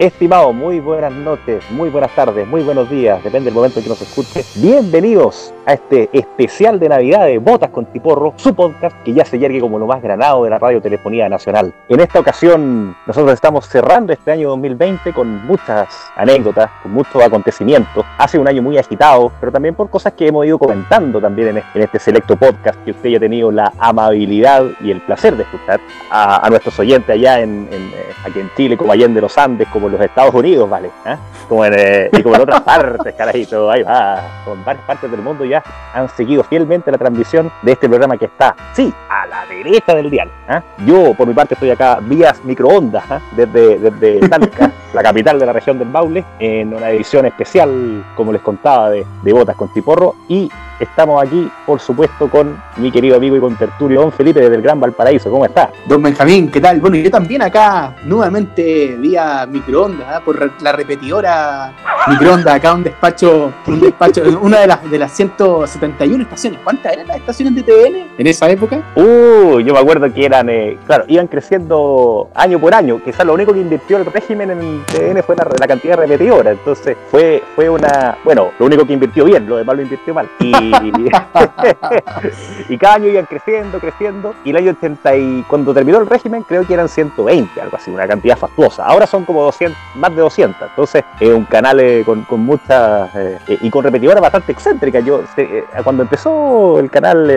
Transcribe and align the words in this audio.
Estimado, 0.00 0.52
muy 0.52 0.78
buenas 0.78 1.12
noches, 1.12 1.64
muy 1.72 1.90
buenas 1.90 2.14
tardes, 2.14 2.46
muy 2.46 2.62
buenos 2.62 2.88
días, 2.88 3.20
depende 3.24 3.46
del 3.46 3.54
momento 3.54 3.80
en 3.80 3.82
que 3.82 3.88
nos 3.88 4.00
escuche. 4.00 4.44
Bienvenidos 4.54 5.52
a 5.66 5.72
este 5.72 6.08
especial 6.12 6.78
de 6.78 6.88
Navidad 6.88 7.26
de 7.26 7.38
Botas 7.38 7.70
con 7.70 7.84
Tiporro, 7.86 8.32
su 8.36 8.54
podcast 8.54 8.96
que 9.02 9.12
ya 9.12 9.24
se 9.24 9.40
yergue 9.40 9.60
como 9.60 9.76
lo 9.76 9.88
más 9.88 10.00
granado 10.00 10.44
de 10.44 10.50
la 10.50 10.58
radiotelefonía 10.60 11.28
nacional. 11.28 11.74
En 11.88 11.98
esta 11.98 12.20
ocasión, 12.20 12.96
nosotros 13.08 13.32
estamos 13.32 13.66
cerrando 13.66 14.12
este 14.12 14.30
año 14.30 14.50
2020 14.50 15.12
con 15.12 15.44
muchas 15.44 15.88
anécdotas, 16.14 16.70
con 16.80 16.92
muchos 16.92 17.20
acontecimientos. 17.20 18.06
Hace 18.18 18.38
un 18.38 18.46
año 18.46 18.62
muy 18.62 18.78
agitado, 18.78 19.32
pero 19.40 19.50
también 19.50 19.74
por 19.74 19.90
cosas 19.90 20.12
que 20.12 20.28
hemos 20.28 20.46
ido 20.46 20.60
comentando 20.60 21.20
también 21.20 21.60
en 21.74 21.82
este 21.82 21.98
selecto 21.98 22.36
podcast 22.36 22.78
que 22.84 22.92
usted 22.92 23.08
ya 23.10 23.16
ha 23.16 23.20
tenido 23.20 23.50
la 23.50 23.72
amabilidad 23.78 24.64
y 24.80 24.92
el 24.92 25.00
placer 25.00 25.36
de 25.36 25.42
escuchar 25.42 25.80
a, 26.08 26.48
nuestros 26.48 26.78
oyentes 26.78 27.10
allá 27.10 27.40
en, 27.40 27.68
en, 27.72 27.82
eh, 27.88 28.12
aquí 28.24 28.38
en 28.38 28.48
Chile, 28.56 28.76
como 28.76 28.92
Allende 28.92 29.20
los 29.20 29.36
Andes, 29.36 29.66
como 29.72 29.87
los 29.90 30.00
Estados 30.00 30.34
Unidos, 30.34 30.68
¿vale? 30.68 30.90
¿Ah? 31.04 31.16
Como 31.48 31.64
en, 31.64 31.74
eh, 31.76 32.10
y 32.12 32.22
como 32.22 32.36
en 32.36 32.42
otras 32.42 32.60
partes, 32.62 33.14
carajito, 33.14 33.70
ahí 33.70 33.82
va. 33.82 34.20
Con 34.44 34.64
varias 34.64 34.84
partes 34.84 35.10
del 35.10 35.20
mundo 35.20 35.44
ya 35.44 35.62
han 35.94 36.08
seguido 36.10 36.44
fielmente 36.44 36.90
la 36.90 36.98
transmisión 36.98 37.50
de 37.62 37.72
este 37.72 37.88
programa 37.88 38.16
que 38.16 38.26
está, 38.26 38.54
sí, 38.72 38.92
a 39.08 39.26
la 39.26 39.46
derecha 39.46 39.94
del 39.94 40.10
dial. 40.10 40.30
¿ah? 40.48 40.62
Yo, 40.86 41.14
por 41.14 41.26
mi 41.26 41.34
parte, 41.34 41.54
estoy 41.54 41.70
acá 41.70 41.98
vías 42.00 42.44
microondas, 42.44 43.04
¿ah? 43.10 43.20
desde, 43.32 43.78
desde 43.78 44.28
Talca, 44.28 44.70
la 44.92 45.02
capital 45.02 45.38
de 45.38 45.46
la 45.46 45.52
región 45.52 45.78
del 45.78 45.88
Maule, 45.88 46.24
en 46.38 46.74
una 46.74 46.90
edición 46.90 47.26
especial, 47.26 48.04
como 48.16 48.32
les 48.32 48.42
contaba, 48.42 48.90
de, 48.90 49.06
de 49.22 49.32
Botas 49.32 49.56
con 49.56 49.72
Tiporro 49.72 50.14
y 50.28 50.50
Estamos 50.80 51.20
aquí, 51.20 51.50
por 51.66 51.80
supuesto, 51.80 52.28
con 52.28 52.56
mi 52.76 52.92
querido 52.92 53.16
amigo 53.16 53.36
y 53.36 53.40
con 53.40 53.56
tertulio 53.56 54.00
Don 54.00 54.12
Felipe 54.12 54.40
desde 54.40 54.54
el 54.54 54.62
Gran 54.62 54.78
Valparaíso. 54.78 55.30
¿Cómo 55.30 55.44
está? 55.44 55.70
Don 55.86 56.00
Benjamín, 56.02 56.50
¿qué 56.50 56.60
tal? 56.60 56.80
Bueno, 56.80 56.96
yo 56.96 57.10
también 57.10 57.42
acá, 57.42 57.96
nuevamente 58.04 58.96
vía 58.96 59.46
microondas, 59.46 60.18
¿eh? 60.18 60.20
por 60.24 60.52
la 60.62 60.72
repetidora 60.72 61.72
microondas, 62.08 62.54
acá 62.54 62.74
un 62.74 62.84
despacho, 62.84 63.52
un 63.66 63.80
despacho, 63.80 64.22
una 64.40 64.60
de 64.60 64.66
las, 64.68 64.88
de 64.88 64.98
las 64.98 65.12
171 65.12 66.22
estaciones. 66.22 66.60
¿Cuántas 66.62 66.92
eran 66.92 67.08
las 67.08 67.16
estaciones 67.16 67.54
de 67.56 67.62
TVN 67.64 68.06
en 68.16 68.26
esa 68.26 68.48
época? 68.48 68.80
Uh, 68.94 69.58
yo 69.60 69.72
me 69.72 69.80
acuerdo 69.80 70.12
que 70.12 70.24
eran, 70.24 70.48
eh, 70.48 70.78
claro, 70.86 71.04
iban 71.08 71.26
creciendo 71.26 72.30
año 72.34 72.58
por 72.60 72.72
año. 72.72 73.00
Quizás 73.04 73.26
lo 73.26 73.34
único 73.34 73.52
que 73.52 73.60
invirtió 73.60 73.96
el 73.96 74.06
régimen 74.06 74.50
en 74.52 74.84
TVN 74.86 75.22
fue 75.24 75.34
la, 75.34 75.66
cantidad 75.66 75.96
de 75.96 76.06
repetidoras. 76.06 76.52
Entonces 76.52 76.96
fue, 77.10 77.42
fue 77.56 77.68
una, 77.68 78.16
bueno, 78.24 78.52
lo 78.58 78.66
único 78.66 78.86
que 78.86 78.92
invirtió 78.92 79.24
bien, 79.24 79.48
lo 79.48 79.56
demás 79.56 79.76
lo 79.76 79.82
invirtió 79.82 80.14
mal. 80.14 80.28
Y 80.38 80.67
Y, 82.68 82.76
cada 82.76 82.94
año 82.94 83.08
iban 83.08 83.26
creciendo, 83.26 83.78
creciendo. 83.78 84.34
Y 84.44 84.50
el 84.50 84.56
año 84.56 84.70
80, 84.72 85.16
y 85.16 85.42
cuando 85.48 85.72
terminó 85.72 85.98
el 85.98 86.06
régimen, 86.06 86.42
creo 86.42 86.66
que 86.66 86.74
eran 86.74 86.88
120, 86.88 87.60
algo 87.60 87.76
así, 87.76 87.90
una 87.90 88.06
cantidad 88.06 88.36
fastuosa. 88.36 88.84
Ahora 88.84 89.06
son 89.06 89.24
como 89.24 89.42
200, 89.42 89.76
más 89.96 90.14
de 90.14 90.20
200. 90.20 90.68
Entonces, 90.70 91.04
es 91.20 91.30
un 91.30 91.44
canal 91.44 91.80
eh, 91.80 92.02
con, 92.04 92.22
con, 92.22 92.40
muchas. 92.40 93.14
Eh, 93.14 93.58
y 93.60 93.70
con 93.70 93.84
repetidoras 93.84 94.20
bastante 94.20 94.52
excéntricas. 94.52 95.04
Yo, 95.04 95.22
eh, 95.36 95.64
cuando 95.82 96.02
empezó 96.02 96.78
el 96.78 96.90
canal 96.90 97.30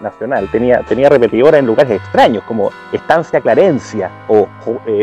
nacional, 0.00 0.48
tenía, 0.50 0.82
tenía 0.82 1.08
repetidoras 1.08 1.60
en 1.60 1.66
lugares 1.66 1.92
extraños, 1.92 2.42
como 2.44 2.70
Estancia 2.92 3.40
Clarencia 3.40 4.10
o 4.28 4.46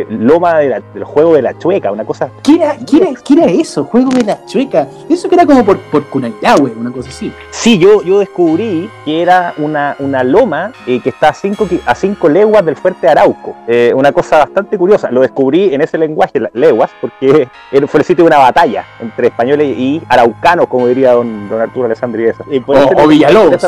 Loma 0.09 0.59
del 0.59 1.03
Juego 1.03 1.35
de 1.35 1.41
la 1.41 1.57
Chueca, 1.57 1.91
una 1.91 2.05
cosa. 2.05 2.29
¿Qué 2.44 2.55
era, 2.55 2.77
qué 2.77 3.16
eso? 3.59 3.85
Juego 3.85 4.09
de 4.11 4.23
la 4.23 4.45
Chueca. 4.45 4.88
Eso 5.09 5.29
que 5.29 5.35
era 5.35 5.45
como 5.45 5.63
por, 5.66 5.79
por 5.79 6.03
una 6.13 6.91
cosa 6.91 7.09
Sí, 7.52 7.78
yo, 7.78 8.02
yo 8.02 8.19
descubrí 8.19 8.89
que 9.06 9.22
era 9.22 9.53
una, 9.58 9.95
una 10.00 10.23
loma 10.23 10.72
eh, 10.88 11.00
que 11.00 11.09
está 11.09 11.30
a 11.30 11.33
5 11.33 11.67
a 11.86 11.95
cinco 11.95 12.30
leguas 12.30 12.66
del 12.66 12.75
fuerte 12.75 13.08
Arauco. 13.08 13.56
Eh, 13.67 13.94
una 13.95 14.11
cosa 14.11 14.39
bastante 14.39 14.78
curiosa. 14.78 15.11
Lo 15.11 15.22
descubrí 15.22 15.73
en 15.73 15.81
ese 15.81 15.97
lenguaje, 15.97 16.41
leguas, 16.53 16.91
porque 17.00 17.47
fue 17.88 18.00
el 18.00 18.06
sitio 18.06 18.23
de 18.23 18.28
una 18.28 18.39
batalla 18.39 18.86
entre 19.00 19.28
españoles 19.28 19.78
y 19.78 20.02
araucanos, 20.09 20.67
como 20.67 20.88
diría 20.88 21.11
don, 21.14 21.47
don 21.50 21.61
Arturo 21.61 21.86
Alessandri. 21.86 22.31
o, 22.66 23.08
Villalobos. 23.08 23.64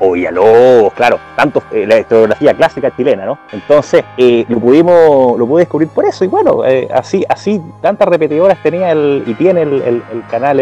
o 0.00 0.12
Villalobos, 0.12 0.92
claro. 0.94 1.18
Tanto 1.36 1.62
eh, 1.70 1.86
la 1.86 1.98
historiografía 1.98 2.54
clásica 2.54 2.94
chilena, 2.96 3.26
¿no? 3.26 3.38
Entonces, 3.52 4.04
lo 4.48 4.58
pudimos, 4.58 5.38
lo 5.38 5.46
pude 5.46 5.62
descubrir 5.62 5.88
por 5.88 6.04
eso. 6.04 6.24
Y 6.24 6.28
bueno, 6.28 6.62
así, 6.92 7.24
así 7.28 7.60
tantas 7.80 8.08
repetidoras 8.08 8.58
tenía 8.62 8.92
el, 8.92 9.22
y 9.26 9.34
tiene 9.34 9.62
el, 9.62 9.82
el, 9.82 10.02
el 10.12 10.26
canal 10.30 10.60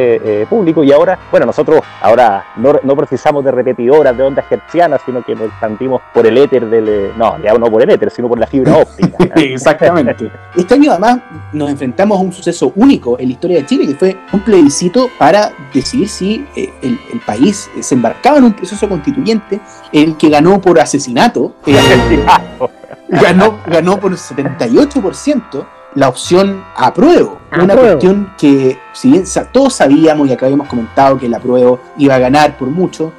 público. 0.48 0.82
Y 0.82 0.92
ahora, 0.92 1.18
bueno, 1.30 1.46
nosotros 1.46 1.82
Ahora 2.00 2.15
no, 2.56 2.74
no, 2.82 2.96
precisamos 2.96 3.44
de 3.44 3.50
repetidoras 3.50 4.16
de 4.16 4.22
ondas 4.22 4.44
hertzianas, 4.50 5.00
sino 5.04 5.22
que 5.22 5.34
nos 5.34 5.44
expandimos 5.44 6.00
por 6.12 6.26
el 6.26 6.38
éter 6.38 6.68
del. 6.68 6.88
Eh, 6.88 7.12
no, 7.16 7.38
ya 7.42 7.54
no 7.54 7.70
por 7.70 7.82
el 7.82 7.90
éter, 7.90 8.10
sino 8.10 8.28
por 8.28 8.38
la 8.38 8.46
fibra 8.46 8.76
óptica. 8.78 9.34
Exactamente. 9.36 10.30
Este 10.56 10.74
año 10.74 10.92
además 10.92 11.20
nos 11.52 11.70
enfrentamos 11.70 12.18
a 12.18 12.22
un 12.22 12.32
suceso 12.32 12.72
único 12.76 13.18
en 13.18 13.26
la 13.26 13.32
historia 13.32 13.58
de 13.58 13.66
Chile, 13.66 13.86
que 13.86 13.94
fue 13.94 14.16
un 14.32 14.40
plebiscito 14.40 15.08
para 15.18 15.52
decidir 15.72 16.08
si 16.08 16.46
eh, 16.56 16.72
el, 16.82 16.98
país 17.26 17.70
se 17.80 17.94
embarcaba 17.94 18.38
en 18.38 18.44
un 18.44 18.52
proceso 18.52 18.88
constituyente, 18.88 19.60
el 19.92 20.16
que 20.16 20.28
ganó 20.28 20.60
por 20.60 20.78
asesinato. 20.80 21.54
Eh, 21.66 21.76
ganó, 23.08 23.58
ganó 23.66 23.98
por 23.98 24.12
78% 24.12 25.66
la 25.96 26.08
opción 26.08 26.62
apruebo. 26.76 27.40
Una 27.50 27.74
cuestión 27.74 28.32
que, 28.38 28.78
si 28.92 29.10
bien 29.10 29.24
todos 29.50 29.74
sabíamos 29.74 30.28
y 30.28 30.32
acá 30.32 30.44
habíamos 30.46 30.68
comentado 30.68 31.18
que 31.18 31.26
el 31.26 31.34
apruebo 31.34 31.80
iba 31.96 32.14
a 32.14 32.18
ganar 32.18 32.56
por 32.58 32.68
mucho, 32.68 33.12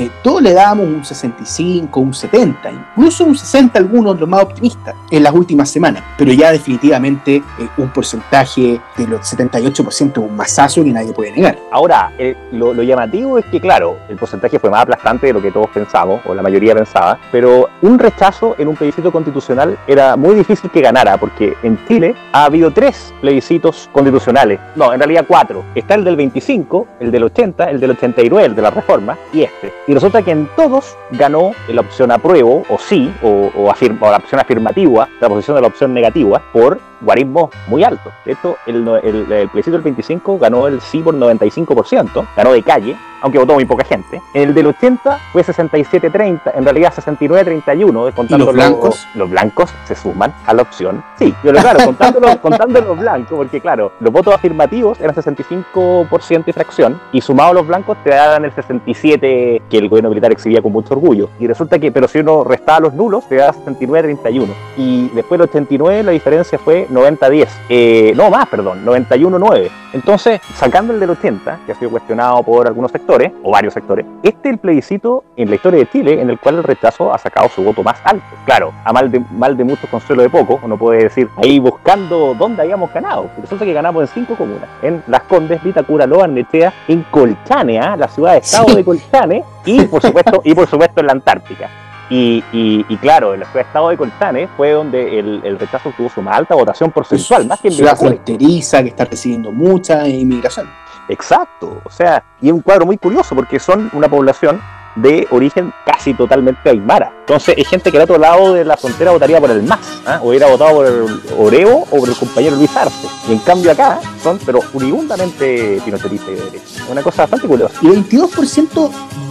eh, 0.00 0.10
todos 0.22 0.40
le 0.40 0.54
dábamos 0.54 0.86
un 0.86 1.04
65, 1.04 2.00
un 2.00 2.14
70, 2.14 2.70
incluso 2.70 3.22
un 3.22 3.36
60 3.36 3.78
algunos, 3.78 4.18
los 4.18 4.26
más 4.26 4.44
optimistas, 4.44 4.94
en 5.10 5.22
las 5.22 5.34
últimas 5.34 5.68
semanas. 5.68 6.02
Pero 6.16 6.32
ya 6.32 6.52
definitivamente 6.52 7.36
eh, 7.36 7.68
un 7.76 7.90
porcentaje 7.90 8.80
de 8.96 9.06
los 9.06 9.20
78% 9.20 10.16
un 10.16 10.34
masazo 10.34 10.82
que 10.82 10.90
nadie 10.90 11.12
puede 11.12 11.32
negar. 11.32 11.58
Ahora, 11.70 12.14
eh, 12.18 12.34
lo, 12.52 12.72
llamativo 12.82 13.36
es 13.36 13.44
que, 13.44 13.60
claro, 13.60 13.98
el 14.08 14.16
porcentaje 14.16 14.58
fue 14.58 14.70
más 14.70 14.84
aplastante 14.84 15.26
de 15.26 15.34
lo 15.34 15.42
que 15.42 15.50
todos 15.50 15.68
pensamos, 15.68 16.22
o 16.24 16.34
la 16.34 16.40
mayoría 16.40 16.74
pensaba, 16.74 17.18
pero 17.30 17.68
un 17.82 17.98
rechazo 17.98 18.54
en 18.56 18.68
un 18.68 18.76
plebiscito 18.76 19.12
constitucional 19.12 19.78
era 19.86 20.16
muy 20.16 20.34
difícil 20.34 20.70
que 20.70 20.80
ganara, 20.80 21.18
porque 21.18 21.58
en 21.62 21.78
Chile 21.86 22.14
ha 22.32 22.44
habido 22.44 22.70
tres 22.70 23.12
plebiscitos 23.20 23.90
constitucionales, 23.92 24.60
no, 24.76 24.94
en 24.94 24.98
realidad 24.98 25.26
cuatro. 25.28 25.62
Está 25.74 25.94
el 25.94 26.04
del 26.04 26.16
25, 26.16 26.88
el 27.00 27.10
del 27.10 27.24
80, 27.24 27.64
el 27.64 27.80
del 27.80 27.90
89, 27.90 28.46
el 28.46 28.54
de 28.54 28.62
la 28.62 28.70
reforma, 28.70 29.18
y 29.30 29.42
este. 29.42 29.74
Y 29.90 29.92
resulta 29.94 30.22
que 30.22 30.30
en 30.30 30.48
todos 30.54 30.96
ganó 31.10 31.50
la 31.66 31.80
opción 31.80 32.12
apruebo, 32.12 32.62
o 32.68 32.78
sí, 32.78 33.12
o, 33.24 33.50
o, 33.56 33.74
la 34.08 34.18
opción 34.18 34.40
afirmativa, 34.40 35.08
la 35.20 35.28
posición 35.28 35.56
de 35.56 35.62
la 35.62 35.66
opción 35.66 35.92
negativa, 35.92 36.40
por 36.52 36.78
guarismo 37.00 37.50
muy 37.66 37.82
alto. 37.82 38.12
De 38.24 38.34
hecho, 38.34 38.56
el, 38.68 38.86
el, 39.02 39.32
el 39.32 39.48
plebiscito 39.48 39.72
del 39.72 39.82
25 39.82 40.38
ganó 40.38 40.68
el 40.68 40.80
sí 40.80 41.00
por 41.00 41.16
95%, 41.16 42.24
ganó 42.36 42.52
de 42.52 42.62
calle, 42.62 42.96
aunque 43.20 43.38
votó 43.38 43.54
muy 43.54 43.64
poca 43.64 43.84
gente. 43.84 44.20
El 44.34 44.54
del 44.54 44.66
80 44.68 45.18
fue 45.32 45.44
67-30, 45.44 46.52
en 46.54 46.64
realidad 46.64 46.92
69-31, 46.94 48.14
contando 48.14 48.46
los 48.46 48.54
blancos. 48.54 49.08
Los, 49.14 49.30
blancos 49.30 49.70
se 49.84 49.94
suman 49.94 50.32
a 50.46 50.54
la 50.54 50.62
opción. 50.62 51.02
Sí, 51.18 51.34
lo 51.42 51.52
claro, 51.52 51.84
contando, 51.84 52.20
los, 52.20 52.36
contando 52.36 52.80
los 52.80 52.98
blancos, 52.98 53.36
porque 53.36 53.60
claro, 53.60 53.92
los 54.00 54.12
votos 54.12 54.34
afirmativos 54.34 55.00
eran 55.00 55.14
65% 55.14 56.44
y 56.46 56.52
fracción, 56.52 57.00
y 57.12 57.20
sumados 57.20 57.54
los 57.54 57.66
blancos 57.66 57.98
te 58.02 58.10
daban 58.10 58.44
el 58.44 58.52
67 58.52 59.62
que 59.68 59.78
el 59.78 59.88
gobierno 59.88 60.10
militar 60.10 60.32
exhibía 60.32 60.62
con 60.62 60.72
mucho 60.72 60.94
orgullo. 60.94 61.30
Y 61.38 61.46
resulta 61.46 61.78
que, 61.78 61.92
pero 61.92 62.08
si 62.08 62.18
uno 62.18 62.44
restaba 62.44 62.80
los 62.80 62.94
nulos, 62.94 63.28
te 63.28 63.36
daba 63.36 63.52
69-31. 63.52 64.48
Y 64.76 65.08
después 65.10 65.38
del 65.38 65.48
89 65.48 66.02
la 66.02 66.12
diferencia 66.12 66.58
fue 66.58 66.88
90-10. 66.88 67.48
Eh, 67.68 68.12
no 68.16 68.30
más, 68.30 68.48
perdón, 68.48 68.84
91-9. 68.84 69.70
Entonces, 69.92 70.40
sacando 70.54 70.92
el 70.92 71.00
del 71.00 71.10
80, 71.10 71.60
que 71.66 71.72
ha 71.72 71.74
sido 71.74 71.90
cuestionado 71.90 72.42
por 72.42 72.66
algunos 72.66 72.92
sectores, 72.92 73.09
o 73.42 73.50
varios 73.50 73.74
sectores, 73.74 74.06
este 74.22 74.48
es 74.48 74.52
el 74.54 74.58
plebiscito 74.58 75.24
en 75.36 75.48
la 75.48 75.56
historia 75.56 75.80
de 75.80 75.90
Chile 75.90 76.20
en 76.20 76.30
el 76.30 76.38
cual 76.38 76.56
el 76.56 76.62
rechazo 76.62 77.12
ha 77.12 77.18
sacado 77.18 77.48
su 77.48 77.62
voto 77.62 77.82
más 77.82 77.98
alto. 78.04 78.24
Claro, 78.44 78.72
a 78.84 78.92
mal 78.92 79.10
de, 79.10 79.20
mal 79.32 79.56
de 79.56 79.64
muchos, 79.64 79.90
consuelo 79.90 80.22
de 80.22 80.30
poco, 80.30 80.60
uno 80.62 80.78
puede 80.78 81.04
decir, 81.04 81.28
ahí 81.42 81.58
buscando 81.58 82.34
dónde 82.38 82.62
habíamos 82.62 82.92
ganado. 82.92 83.28
Resulta 83.40 83.64
que 83.64 83.72
ganamos 83.72 84.02
en 84.02 84.08
cinco 84.08 84.36
comunas, 84.36 84.68
en 84.82 85.02
Las 85.08 85.22
Condes, 85.22 85.62
Vitacura, 85.62 86.06
Loa, 86.06 86.28
Nechea, 86.28 86.72
en 86.86 87.02
Colchane, 87.10 87.80
la 87.96 88.08
ciudad 88.08 88.32
de 88.32 88.38
Estado 88.38 88.74
de 88.74 88.84
Colchane, 88.84 89.44
y 89.64 89.82
por 89.82 90.02
supuesto, 90.02 90.40
y 90.44 90.54
por 90.54 90.68
supuesto 90.68 91.00
en 91.00 91.06
la 91.06 91.12
Antártica. 91.12 91.68
Y, 92.10 92.42
y, 92.52 92.96
claro, 92.96 93.34
el 93.34 93.42
estado 93.42 93.90
de 93.90 93.96
Colchane 93.96 94.48
fue 94.56 94.72
donde 94.72 95.20
el, 95.20 95.58
rechazo 95.60 95.92
tuvo 95.96 96.08
su 96.08 96.20
más 96.20 96.38
alta 96.38 96.56
votación 96.56 96.90
porcentual, 96.90 97.46
más 97.46 97.60
que 97.60 97.68
en 97.68 97.74
Ciudad 97.74 97.96
fronteriza 97.96 98.82
que 98.82 98.88
está 98.88 99.04
recibiendo 99.04 99.52
mucha 99.52 100.08
inmigración. 100.08 100.68
Exacto, 101.10 101.82
o 101.84 101.90
sea, 101.90 102.22
y 102.40 102.46
es 102.46 102.52
un 102.52 102.60
cuadro 102.60 102.86
muy 102.86 102.96
curioso 102.96 103.34
porque 103.34 103.58
son 103.58 103.90
una 103.94 104.08
población 104.08 104.60
de 104.94 105.26
origen 105.30 105.72
casi 105.84 106.14
totalmente 106.14 106.70
aymara. 106.70 107.12
Entonces, 107.20 107.56
hay 107.56 107.64
gente 107.64 107.90
que 107.90 107.96
al 107.96 108.04
otro 108.04 108.18
lado 108.18 108.54
de 108.54 108.64
la 108.64 108.76
frontera 108.76 109.10
votaría 109.10 109.40
por 109.40 109.50
el 109.50 109.62
MAS, 109.64 110.02
¿ah? 110.06 110.20
o 110.22 110.28
hubiera 110.28 110.46
votado 110.46 110.76
por 110.76 110.86
el 110.86 111.20
Oreo 111.36 111.78
o 111.78 111.98
por 111.98 112.08
el 112.08 112.14
compañero 112.14 112.54
Luis 112.54 112.76
Arce. 112.76 113.08
Y 113.28 113.32
en 113.32 113.38
cambio 113.40 113.72
acá 113.72 114.00
son, 114.22 114.38
pero 114.46 114.60
uribundamente 114.72 115.80
pinochetistas 115.84 116.28
y 116.28 116.34
de 116.34 116.42
derecha. 116.42 116.84
Una 116.88 117.02
cosa 117.02 117.22
bastante 117.22 117.48
curiosa. 117.48 117.74
Y 117.82 117.86
22% 117.86 118.90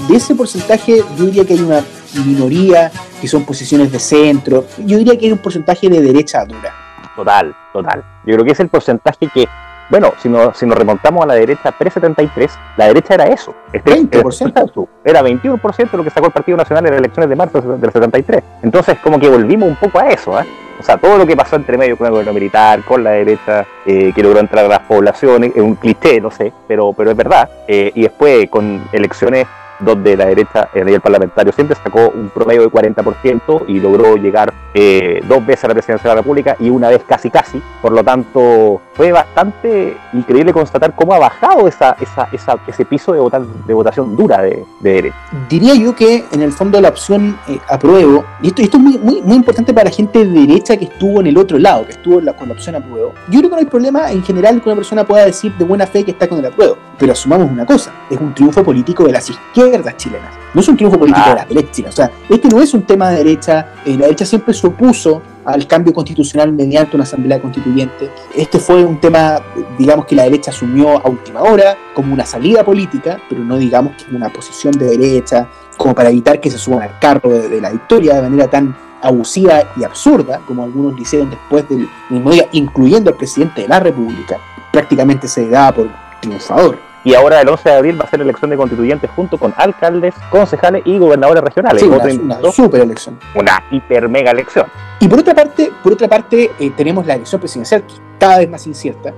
de 0.09 0.15
ese 0.15 0.35
porcentaje, 0.35 1.03
yo 1.17 1.25
diría 1.25 1.45
que 1.45 1.53
hay 1.53 1.61
una 1.61 1.81
minoría 2.25 2.91
que 3.21 3.27
son 3.27 3.45
posiciones 3.45 3.89
de 3.91 3.99
centro. 3.99 4.65
Yo 4.79 4.97
diría 4.97 5.17
que 5.17 5.27
hay 5.27 5.31
un 5.31 5.37
porcentaje 5.37 5.87
de 5.87 6.01
derecha 6.01 6.43
dura 6.45 6.73
Total, 7.15 7.53
total. 7.73 8.03
Yo 8.25 8.35
creo 8.35 8.45
que 8.45 8.51
es 8.51 8.59
el 8.61 8.69
porcentaje 8.69 9.29
que, 9.33 9.47
bueno, 9.89 10.13
si 10.19 10.29
nos, 10.29 10.57
si 10.57 10.65
nos 10.65 10.77
remontamos 10.77 11.23
a 11.23 11.27
la 11.27 11.33
derecha 11.33 11.71
pre-73, 11.71 12.49
la 12.77 12.87
derecha 12.87 13.15
era 13.15 13.25
eso. 13.25 13.55
Este, 13.73 13.91
20%. 13.91 14.87
Era 15.03 15.21
21% 15.21 15.91
lo 15.93 16.03
que 16.03 16.09
sacó 16.09 16.27
el 16.27 16.31
Partido 16.31 16.57
Nacional 16.57 16.85
en 16.85 16.91
las 16.91 16.99
elecciones 16.99 17.29
de 17.29 17.35
marzo 17.35 17.61
del 17.61 17.91
73. 17.91 18.43
Entonces, 18.61 18.97
como 18.99 19.19
que 19.19 19.27
volvimos 19.27 19.67
un 19.67 19.75
poco 19.75 19.99
a 19.99 20.09
eso, 20.09 20.39
¿eh? 20.39 20.45
O 20.79 20.83
sea, 20.83 20.97
todo 20.97 21.17
lo 21.17 21.27
que 21.27 21.35
pasó 21.35 21.57
entre 21.57 21.77
medio 21.77 21.97
con 21.97 22.07
el 22.07 22.11
gobierno 22.11 22.33
militar, 22.33 22.83
con 22.83 23.03
la 23.03 23.11
derecha, 23.11 23.65
eh, 23.85 24.13
que 24.15 24.23
logró 24.23 24.39
entrar 24.39 24.63
a 24.63 24.69
las 24.69 24.79
poblaciones, 24.79 25.51
es 25.53 25.61
un 25.61 25.75
cliché, 25.75 26.21
no 26.21 26.31
sé, 26.31 26.53
pero, 26.67 26.93
pero 26.93 27.11
es 27.11 27.17
verdad. 27.17 27.49
Eh, 27.67 27.91
y 27.95 28.03
después 28.03 28.49
con 28.49 28.81
elecciones 28.93 29.45
donde 29.79 30.15
la 30.15 30.25
derecha 30.25 30.69
a 30.73 30.79
nivel 30.79 31.01
parlamentario 31.01 31.51
siempre 31.53 31.75
sacó 31.81 32.09
un 32.09 32.29
promedio 32.29 32.61
de 32.61 32.69
40% 32.69 33.65
y 33.67 33.79
logró 33.79 34.15
llegar 34.15 34.53
eh, 34.73 35.21
dos 35.27 35.45
veces 35.45 35.65
a 35.65 35.67
la 35.69 35.73
presidencia 35.73 36.09
de 36.09 36.15
la 36.15 36.21
República 36.21 36.55
y 36.59 36.69
una 36.69 36.89
vez 36.89 37.03
casi 37.07 37.29
casi. 37.29 37.61
Por 37.81 37.91
lo 37.91 38.03
tanto, 38.03 38.81
fue 38.93 39.11
bastante 39.11 39.97
increíble 40.13 40.53
constatar 40.53 40.93
cómo 40.95 41.13
ha 41.13 41.19
bajado 41.19 41.67
esa, 41.67 41.95
esa, 41.99 42.27
esa 42.31 42.59
ese 42.67 42.85
piso 42.85 43.13
de, 43.13 43.47
de 43.65 43.73
votación 43.73 44.15
dura 44.15 44.41
de, 44.41 44.65
derecha. 44.79 45.15
Diría 45.49 45.73
yo 45.75 45.95
que 45.95 46.25
en 46.31 46.41
el 46.41 46.51
fondo 46.51 46.79
la 46.81 46.89
opción 46.89 47.37
eh, 47.47 47.59
apruebo, 47.67 48.25
y 48.41 48.47
esto, 48.47 48.61
esto 48.61 48.77
es 48.77 48.83
muy, 48.83 48.97
muy, 48.97 49.21
muy 49.21 49.35
importante 49.37 49.73
para 49.73 49.89
la 49.89 49.95
gente 49.95 50.25
de 50.25 50.45
derecha 50.47 50.77
que 50.77 50.85
estuvo 50.85 51.21
en 51.21 51.27
el 51.27 51.37
otro 51.37 51.57
lado, 51.57 51.85
que 51.85 51.93
estuvo 51.93 52.19
con 52.35 52.47
la 52.47 52.53
opción 52.53 52.75
apruebo. 52.75 53.13
Yo 53.29 53.39
creo 53.39 53.49
que 53.49 53.55
no 53.55 53.57
hay 53.57 53.65
problema 53.65 54.11
en 54.11 54.23
general 54.23 54.61
que 54.61 54.69
una 54.69 54.75
persona 54.75 55.05
pueda 55.05 55.25
decir 55.25 55.53
de 55.57 55.65
buena 55.65 55.87
fe 55.87 56.03
que 56.03 56.11
está 56.11 56.27
con 56.27 56.39
el 56.39 56.45
apruebo, 56.45 56.77
pero 56.97 57.13
asumamos 57.13 57.49
una 57.49 57.65
cosa, 57.65 57.91
es 58.09 58.19
un 58.19 58.33
triunfo 58.33 58.63
político 58.63 59.05
de 59.05 59.13
las 59.13 59.29
izquierdas 59.29 59.68
chilenas, 59.97 60.33
no 60.53 60.61
es 60.61 60.67
un 60.67 60.77
triunfo 60.77 60.97
político 60.97 61.29
de 61.29 61.35
la 61.35 61.45
derecha, 61.45 61.83
o 61.87 61.91
sea, 61.91 62.11
este 62.29 62.47
no 62.47 62.61
es 62.61 62.73
un 62.73 62.83
tema 62.83 63.09
de 63.09 63.17
derecha, 63.17 63.73
eh, 63.85 63.91
la 63.91 64.05
derecha 64.05 64.25
siempre 64.25 64.53
se 64.53 64.67
opuso 64.67 65.21
al 65.45 65.67
cambio 65.67 65.93
constitucional 65.93 66.51
mediante 66.53 66.95
una 66.95 67.03
asamblea 67.03 67.41
constituyente. 67.41 68.11
Este 68.35 68.59
fue 68.59 68.83
un 68.83 68.99
tema, 68.99 69.41
digamos, 69.77 70.05
que 70.05 70.15
la 70.15 70.23
derecha 70.23 70.51
asumió 70.51 70.97
a 70.97 71.09
última 71.09 71.41
hora 71.41 71.75
como 71.93 72.13
una 72.13 72.25
salida 72.25 72.63
política, 72.63 73.19
pero 73.29 73.43
no 73.43 73.57
digamos 73.57 73.93
que 73.95 74.15
una 74.15 74.29
posición 74.29 74.73
de 74.73 74.97
derecha, 74.97 75.47
como 75.77 75.95
para 75.95 76.09
evitar 76.09 76.39
que 76.39 76.51
se 76.51 76.57
suban 76.57 76.83
al 76.83 76.99
carro 76.99 77.29
de, 77.29 77.61
la 77.61 77.71
victoria 77.71 78.15
de 78.15 78.21
manera 78.21 78.47
tan 78.47 78.75
abusiva 79.01 79.63
y 79.77 79.83
absurda, 79.83 80.41
como 80.45 80.63
algunos 80.63 80.93
le 80.95 81.01
hicieron 81.01 81.29
después 81.29 81.67
del 81.69 81.89
mismo 82.09 82.31
día, 82.31 82.47
incluyendo 82.51 83.09
al 83.09 83.17
presidente 83.17 83.61
de 83.61 83.67
la 83.69 83.79
República, 83.79 84.37
prácticamente 84.71 85.27
se 85.27 85.47
daba 85.49 85.73
por 85.73 85.89
triunfador. 86.21 86.88
Y 87.03 87.13
ahora 87.13 87.41
el 87.41 87.47
11 87.47 87.69
de 87.69 87.75
abril 87.75 87.99
va 87.99 88.05
a 88.05 88.09
ser 88.09 88.21
elección 88.21 88.49
de 88.49 88.57
constituyentes 88.57 89.09
junto 89.15 89.37
con 89.37 89.53
alcaldes, 89.57 90.13
concejales 90.29 90.83
y 90.85 90.97
gobernadores 90.97 91.43
regionales. 91.43 91.83
una, 91.83 92.51
super 92.51 92.81
elección. 92.81 93.17
Una 93.35 93.63
hiper 93.71 94.09
mega 94.09 94.31
elección. 94.31 94.65
Y 94.99 95.07
por 95.07 95.19
otra 95.19 95.33
parte, 95.33 95.71
por 95.81 95.93
otra 95.93 96.07
parte 96.07 96.51
eh, 96.59 96.71
tenemos 96.75 97.05
la 97.05 97.15
elección 97.15 97.39
presidencial, 97.39 97.83
que 97.83 97.93
cada 98.19 98.39
vez 98.39 98.49
más 98.49 98.67
incierta. 98.67 99.13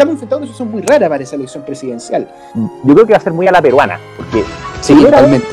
Estamos 0.00 0.14
enfrentando 0.14 0.38
una 0.38 0.46
situación 0.46 0.70
muy 0.70 0.80
rara 0.80 1.10
para 1.10 1.22
esa 1.22 1.36
elección 1.36 1.62
presidencial. 1.62 2.26
Yo 2.54 2.94
creo 2.94 3.04
que 3.04 3.12
va 3.12 3.18
a 3.18 3.20
ser 3.20 3.34
muy 3.34 3.46
a 3.46 3.52
la 3.52 3.60
peruana, 3.60 4.00
porque 4.16 4.42
sí, 4.80 4.94
realmente. 4.94 5.46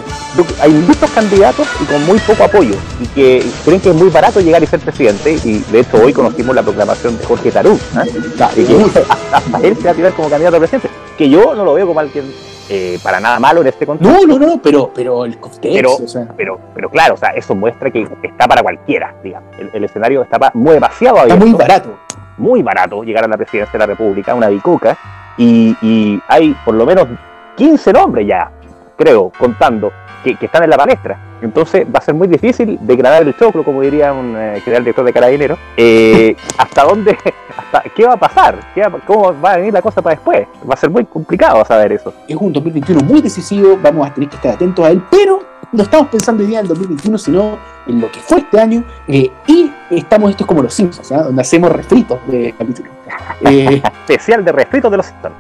hay 0.62 0.72
muchos 0.72 1.12
candidatos 1.12 1.68
y 1.82 1.84
con 1.84 2.06
muy 2.06 2.18
poco 2.20 2.46
apoyo, 2.46 2.76
y 3.02 3.08
que 3.08 3.46
creen 3.66 3.82
que 3.82 3.90
es 3.90 3.96
muy 3.96 4.08
barato 4.08 4.40
llegar 4.40 4.64
y 4.64 4.66
ser 4.66 4.80
presidente, 4.80 5.38
y 5.44 5.60
de 5.70 5.82
hecho 5.82 5.98
hoy 6.02 6.14
conocimos 6.14 6.56
la 6.56 6.64
proclamación 6.64 7.18
de 7.18 7.26
Jorge 7.26 7.52
Tarú, 7.52 7.74
¿eh? 7.74 8.10
y 8.56 8.64
que 8.64 8.76
hasta 9.34 9.60
él 9.68 9.76
se 9.76 9.84
va 9.84 9.92
a 9.92 9.94
tirar 9.96 10.14
como 10.14 10.30
candidato 10.30 10.56
a 10.56 10.60
presidente, 10.60 10.90
que 11.18 11.30
yo 11.30 11.54
no 11.54 11.66
lo 11.66 11.74
veo 11.74 11.86
como 11.86 12.00
alguien 12.00 12.32
eh, 12.70 13.00
para 13.04 13.20
nada 13.20 13.42
malo 13.42 13.60
en 13.60 13.68
este 13.68 13.86
contexto. 13.86 14.28
No, 14.28 14.40
no, 14.40 14.40
no, 14.40 14.62
pero, 14.62 14.94
pero 14.96 15.26
el 15.26 15.38
pero, 15.62 15.98
pero, 16.38 16.60
pero 16.74 16.90
claro, 16.90 17.16
o 17.16 17.18
sea, 17.18 17.32
eso 17.32 17.54
muestra 17.54 17.92
que 17.92 18.08
está 18.24 18.48
para 18.48 18.62
cualquiera, 18.62 19.14
digamos. 19.22 19.54
El, 19.74 19.84
escenario 19.84 20.22
está 20.22 20.52
muy 20.54 20.76
demasiado 20.76 21.18
abierto. 21.18 21.44
Está 21.44 21.46
muy 21.46 21.60
barato. 21.60 22.06
Muy 22.38 22.62
barato 22.62 23.04
llegar 23.04 23.24
a 23.25 23.28
la 23.28 23.38
presidencia 23.38 23.72
de 23.74 23.80
la 23.80 23.86
República, 23.88 24.36
una 24.36 24.50
bicoca, 24.50 24.98
y, 25.38 25.75
y 25.81 26.22
hay 26.28 26.56
por 26.66 26.75
lo 26.75 26.86
menos 26.86 27.07
15 27.56 27.94
nombres 27.94 28.28
ya, 28.28 28.51
creo, 28.98 29.31
contando, 29.38 29.92
que, 30.24 30.36
que 30.36 30.45
están 30.45 30.63
en 30.63 30.69
la 30.69 30.78
palestra. 30.78 31.19
Entonces 31.42 31.86
va 31.86 32.00
a 32.00 32.01
ser 32.01 32.16
muy 32.16 32.28
difícil 32.28 32.80
degradar 32.81 33.24
el 33.24 33.36
choclo, 33.36 33.63
como 33.63 33.81
diría 33.81 34.12
un 34.13 34.36
eh, 34.36 34.60
general 34.63 34.84
director 34.84 35.06
de 35.06 35.13
Carabineros. 35.13 35.60
Eh, 35.75 36.36
¿Hasta 36.57 36.84
dónde? 36.84 37.18
Hasta, 37.57 37.89
¿Qué 37.89 38.06
va 38.06 38.13
a 38.13 38.18
pasar? 38.18 38.57
¿Cómo 39.06 39.40
va 39.42 39.54
a 39.54 39.57
venir 39.57 39.74
la 39.74 39.81
cosa 39.81 40.01
para 40.01 40.16
después? 40.16 40.48
Va 40.68 40.74
a 40.74 40.78
ser 40.78 40.90
muy 40.90 41.06
complicado 41.06 41.63
saber 41.66 41.92
eso. 41.92 42.13
Es 42.28 42.36
un 42.36 42.54
2021 42.54 43.01
muy 43.04 43.22
decisivo, 43.22 43.78
vamos 43.81 44.07
a 44.07 44.13
tener 44.13 44.30
que 44.30 44.36
estar 44.36 44.54
atentos 44.54 44.86
a 44.86 44.92
él, 44.92 45.01
pero 45.10 45.42
no 45.72 45.84
estamos 45.84 46.08
pensando 46.08 46.44
hoy 46.44 46.50
día 46.50 46.60
en 46.60 46.66
el 46.66 46.69
2021, 46.69 47.18
sino 47.18 47.58
en 47.88 48.02
lo 48.02 48.12
que 48.12 48.19
fue 48.19 48.40
este 48.40 48.60
año. 48.60 48.84
Eh, 49.08 49.31
y 49.48 49.72
estamos, 49.90 50.31
esto 50.31 50.44
es 50.44 50.48
como 50.48 50.62
los 50.62 50.74
Simpsons, 50.74 51.12
¿ah? 51.12 51.24
donde 51.24 51.42
hacemos 51.42 51.72
refritos 51.72 52.19
de 52.28 52.54
capítulos. 52.58 52.92
Eh, 53.42 53.84
Especial 54.08 54.44
de 54.44 54.52
refritos 54.52 54.90
de 54.90 54.98
los 54.98 55.06
Simpsons. 55.06 55.36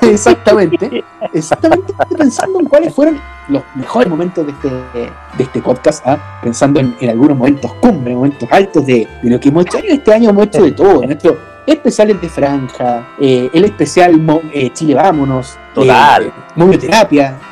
Exactamente. 0.00 1.04
Exactamente 1.32 1.92
pensando 2.16 2.60
en 2.60 2.66
cuáles 2.66 2.94
fueron 2.94 3.20
los 3.48 3.62
mejores 3.74 4.08
momentos 4.08 4.46
de 4.46 4.52
este, 4.52 4.68
de 4.68 5.44
este 5.44 5.62
podcast, 5.62 6.06
¿ah? 6.06 6.18
pensando 6.42 6.80
en, 6.80 6.96
algunos 7.08 7.36
momentos 7.36 7.72
cumbre, 7.74 8.14
momentos 8.14 8.48
altos 8.50 8.84
de, 8.86 9.06
lo 9.22 9.38
que 9.38 9.48
hemos 9.48 9.66
hecho. 9.66 9.78
Este 9.78 10.12
año 10.12 10.30
hemos 10.30 10.46
hecho 10.46 10.62
de 10.62 10.72
todo. 10.72 11.02
Nuestro 11.02 11.38
especiales 11.72 12.20
de 12.20 12.28
franja, 12.28 13.08
eh, 13.20 13.50
el 13.52 13.64
especial 13.64 14.20
eh, 14.52 14.70
Chile 14.72 14.94
Vámonos, 14.94 15.58
Total. 15.74 16.26
Eh, 16.26 16.32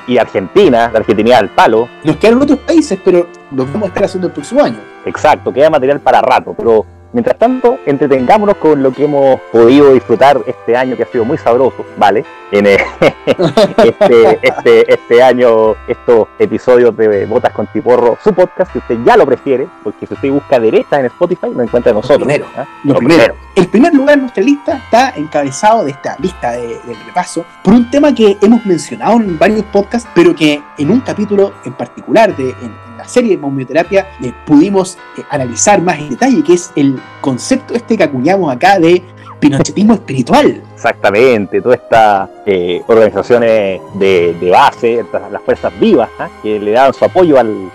Y 0.07 0.19
Argentina, 0.19 0.91
la 0.93 0.99
Argentina 0.99 1.39
al 1.39 1.51
palo. 1.51 1.89
Nos 2.03 2.17
quedaron 2.17 2.43
otros 2.43 2.59
países, 2.61 2.99
pero 3.05 3.29
los 3.53 3.67
vamos 3.73 3.85
a 3.85 3.89
estar 3.89 4.05
haciendo 4.05 4.29
el 4.29 4.33
próximo 4.33 4.63
año. 4.63 4.79
Exacto, 5.05 5.53
queda 5.53 5.71
material 5.71 6.01
para 6.01 6.21
rato, 6.21 6.55
pero 6.57 6.85
Mientras 7.17 7.39
tanto, 7.39 7.79
entretengámonos 7.87 8.59
con 8.59 8.83
lo 8.83 8.93
que 8.93 9.05
hemos 9.05 9.41
podido 9.51 9.95
disfrutar 9.95 10.39
este 10.47 10.77
año 10.77 10.99
que 10.99 11.05
ha 11.05 11.07
sido 11.07 11.25
muy 11.25 11.39
sabroso, 11.39 11.87
¿vale? 11.97 12.27
En 12.51 12.67
eh, 12.67 12.77
este, 13.25 14.39
este, 14.43 14.93
este, 14.93 15.23
año, 15.23 15.77
estos 15.89 16.29
episodios 16.39 16.95
de 16.95 17.25
Botas 17.25 17.55
con 17.55 17.69
Tiporro, 17.69 18.19
su 18.23 18.35
podcast, 18.35 18.71
si 18.71 18.81
usted 18.81 18.99
ya 19.03 19.17
lo 19.17 19.25
prefiere, 19.25 19.67
porque 19.83 20.07
si 20.07 20.13
usted 20.13 20.31
busca 20.31 20.61
derecha 20.61 21.01
en 21.01 21.07
Spotify, 21.07 21.47
lo 21.55 21.63
encuentra 21.63 21.91
nosotros. 21.95 22.21
Lo 22.21 22.27
primero, 22.27 22.47
¿ah? 22.55 22.67
lo, 22.85 22.97
primero. 22.97 23.35
El 23.55 23.69
primer 23.69 23.95
lugar 23.95 24.17
en 24.17 24.21
nuestra 24.21 24.43
lista 24.43 24.77
está 24.77 25.15
encabezado 25.17 25.87
de 25.87 25.93
esta 25.93 26.19
lista 26.19 26.51
de, 26.51 26.67
del 26.67 26.99
repaso 27.07 27.47
por 27.65 27.73
un 27.73 27.91
tema 27.91 28.15
que 28.15 28.37
hemos 28.43 28.67
mencionado 28.67 29.15
en 29.15 29.39
varios 29.39 29.65
podcasts, 29.73 30.07
pero 30.15 30.35
que 30.37 30.63
en 30.77 30.91
un 30.91 31.01
capítulo 31.01 31.55
en 31.65 31.73
particular 31.73 32.37
de 32.37 32.55
la 32.97 33.07
serie 33.07 33.37
de 33.37 33.39
momioterapia 33.39 34.07
eh, 34.23 34.33
pudimos 34.45 34.99
eh, 35.17 35.23
analizar 35.31 35.81
más 35.83 35.99
en 35.99 36.11
detalle, 36.11 36.43
que 36.43 36.55
es 36.55 36.73
el 36.77 37.01
concepto 37.21 37.75
este 37.75 37.97
que 37.97 38.03
acuñamos 38.03 38.53
acá 38.53 38.79
de 38.79 39.03
pinochetismo 39.51 39.95
espiritual. 39.95 40.61
Exactamente, 40.75 41.61
todas 41.61 41.81
estas 41.81 42.29
eh, 42.45 42.83
organizaciones 42.87 43.81
de, 43.95 44.49
base, 44.51 45.05
las 45.31 45.43
fuerzas 45.43 45.73
vivas, 45.81 46.09
¿ah? 46.19 46.29
que 46.43 46.59
le 46.59 46.73
daban 46.73 46.93
su 46.93 47.05
apoyo 47.05 47.39
al, 47.39 47.71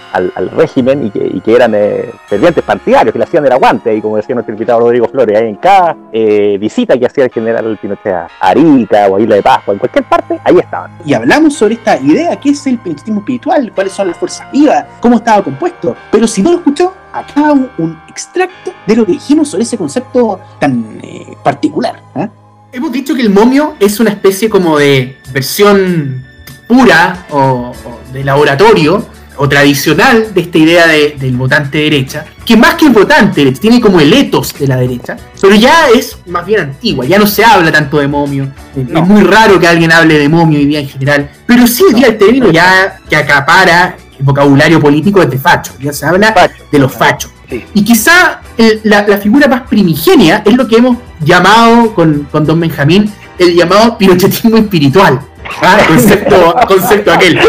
régimen 0.51 1.11
y 1.13 1.41
que, 1.41 1.55
eran 1.55 1.73
eh, 1.75 2.11
fervientes 2.27 2.63
partidarios, 2.63 3.11
que 3.11 3.19
le 3.19 3.25
hacían 3.25 3.45
el 3.45 3.51
aguante, 3.51 3.95
y 3.95 4.01
como 4.01 4.17
decía 4.17 4.35
nuestro 4.35 4.53
invitado 4.53 4.79
Rodrigo 4.81 5.07
Flores, 5.07 5.41
en 5.41 5.55
cada 5.55 5.95
eh, 6.11 6.57
visita 6.59 6.97
que 6.97 7.05
hacía 7.05 7.25
el 7.25 7.31
general 7.31 7.77
Pinochet 7.81 8.13
a 8.13 8.27
Arica 8.39 9.07
o 9.07 9.17
a 9.17 9.21
Isla 9.21 9.35
de 9.35 9.43
Pascua, 9.43 9.73
en 9.73 9.79
cualquier 9.79 10.05
parte, 10.05 10.39
ahí 10.43 10.57
estaban. 10.57 10.91
Y 11.05 11.13
hablamos 11.13 11.55
sobre 11.55 11.75
esta 11.75 11.97
idea, 11.99 12.35
¿qué 12.37 12.49
es 12.51 12.67
el 12.67 12.77
pinochetismo 12.77 13.19
espiritual? 13.21 13.71
¿Cuáles 13.73 13.93
son 13.93 14.07
las 14.07 14.17
fuerzas 14.17 14.49
vivas? 14.51 14.85
¿Cómo 14.99 15.17
estaba 15.17 15.43
compuesto? 15.43 15.95
Pero 16.11 16.27
si 16.27 16.41
no 16.41 16.51
lo 16.51 16.57
escuchó, 16.57 16.93
acá 17.13 17.51
un, 17.51 17.97
extracto 18.07 18.73
de 18.87 18.95
lo 18.95 19.05
que 19.05 19.13
dijimos 19.13 19.49
sobre 19.49 19.63
ese 19.63 19.77
concepto 19.77 20.39
tan 20.59 20.99
eh, 21.03 21.35
particular. 21.43 22.01
¿ah? 22.15 22.29
Hemos 22.71 22.91
dicho 22.91 23.15
que 23.15 23.21
el 23.21 23.29
momio 23.29 23.75
es 23.79 23.99
una 23.99 24.11
especie 24.11 24.49
como 24.49 24.77
de 24.77 25.17
versión 25.33 26.25
pura 26.67 27.25
o, 27.31 27.73
de 28.13 28.23
laboratorio 28.23 29.05
o 29.37 29.49
tradicional 29.49 30.33
de 30.33 30.41
esta 30.41 30.57
idea 30.57 30.87
del 30.87 31.35
votante 31.35 31.79
derecha, 31.79 32.25
que 32.45 32.55
más 32.55 32.75
que 32.75 32.85
el 32.85 32.91
votante 32.91 33.51
tiene 33.53 33.81
como 33.81 33.99
el 33.99 34.13
etos 34.13 34.53
de 34.57 34.67
la 34.67 34.77
derecha, 34.77 35.17
pero 35.41 35.55
ya 35.55 35.89
es 35.89 36.17
más 36.27 36.45
bien 36.45 36.59
antigua, 36.61 37.05
ya 37.05 37.17
no 37.17 37.25
se 37.25 37.43
habla 37.43 37.71
tanto 37.71 37.97
de 37.97 38.07
momio, 38.07 38.51
es 38.75 39.07
muy 39.07 39.23
raro 39.23 39.59
que 39.59 39.67
alguien 39.67 39.91
hable 39.91 40.19
de 40.19 40.29
momio 40.29 40.59
hoy 40.59 40.65
día 40.65 40.79
en 40.79 40.87
general, 40.87 41.29
pero 41.47 41.65
sí 41.65 41.83
hoy 41.83 41.93
día 41.93 42.07
el 42.07 42.17
término 42.17 42.51
ya 42.51 42.99
que 43.09 43.15
acapara 43.15 43.97
vocabulario 44.23 44.79
político 44.79 45.21
es 45.21 45.29
de 45.29 45.37
facho, 45.37 45.73
ya 45.79 45.93
se 45.93 46.05
habla 46.05 46.33
de 46.71 46.79
los 46.79 46.91
fachos. 46.91 47.31
Y 47.73 47.83
quizá 47.83 48.41
la, 48.83 49.17
figura 49.17 49.47
más 49.47 49.63
primigenia 49.67 50.41
es 50.45 50.55
lo 50.55 50.67
que 50.67 50.77
hemos 50.77 50.97
llamado 51.19 51.93
con, 51.93 52.27
con 52.31 52.45
Don 52.45 52.59
Benjamín 52.59 53.11
el 53.37 53.55
llamado 53.55 53.97
pinochetismo 53.97 54.57
espiritual. 54.57 55.19
Ah, 55.61 55.79
concepto, 55.87 56.55
concepto 56.67 57.11
aquel. 57.11 57.39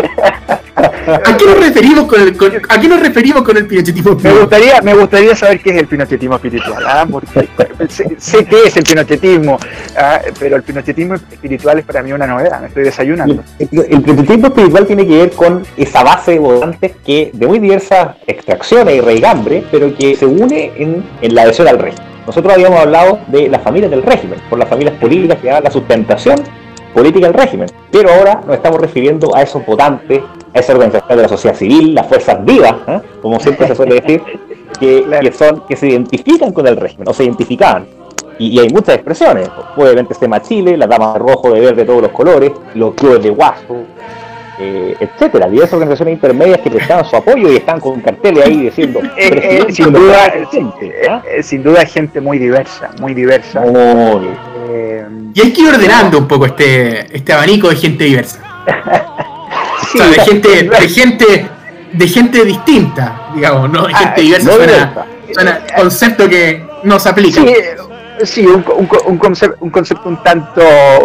¿A 1.07 1.37
qué 1.37 1.45
nos 1.45 1.59
referimos 1.59 2.05
con 2.07 2.21
el, 2.21 2.37
¿a 2.69 2.81
qué 2.81 2.89
nos 2.89 3.01
referimos 3.01 3.43
con 3.43 3.57
el 3.57 3.67
pinochetismo 3.67 4.13
espiritual? 4.13 4.35
Me 4.35 4.41
gustaría, 4.41 4.83
me 4.83 4.95
gustaría 4.95 5.37
saber 5.37 5.61
qué 5.61 5.71
es 5.71 5.77
el 5.79 5.87
pinochetismo 5.87 6.37
espiritual, 6.37 6.85
¿ah? 6.87 7.07
porque 7.11 7.29
sé, 7.89 8.45
qué 8.45 8.63
es 8.67 8.77
el 8.77 8.85
pinochetismo, 8.85 9.59
¿ah? 9.97 10.21
pero 10.39 10.57
el 10.57 10.63
pinochetismo 10.63 11.15
espiritual 11.15 11.79
es 11.79 11.85
para 11.85 12.03
mí 12.03 12.13
una 12.13 12.27
novedad, 12.27 12.61
me 12.61 12.69
estoy 12.69 12.85
desayunando. 12.85 13.43
El, 13.59 13.69
pinochetismo 13.69 14.49
espiritual 14.49 14.87
tiene 14.87 15.07
que 15.07 15.17
ver 15.17 15.31
con 15.33 15.65
esa 15.77 16.03
base 16.05 16.33
de 16.33 16.39
votantes 16.39 16.93
que 17.05 17.31
de 17.33 17.47
muy 17.47 17.59
diversas 17.59 18.17
extracciones 18.27 18.97
y 18.97 19.01
reigambre, 19.01 19.65
pero 19.71 19.95
que 19.97 20.15
se 20.15 20.27
une 20.27 20.73
en, 20.77 21.05
en 21.21 21.35
la 21.35 21.43
adhesión 21.43 21.67
al 21.67 21.79
rey. 21.79 21.95
nosotros 22.27 22.53
habíamos 22.53 22.81
hablado 22.81 23.19
de 23.29 23.49
las 23.49 23.63
familias 23.63 23.91
del 23.91 24.03
régimen, 24.03 24.39
por 24.49 24.59
las 24.59 24.69
familias 24.69 24.95
políticas 25.01 25.39
que 25.41 25.49
daban 25.49 25.65
la 25.65 25.71
sustentación 25.71 26.37
política 26.93 27.27
del 27.27 27.35
régimen. 27.35 27.69
Pero 27.91 28.11
ahora 28.11 28.41
nos 28.47 28.57
estamos 28.57 28.81
refiriendo 28.81 29.35
a 29.35 29.43
esos 29.43 29.65
votantes, 29.65 30.23
a 30.55 30.59
esa 30.59 30.73
organización 30.73 31.17
de 31.17 31.23
la 31.23 31.29
sociedad 31.29 31.57
civil, 31.57 31.95
las 31.95 32.07
fuerzas 32.07 32.45
vivas, 32.45 32.75
¿eh? 32.87 33.01
como 33.21 33.41
siempre 33.41 33.67
se 33.67 33.75
suele 33.75 34.01
decir, 34.01 34.23
que, 34.81 35.05
que, 35.21 35.33
son, 35.33 35.63
que 35.69 35.77
se 35.77 35.89
identifican 35.89 36.53
con 36.53 36.67
el 36.67 36.77
régimen, 36.77 37.09
o 37.09 37.15
se 37.15 37.25
identificaban. 37.25 37.87
Y, 38.39 38.59
hay 38.59 38.69
muchas 38.71 38.97
expresiones. 38.97 39.49
Obviamente 39.77 40.15
se 40.15 40.29
Chile, 40.43 40.77
las 40.77 40.89
damas 40.89 41.15
de 41.15 41.21
rojo, 41.21 41.53
de 41.53 41.61
verde, 41.61 41.77
de 41.77 41.85
todos 41.85 42.03
los 42.03 42.11
colores, 42.11 42.51
los 42.75 42.95
clubes 42.95 43.23
de 43.23 43.31
guaso, 43.31 43.85
eh, 44.65 44.97
etcétera, 45.01 45.49
diversas 45.49 45.75
organizaciones 45.75 46.15
intermedias 46.15 46.61
que 46.61 46.71
prestaban 46.71 47.05
su 47.05 47.17
apoyo 47.17 47.51
y 47.51 47.57
están 47.57 47.81
con 47.81 48.01
carteles 48.01 48.47
ahí 48.47 48.61
diciendo 48.63 49.01
eh, 49.19 49.67
eh, 49.69 49.73
sin 49.73 49.93
duda 49.93 50.33
¿ah? 51.11 51.23
sin 51.43 51.63
duda 51.65 51.85
gente 51.85 52.21
muy 52.21 52.39
diversa 52.39 52.91
muy 53.01 53.13
diversa. 53.13 53.65
Y 55.35 55.41
hay 55.41 55.53
que 55.53 55.63
ir 55.63 55.69
ordenando 55.69 56.19
un 56.19 56.29
poco 56.29 56.47
este 56.47 57.17
este 57.17 57.33
abanico 57.33 57.69
de 57.71 57.77
gente 57.77 58.05
diversa. 58.05 58.41
De 59.93 60.25
gente 60.25 60.49
de 60.49 60.89
gente 60.89 61.47
de 61.93 62.09
gente 62.09 62.45
distinta 62.47 63.29
digamos 63.35 63.71
no 63.71 63.87
de 63.87 63.95
gente 63.95 64.15
ah, 64.17 64.21
diversa 64.21 64.53
suena, 65.35 65.61
concepto 65.77 66.29
que 66.29 66.65
nos 66.85 67.07
aplica. 67.07 67.43
Sí, 67.43 67.55
un, 68.47 68.65
un, 69.07 69.19
concepto, 69.19 69.57
un 69.61 69.71
concepto 69.71 70.09
un 70.09 70.23
tanto, 70.23 70.63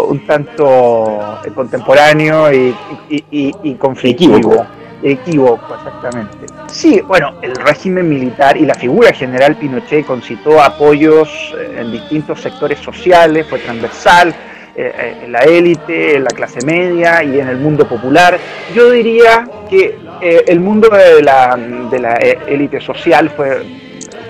un 0.08 0.26
tanto 0.26 1.40
eh, 1.46 1.52
contemporáneo 1.52 2.52
y, 2.52 2.76
y, 3.10 3.76
conflictivo. 3.76 4.66
Equívoco. 5.04 5.76
exactamente. 5.76 6.38
Sí, 6.68 7.02
bueno, 7.02 7.36
el 7.44 7.56
régimen 7.56 8.10
militar 8.10 8.58
y 8.58 8.66
la 8.66 8.74
figura 8.74 9.14
general 9.14 9.56
Pinochet 9.56 10.06
concitó 10.06 10.62
apoyos 10.62 11.30
eh, 11.56 11.82
en 11.82 11.92
distintos 11.92 12.42
sectores 12.42 12.80
sociales, 12.80 13.46
fue 13.48 13.60
transversal, 13.60 14.34
eh, 14.76 15.22
en 15.24 15.32
la 15.32 15.40
élite, 15.40 16.16
en 16.16 16.24
la 16.24 16.32
clase 16.32 16.66
media 16.66 17.24
y 17.24 17.40
en 17.40 17.48
el 17.48 17.58
mundo 17.58 17.88
popular. 17.88 18.40
Yo 18.74 18.90
diría 18.90 19.48
que 19.70 20.00
el 20.22 20.60
mundo 20.60 20.90
de 20.90 21.22
la, 21.22 21.56
de 21.92 22.00
la 22.00 22.16
élite 22.16 22.82
social 22.82 23.30
fue, 23.30 23.64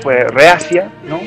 fue 0.02 0.26
reacia, 0.26 0.90
¿no? 1.08 1.22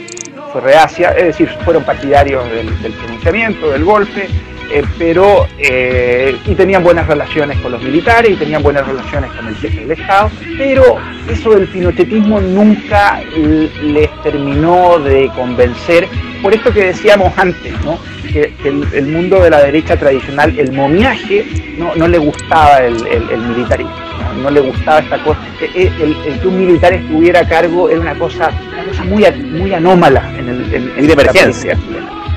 Fue 0.53 0.61
reacia, 0.61 1.11
es 1.11 1.25
decir, 1.25 1.49
fueron 1.65 1.85
partidarios 1.85 2.45
del, 2.51 2.93
pronunciamiento, 2.93 3.71
del 3.71 3.85
golpe, 3.85 4.29
eh, 4.73 4.83
pero 4.99 5.49
eh, 5.59 6.37
y 6.47 6.55
tenían 6.55 6.83
buenas 6.83 7.07
relaciones 7.07 7.59
con 7.59 7.73
los 7.73 7.83
militares 7.83 8.31
y 8.31 8.37
tenían 8.37 8.63
buenas 8.63 8.87
relaciones 8.87 9.31
con 9.33 9.49
el 9.49 9.57
jefe 9.57 9.81
del 9.81 9.93
Estado, 9.93 10.31
pero 10.57 10.97
eso 11.29 11.55
del 11.55 11.67
pinochetismo 11.69 12.41
nunca 12.41 13.21
les 13.83 14.23
terminó 14.23 14.99
de 14.99 15.29
convencer, 15.35 16.07
por 16.43 16.55
esto 16.55 16.73
que 16.73 16.87
decíamos 16.87 17.37
antes, 17.37 17.73
¿no? 17.85 17.99
que, 18.33 18.53
el, 18.65 19.07
mundo 19.07 19.41
de 19.41 19.51
la 19.51 19.63
derecha 19.63 19.97
tradicional, 19.97 20.57
el 20.59 20.73
momiaje, 20.73 21.45
no, 21.77 21.95
no 21.97 22.09
le 22.09 22.19
gustaba 22.19 22.79
el, 22.79 22.95
militarismo, 23.49 23.93
¿no? 24.43 24.51
le 24.51 24.61
gustaba 24.61 25.01
esta 25.01 25.19
cosa. 25.23 25.41
E, 25.61 25.85
e, 25.87 26.39
que 26.39 26.49
un 26.49 26.59
militar 26.59 26.93
estuviera 26.93 27.41
a 27.41 27.49
cargo 27.49 27.89
era 27.89 28.01
una 28.01 28.15
cosa, 28.15 28.51
cosa 29.01 29.33
muy, 29.33 29.61
muy 29.61 29.75
anómala 29.75 30.31
en 30.39 30.49
el 30.49 30.75
en, 30.75 31.05
y 31.05 31.07
de 31.07 31.13
emergencia. 31.13 31.79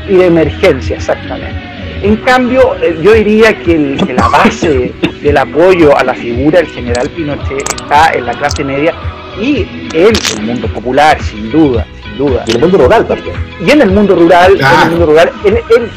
Y 0.07 0.15
de 0.15 0.25
emergencia, 0.25 0.97
exactamente. 0.97 1.73
En 2.01 2.17
cambio, 2.17 2.75
eh, 2.81 2.97
yo 3.01 3.13
diría 3.13 3.57
que, 3.59 3.97
la 4.13 4.27
base 4.27 4.93
del 5.21 5.37
apoyo 5.37 5.97
a 5.97 6.03
la 6.03 6.13
figura 6.13 6.59
del 6.59 6.67
general 6.67 7.09
Pinochet 7.09 7.63
está 7.81 8.11
en 8.13 8.25
la 8.25 8.33
clase 8.33 8.63
media 8.63 8.93
y 9.39 9.65
en 9.93 10.13
el 10.37 10.41
mundo 10.45 10.67
popular, 10.67 11.21
sin 11.21 11.51
duda 11.51 11.85
duda. 12.17 12.43
Y 12.47 12.51
en 12.51 12.55
el 12.57 12.61
mundo 12.61 12.77
rural 12.77 13.07
también. 13.07 13.35
Y 13.65 13.71
en 13.71 13.81
el 13.81 13.91
mundo 13.91 14.15
rural, 14.15 14.53
en 14.53 14.65
el 14.65 14.89
mundo 14.89 15.05
rural, 15.07 15.31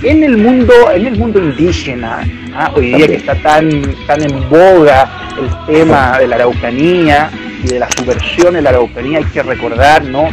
en, 0.03 0.25
el 0.25 0.37
mundo, 0.37 0.75
en 0.93 1.07
el 1.07 1.17
mundo 1.19 1.39
indígena, 1.39 2.27
¿ah? 2.55 2.73
hoy 2.75 2.95
día 2.95 3.07
que 3.07 3.17
está 3.17 3.35
tan, 3.37 3.69
tan 4.07 4.23
en 4.23 4.49
boga 4.49 5.11
el 5.39 5.75
tema 5.75 6.19
de 6.19 6.29
la 6.29 6.37
Araucanía 6.37 7.31
y 7.63 7.69
de 7.69 7.79
la 7.79 7.91
subversión 7.91 8.55
de 8.55 8.63
la 8.63 8.71
Araucanía, 8.71 9.19
hay 9.19 9.25
que 9.25 9.43
recordar, 9.43 10.05
¿no? 10.05 10.29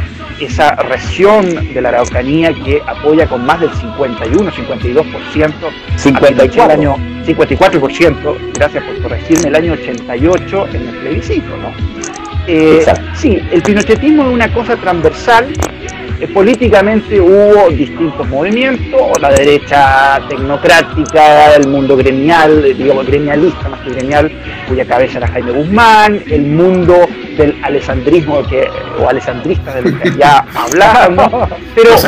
Esa 0.45 0.75
región 0.75 1.73
de 1.73 1.81
la 1.81 1.89
Araucanía 1.89 2.53
que 2.53 2.81
apoya 2.85 3.27
con 3.27 3.45
más 3.45 3.59
del 3.59 3.73
51, 3.73 4.51
52%, 4.51 5.53
54. 5.95 6.63
El 6.65 6.71
año, 6.71 6.95
54%, 7.25 8.53
gracias 8.53 8.83
por 8.83 9.01
corregirme, 9.01 9.47
el 9.47 9.55
año 9.55 9.73
88 9.73 10.67
en 10.73 10.87
el 10.87 10.95
plebiscito, 10.97 11.57
¿no? 11.57 11.73
Eh, 12.47 12.85
sí, 13.15 13.39
el 13.51 13.61
pinochetismo 13.61 14.23
es 14.23 14.29
una 14.29 14.53
cosa 14.53 14.75
transversal. 14.75 15.53
Eh, 16.23 16.27
políticamente 16.29 17.19
hubo 17.19 17.69
distintos 17.69 18.25
movimientos, 18.29 19.19
la 19.19 19.29
derecha 19.29 20.21
tecnocrática, 20.29 21.53
el 21.55 21.67
mundo 21.67 21.97
gremial, 21.97 22.63
eh, 22.63 22.73
digamos 22.73 23.05
gremialista 23.05 23.67
más 23.67 23.81
que 23.81 23.89
gremial, 23.89 24.31
cuya 24.69 24.85
cabeza 24.85 25.17
era 25.17 25.27
Jaime 25.27 25.51
Guzmán, 25.51 26.23
el 26.27 26.43
mundo 26.43 26.95
del 27.37 27.53
alessandrismo 27.61 28.41
que, 28.47 28.65
o 29.01 29.09
alessandrista 29.09 29.73
del 29.75 29.99
que 29.99 30.11
ya 30.17 30.45
hablábamos, 30.55 31.49
pero 31.75 31.89
los 31.91 32.05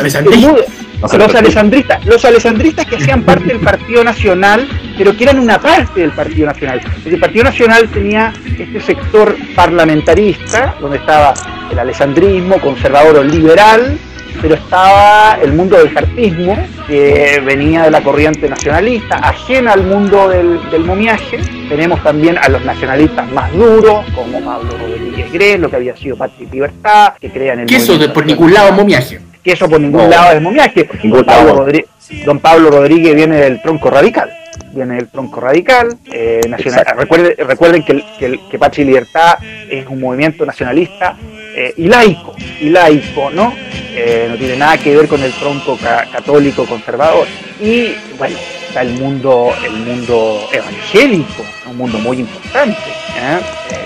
alessandristas, 1.34 2.06
los 2.06 2.24
alessandristas 2.24 2.86
que 2.86 2.96
hacían 2.96 3.22
parte 3.22 3.48
del 3.48 3.60
Partido 3.60 4.02
Nacional, 4.02 4.66
pero 4.96 5.14
que 5.14 5.24
eran 5.24 5.40
una 5.40 5.60
parte 5.60 6.00
del 6.00 6.12
Partido 6.12 6.46
Nacional. 6.46 6.80
El 7.04 7.20
Partido 7.20 7.44
Nacional 7.44 7.86
tenía 7.90 8.32
este 8.58 8.80
sector 8.80 9.36
parlamentarista, 9.54 10.74
donde 10.80 10.96
estaba 10.96 11.34
el 11.70 11.78
alessandrismo, 11.78 12.58
conservador 12.60 13.16
o 13.16 13.22
liberal, 13.22 13.98
pero 14.40 14.54
estaba 14.54 15.38
el 15.42 15.52
mundo 15.52 15.78
del 15.78 15.92
cartismo, 15.92 16.56
que 16.86 17.42
venía 17.44 17.82
de 17.84 17.90
la 17.90 18.02
corriente 18.02 18.48
nacionalista, 18.48 19.16
ajena 19.16 19.72
al 19.72 19.84
mundo 19.84 20.28
del, 20.28 20.84
momiaje. 20.84 21.38
Tenemos 21.68 22.02
también 22.02 22.38
a 22.38 22.48
los 22.48 22.64
nacionalistas 22.64 23.30
más 23.32 23.52
duros, 23.52 24.04
como 24.14 24.40
Pablo 24.44 24.70
Rodríguez 24.78 25.32
Gres, 25.32 25.60
lo 25.60 25.70
que 25.70 25.76
había 25.76 25.96
sido 25.96 26.16
Patria 26.16 26.48
y 26.48 26.52
Libertad, 26.52 27.14
que 27.20 27.30
crean 27.30 27.60
el... 27.60 27.74
eso 27.74 27.98
de 27.98 28.08
por 28.08 28.24
ningún 28.24 28.52
lado 28.52 28.72
momiaje? 28.72 29.20
que 29.42 29.52
eso 29.52 29.68
por 29.68 29.80
ningún 29.80 30.10
lado 30.10 30.32
es 30.32 30.42
momiaje. 30.42 30.88
Don 31.04 31.24
Pablo, 31.24 31.54
Rodríguez, 31.54 31.88
don 32.24 32.40
Pablo 32.40 32.68
Rodríguez 32.68 33.14
viene 33.14 33.36
del 33.36 33.62
tronco 33.62 33.90
radical, 33.90 34.28
viene 34.72 34.96
del 34.96 35.06
tronco 35.06 35.40
radical, 35.40 35.96
eh, 36.10 36.40
nacional. 36.48 36.84
Recuerden, 36.96 37.46
recuerden 37.46 37.84
que, 37.84 38.02
que, 38.18 38.40
que 38.50 38.58
Pachi 38.58 38.82
Libertad 38.82 39.38
es 39.70 39.86
un 39.86 40.00
movimiento 40.00 40.44
nacionalista 40.44 41.16
eh, 41.56 41.72
y 41.78 41.88
laico, 41.88 42.36
y 42.60 42.68
laico, 42.68 43.30
¿no? 43.30 43.54
Eh, 43.94 44.26
no 44.28 44.36
tiene 44.36 44.56
nada 44.56 44.76
que 44.76 44.94
ver 44.94 45.08
con 45.08 45.22
el 45.22 45.32
tronco 45.32 45.78
católico 45.78 46.66
conservador. 46.66 47.26
Y 47.58 47.94
bueno, 48.18 48.36
está 48.68 48.82
el 48.82 48.92
mundo, 48.92 49.54
el 49.64 49.72
mundo 49.72 50.48
evangélico, 50.52 51.42
un 51.66 51.78
mundo 51.78 51.98
muy 51.98 52.18
importante. 52.18 52.76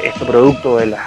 Esto 0.02 0.26
producto 0.26 0.78
de 0.78 0.86
la 0.86 1.06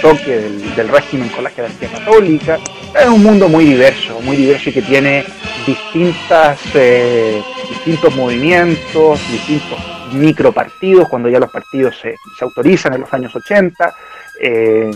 choque 0.00 0.38
del, 0.38 0.88
régimen 0.88 1.28
con 1.28 1.44
la 1.44 1.50
jerarquía 1.50 1.90
católica. 1.90 2.58
Es 2.98 3.06
un 3.06 3.22
mundo 3.22 3.48
muy 3.48 3.66
diverso, 3.66 4.20
muy 4.22 4.36
diverso 4.36 4.70
y 4.70 4.72
que 4.72 4.82
tiene 4.82 5.24
distintas, 5.66 6.58
eh, 6.74 7.42
distintos 7.68 8.16
movimientos, 8.16 9.20
distintos 9.30 9.78
micropartidos, 10.12 11.08
cuando 11.08 11.28
ya 11.28 11.38
los 11.38 11.50
partidos 11.50 11.96
se, 12.00 12.16
autorizan 12.40 12.94
en 12.94 13.02
los 13.02 13.12
años 13.12 13.34
80, 13.36 13.94
eh, 14.40 14.90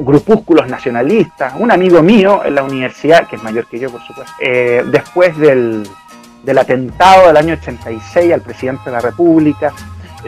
grupúsculos 0.00 0.68
nacionalistas. 0.68 1.54
Un 1.58 1.70
amigo 1.70 2.02
mío 2.02 2.42
en 2.44 2.54
la 2.54 2.62
universidad, 2.62 3.26
que 3.26 3.36
es 3.36 3.42
mayor 3.42 3.66
que 3.66 3.78
yo, 3.78 3.90
por 3.90 4.00
supuesto, 4.02 4.32
eh, 4.40 4.84
después 4.90 5.36
del, 5.38 5.88
del 6.44 6.58
atentado 6.58 7.28
del 7.28 7.36
año 7.36 7.54
86 7.54 8.32
al 8.32 8.40
presidente 8.40 8.82
de 8.86 8.92
la 8.92 9.00
República, 9.00 9.72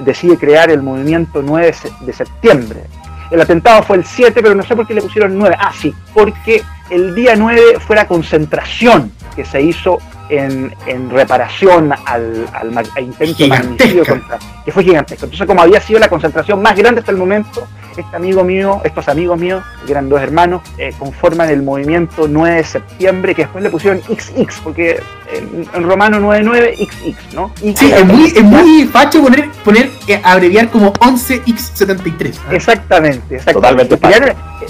decide 0.01 0.37
crear 0.37 0.71
el 0.71 0.83
movimiento 0.83 1.43
9 1.43 1.75
de 2.01 2.13
septiembre, 2.13 2.85
el 3.31 3.41
atentado 3.41 3.83
fue 3.83 3.97
el 3.97 4.05
7, 4.05 4.41
pero 4.43 4.55
no 4.55 4.63
sé 4.63 4.77
por 4.77 4.87
qué 4.87 4.95
le 4.95 5.03
pusieron 5.03 5.37
9. 5.37 5.57
Ah, 5.59 5.73
sí, 5.77 5.95
porque 6.15 6.63
el 6.91 7.15
día 7.15 7.35
9 7.37 7.79
fue 7.81 7.97
la 7.97 8.07
concentración 8.07 9.13
que 9.35 9.45
se 9.45 9.61
hizo 9.61 9.99
en, 10.29 10.73
reparación 11.11 11.93
al, 12.05 12.47
intento 12.99 13.43
de 13.43 13.49
magnicidio 13.49 14.05
contra, 14.05 14.39
que 14.65 14.73
fue 14.73 14.85
gigantesco. 14.85 15.25
Entonces, 15.25 15.47
como 15.47 15.63
había 15.63 15.81
sido 15.81 15.99
la 15.99 16.09
concentración 16.09 16.63
más 16.63 16.77
grande 16.77 17.01
hasta 17.01 17.13
el 17.13 17.19
momento, 17.19 17.67
este 18.01 18.17
amigo 18.17 18.45
mío, 18.45 18.81
estos 18.85 19.09
amigos 19.09 19.39
míos, 19.39 19.63
que 19.85 19.93
eran 19.93 20.09
dos 20.09 20.21
hermanos, 20.21 20.63
eh, 20.79 20.93
conforman 20.99 21.51
el 21.51 21.63
movimiento 21.63 22.27
9 22.29 22.57
de 22.57 22.65
septiembre, 22.65 23.35
que 23.35 23.43
después 23.43 23.63
le 23.63 23.71
pusieron 23.71 24.01
XX, 24.03 24.61
porque 24.63 25.01
en, 25.33 25.83
romano 25.83 26.21
99, 26.21 26.77
XX, 26.77 27.35
¿no? 27.35 27.53
sí, 27.57 27.93
es 27.93 28.05
muy, 28.05 28.27
es 28.27 28.43
muy 28.43 28.85
facho 28.85 29.23
poner, 29.23 29.51
poner 29.65 29.91
eh, 30.07 30.21
abreviar 30.23 30.71
como 30.71 30.93
11X73. 30.95 32.35
Exactamente, 32.53 33.37
exactamente. 33.37 33.99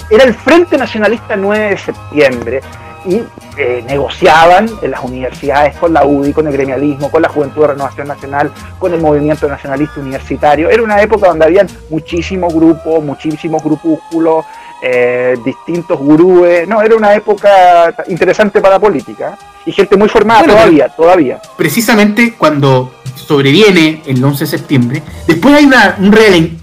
era 0.09 0.23
el 0.23 0.33
Frente 0.33 0.77
Nacionalista 0.77 1.35
9 1.35 1.69
de 1.69 1.77
septiembre 1.77 2.61
y 3.05 3.21
eh, 3.57 3.83
negociaban 3.87 4.69
en 4.81 4.91
las 4.91 5.03
universidades 5.03 5.75
con 5.77 5.93
la 5.93 6.05
UDI, 6.05 6.33
con 6.33 6.47
el 6.47 6.53
gremialismo, 6.53 7.09
con 7.09 7.21
la 7.21 7.29
Juventud 7.29 7.61
de 7.61 7.67
Renovación 7.67 8.07
Nacional, 8.07 8.51
con 8.79 8.93
el 8.93 9.01
movimiento 9.01 9.47
nacionalista 9.47 9.99
universitario. 9.99 10.69
Era 10.69 10.83
una 10.83 11.01
época 11.01 11.27
donde 11.27 11.45
habían 11.45 11.67
muchísimos 11.89 12.53
grupos, 12.53 13.03
muchísimos 13.03 13.63
grupúsculos, 13.63 14.45
eh, 14.81 15.35
distintos 15.43 15.97
gurúes. 15.99 16.67
No, 16.67 16.81
era 16.81 16.95
una 16.95 17.15
época 17.15 17.93
interesante 18.07 18.61
para 18.61 18.75
la 18.75 18.79
política 18.79 19.37
y 19.65 19.71
gente 19.71 19.97
muy 19.97 20.07
formada 20.07 20.43
todavía, 20.43 20.89
todavía. 20.89 21.41
Precisamente 21.57 22.35
cuando 22.37 22.93
sobreviene 23.17 24.01
el 24.05 24.23
11 24.23 24.45
de 24.45 24.49
septiembre, 24.49 25.03
después 25.27 25.55
hay 25.55 25.65
un 25.65 26.11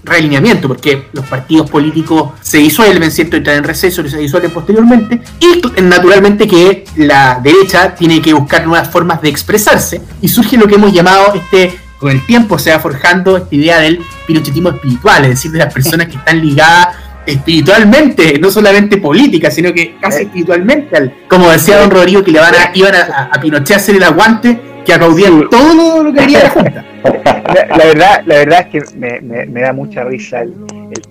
realineamiento, 0.03 0.67
porque 0.67 1.07
los 1.13 1.25
partidos 1.25 1.69
políticos 1.69 2.31
se 2.41 2.59
disuelven, 2.59 3.11
¿cierto? 3.11 3.37
Entran 3.37 3.57
en 3.57 3.63
receso 3.63 4.01
y 4.01 4.09
se 4.09 4.17
disuelven 4.17 4.51
posteriormente, 4.51 5.21
y 5.39 5.81
naturalmente 5.81 6.47
que 6.47 6.85
la 6.97 7.39
derecha 7.43 7.93
tiene 7.93 8.21
que 8.21 8.33
buscar 8.33 8.65
nuevas 8.65 8.89
formas 8.89 9.21
de 9.21 9.29
expresarse, 9.29 10.01
y 10.21 10.27
surge 10.27 10.57
lo 10.57 10.67
que 10.67 10.75
hemos 10.75 10.93
llamado 10.93 11.33
este 11.33 11.79
con 11.99 12.11
el 12.11 12.25
tiempo 12.25 12.59
se 12.59 12.71
va 12.71 12.79
forjando 12.79 13.37
esta 13.37 13.55
idea 13.55 13.79
del 13.79 14.01
pinochetismo 14.27 14.69
espiritual, 14.69 15.23
es 15.23 15.29
decir, 15.29 15.51
de 15.51 15.59
las 15.59 15.73
personas 15.73 16.07
que 16.07 16.17
están 16.17 16.45
ligadas 16.45 16.89
espiritualmente, 17.25 18.37
no 18.39 18.51
solamente 18.51 18.97
política, 18.97 19.49
sino 19.49 19.73
que 19.73 19.97
casi 19.99 20.23
espiritualmente, 20.23 21.25
como 21.27 21.49
decía 21.49 21.79
don 21.79 21.89
Rodrigo, 21.89 22.23
que 22.23 22.31
le 22.31 22.39
van 22.39 22.53
a, 22.53 22.71
iban 22.73 22.93
a, 22.95 23.29
a 23.31 23.41
Pinochet 23.41 23.77
hacer 23.77 23.95
el 23.95 24.03
aguante, 24.03 24.74
que 24.85 24.93
aplaudían 24.93 25.49
todo 25.49 26.03
lo, 26.03 26.13
que 26.13 26.19
quería 26.19 26.43
la 26.43 26.49
Junta. 26.49 26.85
La, 27.05 27.85
verdad, 27.85 28.21
la 28.25 28.35
verdad 28.35 28.59
es 28.61 28.67
que 28.67 28.97
me, 28.97 29.61
da 29.61 29.73
mucha 29.73 30.03
risa 30.03 30.41
el, 30.41 30.53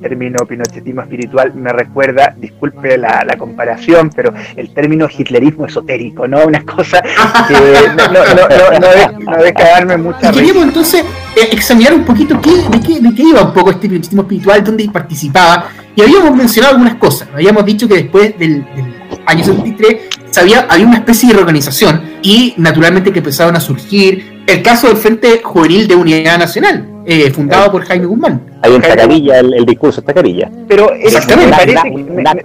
término 0.01 0.45
pinochetismo 0.47 1.03
espiritual. 1.03 1.55
Me 1.55 1.73
recuerda, 1.73 2.35
disculpe 2.37 2.97
la, 2.97 3.35
comparación, 3.39 4.11
pero 4.15 4.33
el 4.57 4.73
término 4.73 5.09
hitlerismo 5.09 5.67
esotérico, 5.67 6.27
¿no? 6.29 6.45
Una 6.45 6.65
cosa 6.65 7.03
que 7.03 7.55
no, 7.97 8.09
no, 8.09 9.37
no, 9.37 9.43
deja 9.43 9.65
darme 9.65 9.97
mucha 9.97 10.31
y 10.31 10.35
Queríamos 10.35 10.65
entonces 10.65 11.05
eh, 11.37 11.49
examinar 11.53 11.95
un 11.95 12.05
poquito 12.05 12.41
qué, 12.41 12.51
de, 12.51 12.81
qué, 12.81 13.01
de 13.01 13.15
qué 13.15 13.23
iba 13.23 13.43
un 13.43 13.53
poco 13.53 13.71
este 13.71 13.89
pinochetismo 13.89 14.23
espiritual, 14.23 14.65
dónde 14.65 14.89
participaba. 14.93 15.69
Y 15.97 16.03
habíamos 16.03 16.35
mencionado 16.35 16.75
algunas 16.75 16.97
cosas. 16.97 17.29
Habíamos 17.33 17.65
dicho 17.65 17.89
que 17.89 17.95
después 17.95 18.37
del, 18.39 18.65
del 18.75 18.95
año 19.27 19.45
73 19.45 20.14
había, 20.41 20.67
había 20.69 20.87
una 20.87 20.99
especie 20.99 21.29
de 21.29 21.35
reorganización 21.35 22.15
y 22.23 22.55
naturalmente 22.57 23.13
que 23.13 23.19
empezaron 23.19 23.57
a 23.57 23.61
surgir. 23.61 24.43
El 24.47 24.63
caso 24.63 24.89
del 24.89 24.97
Frente 24.97 25.41
Juvenil 25.43 25.89
de 25.89 25.95
Unidad 25.95 26.39
Nacional, 26.39 26.94
eh, 27.07 27.31
fundado 27.31 27.71
por 27.73 27.83
Jaime 27.85 28.07
Guzmán. 28.07 28.41
Hay 28.63 28.73
un 28.73 28.81
Tacarilla, 28.81 29.41
el, 29.41 29.53
el, 29.53 29.67
discurso 29.67 30.01
de 30.01 30.07
Tacarilla. 30.07 30.51
Pero, 30.69 30.91
me 30.93 31.49
parece, 31.49 31.81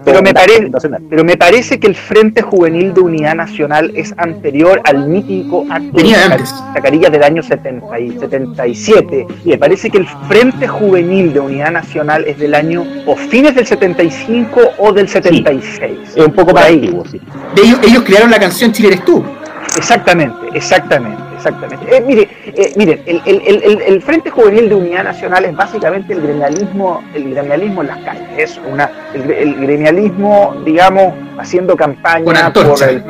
pero, 0.03 0.21
me 0.21 0.33
parece, 0.33 0.69
pero 1.09 1.23
me 1.23 1.37
parece 1.37 1.79
que 1.79 1.87
el 1.87 1.95
Frente 1.95 2.41
Juvenil 2.41 2.93
de 2.93 2.99
Unidad 2.99 3.35
Nacional 3.35 3.91
es 3.95 4.13
anterior 4.17 4.81
al 4.83 5.07
mítico 5.07 5.65
acto 5.69 5.91
Venía 5.93 6.17
de 6.17 6.23
antes. 6.33 6.53
Tacarilla 6.73 7.09
del 7.09 7.23
año 7.23 7.41
70 7.41 7.99
y 7.99 8.19
77. 8.19 9.27
Y 9.45 9.49
me 9.49 9.57
parece 9.57 9.89
que 9.89 9.99
el 9.99 10.07
Frente 10.27 10.67
Juvenil 10.67 11.31
de 11.33 11.39
Unidad 11.39 11.71
Nacional 11.71 12.25
es 12.27 12.37
del 12.37 12.53
año 12.53 12.85
o 13.05 13.15
fines 13.15 13.55
del 13.55 13.65
75 13.65 14.59
o 14.77 14.91
del 14.91 15.07
76. 15.07 15.99
es 16.15 16.25
un 16.25 16.33
poco 16.33 16.53
más 16.53 16.65
antiguo, 16.65 17.05
sí. 17.09 17.21
De 17.55 17.61
ellos, 17.61 17.79
ellos 17.83 18.03
crearon 18.03 18.29
la 18.29 18.39
canción 18.39 18.73
Chile 18.73 18.89
eres 18.89 19.05
tú. 19.05 19.23
Exactamente, 19.77 20.37
exactamente. 20.53 21.28
Exactamente. 21.39 21.95
Eh, 21.95 22.01
mire, 22.05 22.27
eh, 22.47 22.73
miren, 22.75 23.01
el, 23.05 23.21
el, 23.25 23.81
el, 23.81 24.01
Frente 24.01 24.29
Juvenil 24.29 24.67
de 24.67 24.75
Unidad 24.75 25.05
Nacional 25.05 25.45
es 25.45 25.55
básicamente 25.55 26.11
el 26.11 26.21
gremialismo, 26.21 27.01
el 27.13 27.33
gremialismo 27.33 27.81
en 27.81 27.87
las 27.87 27.99
calles. 27.99 28.27
Es 28.37 28.61
una, 28.69 28.91
el, 29.13 29.55
gremialismo, 29.55 30.61
digamos, 30.65 31.13
haciendo 31.39 31.75
campaña 31.75 32.51
por 32.53 32.83
el, 32.83 33.03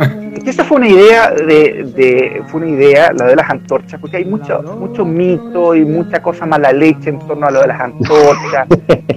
esa 0.45 0.63
fue 0.63 0.77
una 0.77 0.87
idea 0.87 1.31
de, 1.31 2.41
fue 2.47 2.61
una 2.61 2.69
idea 2.69 3.11
la 3.13 3.25
de 3.25 3.35
las 3.35 3.49
antorchas 3.49 3.99
porque 3.99 4.17
hay 4.17 4.25
mucho 4.25 4.61
mucho 4.79 5.05
mito 5.05 5.75
y 5.75 5.85
mucha 5.85 6.21
cosa 6.21 6.45
mala 6.45 6.71
leche 6.71 7.09
en 7.09 7.19
torno 7.19 7.47
a 7.47 7.51
lo 7.51 7.61
de 7.61 7.67
las 7.67 7.79
antorchas 7.79 8.67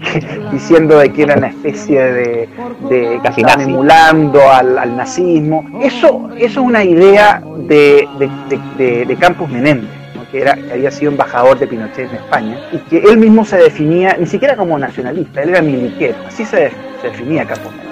diciendo 0.53 0.99
de 0.99 1.13
que 1.13 1.23
era 1.23 1.37
una 1.37 1.49
especie 1.49 2.01
de, 2.01 2.49
de 2.89 3.21
que 3.23 3.29
estaban 3.29 3.63
emulando 3.63 4.41
al, 4.51 4.97
nazismo. 4.97 5.65
Eso 5.83 6.29
eso 6.37 6.61
es 6.61 6.67
una 6.67 6.85
idea 6.85 7.43
de, 7.69 8.07
de, 8.77 9.17
Campos 9.17 9.49
Menéndez 9.51 10.02
que, 10.33 10.49
había 10.49 10.91
sido 10.91 11.13
embajador 11.13 11.59
de 11.59 11.67
Pinochet 11.69 12.11
en 12.11 12.17
España 12.17 12.59
y 12.73 12.79
que 12.79 12.99
él 12.99 13.19
mismo 13.19 13.45
se 13.45 13.59
definía 13.59 14.17
ni 14.19 14.27
siquiera 14.27 14.57
como 14.57 14.79
nacionalista 14.79 15.43
él 15.43 15.51
era 15.51 15.63
miliquero 15.63 16.17
así 16.27 16.45
se, 16.45 16.73
se 17.01 17.09
definía 17.09 17.45
Menéndez 17.45 17.83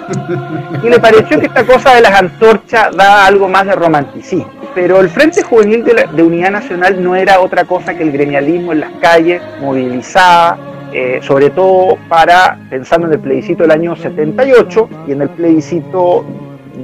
y 0.83 0.89
le 0.89 0.99
pareció 0.99 1.39
que 1.39 1.45
esta 1.45 1.65
cosa 1.65 1.95
de 1.95 2.01
las 2.01 2.13
antorchas 2.13 2.95
da 2.95 3.25
algo 3.25 3.47
más 3.47 3.65
de 3.65 3.73
romanticismo. 3.73 4.49
Pero 4.73 4.99
el 4.99 5.09
Frente 5.09 5.43
Juvenil 5.43 5.83
de, 5.83 6.23
Unidad 6.23 6.51
Nacional 6.51 7.01
no 7.03 7.15
era 7.15 7.39
otra 7.39 7.65
cosa 7.65 7.93
que 7.93 8.03
el 8.03 8.11
gremialismo 8.11 8.71
en 8.71 8.81
las 8.81 8.91
calles, 9.01 9.41
movilizada, 9.59 10.57
eh, 10.93 11.19
sobre 11.21 11.49
todo 11.49 11.97
para, 12.09 12.57
pensando 12.69 13.07
en 13.07 13.13
el 13.13 13.19
plebiscito 13.19 13.63
del 13.63 13.71
año 13.71 13.95
78 13.95 14.89
y 15.07 15.11
en 15.11 15.21
el 15.21 15.29
plebiscito 15.29 16.25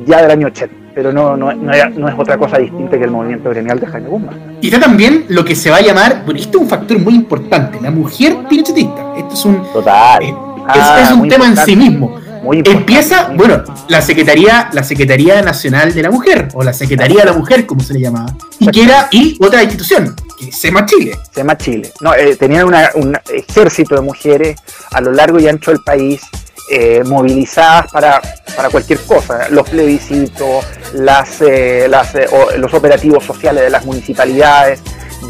ya 0.06 0.22
del 0.22 0.32
año 0.32 0.48
80 0.48 0.77
pero 0.98 1.14
no, 1.14 1.38
no, 1.38 1.54
no, 1.54 1.74
es 2.10 2.16
otra 2.18 2.40
cosa 2.40 2.58
distinta 2.58 2.98
que 2.98 3.04
el 3.04 3.12
movimiento 3.12 3.52
gremial 3.52 3.80
de 3.80 3.86
Jaime 3.86 4.10
Guzmán. 4.10 4.58
Y 4.62 4.66
está 4.66 4.80
también 4.80 5.26
lo 5.30 5.46
que 5.46 5.56
se 5.56 5.70
va 5.70 5.78
a 5.78 5.82
llamar, 5.82 6.24
bueno, 6.26 6.40
esto 6.40 6.58
es 6.58 6.64
un 6.64 6.68
factor 6.68 6.98
muy 6.98 7.14
importante, 7.14 7.80
la 7.80 7.92
mujer 7.92 8.36
pinochetista. 8.50 9.14
Esto 9.16 9.34
es 9.36 9.46
un, 9.46 9.72
Total. 9.72 10.24
Eh, 10.24 10.30
es, 10.30 10.34
ah, 10.66 11.16
un 11.16 11.30
tema 11.30 11.46
en 11.46 11.56
sí 11.56 11.76
mismo. 11.76 12.20
Empieza, 12.52 13.30
bueno, 13.36 13.64
la 13.90 14.02
Secretaría, 14.02 14.70
la 14.74 14.84
Secretaría 14.84 15.44
Nacional 15.44 15.94
de 15.94 16.02
la 16.02 16.10
Mujer, 16.10 16.48
o 16.56 16.64
la 16.64 16.74
Secretaría 16.74 17.20
de 17.20 17.26
la 17.26 17.34
Mujer, 17.34 17.68
como 17.68 17.82
se 17.82 17.94
le 17.94 18.00
llamaba, 18.00 18.36
y 18.58 18.66
que 18.66 18.82
era, 18.82 19.08
y 19.12 19.38
otra 19.40 19.62
institución, 19.62 20.16
que 20.40 20.52
SEMA 20.52 20.88
Chile. 20.88 21.16
SEMA 21.32 21.56
Chile. 21.58 21.92
No, 22.02 22.16
eh, 22.16 22.36
tenían 22.38 22.66
un 22.96 23.16
ejército 23.32 23.94
de 23.94 24.02
mujeres 24.02 24.56
a 24.92 25.00
lo 25.00 25.12
largo 25.12 25.40
y 25.40 25.48
ancho 25.48 25.70
del 25.70 25.82
país, 25.84 26.22
eh, 26.70 27.04
movilizadas 27.06 27.92
para, 27.92 28.22
para, 28.56 28.70
cualquier 28.70 29.00
cosa, 29.02 29.50
los 29.50 29.70
plebiscitos, 29.70 30.66
las, 30.94 31.42
eh, 31.42 31.88
las 31.90 32.14
los 32.58 32.74
operativos 32.74 33.24
sociales 33.24 33.64
de 33.64 33.70
las 33.70 33.86
municipalidades, 33.86 34.82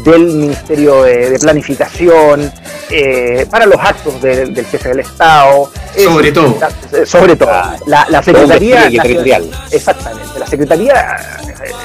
del 0.04 0.26
Ministerio 0.26 1.02
de, 1.02 1.38
Planificación, 1.38 2.52
eh, 2.90 3.46
para 3.50 3.66
los 3.66 3.80
actos 3.80 4.20
del 4.20 4.66
jefe 4.66 4.90
del 4.90 5.00
Estado. 5.00 5.70
Sobre 5.96 6.32
todo. 6.32 6.58
sobre 7.04 7.36
todo. 7.36 7.50
La, 7.86 8.22
Secretaría 8.22 8.90
Nacional, 8.90 9.50
Exactamente. 9.70 10.38
La 10.38 10.46
Secretaría 10.46 11.16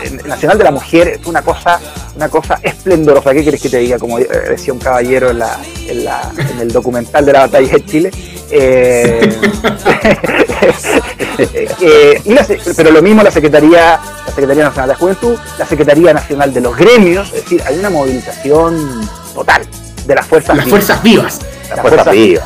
eh, 0.03 0.17
Nacional 0.25 0.57
de 0.57 0.63
la 0.63 0.71
Mujer 0.71 1.07
es 1.09 1.25
una 1.25 1.41
cosa, 1.41 1.79
una 2.15 2.29
cosa 2.29 2.59
esplendorosa. 2.61 3.33
¿Qué 3.33 3.41
quieres 3.41 3.61
que 3.61 3.69
te 3.69 3.79
diga? 3.79 3.97
Como 3.97 4.19
eh, 4.19 4.27
decía 4.49 4.73
un 4.73 4.79
caballero 4.79 5.31
en, 5.31 5.39
la, 5.39 5.57
en, 5.87 6.05
la, 6.05 6.31
en 6.37 6.59
el 6.59 6.71
documental 6.71 7.25
de 7.25 7.33
la 7.33 7.39
batalla 7.41 7.73
de 7.73 7.85
Chile. 7.85 8.11
pero 12.75 12.91
lo 12.91 13.01
mismo 13.01 13.23
la 13.23 13.31
Secretaría, 13.31 13.99
la 14.25 14.33
Secretaría 14.33 14.63
Nacional 14.63 14.89
de 14.89 14.93
la 14.93 14.99
Juventud, 14.99 15.35
la 15.57 15.65
Secretaría 15.65 16.13
Nacional 16.13 16.53
de 16.53 16.61
los 16.61 16.77
Gremios, 16.77 17.33
es 17.33 17.43
decir, 17.43 17.63
hay 17.65 17.79
una 17.79 17.89
movilización 17.93 19.07
total 19.33 19.65
de 20.05 20.15
las 20.15 20.25
fuerzas 20.25 20.57
las 20.57 20.67
fuerzas 20.67 21.01
vivas. 21.03 21.39
Las 21.69 21.79
fuerzas 21.79 22.11
vivas. 22.11 22.45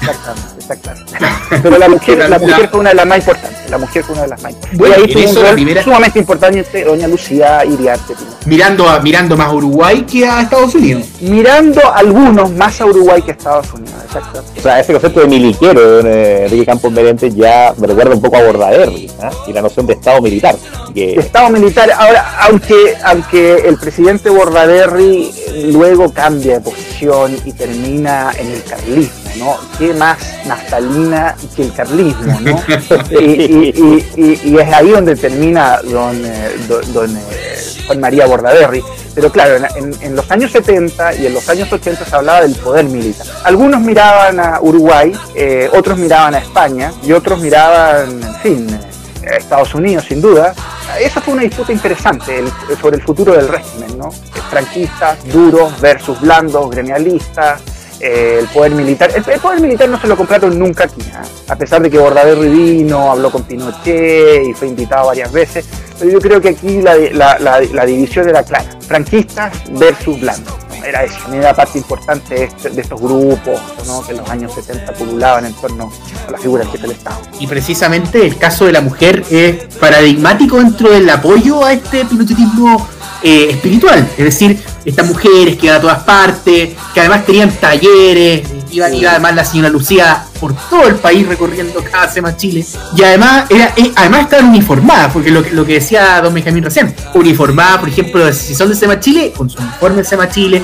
Exactamente, 0.70 1.14
Pero 1.64 1.78
la 1.78 1.88
mujer, 1.88 2.30
la 2.30 2.40
mujer 2.40 2.70
fue 2.70 2.80
una 2.82 2.90
de 2.90 2.96
las 2.96 3.06
más 3.06 3.18
importantes. 3.20 3.70
La 3.70 3.78
mujer 3.78 4.04
fue 4.04 4.14
una 4.14 4.24
de 4.24 4.28
las 4.30 4.42
más 4.42 4.52
importantes. 4.52 4.80
Bueno, 4.80 4.96
y 4.98 5.02
ahí 5.02 5.14
tuvo 5.14 5.30
un 5.30 5.76
rol 5.76 5.84
sumamente 5.84 6.20
importante 6.20 6.84
doña 6.84 7.08
Lucía 7.08 7.66
Iriarte. 7.66 8.14
Mirando, 8.46 8.90
a, 8.90 9.00
mirando 9.00 9.38
más 9.38 9.48
a 9.48 9.54
Uruguay 9.54 10.02
que 10.02 10.26
a 10.26 10.42
Estados 10.42 10.76
Unidos. 10.76 11.06
Mirando 11.22 11.82
algunos 11.94 12.52
más 12.52 12.80
a 12.82 12.86
Uruguay 12.86 13.22
que 13.22 13.32
a 13.32 13.36
Estados 13.36 13.74
Unidos, 13.74 13.96
exacto. 14.06 14.44
O 14.58 14.62
sea, 14.62 14.80
ese 14.80 14.92
concepto 14.92 15.22
de 15.22 15.28
miliquero 15.28 16.04
de 16.04 16.46
Enrique 16.46 16.66
Campos 16.66 16.92
Merente 16.92 17.32
ya 17.32 17.74
me 17.78 17.88
recuerda 17.88 18.16
un 18.16 18.22
poco 18.22 18.38
a 18.38 18.44
Bordaderri 18.44 19.06
¿eh? 19.06 19.30
y 19.48 19.54
la 19.54 19.62
noción 19.62 19.86
de 19.88 19.94
Estado 19.94 20.22
militar. 20.22 20.56
De 20.94 21.14
Estado 21.14 21.50
militar, 21.50 21.92
ahora, 21.92 22.38
aunque, 22.42 22.96
aunque 23.04 23.56
el 23.68 23.78
presidente 23.78 24.30
Bordaderri 24.30 25.32
luego 25.72 26.12
cambia 26.12 26.56
de 26.56 26.62
posición 26.62 27.38
y 27.46 27.54
termina 27.54 28.32
en 28.38 28.52
el 28.52 28.64
carlismo, 28.64 29.27
¿no? 29.38 29.58
¿Qué 29.78 29.94
más 29.94 30.18
naftalina 30.46 31.36
que 31.56 31.64
el 31.64 31.74
carlismo, 31.74 32.40
¿no? 32.42 32.62
y, 33.20 34.58
es 34.58 34.74
ahí 34.74 34.90
donde 34.90 35.16
termina 35.16 35.80
don, 35.84 36.22
eh, 36.26 36.56
don, 36.94 37.16
eh, 37.16 37.58
Juan 37.86 38.00
María 38.00 38.26
Bordaberry. 38.26 38.84
Pero 39.16 39.32
claro, 39.32 39.66
en, 39.76 40.16
los 40.16 40.30
años 40.30 40.52
70 40.52 41.16
y 41.16 41.26
en 41.26 41.34
los 41.34 41.50
años 41.50 41.72
80 41.72 42.06
se 42.06 42.16
hablaba 42.16 42.42
del 42.42 42.56
poder 42.56 42.86
militar. 42.86 43.26
Algunos 43.44 43.82
miraban 43.82 44.40
a 44.40 44.60
Uruguay, 44.62 45.12
eh, 45.34 45.70
otros 45.74 45.98
miraban 45.98 46.36
a 46.36 46.38
España 46.38 46.92
y 47.02 47.14
otros 47.14 47.40
miraban, 47.40 48.22
en 48.22 48.36
fin, 48.36 48.80
a 49.26 49.36
Estados 49.38 49.74
Unidos 49.74 50.06
sin 50.08 50.22
duda. 50.22 50.54
Esa 51.00 51.20
fue 51.20 51.34
una 51.34 51.44
disputa 51.44 51.72
interesante 51.74 52.44
sobre 52.80 52.98
el 52.98 53.04
futuro 53.04 53.34
del 53.34 53.48
régimen, 53.48 53.98
¿no? 53.98 54.12
Franquistas, 54.50 55.18
duros 55.26 55.80
versus 55.82 56.20
blandos, 56.22 56.70
gremialistas, 56.70 57.62
el 58.00 58.46
poder 58.48 58.74
militar. 58.74 59.12
El, 59.16 59.40
poder 59.40 59.60
militar 59.60 59.90
no 59.90 60.00
se 60.00 60.08
lo 60.08 60.16
compraron 60.16 60.58
nunca 60.58 60.86
aquí, 60.86 61.02
¿ah? 61.14 61.24
a 61.48 61.56
pesar 61.56 61.82
de 61.82 61.90
que 61.90 61.98
Bordaberry 61.98 62.50
vino, 62.50 63.12
habló 63.12 63.32
con 63.32 63.44
Pinochet 63.44 64.44
y 64.48 64.54
fue 64.54 64.68
invitado 64.68 65.08
varias 65.08 65.32
veces. 65.32 65.66
Pero 66.00 66.12
yo 66.12 66.20
creo 66.20 66.40
que 66.40 66.50
aquí 66.50 66.82
la, 66.82 67.86
división 67.86 68.30
era 68.30 68.44
clara: 68.44 68.70
franquistas 68.88 69.54
versus 69.72 70.20
blandos. 70.20 70.54
era 70.86 71.04
eso, 71.04 71.18
era 71.34 71.54
parte 71.56 71.80
importante 71.80 72.36
de, 72.36 72.44
este- 72.46 72.70
de 72.70 72.82
estos 72.82 73.02
grupos 73.02 73.60
¿no? 73.88 74.06
que 74.06 74.12
en 74.12 74.18
los 74.18 74.30
años 74.30 74.54
70 74.54 74.94
pululaban 74.94 75.46
en 75.46 75.54
torno 75.54 75.92
a 76.28 76.32
la 76.32 76.38
figura 76.38 76.64
del 76.64 76.72
jefe 76.72 76.84
del 76.84 76.98
Estado. 76.98 77.20
Y 77.40 77.48
precisamente 77.48 78.26
el 78.26 78.38
caso 78.38 78.66
de 78.66 78.74
la 78.74 78.82
mujer 78.82 79.24
es 79.32 79.76
paradigmático 79.76 80.58
dentro 80.58 80.92
del 80.92 81.10
apoyo 81.10 81.66
a 81.66 81.74
este 81.74 82.06
pinochetismo 82.06 82.88
eh, 83.24 83.48
espiritual. 83.52 84.08
Es 84.18 84.26
decir, 84.26 84.58
estas 84.86 85.06
mujeres 85.08 85.58
que 85.58 85.66
iban 85.68 85.78
a 85.78 85.82
todas 85.82 86.04
partes, 86.04 86.70
que 86.94 87.00
además 87.00 87.26
tenían 87.26 87.52
talleres, 87.52 88.48
iba, 88.72 88.90
iba 88.90 89.12
además 89.12 89.36
la 89.36 89.46
señora 89.46 89.70
Lucía 89.70 90.27
por 90.40 90.54
todo 90.70 90.88
el 90.88 90.96
país 90.96 91.28
recorriendo 91.28 91.84
cada 91.92 92.10
semana 92.10 92.36
Chile. 92.38 92.66
Y 92.96 93.04
además, 93.04 93.46
era, 93.50 93.74
eh, 93.76 93.92
además 93.96 94.22
estaban 94.22 94.50
uniformadas, 94.50 95.12
porque 95.14 95.32
lo, 95.32 95.44
que- 95.44 95.52
lo 95.52 95.66
que 95.66 95.74
decía 95.74 96.22
don 96.22 96.34
Benjamín 96.34 96.64
recién, 96.64 96.96
uniformadas, 97.14 97.78
por 97.80 97.90
ejemplo, 97.90 98.32
si 98.34 98.56
son 98.56 98.70
de 98.70 98.76
Sema 98.76 99.00
Chile, 99.00 99.34
con 99.36 99.50
su 99.50 99.60
uniforme 99.62 99.98
de 99.98 100.04
Sema 100.06 100.30
Chile. 100.30 100.64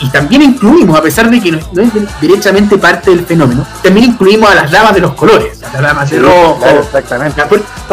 y 0.00 0.08
también 0.10 0.40
incluimos, 0.42 0.98
a 0.98 1.02
pesar 1.02 1.30
de 1.30 1.38
que 1.40 1.52
no, 1.52 1.58
no 1.72 1.82
es 1.82 1.88
derechamente 2.20 2.78
parte 2.78 3.10
del 3.10 3.24
fenómeno, 3.26 3.64
también 3.82 4.06
incluimos 4.10 4.50
a 4.50 4.54
las 4.54 4.70
damas 4.70 4.94
de 4.94 5.00
los 5.00 5.12
colores, 5.14 5.62
a 5.62 5.72
las 5.74 5.82
damas 5.82 6.10
de 6.10 6.18
rojo, 6.18 6.56
Claro, 6.58 6.80
exactamente. 6.80 7.42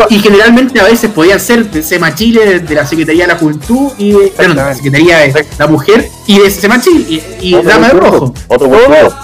y 0.10 0.20
generalmente 0.20 0.80
a 0.80 0.86
veces 0.86 1.12
podían 1.12 1.40
ser 1.40 1.70
de 1.70 1.84
SEMA 1.84 2.16
Chile, 2.16 2.62
de 2.62 2.76
la 2.76 2.86
Secretaría 2.88 3.24
de 3.28 3.34
la 3.34 3.38
Juventud 3.40 3.92
y 3.98 4.12
de, 4.14 4.34
bueno, 4.38 4.54
de 4.56 4.62
la. 4.62 4.74
Secretaría 4.74 5.18
de 5.20 5.46
la 5.60 5.68
Mujer 5.68 6.10
y 6.26 6.40
de 6.40 6.50
SEMA 6.50 6.80
Chile 6.82 7.06
y, 7.42 7.50
y 7.50 7.62
Dama 7.62 7.88
de 7.90 7.94
Rojo. 7.94 8.34
Otro 8.48 8.70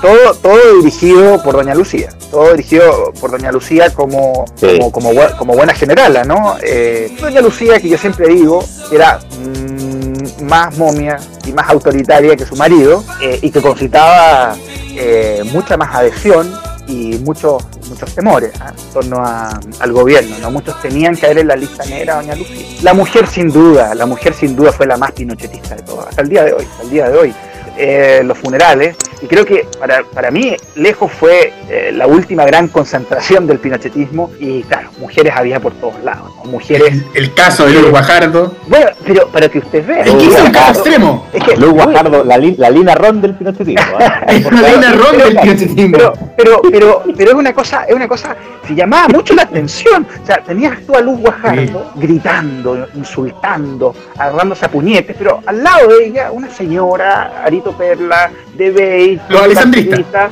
todo, 0.01 0.33
todo 0.41 0.77
dirigido 0.81 1.41
por 1.41 1.55
Doña 1.57 1.75
Lucía, 1.75 2.09
todo 2.31 2.51
dirigido 2.51 3.11
por 3.19 3.31
Doña 3.31 3.51
Lucía 3.51 3.93
como, 3.93 4.45
Sí. 4.55 4.77
como, 4.77 4.91
como, 4.91 5.11
bu- 5.13 5.37
como 5.37 5.53
buena 5.53 5.73
generala, 5.73 6.23
¿no? 6.23 6.55
Eh, 6.63 7.15
Doña 7.19 7.41
Lucía, 7.41 7.79
que 7.79 7.89
yo 7.89 7.97
siempre 7.97 8.27
digo, 8.27 8.63
era 8.91 9.19
mm, 9.39 10.43
más 10.43 10.77
momia 10.77 11.17
y 11.45 11.51
más 11.51 11.69
autoritaria 11.69 12.35
que 12.35 12.45
su 12.45 12.55
marido 12.55 13.03
eh, 13.21 13.39
y 13.41 13.49
que 13.51 13.61
concitaba 13.61 14.55
eh, 14.95 15.43
mucha 15.51 15.77
más 15.77 15.93
adhesión 15.95 16.51
y 16.87 17.17
muchos 17.19 17.63
muchos 17.89 18.13
temores 18.13 18.51
¿ah? 18.59 18.73
en 18.77 18.93
torno 18.93 19.17
a- 19.25 19.59
al 19.79 19.91
gobierno, 19.93 20.37
¿no? 20.41 20.51
Muchos 20.51 20.79
temían 20.81 21.15
caer 21.15 21.39
en 21.39 21.47
la 21.47 21.55
lista 21.55 21.85
negra 21.85 22.15
Doña 22.15 22.35
Lucía. 22.35 22.65
La 22.81 22.93
mujer 22.93 23.27
sin 23.27 23.49
duda, 23.51 23.95
la 23.95 24.05
mujer 24.05 24.33
sin 24.33 24.55
duda 24.55 24.71
fue 24.73 24.85
la 24.87 24.97
más 24.97 25.11
pinochetista 25.13 25.75
de 25.75 25.83
todas, 25.83 26.07
hasta 26.07 26.21
el 26.21 26.29
día 26.29 26.43
de 26.43 26.53
hoy, 26.53 26.65
hasta 26.69 26.83
el 26.83 26.89
día 26.89 27.09
de 27.09 27.17
hoy. 27.17 27.33
Eh, 27.79 28.21
los 28.23 28.37
funerales, 28.39 28.95
y 29.21 29.27
creo 29.27 29.45
que 29.45 29.67
para, 29.79 30.01
para 30.03 30.31
mí 30.31 30.55
lejos 30.75 31.11
fue 31.11 31.53
eh, 31.69 31.91
la 31.93 32.07
última 32.07 32.43
gran 32.43 32.67
concentración 32.69 33.45
del 33.45 33.59
pinochetismo, 33.59 34.31
y 34.39 34.63
claro, 34.63 34.89
mujeres 34.97 35.31
había 35.35 35.59
por 35.59 35.73
todos 35.73 35.93
lados, 36.03 36.31
¿no? 36.37 36.45
mujeres... 36.51 36.87
El, 36.91 37.05
el 37.13 37.33
caso 37.35 37.67
de 37.67 37.73
Lolo 37.73 37.91
Guajardo. 37.91 38.53
Bueno, 38.67 38.87
pero 39.05 39.27
para 39.27 39.47
que 39.49 39.59
usted 39.59 39.85
vea... 39.85 40.01
Es 40.01 40.15
que 40.15 40.25
es 40.27 40.41
un 40.41 40.51
caso 40.51 40.71
extremo. 40.81 41.27
Es 41.33 41.43
que, 41.43 41.55
Luis 41.55 41.73
Guajardo, 41.73 42.23
la, 42.23 42.37
li- 42.39 42.55
la 42.57 42.69
Lina 42.71 42.95
Ron 42.95 43.21
del 43.21 43.35
pinochetismo. 43.35 43.97
Es 44.27 44.45
una 44.45 44.61
línea 44.69 44.91
ron 44.93 45.07
pero- 45.11 45.25
del 45.25 45.37
pinochetismo. 45.37 45.97
pero, 45.97 46.13
pero, 46.35 46.61
pero, 46.71 47.03
pero 47.15 47.29
es 47.31 47.35
una 47.35 47.53
cosa, 47.53 47.83
es 47.83 47.93
una 47.95 48.07
cosa 48.07 48.35
que 48.67 48.73
llamaba 48.75 49.07
mucho 49.09 49.33
la 49.35 49.43
atención. 49.43 50.05
O 50.23 50.25
sea, 50.25 50.37
tenías 50.43 50.79
tú 50.85 50.95
a 50.95 51.01
Luz 51.01 51.19
Guajardo 51.19 51.91
gritando, 51.95 52.87
insultando, 52.95 53.93
agarrándose 54.17 54.65
a 54.65 54.69
puñetes, 54.71 55.15
pero 55.17 55.41
al 55.45 55.63
lado 55.63 55.87
de 55.89 56.05
ella, 56.07 56.31
una 56.31 56.49
señora, 56.49 57.43
Arito 57.43 57.66
Perla, 57.73 58.31
de 58.53 58.71
Bey, 58.71 59.21
Los 59.29 59.41
alessandristas. 59.41 60.31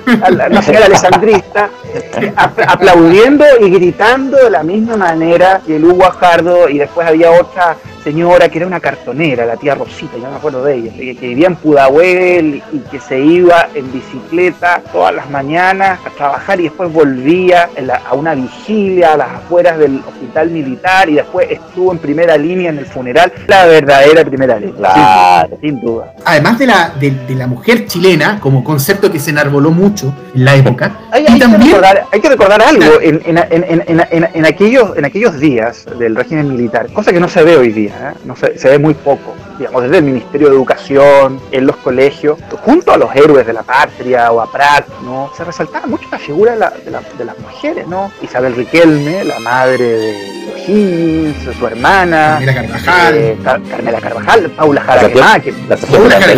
señora 0.64 0.86
alessandrista, 0.86 1.70
apl- 2.36 2.66
aplaudiendo 2.68 3.46
y 3.62 3.70
gritando 3.72 4.38
de 4.38 4.50
la 4.50 4.64
misma 4.64 4.98
manera 4.98 5.62
que 5.66 5.80
Luz 5.80 5.94
Guajardo, 5.94 6.70
y 6.70 6.78
después 6.80 7.08
había 7.08 7.32
otra 7.32 7.76
señora 8.10 8.50
que 8.50 8.60
era 8.60 8.68
una 8.68 8.80
cartonera, 8.80 9.48
la 9.48 9.58
tía 9.58 9.74
Rosita, 9.74 10.16
yo 10.16 10.30
me 10.30 10.36
acuerdo 10.38 10.64
de 10.64 10.76
ella, 10.76 10.92
que, 10.96 11.16
que 11.18 11.28
vivía 11.30 11.48
en 11.48 11.56
Pudahuel 11.56 12.62
y 12.72 12.78
que 12.92 13.00
se 13.00 13.20
iba 13.20 13.68
en 13.74 13.92
bicicleta 13.92 14.80
todas 14.94 15.16
las 15.16 15.28
mañanas 15.32 16.00
a 16.06 16.10
trabajar 16.12 16.60
y 16.60 16.66
después 16.66 16.94
volvía 16.94 17.68
la- 17.82 18.02
a 18.08 18.14
una 18.14 18.36
vigilia 18.36 19.14
a 19.14 19.18
las 19.18 19.30
afueras 19.30 19.80
del 19.80 20.02
hospital 20.08 20.52
militar 20.52 21.10
y 21.10 21.16
después 21.16 21.48
estuvo 21.50 21.92
en 21.92 21.98
primera 21.98 22.38
línea 22.38 22.70
en 22.70 22.78
el 22.78 22.86
funeral, 22.86 23.34
la 23.48 23.66
verdadera 23.66 24.24
primera 24.24 24.60
línea, 24.60 24.76
Claro. 24.78 25.58
sin, 25.60 25.72
sin 25.72 25.82
duda. 25.82 26.14
Además 26.26 26.60
de 26.60 26.68
la, 26.68 26.92
de, 27.00 27.10
de 27.10 27.34
la 27.36 27.48
mujer 27.48 27.88
chilena, 27.88 28.40
como 28.40 28.64
concepto 28.64 29.12
que 29.12 29.18
se 29.20 29.32
enarboló 29.32 29.72
mucho 29.72 30.14
en 30.36 30.46
la 30.46 30.54
época, 30.56 30.92
Hay, 31.12 31.24
y 31.28 31.40
que 31.40 31.48
recordar, 31.48 32.04
hay 32.12 32.22
que 32.22 32.30
recordar 32.30 32.62
algo 32.62 33.02
en- 33.02 33.20
en- 33.26 34.28
en 34.32 34.46
aquellos, 34.46 34.96
en 34.96 35.06
aquellos 35.06 35.40
días 35.40 35.86
del 35.98 36.16
régimen 36.16 36.50
militar, 36.50 36.86
cosa 36.94 37.12
que 37.12 37.20
no 37.20 37.28
se 37.28 37.42
ve 37.44 37.58
hoy 37.58 37.72
día, 37.72 37.94
¿eh? 38.02 38.14
no 38.26 38.36
se, 38.36 38.58
se 38.58 38.70
ve 38.70 38.80
muy 38.80 38.94
poco, 38.94 39.34
digamos, 39.58 39.84
desde 39.84 39.98
el 39.98 40.04
Ministerio 40.04 40.50
de 40.50 40.56
Educación, 40.56 41.40
en 41.52 41.66
los 41.66 41.76
colegios, 41.78 42.38
junto 42.64 42.92
a 42.92 42.98
los 42.98 43.16
héroes 43.16 43.46
de 43.48 43.54
la 43.54 43.64
patria 43.64 44.32
o 44.32 44.42
a 44.42 44.52
Prat, 44.52 44.86
¿no? 45.04 45.32
se 45.36 45.44
resaltaba 45.44 45.88
mucho 45.88 46.08
la 46.12 46.20
figura 46.20 46.52
de, 46.54 46.58
la- 46.60 46.70
de 46.84 46.92
la- 46.92 47.02
de 47.18 47.26
las 47.26 47.38
mujeres, 47.40 47.88
¿no? 47.88 48.12
Isabel 48.22 48.56
Riquelme, 48.56 49.24
la 49.24 49.40
madre 49.40 49.84
de 49.84 50.46
O'Higgins, 50.56 51.56
su 51.58 51.68
hermana, 51.68 52.40
Carmela 52.40 52.54
Carvajal. 52.68 53.16
eh, 53.16 53.38
Car- 53.44 53.62
Carmela 53.70 54.02
Carvajal, 54.02 54.50
Paula 54.52 54.82
Jaraquemá, 54.82 55.40
que 55.40 55.54
La. 55.68 55.78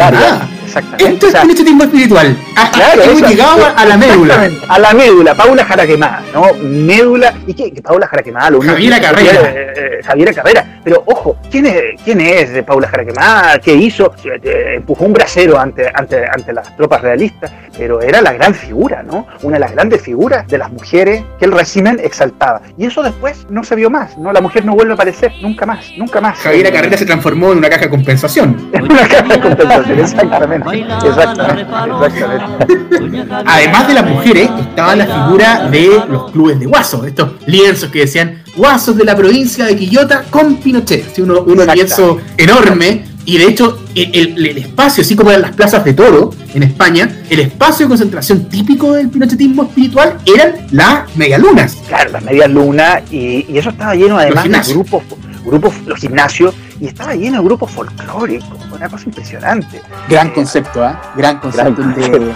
Carvajal. 0.10 0.50
Exactamente. 0.68 1.14
Esto 1.14 1.26
o 1.26 1.30
es 1.30 1.32
sea, 1.34 1.42
pinochetismo 1.42 1.84
espiritual. 1.84 2.38
Ah, 2.56 2.70
Claro, 2.74 3.04
hemos 3.04 3.18
eso- 3.18 3.28
llegado 3.30 3.66
a 3.76 3.86
la 3.86 3.98
médula. 3.98 4.50
A 4.68 4.80
la 4.80 4.94
médula, 4.94 5.34
Paula 5.36 5.66
Jaraquemá, 5.66 6.22
¿no? 6.34 6.54
Médula. 6.62 7.34
¿Y 7.48 7.54
qué? 7.54 7.74
Paula 7.82 8.08
Jaraquemá, 8.08 8.50
lo 8.50 8.60
único 8.60 8.74
Javiera 8.74 9.00
Carrera. 9.02 9.32
eh, 9.46 9.74
eh, 9.76 10.00
Javiera 10.06 10.34
Carrera. 10.34 10.80
Pero 10.84 11.04
ojo, 11.06 11.38
¿quién 11.52 11.66
es, 11.66 11.82
quién 12.04 12.22
es 12.22 12.52
de 12.54 12.64
Paula 12.64 12.88
Jaraquemá? 12.88 13.58
¿Qué 13.64 13.74
hizo? 13.74 14.14
Eh, 14.24 14.76
Empujó 14.78 15.06
un 15.06 15.14
brasero 15.14 15.60
ante, 15.60 15.90
ante, 15.94 16.24
ante 16.26 16.54
las 16.54 16.76
tropas 16.78 17.02
realistas, 17.02 17.52
pero 17.78 18.02
era 18.02 18.22
la 18.22 18.32
gran 18.34 18.54
figura, 18.54 19.04
¿no? 19.04 19.28
Una 19.42 19.56
de 19.56 19.60
las 19.62 19.72
grandes 19.72 20.02
figuras 20.02 20.48
de 20.48 20.58
las 20.58 20.72
mujeres 20.72 21.24
que 21.40 21.46
el 21.46 21.52
régimen 21.52 22.00
exaltaba. 22.04 22.62
Y 22.78 22.86
eso 22.86 23.02
después 23.04 23.46
no 23.50 23.64
se 23.64 23.76
vio 23.76 23.90
más, 23.90 24.18
¿no? 24.18 24.32
La 24.32 24.42
mujer 24.42 24.64
no 24.66 24.74
vuelve 24.76 24.92
a 24.92 24.96
aparecer, 24.96 25.32
nunca 25.42 25.66
más, 25.66 25.86
nunca 25.98 26.22
más. 26.22 26.38
Javiera 26.40 26.72
Carrera 26.72 26.98
se 26.98 27.06
transformó 27.06 27.52
en 27.52 27.58
una 27.60 27.70
caja 27.70 27.82
de 27.84 27.90
compensación. 27.90 28.70
En 28.74 28.84
una 28.84 29.08
caja 29.08 29.24
de 29.24 29.40
compensación, 29.40 30.00
exactamente. 30.00 30.57
Exactamente. 30.58 31.62
exactamente. 31.62 33.28
Además 33.46 33.88
de 33.88 33.94
las 33.94 34.10
mujeres, 34.10 34.50
estaba 34.60 34.96
la 34.96 35.06
figura 35.06 35.68
de 35.70 36.02
los 36.10 36.32
clubes 36.32 36.60
de 36.60 36.66
guasos, 36.66 37.06
estos 37.06 37.32
lienzos 37.46 37.90
que 37.90 38.00
decían 38.00 38.42
guasos 38.56 38.96
de 38.98 39.04
la 39.06 39.16
provincia 39.16 39.66
de 39.66 39.76
Quillota 39.76 40.24
con 40.30 40.56
Pinochet. 40.58 41.12
Así 41.12 41.22
uno, 41.22 41.38
Exacto. 41.48 41.74
lienzo 41.74 42.18
enorme. 42.38 43.06
Y 43.26 43.38
de 43.38 43.44
hecho, 43.46 43.80
el, 43.94 44.10
el- 44.16 44.46
el 44.48 44.58
espacio, 44.58 45.02
así 45.02 45.14
como 45.14 45.32
eran 45.32 45.42
las 45.42 45.52
plazas 45.52 45.84
de 45.84 45.94
toro 45.94 46.30
en 46.54 46.64
España, 46.64 47.10
el 47.30 47.42
espacio 47.42 47.86
de 47.86 47.90
concentración 47.90 48.46
típico 48.46 48.94
del 48.94 49.10
pinochetismo 49.10 49.64
espiritual 49.64 50.18
eran 50.26 50.54
las 50.72 51.14
medialunas. 51.18 51.76
Claro, 51.90 52.12
las 52.14 52.24
medias 52.24 52.50
lunas 52.50 53.02
y, 53.12 53.46
y 53.50 53.58
eso 53.58 53.72
estaba 53.72 53.96
lleno 53.96 54.18
además 54.18 54.46
de 54.66 54.74
grupos, 54.74 55.04
grupos, 55.46 55.74
los 55.86 56.00
gimnasios, 56.00 56.56
y 56.80 56.88
estaba 56.88 57.16
lleno 57.16 57.40
de 57.40 57.44
grupos 57.44 57.72
folclóricos, 57.72 58.58
una 58.72 58.90
cosa 58.90 59.06
impresionante. 59.06 59.82
Gran 60.08 60.30
concepto, 60.32 60.84
¿ah? 60.84 61.02
Gran 61.16 61.40
Gran 61.40 61.74
concepto 61.76 61.82
el 61.82 61.94
de, 61.96 62.36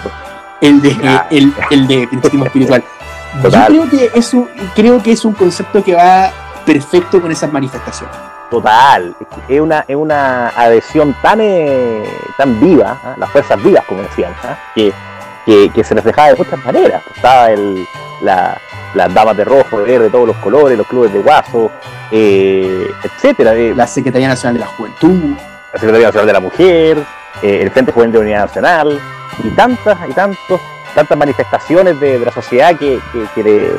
el 0.61 0.81
de, 0.81 1.21
el, 1.31 1.53
el 1.71 1.87
de 1.87 2.07
espiritual. 2.45 2.83
Yo 3.43 3.49
creo 3.49 3.89
que, 3.89 4.11
es 4.13 4.33
un, 4.33 4.49
creo 4.75 5.01
que 5.01 5.11
es 5.13 5.23
un 5.23 5.33
concepto 5.33 5.83
que 5.83 5.95
va 5.95 6.31
perfecto 6.65 7.21
con 7.21 7.31
esas 7.31 7.51
manifestaciones. 7.51 8.15
Total, 8.49 9.15
es 9.47 9.61
una, 9.61 9.85
es 9.87 9.95
una 9.95 10.49
adhesión 10.49 11.15
tan, 11.21 11.39
eh, 11.41 12.03
tan 12.37 12.59
viva, 12.59 12.99
¿ah? 13.01 13.15
las 13.17 13.29
fuerzas 13.29 13.63
vivas, 13.63 13.85
como 13.85 14.01
decían, 14.01 14.33
¿ah? 14.43 14.57
que, 14.75 14.91
que, 15.45 15.69
que 15.69 15.83
se 15.83 15.95
reflejaba 15.95 16.29
de 16.29 16.35
muchas 16.35 16.65
maneras. 16.65 17.01
Estaba 17.15 17.51
el, 17.51 17.87
la, 18.21 18.59
las 18.93 19.13
damas 19.13 19.37
de 19.37 19.45
rojo, 19.45 19.79
de 19.79 19.85
verde, 19.91 20.09
todos 20.09 20.27
los 20.27 20.37
colores, 20.37 20.77
los 20.77 20.87
clubes 20.87 21.13
de 21.13 21.19
guaso, 21.19 21.71
eh, 22.11 22.87
etcétera. 23.03 23.53
eh, 23.55 23.73
La 23.75 23.87
Secretaría 23.87 24.27
Nacional 24.27 24.55
de 24.55 24.59
la 24.61 24.67
Juventud, 24.67 25.35
la 25.73 25.79
Secretaría 25.79 26.07
Nacional 26.07 26.27
de 26.27 26.33
la 26.33 26.39
Mujer, 26.39 26.97
eh, 27.41 27.59
el 27.61 27.71
Frente 27.71 27.91
Juvenil 27.91 28.13
de 28.13 28.19
Unidad 28.19 28.41
Nacional, 28.41 28.99
y 29.43 29.49
tantas 29.51 29.97
y 30.09 30.13
tantos, 30.13 30.59
tantas 30.93 31.17
manifestaciones 31.17 31.99
de, 31.99 32.19
de 32.19 32.25
la 32.25 32.31
sociedad 32.31 32.75
que, 32.77 32.99
que, 33.13 33.25
que, 33.33 33.43
le- 33.43 33.71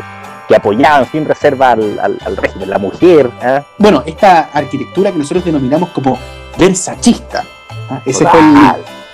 que 0.48 0.56
apoyaban 0.56 1.06
sin 1.10 1.24
reserva 1.26 1.72
al, 1.72 1.98
al- 2.00 2.18
al 2.24 2.36
régimen, 2.36 2.70
la 2.70 2.78
mujer, 2.78 3.30
¿ah? 3.42 3.62
bueno, 3.78 4.02
esta 4.06 4.48
arquitectura 4.52 5.12
que 5.12 5.18
nosotros 5.18 5.44
denominamos 5.44 5.90
como 5.90 6.18
versachista. 6.58 7.44
¿ah? 7.90 8.00
Ese, 8.06 8.26
fue 8.26 8.40
el, 8.40 8.56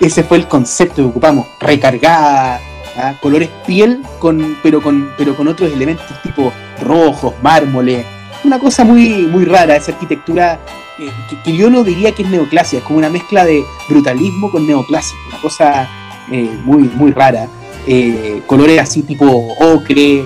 ese 0.00 0.22
fue 0.22 0.36
el 0.38 0.46
concepto 0.46 0.96
que 0.96 1.02
ocupamos, 1.08 1.46
recargada, 1.60 2.60
¿ah? 2.98 3.14
colores 3.20 3.48
piel, 3.66 4.02
con, 4.18 4.56
pero, 4.62 4.82
con, 4.82 5.10
pero 5.16 5.34
con 5.36 5.48
otros 5.48 5.72
elementos 5.72 6.04
tipo 6.22 6.52
rojos, 6.82 7.32
mármoles. 7.42 8.04
Una 8.44 8.58
cosa 8.58 8.84
muy, 8.84 9.08
muy 9.26 9.44
rara, 9.44 9.76
esa 9.76 9.92
arquitectura 9.92 10.58
eh, 10.98 11.10
que, 11.28 11.40
que 11.42 11.56
yo 11.56 11.70
no 11.70 11.82
diría 11.84 12.12
que 12.12 12.22
es 12.22 12.28
neoclásica, 12.28 12.78
es 12.78 12.84
como 12.84 12.98
una 12.98 13.08
mezcla 13.10 13.44
de 13.44 13.64
brutalismo 13.88 14.50
con 14.50 14.66
neoclásico, 14.66 15.18
una 15.28 15.38
cosa 15.40 15.88
eh, 16.30 16.50
muy, 16.64 16.82
muy 16.94 17.12
rara. 17.12 17.48
Eh, 17.86 18.42
colores 18.46 18.80
así 18.80 19.02
tipo 19.02 19.24
ocre 19.60 20.24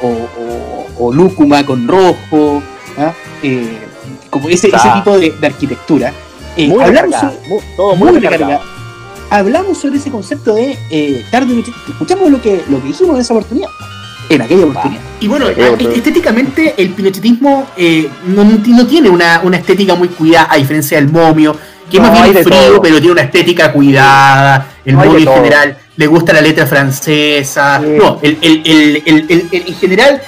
o, 0.00 0.06
o- 0.08 0.86
o 1.06 1.12
lúcuma 1.12 1.64
con 1.66 1.86
rojo, 1.88 2.62
¿ah? 2.98 3.12
Como 4.30 4.48
ese, 4.48 4.68
ese 4.68 4.88
tipo 4.94 5.18
de, 5.18 5.30
de 5.32 5.46
arquitectura. 5.46 6.12
Muy 6.56 6.82
hablamos 6.82 7.10
recargada, 7.12 7.32
sobre- 7.34 7.48
muy- 7.48 7.62
todo 7.76 7.96
muy, 7.96 8.10
muy 8.12 8.20
recargado. 8.20 8.50
recargada. 8.52 8.71
Hablamos 9.32 9.78
sobre 9.78 9.96
ese 9.96 10.10
concepto 10.10 10.54
de 10.54 10.78
eh, 10.90 11.24
tarde 11.30 11.64
Escuchamos 11.88 12.30
lo 12.30 12.40
que, 12.40 12.62
lo 12.68 12.80
que 12.80 12.88
dijimos 12.88 13.14
en 13.16 13.20
esa 13.22 13.32
oportunidad. 13.32 13.68
En 14.28 14.42
aquella 14.42 14.66
oportunidad. 14.66 15.00
Y 15.20 15.28
bueno, 15.28 15.48
estéticamente 15.48 16.74
el 16.76 16.90
pinochetismo 16.90 17.68
eh, 17.76 18.08
no, 18.26 18.44
no, 18.44 18.86
tiene 18.86 19.08
una, 19.08 19.40
una, 19.42 19.56
estética 19.56 19.94
muy 19.94 20.08
cuidada, 20.08 20.48
a 20.50 20.56
diferencia 20.56 20.98
del 20.98 21.10
momio, 21.10 21.56
que 21.90 21.96
es 21.96 22.02
más 22.02 22.12
bien 22.12 22.44
frío, 22.44 22.80
pero 22.82 22.98
tiene 22.98 23.12
una 23.12 23.22
estética 23.22 23.72
cuidada. 23.72 24.68
El 24.84 24.96
momio 24.96 25.18
en 25.18 25.26
general 25.26 25.78
le 25.96 26.06
gusta 26.06 26.32
la 26.32 26.40
letra 26.40 26.66
francesa. 26.66 27.78
No, 27.78 28.18
el, 28.22 28.38
el, 28.42 29.02
el, 29.06 29.48
en 29.50 29.74
general, 29.74 30.20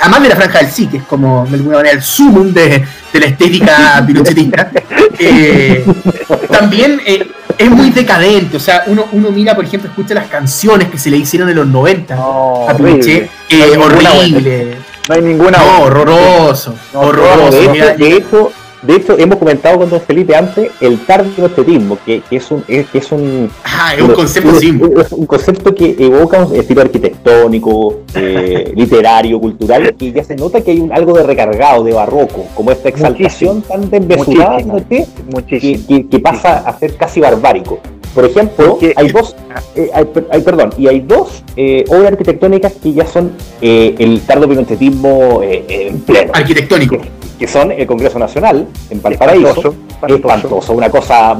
además 0.00 0.22
de 0.22 0.28
la 0.28 0.36
franja 0.36 0.58
del 0.58 0.70
sí, 0.70 0.86
que 0.86 0.98
es 0.98 1.04
como 1.04 1.46
de 1.46 1.54
alguna 1.56 1.76
manera 1.78 1.94
el 1.94 2.02
sumum 2.02 2.52
de, 2.52 2.84
de 3.12 3.20
la 3.20 3.26
estética 3.26 4.04
pinochetista, 4.06 4.70
eh, 5.18 5.84
también 6.50 7.00
eh, 7.06 7.26
es 7.58 7.70
muy 7.70 7.90
decadente. 7.90 8.56
O 8.56 8.60
sea, 8.60 8.84
uno, 8.86 9.06
uno 9.12 9.30
mira, 9.30 9.54
por 9.54 9.64
ejemplo, 9.64 9.88
escucha 9.88 10.14
las 10.14 10.28
canciones 10.28 10.88
que 10.88 10.98
se 10.98 11.10
le 11.10 11.16
hicieron 11.16 11.48
en 11.48 11.56
los 11.56 11.66
90 11.66 12.14
a 12.14 12.74
Pinochet. 12.76 13.30
Eh, 13.48 13.76
horrible. 13.76 14.76
No 15.08 15.14
hay 15.14 15.22
ninguna. 15.22 15.58
No, 15.58 15.82
horroroso. 15.82 16.74
horroroso. 16.94 17.50
de 17.50 17.64
hecho 17.64 17.96
de 17.96 18.16
hecho, 18.16 18.52
hemos 19.18 19.38
comentado 19.38 19.78
con 19.78 19.90
don 19.90 20.00
Felipe 20.00 20.36
antes 20.36 20.70
el 20.80 20.98
tardoestetismo, 21.00 21.98
que, 22.04 22.20
que 22.28 22.36
es 22.36 22.50
un. 22.50 22.62
que 22.62 22.86
es 22.92 23.12
un, 23.12 23.50
ah, 23.64 23.94
es 23.96 24.02
un 24.02 24.14
concepto 24.14 24.50
un 25.16 25.26
concepto 25.26 25.74
que 25.74 25.96
evoca 25.98 26.44
un 26.44 26.54
estilo 26.54 26.82
arquitectónico, 26.82 28.00
eh, 28.14 28.72
literario, 28.76 29.40
cultural, 29.40 29.94
y 29.98 30.12
ya 30.12 30.24
se 30.24 30.36
nota 30.36 30.60
que 30.60 30.72
hay 30.72 30.80
un, 30.80 30.92
algo 30.92 31.16
de 31.16 31.22
recargado, 31.22 31.84
de 31.84 31.92
barroco, 31.92 32.46
como 32.54 32.70
esta 32.70 32.88
exaltación 32.88 33.62
tan 33.62 33.88
desmesurada 33.90 34.58
que, 35.48 36.06
que, 36.10 36.18
pasa 36.18 36.58
a 36.58 36.78
ser 36.78 36.96
casi 36.96 37.20
barbárico. 37.20 37.80
Por 38.14 38.24
ejemplo, 38.24 38.78
hay 38.94 39.08
dos, 39.08 39.34
eh, 39.74 39.90
hay, 39.92 40.40
perdón, 40.42 40.70
y 40.78 40.86
hay 40.86 41.00
dos 41.00 41.42
eh, 41.56 41.84
obras 41.88 42.12
arquitectónicas 42.12 42.74
que 42.74 42.92
ya 42.92 43.06
son 43.06 43.32
eh, 43.60 43.96
el 43.98 44.20
tardo 44.20 44.48
pinochetismo 44.48 45.40
en 45.42 46.00
pleno. 46.00 46.32
Arquitectónico. 46.32 46.98
Que, 47.38 47.48
son 47.48 47.72
el 47.72 47.86
Congreso 47.86 48.18
Nacional 48.18 48.66
en 48.90 49.02
Valparaíso. 49.02 49.74
Espantoso, 50.06 50.74
una 50.74 50.90
cosa 50.90 51.36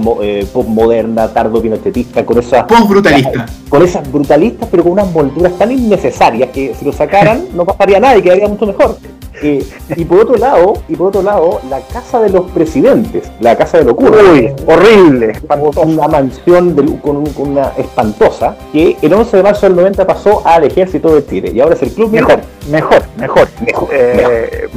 postmoderna, 0.53 1.29
tardo 1.33 1.61
pinochetista, 1.61 2.25
con 2.25 2.39
esas. 2.39 2.65
Post-brutalista. 2.65 3.47
Con 3.69 3.83
esas 3.83 4.11
brutalistas, 4.11 4.69
pero 4.71 4.85
con 4.85 4.93
unas 4.93 5.11
molduras 5.11 5.53
tan 5.59 5.73
innecesarias 5.73 6.51
que 6.51 6.75
si 6.79 6.85
lo 6.85 6.93
sacaran 6.93 7.47
no 7.55 7.65
pasaría 7.65 7.99
nada 7.99 8.17
y 8.17 8.23
quedaría 8.23 8.47
mucho 8.47 8.67
mejor. 8.67 8.97
Eh, 9.43 9.67
y 9.97 10.05
por 10.05 10.21
otro 10.21 10.37
lado, 10.37 10.75
y 10.89 10.97
por 10.97 11.09
otro 11.09 11.23
lado, 11.23 11.61
la 11.69 11.81
casa 11.81 12.21
de 12.21 12.31
los 12.31 12.51
presidentes, 12.53 13.31
la 13.41 13.57
casa 13.57 13.79
de 13.79 13.85
locura. 13.85 14.13
Uy, 14.33 14.53
horrible, 14.67 15.33
Una 15.77 16.09
mansión 16.09 16.75
con, 17.03 17.25
una 17.37 17.73
espantosa 17.77 18.57
que 18.73 18.97
el 19.03 19.13
11 19.13 19.37
de 19.37 19.43
marzo 19.43 19.67
del 19.67 19.77
90 19.77 20.07
pasó 20.07 20.47
al 20.47 20.65
ejército 20.65 21.15
de 21.15 21.27
Chile 21.27 21.53
y 21.55 21.61
ahora 21.61 21.75
es 21.75 21.83
el 21.83 21.91
club 21.91 22.13
mejor, 22.13 22.41
mejor, 22.71 23.03
mejor, 23.19 23.49
mejor. 23.65 23.89
Eh, 23.93 24.69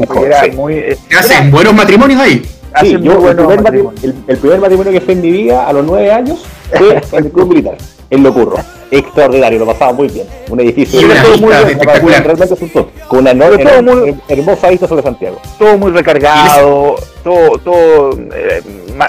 muy, 0.55 0.73
eh, 0.73 0.97
hacen 1.17 1.51
buenos 1.51 1.73
matrimonios 1.73 2.19
ahí. 2.19 2.41
Sí, 2.81 2.97
yo, 3.01 3.29
el, 3.29 3.35
primer 3.35 3.61
matrimonio, 3.61 3.99
el, 4.27 4.37
primer 4.37 4.59
matrimonio 4.59 4.91
que 4.91 5.01
fue 5.01 5.13
en 5.13 5.21
mi 5.21 5.31
vida 5.31 5.67
a 5.67 5.73
los 5.73 5.85
nueve 5.85 6.11
años 6.11 6.45
fue 6.71 7.19
en 7.19 7.25
el 7.25 7.31
club 7.31 7.47
militar, 7.47 7.77
en 8.09 8.23
Locurro 8.23 8.57
extraordinario, 8.91 9.59
lo 9.59 9.65
pasaba 9.65 9.93
muy 9.93 10.07
bien. 10.07 10.27
Un 10.49 10.59
edificio 10.59 11.01
muy. 11.01 11.51
Realmente 11.51 11.85
con 13.07 13.19
una 13.19 13.31
enorme, 13.31 14.15
hermosa 14.27 14.69
vista 14.69 14.87
sobre 14.87 15.03
Santiago. 15.03 15.39
Todo 15.57 15.77
muy 15.77 15.91
recargado, 15.91 16.95
todo, 17.23 17.57
todo 17.59 18.11
eh, 18.33 18.61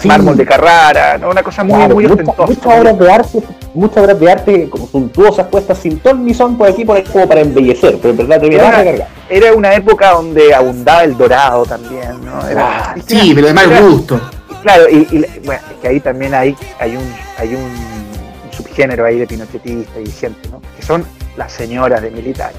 mármol 0.04 0.36
de 0.36 0.44
Carrara, 0.44 1.18
¿no? 1.18 1.30
una 1.30 1.42
cosa 1.42 1.64
muy, 1.64 1.86
muy 1.88 2.06
ostentosa. 2.06 2.46
Muchas 2.46 2.78
obras 2.78 2.98
de 2.98 3.12
arte, 3.12 3.42
muchas 3.74 3.98
obras 3.98 4.20
de 4.20 4.32
arte 4.32 4.68
como 4.70 4.86
suntuosas 4.86 5.46
puestas 5.46 5.78
sin 5.78 5.98
ton 5.98 6.24
ni 6.24 6.34
son 6.34 6.56
por 6.56 6.68
aquí 6.68 6.84
por 6.84 6.96
ahí 6.96 7.04
como 7.04 7.28
para 7.28 7.40
embellecer, 7.40 7.98
pero 8.00 8.10
en 8.10 8.16
verdad 8.16 8.40
te 8.40 8.54
era, 8.54 8.68
una, 8.68 9.06
era 9.28 9.52
una 9.52 9.74
época 9.74 10.12
donde 10.12 10.54
abundaba 10.54 11.04
el 11.04 11.16
dorado 11.16 11.64
también, 11.64 12.24
¿no? 12.24 12.46
Era, 12.48 12.94
sí, 13.06 13.32
pero 13.34 13.48
de 13.48 13.54
mal 13.54 13.68
gusto. 13.82 14.20
Claro, 14.62 14.88
y, 14.90 15.06
y 15.12 15.24
bueno, 15.44 15.62
es 15.70 15.78
que 15.80 15.88
ahí 15.88 16.00
también 16.00 16.34
hay, 16.34 16.56
hay 16.80 16.96
un 16.96 17.14
hay 17.38 17.54
un 17.54 18.07
subgénero 18.78 19.04
ahí 19.04 19.18
de 19.18 19.26
pinochetista 19.26 20.00
y 20.00 20.06
gente, 20.06 20.48
¿no? 20.50 20.60
que 20.76 20.82
son 20.82 21.04
las 21.36 21.52
señoras 21.52 22.00
de 22.00 22.10
militares. 22.10 22.56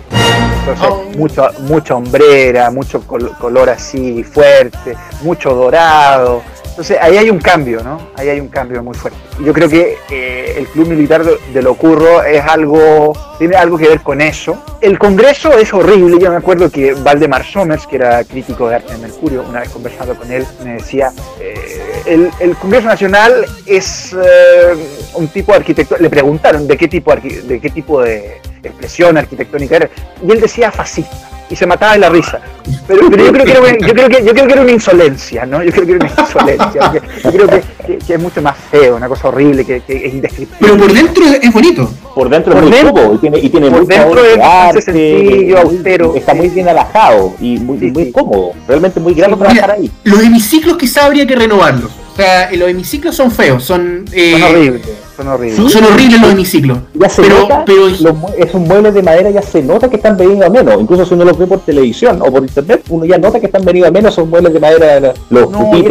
Entonces, 0.59 0.87
oh. 0.89 1.17
mucho, 1.17 1.49
mucha 1.61 1.95
hombrera, 1.95 2.69
mucho 2.71 3.01
color 3.07 3.69
así 3.69 4.23
fuerte, 4.23 4.95
mucho 5.21 5.53
dorado, 5.53 6.41
entonces 6.69 6.97
ahí 7.01 7.17
hay 7.17 7.29
un 7.29 7.39
cambio, 7.39 7.83
¿no? 7.83 7.99
Ahí 8.15 8.29
hay 8.29 8.39
un 8.39 8.47
cambio 8.47 8.81
muy 8.83 8.93
fuerte. 8.93 9.17
Yo 9.43 9.53
creo 9.53 9.67
que 9.69 9.97
eh, 10.09 10.55
el 10.57 10.67
Club 10.67 10.87
Militar 10.87 11.23
de, 11.25 11.61
Lo 11.61 11.75
Curro 11.75 12.23
es 12.23 12.43
algo, 12.43 13.13
tiene 13.37 13.55
algo 13.55 13.77
que 13.77 13.87
ver 13.87 14.01
con 14.01 14.21
eso. 14.21 14.57
El 14.81 14.97
Congreso 14.97 15.57
es 15.57 15.73
horrible, 15.73 16.17
yo 16.19 16.29
me 16.29 16.37
acuerdo 16.37 16.69
que 16.69 16.93
Valdemar 16.93 17.45
Somers, 17.45 17.85
que 17.85 17.97
era 17.97 18.23
crítico 18.23 18.69
de 18.69 18.75
arte 18.75 18.93
de 18.93 18.99
Mercurio, 18.99 19.43
una 19.47 19.61
vez 19.61 19.69
conversando 19.69 20.15
con 20.15 20.31
él, 20.31 20.45
me 20.63 20.73
decía, 20.75 21.11
eh, 21.39 22.01
el, 22.05 22.55
Congreso 22.57 22.87
Nacional 22.87 23.45
es 23.65 24.13
eh, 24.13 24.75
un 25.15 25.27
tipo 25.27 25.51
de 25.51 25.57
arquitectura, 25.57 25.99
le 25.99 26.09
preguntaron 26.09 26.67
de 26.67 26.77
qué 26.77 26.87
tipo, 26.87 27.13
de 27.13 27.59
qué 27.59 27.69
tipo 27.69 28.01
de 28.01 28.39
expresión 28.63 29.17
arquitectónica 29.17 29.75
era, 29.75 29.89
y 30.25 30.31
él 30.31 30.39
decía 30.39 30.71
fascista 30.71 31.38
y 31.49 31.55
se 31.55 31.65
mataba 31.65 31.93
de 31.93 31.99
la 31.99 32.09
risa. 32.09 32.39
Pero, 32.87 33.09
yo, 33.09 33.09
creo 33.09 33.45
que 33.45 33.51
era, 33.51 33.77
yo, 33.79 33.93
creo 33.93 34.09
que, 34.09 34.23
yo 34.23 34.33
creo 34.33 34.47
que 34.47 34.53
era 34.53 34.61
una 34.61 34.71
insolencia, 34.71 35.45
¿no? 35.45 35.63
Yo 35.63 35.71
creo 35.71 35.85
que 35.85 35.91
era 35.93 36.05
una 36.05 36.21
insolencia. 36.21 36.93
yo 37.23 37.31
creo 37.31 37.47
que, 37.47 37.97
que, 37.97 38.13
es 38.13 38.19
mucho 38.19 38.41
más 38.41 38.55
feo, 38.69 38.95
una 38.95 39.07
cosa 39.07 39.29
horrible, 39.29 39.65
que, 39.65 39.77
es 39.87 40.13
indescriptible. 40.13 40.57
Pero 40.59 40.77
por 40.77 40.93
dentro 40.93 41.25
es 41.25 41.53
bonito. 41.53 41.91
Por 42.13 42.29
dentro 42.29 42.53
es 42.53 42.61
muy 42.61 42.71
dentro, 42.71 43.13
y 43.13 43.17
tiene, 43.17 43.39
y 43.39 43.49
tiene 43.49 43.71
por 43.71 43.85
dentro 43.85 44.25
es 44.25 44.39
arte, 44.39 44.81
sencillo, 44.81 45.59
austero. 45.59 46.15
Está 46.15 46.33
muy 46.33 46.49
bien 46.49 46.69
alajado 46.69 47.33
y 47.39 47.57
muy, 47.57 47.77
muy 47.91 48.11
cómodo. 48.11 48.51
Realmente 48.67 48.99
muy 48.99 49.13
grande 49.13 49.37
trabajar 49.37 49.71
ahí. 49.71 49.91
Los 50.03 50.21
hemiciclos 50.21 50.77
quizá 50.77 51.05
habría 51.05 51.25
que 51.25 51.35
renovarlos. 51.35 51.91
O 52.19 52.21
sea, 52.21 52.51
los 52.51 52.69
hemiciclos 52.69 53.15
son 53.15 53.31
feos, 53.31 53.63
son... 53.63 54.05
Eh, 54.11 54.31
son 54.33 54.43
horribles 54.43 55.09
son 55.19 55.27
horribles. 55.27 55.71
Son 55.71 55.83
horribles 55.83 56.21
los 56.21 56.31
hemiciclos. 56.31 56.77
Ya 56.93 57.09
se 57.09 57.21
pero, 57.21 57.39
nota, 57.39 57.65
pero 57.65 57.87
esos 57.87 58.61
muebles 58.61 58.93
de 58.93 59.03
madera 59.03 59.29
ya 59.29 59.41
se 59.41 59.61
nota 59.61 59.89
que 59.89 59.97
están 59.97 60.15
venidos 60.15 60.45
a 60.45 60.49
menos. 60.49 60.79
Incluso 60.79 61.05
si 61.05 61.13
uno 61.13 61.25
los 61.25 61.37
ve 61.37 61.45
por 61.45 61.59
televisión 61.59 62.21
o 62.21 62.31
por 62.31 62.41
internet, 62.41 62.83
uno 62.87 63.03
ya 63.03 63.17
nota 63.17 63.39
que 63.39 63.47
están 63.47 63.65
venidos 63.65 63.89
a 63.89 63.91
menos 63.91 64.13
esos 64.13 64.27
muebles 64.27 64.53
de 64.53 64.59
madera. 64.59 65.13
Los 65.29 65.51
no, 65.51 65.71
y, 65.77 65.85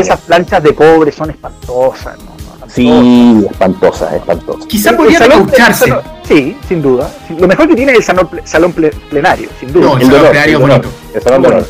esas 0.00 0.20
planchas 0.20 0.62
de 0.62 0.74
cobre 0.74 1.10
son 1.10 1.30
espantosas. 1.30 2.16
¿no? 2.18 2.32
Sí, 2.68 3.44
espantosas, 3.50 4.14
espantosas. 4.14 4.66
Quizá 4.66 4.96
podría 4.96 5.18
escucharse. 5.18 5.92
Sí, 6.22 6.56
sin 6.68 6.80
duda. 6.80 7.10
Lo 7.38 7.48
mejor 7.48 7.68
que 7.68 7.74
tiene 7.74 7.92
es 7.92 7.98
el 7.98 8.04
salón, 8.44 8.72
plenario, 9.10 9.48
sin 9.58 9.72
duda. 9.72 9.86
No, 9.86 9.98
el, 9.98 10.06
salón 10.06 10.30
plenario 10.30 10.56
es 10.56 10.60
bonito. 10.60 10.88
Bueno, 11.24 11.64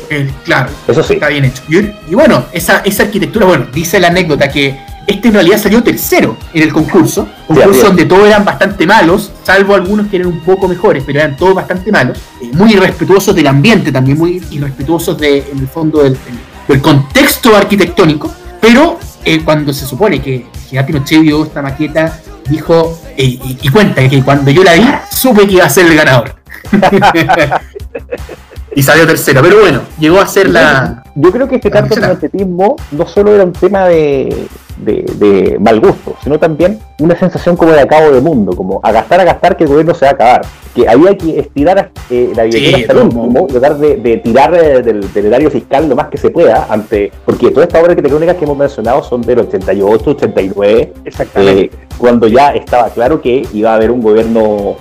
claro, 0.45 0.69
eso 0.87 1.03
sí. 1.03 1.13
Está 1.13 1.27
bien 1.29 1.45
hecho. 1.45 1.63
Y, 1.69 2.15
bueno, 2.15 2.45
esa, 2.51 2.81
esa 2.85 3.03
arquitectura, 3.03 3.45
bueno, 3.45 3.67
dice 3.73 3.99
la 3.99 4.07
anécdota 4.07 4.49
que 4.49 4.79
este 5.05 5.27
en 5.27 5.33
realidad 5.33 5.57
salió 5.57 5.83
tercero 5.83 6.37
en 6.53 6.63
el 6.63 6.71
concurso, 6.71 7.27
concurso 7.45 7.87
donde 7.87 8.05
todos 8.05 8.25
eran 8.25 8.45
bastante 8.45 8.87
malos, 8.87 9.31
salvo 9.43 9.75
algunos 9.75 10.07
que 10.07 10.15
eran 10.15 10.29
un 10.29 10.39
poco 10.39 10.67
mejores, 10.67 11.03
pero 11.05 11.19
eran 11.19 11.35
todos 11.35 11.55
bastante 11.55 11.91
malos, 11.91 12.17
eh, 12.41 12.49
muy 12.53 12.73
irrespetuosos 12.73 13.35
del 13.35 13.47
ambiente 13.47 13.91
también, 13.91 14.17
muy 14.17 14.41
irrespetuosos 14.49 15.17
de, 15.19 15.39
en 15.51 15.59
el 15.59 15.67
fondo 15.67 16.03
del, 16.03 16.17
contexto 16.81 17.55
arquitectónico, 17.55 18.33
pero 18.61 18.97
eh, 19.25 19.41
cuando 19.43 19.73
se 19.73 19.85
supone 19.85 20.21
que 20.21 20.45
Pinochet 20.87 21.21
vio 21.21 21.43
esta 21.43 21.61
maqueta, 21.61 22.19
dijo 22.49 22.97
eh, 23.17 23.39
y, 23.61 23.69
cuenta 23.69 24.07
que 24.07 24.23
cuando 24.23 24.49
yo 24.51 24.63
la 24.63 24.73
vi, 24.73 24.85
supe 25.11 25.45
que 25.45 25.53
iba 25.53 25.65
a 25.65 25.69
ser 25.69 25.87
el 25.87 25.95
ganador. 25.95 26.35
y 28.75 28.83
salió 28.83 29.05
tercero, 29.05 29.41
pero 29.41 29.59
bueno, 29.59 29.81
llegó 29.99 30.19
a 30.19 30.27
ser 30.27 30.49
la... 30.49 31.03
Yo 31.15 31.31
creo 31.31 31.47
que 31.47 31.55
este 31.55 31.69
tanto 31.69 31.95
atletismo 31.95 32.75
no 32.91 33.07
solo 33.07 33.33
era 33.33 33.43
un 33.43 33.53
tema 33.53 33.87
de, 33.87 34.47
de, 34.77 35.57
mal 35.59 35.79
gusto, 35.79 36.15
sino 36.23 36.39
también 36.39 36.79
una 36.99 37.15
sensación 37.15 37.55
como 37.55 37.71
de 37.71 37.81
acabo 37.81 38.11
de 38.11 38.21
mundo, 38.21 38.55
como 38.55 38.79
a 38.83 38.91
gastar, 38.91 39.19
a 39.19 39.23
gastar 39.23 39.57
que 39.57 39.63
el 39.63 39.69
gobierno 39.69 39.93
se 39.93 40.05
va 40.05 40.11
a 40.11 40.13
acabar. 40.13 40.41
Que 40.73 40.89
había 40.89 41.15
que 41.15 41.39
estirar 41.39 41.91
eh, 42.09 42.33
la 42.35 42.43
billetera 42.43 42.77
hasta 42.77 42.93
el 42.93 42.99
último, 42.99 43.45
tratar 43.47 43.77
de, 43.77 44.17
tirar 44.23 44.55
eh, 44.55 44.81
del, 44.81 45.13
del, 45.13 45.51
fiscal 45.51 45.87
lo 45.87 45.95
más 45.95 46.07
que 46.07 46.17
se 46.17 46.31
pueda, 46.31 46.65
ante 46.69 47.11
porque 47.25 47.51
todas 47.51 47.67
estas 47.67 47.81
obras 47.81 47.91
arquitectónicas 47.91 48.37
que 48.37 48.45
hemos 48.45 48.57
mencionado 48.57 49.03
son 49.03 49.21
del 49.21 49.39
88, 49.39 50.09
89, 50.09 50.93
Exactamente. 51.05 51.65
Eh, 51.65 51.71
cuando 51.97 52.27
ya 52.27 52.49
estaba 52.55 52.89
claro 52.89 53.21
que 53.21 53.45
iba 53.53 53.71
a 53.71 53.75
haber 53.75 53.91
un 53.91 54.01
gobierno 54.01 54.75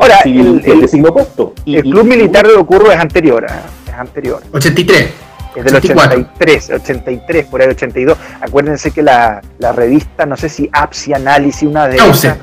Ahora, 0.00 0.18
civil 0.22 0.62
el, 0.64 0.80
de 0.80 0.88
signo 0.88 1.08
opuesto. 1.08 1.54
Y, 1.64 1.76
el 1.76 1.82
club 1.82 2.04
militar 2.04 2.46
de 2.46 2.54
Ocurro 2.54 2.92
es 2.92 2.98
anterior, 2.98 3.44
es 3.44 3.94
anterior. 3.94 4.42
83 4.52 5.31
es 5.56 5.64
del 5.64 5.76
83, 5.76 6.70
83, 6.70 7.46
por 7.46 7.62
ahí 7.62 7.68
82. 7.68 8.16
Acuérdense 8.40 8.90
que 8.90 9.02
la, 9.02 9.40
la 9.58 9.72
revista, 9.72 10.26
no 10.26 10.36
sé 10.36 10.48
si 10.48 10.68
APSI 10.72 11.14
Análisis, 11.14 11.68
una 11.68 11.88
de 11.88 11.96
Cauce. 11.96 12.34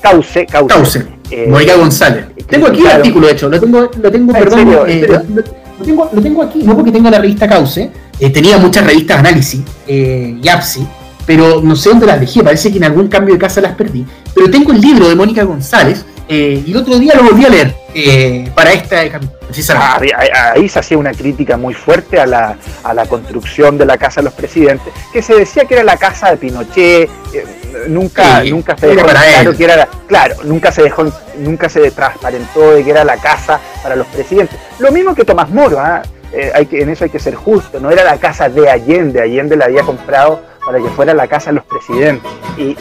Cauce, 0.00 0.46
Cauce. 0.46 0.74
Cauce. 0.74 1.06
Eh, 1.30 1.76
González. 1.76 2.26
Tengo 2.48 2.68
aquí 2.68 2.80
el 2.80 2.86
artículo, 2.86 3.26
de 3.26 3.32
hecho, 3.32 3.48
lo 3.48 3.60
tengo, 3.60 3.90
lo 4.00 4.12
tengo, 4.12 4.32
ah, 4.34 4.38
perdón, 4.38 4.68
eh, 4.86 5.06
lo, 5.08 5.84
tengo, 5.84 6.10
lo 6.12 6.22
tengo 6.22 6.42
aquí, 6.42 6.62
no 6.62 6.76
porque 6.76 6.92
tengo 6.92 7.10
la 7.10 7.18
revista 7.18 7.48
Cauce, 7.48 7.90
eh, 8.20 8.30
tenía 8.30 8.58
muchas 8.58 8.86
revistas 8.86 9.18
análisis, 9.18 9.62
eh, 9.88 10.38
y 10.40 10.48
APSI, 10.48 10.86
pero 11.26 11.60
no 11.60 11.74
sé 11.74 11.88
dónde 11.88 12.06
las 12.06 12.20
dejé, 12.20 12.44
parece 12.44 12.70
que 12.70 12.78
en 12.78 12.84
algún 12.84 13.08
cambio 13.08 13.34
de 13.34 13.40
casa 13.40 13.60
las 13.60 13.74
perdí. 13.74 14.06
Pero 14.32 14.48
tengo 14.48 14.72
el 14.72 14.80
libro 14.80 15.08
de 15.08 15.16
Mónica 15.16 15.42
González 15.42 16.04
eh, 16.28 16.62
y 16.66 16.72
el 16.72 16.76
otro 16.76 16.98
día 16.98 17.14
lo 17.14 17.22
volví 17.22 17.44
a 17.44 17.48
leer 17.48 17.74
eh, 17.94 18.50
para 18.54 18.72
esta 18.72 18.96
ah, 19.76 20.00
ahí 20.54 20.68
se 20.68 20.78
hacía 20.80 20.98
una 20.98 21.12
crítica 21.12 21.56
muy 21.56 21.72
fuerte 21.72 22.18
a 22.18 22.26
la, 22.26 22.56
a 22.82 22.92
la 22.92 23.06
construcción 23.06 23.78
de 23.78 23.86
la 23.86 23.96
casa 23.96 24.20
de 24.20 24.24
los 24.24 24.34
presidentes, 24.34 24.92
que 25.12 25.22
se 25.22 25.34
decía 25.36 25.66
que 25.66 25.74
era 25.74 25.84
la 25.84 25.96
casa 25.96 26.30
de 26.30 26.36
Pinochet, 26.36 27.08
eh, 27.32 27.44
nunca, 27.88 28.42
nunca 28.42 28.76
se 28.76 28.88
dejó 28.88 29.06
claro 29.06 29.56
que 29.56 29.64
era 29.64 29.88
claro, 30.08 30.36
nunca 30.44 30.72
se 30.72 30.82
dejó, 30.82 31.04
nunca 31.38 31.68
se 31.68 31.90
transparentó 31.92 32.72
de 32.72 32.84
que 32.84 32.90
era 32.90 33.04
la 33.04 33.18
casa 33.18 33.60
para 33.82 33.94
los 33.94 34.06
presidentes. 34.08 34.58
Lo 34.80 34.90
mismo 34.90 35.14
que 35.14 35.24
Tomás 35.24 35.48
Moro, 35.48 35.78
¿ah? 35.78 36.02
hay 36.54 36.66
que, 36.66 36.82
en 36.82 36.90
eso 36.90 37.04
hay 37.04 37.10
que 37.10 37.20
ser 37.20 37.36
justo, 37.36 37.78
no 37.78 37.90
era 37.90 38.02
la 38.02 38.18
casa 38.18 38.48
de 38.48 38.68
Allende, 38.68 39.20
Allende 39.20 39.56
la 39.56 39.66
había 39.66 39.82
comprado 39.82 40.42
para 40.66 40.78
que 40.80 40.88
fuera 40.88 41.14
la 41.14 41.28
casa 41.28 41.50
de 41.50 41.56
los 41.56 41.64
presidentes. 41.64 42.28
Y, 42.58 42.76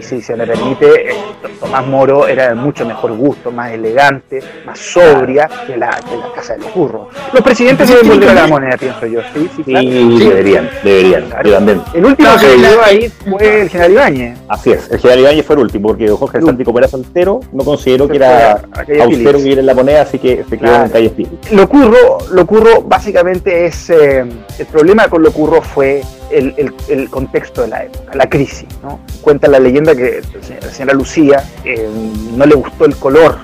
si 0.00 0.22
se 0.22 0.36
me 0.36 0.46
permite, 0.46 1.10
eh, 1.10 1.16
Tomás 1.58 1.86
Moro 1.86 2.28
era 2.28 2.50
de 2.50 2.54
mucho 2.54 2.86
mejor 2.86 3.12
gusto, 3.12 3.50
más 3.50 3.72
elegante, 3.72 4.40
más 4.64 4.78
sobria 4.78 5.50
que 5.66 5.76
la, 5.76 6.00
casa 6.34 6.54
de 6.54 6.60
los 6.60 6.72
burros. 6.72 7.08
Los 7.32 7.42
presidentes 7.42 7.88
deben 7.88 8.08
volver 8.08 8.30
a 8.30 8.34
la 8.34 8.46
moneda, 8.46 8.76
pienso 8.76 9.06
yo. 9.06 9.20
Sí, 9.34 9.50
sí, 9.56 9.62
deberían, 9.66 10.70
deberían. 10.84 11.24
El 11.92 12.04
último 12.04 12.30
que 12.40 12.54
vivió 12.54 12.84
ahí 12.84 13.08
fue 13.08 13.62
el 13.62 13.68
general 13.68 13.92
Ibáñez. 13.92 14.38
Así 14.48 14.70
es, 14.70 14.90
el 14.90 15.00
general 15.00 15.20
Ibáñez 15.20 15.46
fue 15.46 15.56
el 15.56 15.62
último, 15.62 15.88
porque 15.88 16.08
Jorge 16.08 16.40
Santi, 16.40 16.64
como 16.64 16.78
era 16.78 16.88
soltero, 16.88 17.40
no 17.52 17.64
consideró 17.64 18.08
que 18.08 18.16
era 18.16 18.62
austero 19.02 19.38
vivir 19.38 19.58
en 19.58 19.66
la 19.66 19.74
moneda, 19.74 20.02
así 20.02 20.18
que 20.18 20.44
se 20.48 20.56
quedó 20.56 20.84
en 20.84 20.90
calle 20.90 21.10
Phillips. 21.10 21.50
Lo 21.50 21.64
ocurro, 21.64 22.18
lo 22.30 22.42
ocurro 22.42 22.82
básicamente 22.82 23.66
es, 23.66 23.90
eh, 23.90 24.24
el 24.58 24.66
problema 24.66 25.08
con 25.08 25.22
lo 25.22 25.30
ocurro 25.30 25.60
fue 25.60 26.02
el, 26.30 27.10
contexto 27.10 27.62
de 27.62 27.68
la 27.68 27.84
época, 27.84 28.14
la 28.14 28.28
crisis. 28.28 28.68
¿no? 28.82 29.00
Cuenta 29.20 29.48
la 29.48 29.58
leyenda 29.58 29.94
que 29.94 30.22
la 30.60 30.70
señora 30.70 30.94
Lucía 30.94 31.44
eh, 31.64 31.88
no 32.36 32.46
le 32.46 32.54
gustó 32.54 32.84
el 32.84 32.96
color 32.96 33.38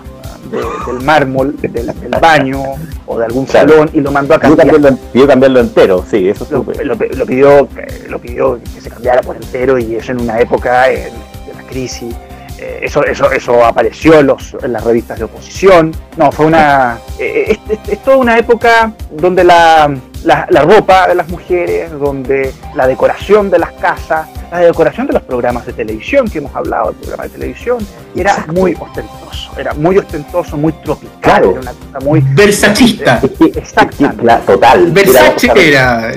del 0.50 1.04
mármol 1.04 1.56
del, 1.60 1.92
baño 2.20 2.62
o 3.06 3.18
de 3.18 3.24
algún 3.24 3.46
salón 3.46 3.90
y 3.92 4.00
lo 4.00 4.10
mandó 4.10 4.34
a 4.34 4.40
cambiar. 4.40 4.96
Pidió 5.12 5.26
cambiarlo, 5.26 5.60
entero, 5.60 6.04
sí, 6.08 6.28
eso 6.28 6.46
lo, 6.50 6.64
lo, 6.84 6.96
pidió, 7.26 7.68
lo 8.08 8.18
pidió 8.18 8.60
que 8.74 8.80
se 8.80 8.90
cambiara 8.90 9.22
por 9.22 9.36
entero 9.36 9.78
y 9.78 9.96
eso 9.96 10.12
en 10.12 10.20
una 10.20 10.40
época 10.40 10.84
de 10.84 11.10
la 11.54 11.62
crisis. 11.68 12.14
Eh, 12.58 12.80
eso, 12.82 13.04
eso, 13.04 13.30
eso 13.30 13.64
apareció 13.64 14.18
en, 14.18 14.28
los, 14.28 14.56
en 14.62 14.72
las 14.72 14.82
revistas 14.82 15.18
de 15.18 15.24
oposición. 15.24 15.92
No, 16.16 16.32
fue 16.32 16.46
una. 16.46 16.98
Eh, 17.18 17.58
es, 17.88 18.02
toda 18.02 18.16
una 18.16 18.38
época 18.38 18.92
donde 19.10 19.44
la, 19.44 19.94
la, 20.26 20.62
ropa 20.62 21.06
de 21.08 21.14
las 21.14 21.28
mujeres, 21.28 21.90
donde 21.92 22.52
la 22.74 22.86
decoración 22.86 23.48
de 23.48 23.58
las 23.58 23.72
casas, 23.72 24.28
la 24.50 24.58
decoración 24.58 25.06
de 25.06 25.14
los 25.14 25.22
programas 25.22 25.66
de 25.66 25.72
televisión 25.72 26.28
que 26.28 26.38
hemos 26.38 26.54
hablado, 26.54 26.90
el 26.90 26.96
programa 26.96 27.24
de 27.24 27.30
televisión, 27.30 27.78
era 28.14 28.44
muy 28.48 28.76
ostentoso, 28.78 29.52
era 29.56 29.72
muy 29.74 29.98
ostentoso, 29.98 30.56
muy 30.56 30.72
tropical, 30.72 31.44
era 31.44 31.60
una 31.60 31.72
cosa 31.72 32.04
muy 32.04 32.20
versachista. 32.34 33.20
Exacto, 33.40 34.10
total. 34.46 34.90
Versace 34.90 35.50
era, 35.54 36.12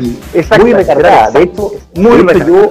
muy 0.59 0.73
recargada, 0.73 1.31
de 1.31 1.43
hecho, 1.43 1.71
muy 1.95 2.17
recargada. 2.17 2.69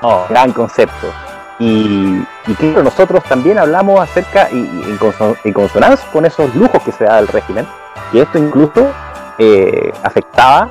No, 0.00 0.24
gran 0.28 0.52
concepto. 0.52 1.12
Y, 1.58 2.24
claro, 2.58 2.82
nosotros 2.82 3.22
también 3.24 3.58
hablamos 3.58 4.00
acerca, 4.00 4.48
y, 4.50 4.56
en, 4.56 5.52
consonancia 5.52 6.08
con 6.10 6.24
esos 6.24 6.52
lujos 6.56 6.82
que 6.82 6.90
se 6.90 7.04
da 7.04 7.20
el 7.20 7.28
régimen, 7.28 7.66
que 8.10 8.22
esto 8.22 8.38
incluso 8.38 8.90
eh, 9.38 9.92
afectaba 10.02 10.70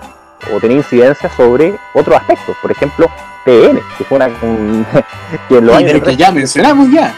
o 0.54 0.60
tenía 0.60 0.78
incidencia 0.78 1.30
sobre 1.30 1.76
otros 1.94 2.18
aspectos, 2.18 2.56
por 2.62 2.72
ejemplo, 2.72 3.08
TN, 3.46 3.80
que 3.98 4.04
fue 4.04 4.18
una 4.18 4.30
que 5.50 5.58
en 5.58 5.66
los 5.66 5.76
años 5.76 6.02
que 6.02 6.16
ya 6.16 6.32
mencionamos 6.32 6.92
ya. 6.92 7.14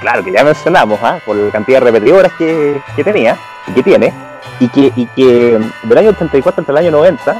Claro, 0.00 0.24
que 0.24 0.32
ya 0.32 0.44
mencionamos, 0.44 0.98
¿ah? 1.02 1.18
por 1.26 1.36
la 1.36 1.50
cantidad 1.50 1.80
de 1.80 1.84
repetidoras 1.84 2.32
que, 2.38 2.80
tenía 3.04 3.36
y 3.66 3.72
que 3.72 3.82
tiene, 3.82 4.14
y 4.58 4.68
que, 4.68 4.92
y 4.96 5.06
que 5.06 5.60
del 5.82 5.98
año 5.98 6.10
84 6.10 6.62
hasta 6.62 6.72
el 6.72 6.78
año 6.78 6.90
90 6.90 7.36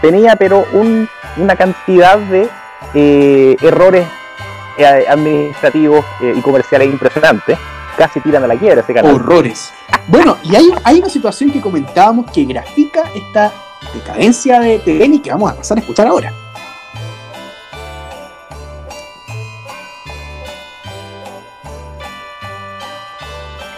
tenía 0.00 0.36
pero 0.36 0.64
un, 0.72 1.08
una 1.36 1.56
cantidad 1.56 2.18
de 2.18 2.48
eh, 2.94 3.56
errores 3.60 4.06
eh, 4.78 5.04
administrativos 5.08 6.04
eh, 6.20 6.34
y 6.36 6.40
comerciales 6.40 6.88
impresionantes, 6.88 7.58
casi 7.98 8.20
tiran 8.20 8.44
a 8.44 8.46
la 8.46 8.56
quiebra 8.56 8.80
ese 8.80 8.94
canal. 8.94 9.16
Horrores. 9.16 9.72
Bueno, 10.06 10.38
y 10.44 10.54
hay, 10.54 10.70
hay 10.84 10.98
una 11.00 11.08
situación 11.08 11.50
que 11.50 11.60
comentábamos 11.60 12.30
que 12.30 12.44
grafica 12.44 13.02
esta 13.14 13.52
decadencia 13.92 14.60
de 14.60 14.78
TN 14.78 15.14
y 15.14 15.18
que 15.18 15.30
vamos 15.30 15.52
a 15.52 15.56
pasar 15.56 15.76
a 15.76 15.80
escuchar 15.80 16.06
ahora. 16.06 16.32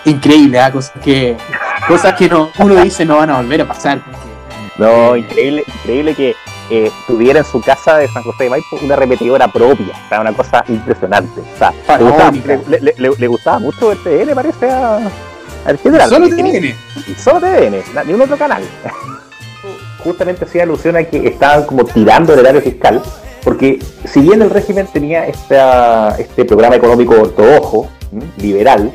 Increíble, 0.05 0.59
¿eh? 0.59 0.71
cosas 0.73 0.93
que, 1.03 1.37
cosas 1.89 2.15
que 2.15 2.29
no, 2.29 2.51
uno 2.59 2.75
dice 2.83 3.05
no 3.05 3.17
van 3.17 3.31
a 3.31 3.37
volver 3.39 3.63
a 3.63 3.69
pasar. 3.69 4.01
No, 4.79 5.17
increíble, 5.17 5.65
increíble 5.67 6.15
que 6.15 6.37
eh, 6.71 6.91
tuviera 7.07 7.41
en 7.41 7.45
su 7.45 7.61
casa 7.61 7.99
de 7.99 8.09
San 8.09 8.23
José 8.23 8.45
de 8.45 8.51
Maipo 8.51 8.79
una 8.83 8.97
repetidora 8.97 9.49
propia. 9.49 9.93
O 10.07 10.09
sea, 10.09 10.21
una 10.21 10.33
cosa 10.33 10.65
impresionante. 10.69 11.41
O 11.41 11.59
sea, 11.59 11.73
le, 13.19 13.27
gustaba, 13.27 13.59
mucho 13.59 13.93
el 13.93 13.99
TN, 13.99 14.35
parece, 14.35 14.71
al 14.71 15.79
general. 15.79 16.09
Solo 16.09 16.29
TN. 16.29 16.75
Solo 17.19 17.41
TN, 17.41 18.07
ni 18.07 18.13
un 18.13 18.23
otro 18.23 18.37
canal. 18.37 18.63
Justamente 20.05 20.45
hacía 20.45 20.63
alusión 20.63 20.97
a 20.97 21.05
que 21.05 21.27
estaban 21.27 21.67
como 21.67 21.85
tirando 21.85 22.33
el 22.33 22.41
horario 22.41 22.63
fiscal, 22.63 23.03
porque 23.45 23.79
si 24.05 24.21
bien 24.21 24.41
el 24.41 24.51
régimen 24.51 24.87
tenía 24.87 25.27
esta, 25.27 26.17
este 26.19 26.45
programa 26.45 26.77
económico 26.77 27.21
ortodoxo, 27.21 27.91
liberal, 28.39 28.93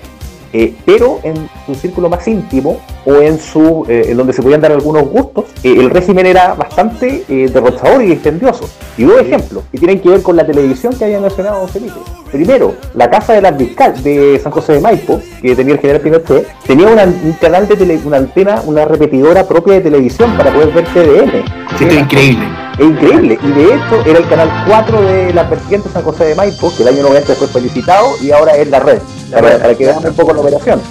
eh, 0.57 0.73
pero 0.85 1.19
en 1.23 1.49
su 1.65 1.75
círculo 1.75 2.07
más 2.07 2.25
íntimo 2.29 2.79
o 3.05 3.15
en 3.15 3.37
su 3.37 3.85
eh, 3.89 4.05
en 4.07 4.15
donde 4.15 4.31
se 4.31 4.41
podían 4.41 4.61
dar 4.61 4.71
algunos 4.71 5.03
gustos, 5.03 5.47
eh, 5.63 5.75
el 5.77 5.89
régimen 5.89 6.25
era 6.25 6.53
bastante 6.53 7.25
derrochador 7.27 8.01
y 8.01 8.07
dispendioso. 8.07 8.69
Y 8.97 9.03
dos 9.03 9.19
ejemplos 9.19 9.65
que 9.69 9.77
tienen 9.77 9.99
que 9.99 10.07
ver 10.07 10.21
con 10.21 10.37
la 10.37 10.45
televisión 10.45 10.95
que 10.97 11.03
había 11.03 11.19
mencionado 11.19 11.59
don 11.59 11.67
Felipe. 11.67 11.99
Primero, 12.31 12.73
la 12.93 13.09
casa 13.09 13.33
de 13.33 13.41
la 13.41 13.51
fiscal 13.51 14.01
de 14.01 14.39
San 14.41 14.53
José 14.53 14.73
de 14.73 14.79
Maipo, 14.79 15.19
que 15.41 15.57
tenía 15.57 15.73
el 15.73 15.79
general 15.81 16.01
Pinochet, 16.01 16.47
tenía 16.65 16.87
un 16.87 17.33
canal 17.33 17.67
de 17.67 17.75
tele, 17.75 17.99
una 18.05 18.17
antena, 18.17 18.61
una 18.65 18.85
repetidora 18.85 19.45
propia 19.45 19.73
de 19.73 19.81
televisión 19.81 20.37
para 20.37 20.53
poder 20.53 20.71
ver 20.71 20.85
TVN. 20.85 21.43
Sí, 21.77 21.85
increíble. 21.85 22.64
Es 22.77 22.85
increíble. 22.85 23.39
Y 23.41 23.47
de 23.51 23.65
hecho 23.65 24.05
era 24.05 24.19
el 24.19 24.27
canal 24.27 24.65
4 24.67 25.01
de 25.01 25.33
la 25.33 25.43
vertiente 25.43 25.89
San 25.89 26.03
José 26.03 26.25
de 26.25 26.35
Maipo, 26.35 26.73
que 26.75 26.83
el 26.83 26.89
año 26.89 27.03
90 27.03 27.35
fue 27.35 27.47
felicitado 27.47 28.15
y 28.21 28.31
ahora 28.31 28.55
es 28.57 28.67
la 28.69 28.79
red 28.79 28.99
para, 29.31 29.75
que 29.75 29.85
vean 29.85 30.05
un 30.05 30.13
poco 30.13 30.33
la 30.33 30.41
operación. 30.41 30.81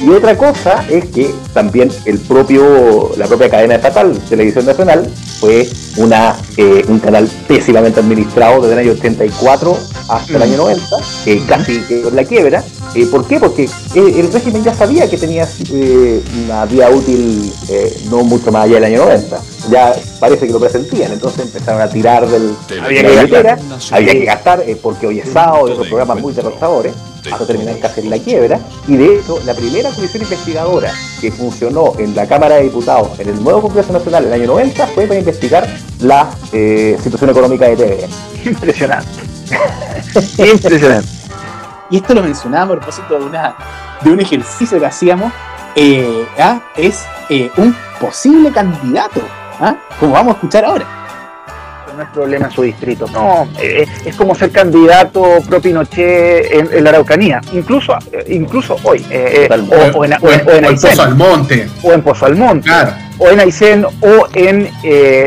Y, 0.00 0.10
otra 0.10 0.36
cosa 0.36 0.84
es 0.88 1.06
que 1.06 1.34
también 1.52 1.90
el 2.04 2.18
propio, 2.18 3.12
la 3.16 3.26
propia 3.26 3.50
cadena 3.50 3.74
estatal, 3.74 4.16
Televisión 4.28 4.66
Nacional, 4.66 5.08
fue 5.40 5.68
una, 5.96 6.36
eh, 6.56 6.84
un 6.88 6.98
canal 7.00 7.28
pésimamente 7.46 8.00
administrado 8.00 8.62
desde 8.62 8.74
el 8.74 8.78
año 8.78 8.92
84 8.92 9.76
hasta 10.08 10.36
el 10.36 10.42
año 10.42 10.56
90, 10.56 10.82
eh, 11.26 11.42
casi 11.46 11.78
por 12.02 12.12
la 12.12 12.24
quiebra. 12.24 12.62
Eh, 12.96 13.06
¿Por 13.06 13.26
qué? 13.26 13.38
Porque 13.38 13.68
el 13.94 14.32
régimen 14.32 14.64
ya 14.64 14.74
sabía 14.74 15.08
que 15.08 15.18
tenía 15.18 15.46
una 16.44 16.64
vía 16.64 16.90
útil 16.90 17.52
no 18.10 18.24
mucho 18.24 18.50
más 18.50 18.64
allá 18.64 18.76
del 18.76 18.84
año 18.84 19.04
90. 19.04 19.40
Ya 19.70 19.94
parece 20.20 20.46
que 20.46 20.52
lo 20.52 20.60
presentían, 20.60 21.12
entonces 21.12 21.40
empezaron 21.40 21.82
a 21.82 21.88
tirar 21.88 22.26
del, 22.26 22.54
había 22.82 23.02
que 23.26 23.56
había 23.90 24.12
que 24.12 24.24
gastar, 24.24 24.64
porque 24.80 25.06
hoy 25.06 25.20
es 25.20 25.28
sábado 25.28 25.68
y 25.68 25.72
otros 25.72 25.88
programas 25.88 26.20
muy 26.20 26.32
derrotadores 26.32 26.94
hasta 27.32 27.46
terminar 27.46 27.78
casi 27.78 28.00
en 28.00 28.10
la 28.10 28.18
quiebra. 28.18 28.60
Y 28.86 28.96
de 28.96 29.18
hecho, 29.18 29.40
la 29.44 29.54
primera 29.54 29.90
comisión 29.90 30.22
investigadora 30.22 30.92
que 31.20 31.32
funcionó 31.32 31.94
en 31.98 32.14
la 32.14 32.26
Cámara 32.26 32.56
de 32.56 32.64
Diputados 32.64 33.18
en 33.18 33.28
el 33.28 33.42
nuevo 33.42 33.62
Congreso 33.62 33.92
Nacional 33.92 34.24
en 34.24 34.28
el 34.32 34.40
año 34.40 34.46
90 34.48 34.86
fue 34.88 35.06
para 35.06 35.18
investigar 35.18 35.68
la 36.00 36.30
eh, 36.52 36.96
situación 37.02 37.30
económica 37.30 37.66
de 37.68 37.76
TV. 37.76 38.08
Impresionante. 38.44 39.08
Impresionante. 40.50 41.15
Y 41.90 41.98
esto 41.98 42.14
lo 42.14 42.22
mencionaba 42.22 42.74
a 42.74 42.76
propósito 42.76 43.18
de, 43.18 43.24
una, 43.24 43.54
de 44.02 44.10
un 44.10 44.20
ejercicio 44.20 44.78
que 44.78 44.86
hacíamos. 44.86 45.32
Eh, 45.74 46.26
¿ah? 46.38 46.60
Es 46.76 47.04
eh, 47.28 47.50
un 47.56 47.76
posible 48.00 48.50
candidato, 48.50 49.20
¿ah? 49.60 49.76
como 50.00 50.12
vamos 50.12 50.34
a 50.34 50.36
escuchar 50.36 50.64
ahora 50.64 50.86
no 51.96 52.02
es 52.02 52.08
problema 52.10 52.46
en 52.46 52.52
su 52.52 52.62
distrito. 52.62 53.06
No, 53.12 53.48
eh, 53.60 53.86
es 54.04 54.14
como 54.14 54.34
ser 54.34 54.50
candidato 54.50 55.38
pro 55.48 55.60
Pinochet 55.60 56.52
en, 56.52 56.84
la 56.84 56.90
Araucanía, 56.90 57.40
incluso, 57.52 57.96
eh, 58.12 58.24
incluso 58.28 58.76
hoy. 58.82 59.04
Eh, 59.10 59.48
o, 59.94 60.04
en, 60.04 60.12
Pozo 60.20 61.02
Almonte. 61.02 61.68
O 61.82 61.92
en 61.92 62.02
Pozo 62.02 62.26
Almonte. 62.26 62.70
O 63.18 63.30
en 63.30 63.40
Aysén 63.40 63.84
o 63.84 64.28
en, 64.34 64.70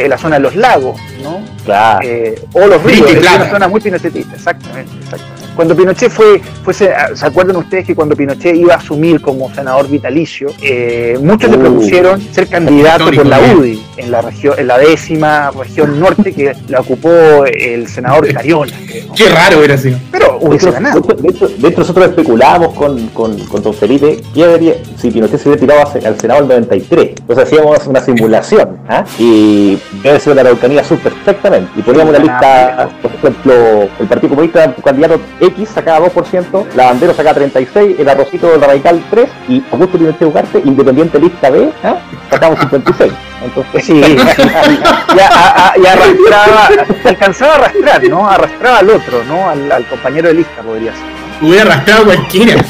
la 0.09 0.17
zona 0.17 0.35
de 0.35 0.41
los 0.41 0.55
lagos, 0.55 0.99
¿no? 1.23 1.41
Claro. 1.65 1.99
Eh, 2.03 2.39
o 2.53 2.67
los 2.67 2.81
ríos, 2.83 3.09
es 3.09 3.19
una 3.19 3.49
zona 3.49 3.67
muy 3.67 3.81
pinochetista, 3.81 4.35
exactamente, 4.35 4.91
exactamente. 5.01 5.38
Cuando 5.59 5.75
Pinochet 5.75 6.09
fue, 6.09 6.41
fue 6.63 6.73
¿se 6.73 6.89
acuerdan 7.21 7.57
ustedes 7.57 7.85
que 7.85 7.93
cuando 7.93 8.15
Pinochet 8.15 8.55
iba 8.55 8.75
a 8.75 8.77
asumir 8.77 9.19
como 9.19 9.53
senador 9.53 9.89
vitalicio, 9.89 10.47
eh, 10.61 11.19
muchos 11.21 11.51
le 11.51 11.57
uh. 11.57 11.59
propusieron 11.59 12.21
ser 12.31 12.47
candidato 12.47 13.11
por 13.11 13.25
la 13.25 13.41
UDI 13.41 13.83
en 13.97 14.09
la 14.09 14.21
región, 14.21 14.55
en 14.57 14.67
la 14.67 14.77
décima 14.77 15.51
región 15.51 15.99
norte 15.99 16.31
que 16.31 16.55
la 16.69 16.79
ocupó 16.79 17.43
el 17.45 17.89
senador 17.89 18.31
Cariola. 18.33 18.71
Qué 19.13 19.27
raro 19.27 19.61
era 19.61 19.73
así. 19.73 19.93
Pero 20.09 20.37
hubiese 20.39 20.71
ganado. 20.71 21.01
De 21.01 21.27
hecho, 21.27 21.49
nosotros 21.77 22.07
especulábamos 22.07 22.73
con, 22.73 23.07
con, 23.09 23.37
con 23.47 23.61
don 23.61 23.73
Felipe 23.73 24.21
que 24.33 24.81
si 24.95 25.11
Pinochet 25.11 25.41
se 25.41 25.49
hubiera 25.49 25.59
tirado 25.59 26.07
al 26.07 26.17
Senado 26.21 26.39
el 26.39 26.47
93. 26.47 27.09
Entonces 27.19 27.45
hacíamos 27.45 27.85
una 27.85 27.99
simulación 27.99 28.77
¿ah? 28.87 29.03
y 29.17 29.77
debe 30.03 30.21
ser 30.21 30.35
la 30.35 30.41
Araucanía 30.41 30.85
Sur 30.85 30.99
perfectamente. 30.99 31.69
Y 31.75 31.81
poníamos 31.81 32.13
la 32.13 32.19
lista, 32.19 32.89
por 33.01 33.11
ejemplo, 33.11 33.53
el 33.99 34.07
Partido 34.07 34.29
Comunista, 34.29 34.73
candidato 34.81 35.19
X 35.49 35.69
sacaba 35.69 36.07
2%, 36.07 36.73
la 36.75 36.85
bandera 36.85 37.13
sacaba 37.13 37.35
36, 37.35 37.99
el 37.99 38.09
arrocito 38.09 38.51
del 38.51 38.61
radical 38.61 39.03
3 39.09 39.29
y 39.49 39.63
Augusto 39.71 39.97
Pinochet 39.97 40.27
Ugarte, 40.27 40.61
independiente 40.63 41.19
lista 41.19 41.49
B, 41.49 41.71
¿ah? 41.83 41.97
sacamos 42.29 42.59
56. 42.59 43.13
Entonces, 43.43 43.85
sí, 43.85 44.01
ya, 45.15 45.93
arrastraba, 45.93 46.69
alcanzaba 47.05 47.53
a 47.53 47.55
arrastrar, 47.55 48.03
¿no? 48.03 48.29
Arrastraba 48.29 48.77
al 48.79 48.89
otro, 48.89 49.23
¿no? 49.25 49.49
Al, 49.49 49.85
compañero 49.87 50.27
de 50.27 50.35
lista 50.35 50.61
podría 50.61 50.91
ser. 50.93 51.03
Hubiera 51.41 51.61
arrastrado 51.63 52.01
a 52.01 52.05
cualquiera. 52.05 52.61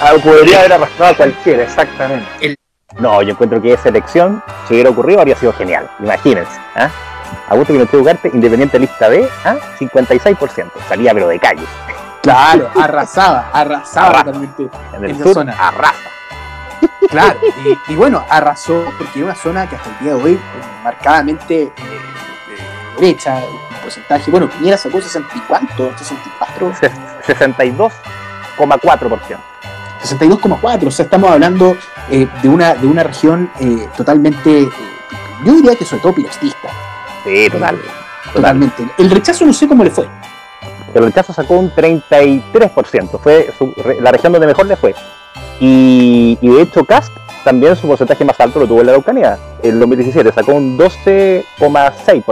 Ah, 0.00 0.12
podría 0.22 0.60
haber 0.60 0.72
arrastrado 0.74 1.12
a 1.12 1.16
cualquiera, 1.16 1.62
exactamente. 1.62 2.56
No, 2.98 3.22
yo 3.22 3.30
encuentro 3.30 3.60
que 3.60 3.72
esa 3.72 3.88
elección, 3.88 4.42
si 4.66 4.74
hubiera 4.74 4.90
ocurrido, 4.90 5.20
habría 5.20 5.36
sido 5.36 5.52
genial. 5.52 5.88
Imagínense. 6.00 6.52
¿ah? 6.74 6.90
Augusto 7.48 7.72
Pinochet 7.72 8.00
Ugarte, 8.00 8.30
independiente 8.32 8.78
lista 8.78 9.08
B, 9.08 9.26
¿ah? 9.44 9.56
56%. 9.78 10.70
Salía 10.88 11.14
pero 11.14 11.28
de 11.28 11.38
calle. 11.38 11.64
Claro, 12.22 12.70
arrasaba, 12.80 13.50
arrasaba 13.52 14.22
realmente 14.22 14.68
en, 14.92 15.04
el 15.04 15.18
sur, 15.18 15.34
zona. 15.34 15.52
Arrasa. 15.52 16.10
Claro, 17.08 17.38
y, 17.88 17.94
bueno, 17.94 18.24
arrasó 18.28 18.84
porque 18.98 19.20
es 19.20 19.24
una 19.24 19.34
zona 19.34 19.68
que 19.68 19.76
hasta 19.76 19.90
el 19.90 19.98
día 20.00 20.14
de 20.14 20.22
hoy 20.22 20.32
eh, 20.34 20.40
marcadamente 20.84 21.62
eh, 21.62 21.72
derecha, 22.98 23.36
un 23.36 23.82
porcentaje. 23.82 24.30
Bueno, 24.30 24.50
Piñera 24.50 24.76
sacó 24.76 25.00
60 25.00 25.28
cuánto, 25.48 25.96
64. 25.96 26.72
62,4%. 27.26 29.38
62,4, 30.02 30.86
o 30.86 30.90
sea, 30.90 31.04
estamos 31.04 31.30
hablando 31.30 31.76
eh, 32.10 32.28
de, 32.42 32.48
una, 32.48 32.74
de 32.74 32.86
una 32.86 33.02
región 33.02 33.50
totalmente, 33.96 34.68
yo 35.44 35.54
diría 35.54 35.74
que 35.74 35.84
sobre 35.84 36.02
todo 36.02 36.14
pilostista. 36.14 36.68
Sí, 37.24 37.48
total, 37.50 37.80
Totalmente. 38.32 38.86
El 38.98 39.10
rechazo 39.10 39.46
no 39.46 39.52
sé 39.52 39.66
cómo 39.66 39.82
le 39.82 39.90
fue 39.90 40.06
el 40.94 41.04
rechazo 41.04 41.32
sacó 41.32 41.54
un 41.54 41.70
33%, 41.70 43.20
fue 43.20 43.52
la 44.00 44.10
región 44.10 44.32
donde 44.32 44.46
mejor 44.46 44.66
le 44.66 44.76
fue. 44.76 44.94
Y, 45.60 46.36
de 46.40 46.62
hecho 46.62 46.84
Cast 46.84 47.12
también 47.44 47.76
su 47.76 47.86
porcentaje 47.86 48.24
más 48.24 48.38
alto 48.40 48.60
lo 48.60 48.66
tuvo 48.66 48.80
en 48.80 48.86
la 48.86 48.92
Araucanía. 48.92 49.38
En 49.62 49.78
2017 49.78 50.32
sacó 50.32 50.54
un 50.54 50.78
12,6%. 50.78 52.24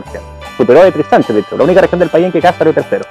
Superó 0.56 0.82
a 0.82 0.90
Tristán, 0.90 1.24
de 1.28 1.40
hecho, 1.40 1.56
la 1.56 1.64
única 1.64 1.80
región 1.80 1.98
del 1.98 2.08
país 2.08 2.26
en 2.26 2.32
que 2.32 2.40
Cast 2.40 2.58
salió 2.58 2.72
tercero. 2.72 3.04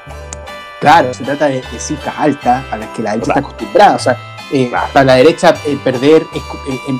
Claro, 0.80 1.14
se 1.14 1.24
trata 1.24 1.48
de, 1.48 1.64
cifras 1.80 2.16
altas 2.18 2.64
a 2.72 2.78
las 2.78 2.89
que 2.89 3.02
la 3.02 3.12
derecha 3.12 3.32
está 3.32 3.39
acostumbrada. 3.39 3.96
O 3.96 4.00
sea, 4.00 4.18
eh, 4.52 4.72
para 4.93 5.06
la 5.06 5.16
derecha 5.16 5.56
eh, 5.66 5.78
perder 5.84 6.24
eh, 6.34 6.39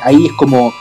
ahí 0.04 0.26
es 0.26 0.34
como, 0.34 0.74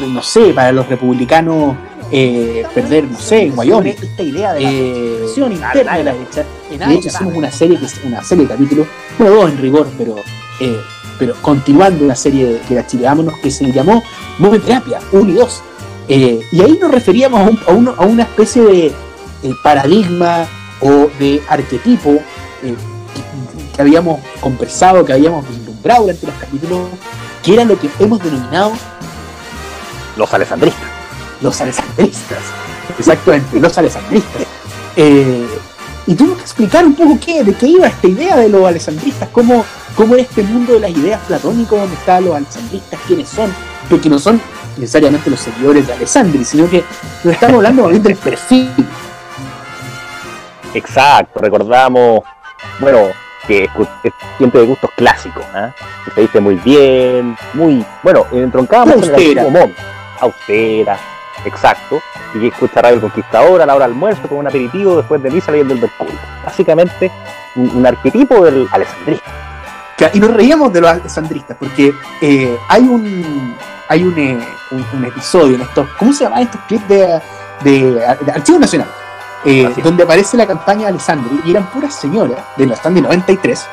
no 0.00 0.22
sé, 0.22 0.52
para 0.52 0.72
los 0.72 0.88
republicanos 0.88 1.76
eh, 2.14 2.66
perder, 2.74 3.04
no 3.04 3.18
sé, 3.18 3.44
en 3.44 3.58
Wyoming. 3.58 3.94
Esta 4.00 4.22
idea 4.22 4.52
de 4.52 4.60
la 4.60 4.70
eh, 4.70 5.26
interna 5.36 5.96
de 5.96 6.04
la 6.04 6.12
derecha. 6.12 6.44
De 6.70 6.94
hecho, 6.94 7.08
hicimos 7.08 7.34
una 7.34 7.50
serie, 7.50 7.78
que 7.78 7.86
es 7.86 8.00
una 8.04 8.22
serie 8.22 8.44
de 8.44 8.50
capítulos, 8.50 8.86
no 9.18 9.30
dos 9.30 9.50
en 9.50 9.58
rigor, 9.58 9.88
pero, 9.96 10.16
eh, 10.60 10.80
pero 11.18 11.34
continuando 11.40 12.04
una 12.04 12.14
serie 12.14 12.60
de 12.68 12.74
la 12.74 12.86
Chileámonos 12.86 13.38
que 13.42 13.50
se 13.50 13.72
llamó 13.72 14.02
Terapia 14.64 15.00
1 15.10 15.30
y 15.30 15.34
2. 15.34 15.62
Eh, 16.08 16.40
y 16.52 16.60
ahí 16.60 16.78
nos 16.78 16.90
referíamos 16.90 17.40
a, 17.66 17.72
un, 17.72 17.88
a, 17.88 18.02
una 18.02 18.24
especie 18.24 18.62
de 18.62 18.92
paradigma 19.62 20.46
o 20.80 21.08
de 21.18 21.40
arquetipo 21.48 22.20
que, 22.60 23.80
habíamos 23.80 24.20
conversado, 24.40 25.02
que 25.04 25.14
habíamos 25.14 25.48
vislumbrado 25.48 26.02
durante 26.02 26.26
los 26.26 26.36
capítulos, 26.36 26.88
que 27.42 27.54
era 27.54 27.64
lo 27.64 27.78
que 27.78 27.88
hemos 27.98 28.22
denominado 28.22 28.72
los 30.16 30.34
alessandristas 30.34 30.91
los 31.42 31.60
alessandristas. 31.60 32.38
Exactamente, 32.98 33.60
los 33.60 33.76
alessandristas. 33.76 34.42
Eh, 34.96 35.46
y 36.06 36.14
tuvo 36.14 36.36
que 36.36 36.42
explicar 36.42 36.84
un 36.84 36.94
poco 36.94 37.18
qué, 37.24 37.44
de 37.44 37.54
qué 37.54 37.66
iba 37.66 37.86
esta 37.86 38.08
idea 38.08 38.36
de 38.36 38.48
los 38.48 38.66
alessandristas, 38.66 39.28
cómo, 39.30 39.64
cómo 39.96 40.14
era 40.14 40.22
este 40.22 40.42
mundo 40.42 40.74
de 40.74 40.80
las 40.80 40.90
ideas 40.90 41.20
platónicas 41.26 41.78
donde 41.78 41.94
están 41.94 42.24
los 42.24 42.36
alessandristas, 42.36 43.00
quiénes 43.06 43.28
son, 43.28 43.54
porque 43.88 44.08
no 44.08 44.18
son 44.18 44.40
necesariamente 44.76 45.30
los 45.30 45.40
seguidores 45.40 45.86
de 45.86 45.92
Alessandri, 45.92 46.44
sino 46.44 46.68
que 46.68 46.84
nos 47.22 47.34
estamos 47.34 47.56
hablando 47.56 47.88
del 47.88 48.16
perfil. 48.16 48.70
Exacto, 50.74 51.40
recordamos, 51.40 52.20
bueno, 52.80 52.98
que 53.46 53.64
es 54.04 54.12
gente 54.38 54.58
de 54.58 54.66
gustos 54.66 54.90
clásicos, 54.96 55.44
¿eh? 55.54 55.72
que 56.04 56.10
se 56.12 56.20
dice 56.22 56.40
muy 56.40 56.54
bien, 56.56 57.36
muy, 57.54 57.84
bueno, 58.02 58.26
entroncábamos 58.32 58.96
austera. 58.96 59.46
en 59.46 59.56
el 59.56 59.74
austera, 60.20 60.98
exacto, 61.44 62.00
y 62.34 62.40
que 62.40 62.48
escucha 62.48 62.82
Radio 62.82 63.00
Conquistador 63.00 63.60
a 63.62 63.66
la 63.66 63.74
hora 63.74 63.86
del 63.86 63.94
almuerzo 63.94 64.28
con 64.28 64.38
un 64.38 64.46
aperitivo 64.46 64.96
después 64.96 65.22
de 65.22 65.30
misa 65.30 65.52
leyendo 65.52 65.74
el 65.74 65.80
Mercurio. 65.80 66.18
Básicamente, 66.44 67.10
un, 67.56 67.86
arquetipo 67.86 68.44
del 68.44 68.68
alessandrista. 68.70 69.30
Y 70.12 70.20
nos 70.20 70.32
reíamos 70.32 70.72
de 70.72 70.80
los 70.80 70.90
alessandristas, 70.90 71.56
porque 71.58 71.94
eh, 72.20 72.58
hay 72.68 72.82
un 72.82 73.56
hay 73.88 74.02
eh, 74.16 74.38
un, 74.70 75.04
episodio 75.04 75.56
en 75.56 75.62
estos, 75.62 75.86
¿cómo 75.98 76.12
se 76.12 76.24
llaman 76.24 76.42
estos 76.42 76.60
clips 76.62 76.88
de, 76.88 77.20
de, 77.62 78.06
Archivo 78.34 78.58
Nacional? 78.58 78.88
Eh, 79.44 79.68
donde 79.82 80.04
aparece 80.04 80.36
la 80.36 80.46
campaña 80.46 80.82
de 80.82 80.86
Alessandri 80.88 81.40
y 81.44 81.50
eran 81.50 81.70
puras 81.70 81.94
señoras, 81.94 82.38
de 82.56 82.66
los 82.66 82.76
están 82.78 82.94
de 82.94 83.02
93, 83.02 83.66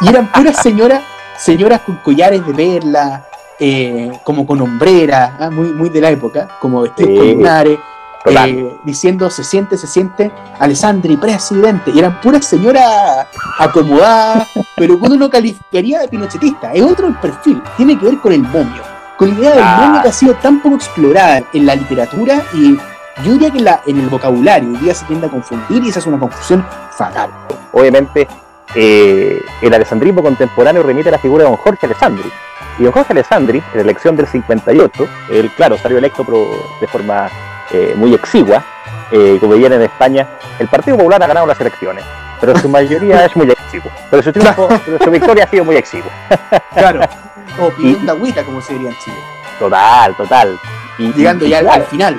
y 0.00 0.08
eran 0.08 0.30
puras 0.30 0.56
señoras, 0.62 1.02
señoras 1.38 1.80
con 1.80 1.96
collares 1.96 2.46
de 2.46 2.52
perla, 2.52 3.24
eh, 3.64 4.10
como 4.24 4.44
con 4.44 4.60
hombrera, 4.60 5.36
¿ah? 5.38 5.48
muy, 5.48 5.68
muy 5.68 5.88
de 5.88 6.00
la 6.00 6.10
época, 6.10 6.48
como 6.58 6.80
vestidos 6.80 7.16
con 7.16 7.28
lunares, 7.28 7.78
eh, 8.24 8.76
diciendo 8.82 9.30
se 9.30 9.44
siente, 9.44 9.76
se 9.76 9.86
siente 9.86 10.32
Alessandri 10.58 11.16
presidente, 11.16 11.92
y 11.94 12.00
eran 12.00 12.20
puras 12.20 12.44
señoras 12.44 13.28
acomodadas, 13.60 14.48
pero 14.76 14.98
uno 15.00 15.30
calificaría 15.30 16.00
de 16.00 16.08
pinochetista, 16.08 16.72
es 16.72 16.82
otro 16.82 17.06
el 17.06 17.14
perfil, 17.14 17.62
tiene 17.76 17.96
que 17.96 18.06
ver 18.06 18.18
con 18.18 18.32
el 18.32 18.42
momio, 18.42 18.82
con 19.16 19.28
la 19.28 19.38
idea 19.38 19.50
del 19.50 19.62
ah. 19.64 19.76
momio 19.80 20.02
que 20.02 20.08
ha 20.08 20.12
sido 20.12 20.34
tan 20.34 20.60
poco 20.60 20.74
explorada 20.74 21.44
en 21.52 21.64
la 21.64 21.76
literatura 21.76 22.42
y 22.54 22.76
yo 23.24 23.32
diría 23.34 23.50
que 23.50 23.58
en, 23.58 23.64
la, 23.64 23.80
en 23.86 24.00
el 24.00 24.08
vocabulario 24.08 24.70
hoy 24.70 24.78
día 24.78 24.92
se 24.92 25.04
tiende 25.04 25.28
a 25.28 25.30
confundir 25.30 25.84
y 25.84 25.90
esa 25.90 26.00
es 26.00 26.06
una 26.08 26.18
confusión 26.18 26.66
fatal. 26.90 27.30
Obviamente, 27.70 28.26
eh, 28.74 29.40
el 29.60 29.72
alessandrismo 29.72 30.20
contemporáneo 30.20 30.82
remite 30.82 31.10
a 31.10 31.12
la 31.12 31.18
figura 31.18 31.44
de 31.44 31.50
don 31.50 31.58
Jorge 31.58 31.86
Alessandri, 31.86 32.28
y 32.78 32.84
don 32.84 32.92
Jorge 32.92 33.12
Alessandri, 33.12 33.58
en 33.58 33.76
la 33.76 33.82
elección 33.82 34.16
del 34.16 34.26
58, 34.26 35.08
él, 35.30 35.50
claro, 35.56 35.76
salió 35.78 35.98
electo 35.98 36.24
de 36.80 36.86
forma 36.86 37.28
eh, 37.70 37.94
muy 37.96 38.14
exigua, 38.14 38.64
eh, 39.10 39.36
como 39.40 39.52
veían 39.52 39.74
en 39.74 39.82
España, 39.82 40.26
el 40.58 40.68
Partido 40.68 40.96
Popular 40.96 41.22
ha 41.22 41.26
ganado 41.26 41.46
las 41.46 41.60
elecciones, 41.60 42.04
pero 42.40 42.58
su 42.58 42.68
mayoría 42.68 43.24
es 43.24 43.36
muy 43.36 43.50
exiguo. 43.50 43.90
Pero 44.10 44.22
su, 44.22 44.32
su 45.04 45.10
victoria 45.10 45.44
ha 45.44 45.48
sido 45.48 45.64
muy 45.64 45.76
exigua. 45.76 46.10
claro, 46.74 47.00
o 47.60 47.66
opinión 47.66 48.04
de 48.06 48.12
agüita, 48.12 48.42
como 48.44 48.60
se 48.60 48.72
diría 48.72 48.90
en 48.90 48.96
Chile. 48.98 49.16
Total, 49.58 50.16
total. 50.16 50.58
Y, 50.98 51.12
Llegando 51.12 51.46
ya 51.46 51.58
al 51.58 51.84
final. 51.84 52.18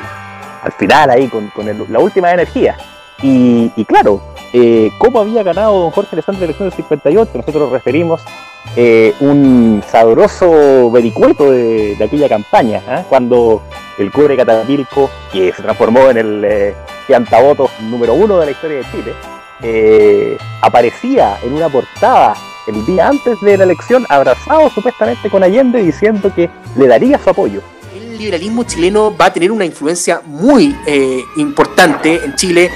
Al 0.64 0.72
final, 0.72 1.10
ahí, 1.10 1.28
con, 1.28 1.52
la 1.90 2.00
última 2.00 2.32
energía. 2.32 2.78
Y, 3.22 3.86
claro, 3.86 4.22
eh, 4.52 4.92
¿cómo 4.98 5.20
había 5.20 5.44
ganado 5.44 5.80
don 5.80 5.92
Jorge 5.92 6.10
Alessandri 6.14 6.42
la 6.42 6.46
elección 6.46 6.70
del 6.70 6.76
58? 6.76 7.32
Nosotros 7.34 7.64
nos 7.64 7.72
referimos 7.72 8.22
eh, 8.76 9.14
un 9.20 9.84
sabroso 9.90 10.90
vericueto 10.92 11.52
de, 11.52 11.98
aquella 12.04 12.28
campaña, 12.28 12.82
¿ah? 12.88 13.04
cuando 13.08 13.62
el 13.98 14.12
cubre 14.12 14.36
Catapilco, 14.36 15.10
que 15.32 15.54
se 15.54 15.62
transformó 15.62 16.10
en 16.10 16.18
el 16.18 16.46
eh, 16.46 16.76
número 17.82 18.14
uno 18.14 18.40
de 18.40 18.46
la 18.46 18.52
historia 18.52 18.78
de 18.78 18.86
Chile, 18.92 19.14
eh, 19.62 20.38
aparecía 20.62 21.38
en 21.44 21.54
una 21.54 21.70
portada 21.70 22.36
el 22.68 22.86
día 22.86 23.10
antes 23.10 23.40
de 23.42 23.58
la 23.58 23.66
elección, 23.66 24.06
abrazado 24.10 24.70
supuestamente 24.70 25.30
con 25.30 25.44
Allende, 25.44 25.84
diciendo 25.84 26.34
que 26.34 26.50
le 26.76 26.88
daría 26.88 27.20
su 27.20 27.30
apoyo. 27.30 27.62
El 27.94 28.18
liberalismo 28.18 28.64
chileno 28.64 29.16
va 29.16 29.26
a 29.26 29.34
tener 29.34 29.52
una 29.52 29.66
influencia 29.66 30.22
muy 30.26 30.76
eh, 30.88 31.22
importante 31.38 32.24
en 32.24 32.36
Chile 32.36 32.72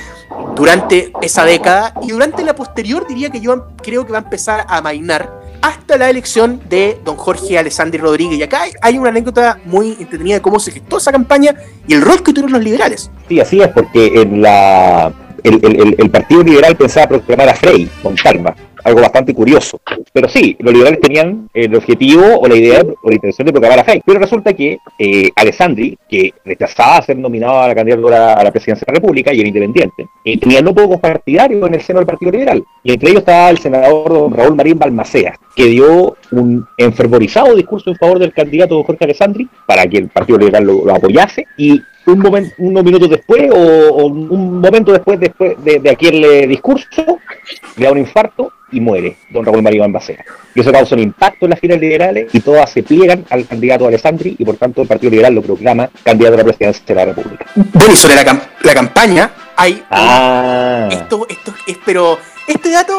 durante 0.55 1.11
esa 1.21 1.45
década 1.45 1.93
y 2.01 2.11
durante 2.11 2.43
la 2.43 2.55
posterior 2.55 3.07
diría 3.07 3.29
que 3.29 3.39
yo 3.39 3.67
creo 3.81 4.05
que 4.05 4.11
va 4.11 4.19
a 4.19 4.23
empezar 4.23 4.65
a 4.67 4.81
mainar 4.81 5.36
hasta 5.61 5.97
la 5.97 6.09
elección 6.09 6.61
de 6.69 6.99
don 7.03 7.15
Jorge 7.15 7.57
Alessandri 7.57 7.99
Rodríguez. 7.99 8.39
Y 8.39 8.43
acá 8.43 8.63
hay 8.81 8.97
una 8.97 9.09
anécdota 9.09 9.59
muy 9.65 9.97
entretenida 9.99 10.35
de 10.35 10.41
cómo 10.41 10.59
se 10.59 10.71
gestó 10.71 10.97
esa 10.97 11.11
campaña 11.11 11.55
y 11.87 11.93
el 11.93 12.01
rol 12.01 12.23
que 12.23 12.33
tuvieron 12.33 12.53
los 12.53 12.63
liberales. 12.63 13.11
Sí, 13.27 13.39
así 13.39 13.61
es, 13.61 13.67
porque 13.69 14.21
en 14.21 14.41
la 14.41 15.13
el, 15.47 16.09
Partido 16.09 16.43
Liberal 16.43 16.75
pensaba 16.75 17.07
proclamar 17.07 17.49
a 17.49 17.53
Frey 17.53 17.89
con 18.01 18.15
calma, 18.15 18.55
algo 18.83 19.01
bastante 19.01 19.33
curioso. 19.33 19.79
Pero 20.13 20.27
sí, 20.27 20.55
los 20.59 20.73
liberales 20.73 21.01
tenían 21.01 21.49
el 21.53 21.75
objetivo 21.75 22.39
o 22.39 22.47
la 22.47 22.55
idea 22.55 22.81
o 22.81 23.09
la 23.09 23.15
intención 23.15 23.45
de 23.45 23.51
proclamar 23.51 23.79
a 23.79 23.83
Frey. 23.83 24.01
Pero 24.05 24.19
resulta 24.19 24.53
que 24.53 24.77
eh, 24.97 25.29
Alessandri, 25.35 25.97
que 26.09 26.33
rechazaba 26.45 27.01
ser 27.01 27.17
nominado 27.17 27.59
a 27.59 27.67
la 27.67 27.75
candidatura 27.75 28.33
a 28.33 28.43
la 28.43 28.51
presidencia 28.51 28.85
de 28.85 28.93
la 28.93 28.99
República 28.99 29.33
y 29.33 29.39
era 29.39 29.47
independiente, 29.47 30.07
eh, 30.23 30.37
tenía 30.37 30.61
no 30.61 30.73
pocos 30.73 30.99
partidarios 30.99 31.67
en 31.67 31.73
el 31.73 31.81
seno 31.81 31.99
del 31.99 32.07
Partido 32.07 32.31
Liberal. 32.31 32.63
Y 32.83 32.93
entre 32.93 33.09
ellos 33.09 33.21
estaba 33.21 33.49
el 33.49 33.57
senador 33.57 34.35
Raúl 34.35 34.55
Marín 34.55 34.79
Balmacea, 34.79 35.35
que 35.55 35.65
dio 35.65 36.15
un 36.31 36.65
enfervorizado 36.77 37.55
discurso 37.55 37.89
en 37.89 37.97
favor 37.97 38.19
del 38.19 38.33
candidato 38.33 38.83
Jorge 38.83 39.05
Alessandri 39.05 39.47
para 39.65 39.85
que 39.87 39.97
el 39.97 40.09
Partido 40.09 40.39
Liberal 40.39 40.63
lo 40.63 40.95
apoyase. 40.95 41.45
Y 41.57 41.81
un 42.07 42.19
momento, 42.19 42.55
unos 42.57 42.83
minutos 42.83 43.09
después 43.09 43.49
o, 43.53 44.05
un 44.05 44.61
momento 44.61 44.91
después, 44.91 45.19
después 45.19 45.55
de, 45.63 45.89
aquel 45.89 46.47
discurso, 46.47 47.19
le 47.75 47.85
da 47.85 47.91
un 47.91 47.97
infarto 47.97 48.51
y 48.71 48.79
muere 48.79 49.17
don 49.29 49.45
Raúl 49.45 49.61
María 49.61 49.81
Bambacera. 49.81 50.25
Y 50.53 50.61
eso 50.61 50.71
causa 50.71 50.95
un 50.95 51.01
impacto 51.01 51.45
en 51.45 51.51
las 51.51 51.59
filas 51.59 51.79
liberales 51.79 52.33
y 52.33 52.39
todas 52.39 52.69
se 52.71 52.83
pliegan 52.83 53.25
al 53.29 53.45
candidato 53.45 53.87
Alessandri 53.87 54.35
y 54.37 54.45
por 54.45 54.57
tanto 54.57 54.81
el 54.81 54.87
Partido 54.87 55.11
Liberal 55.11 55.35
lo 55.35 55.41
proclama 55.41 55.89
candidato 56.03 56.35
a 56.35 56.37
la 56.37 56.43
presidencia 56.43 56.83
de 56.85 56.95
la 56.95 57.05
República. 57.05 57.45
Bueno, 57.55 57.93
y 57.93 57.95
sobre 57.95 58.15
la, 58.15 58.73
campaña 58.73 59.31
hay... 59.55 59.83
Ah. 59.89 60.89
Esto, 60.91 61.25
esto 61.29 61.53
es, 61.65 61.77
pero 61.85 62.17
este 62.47 62.71
dato 62.71 62.93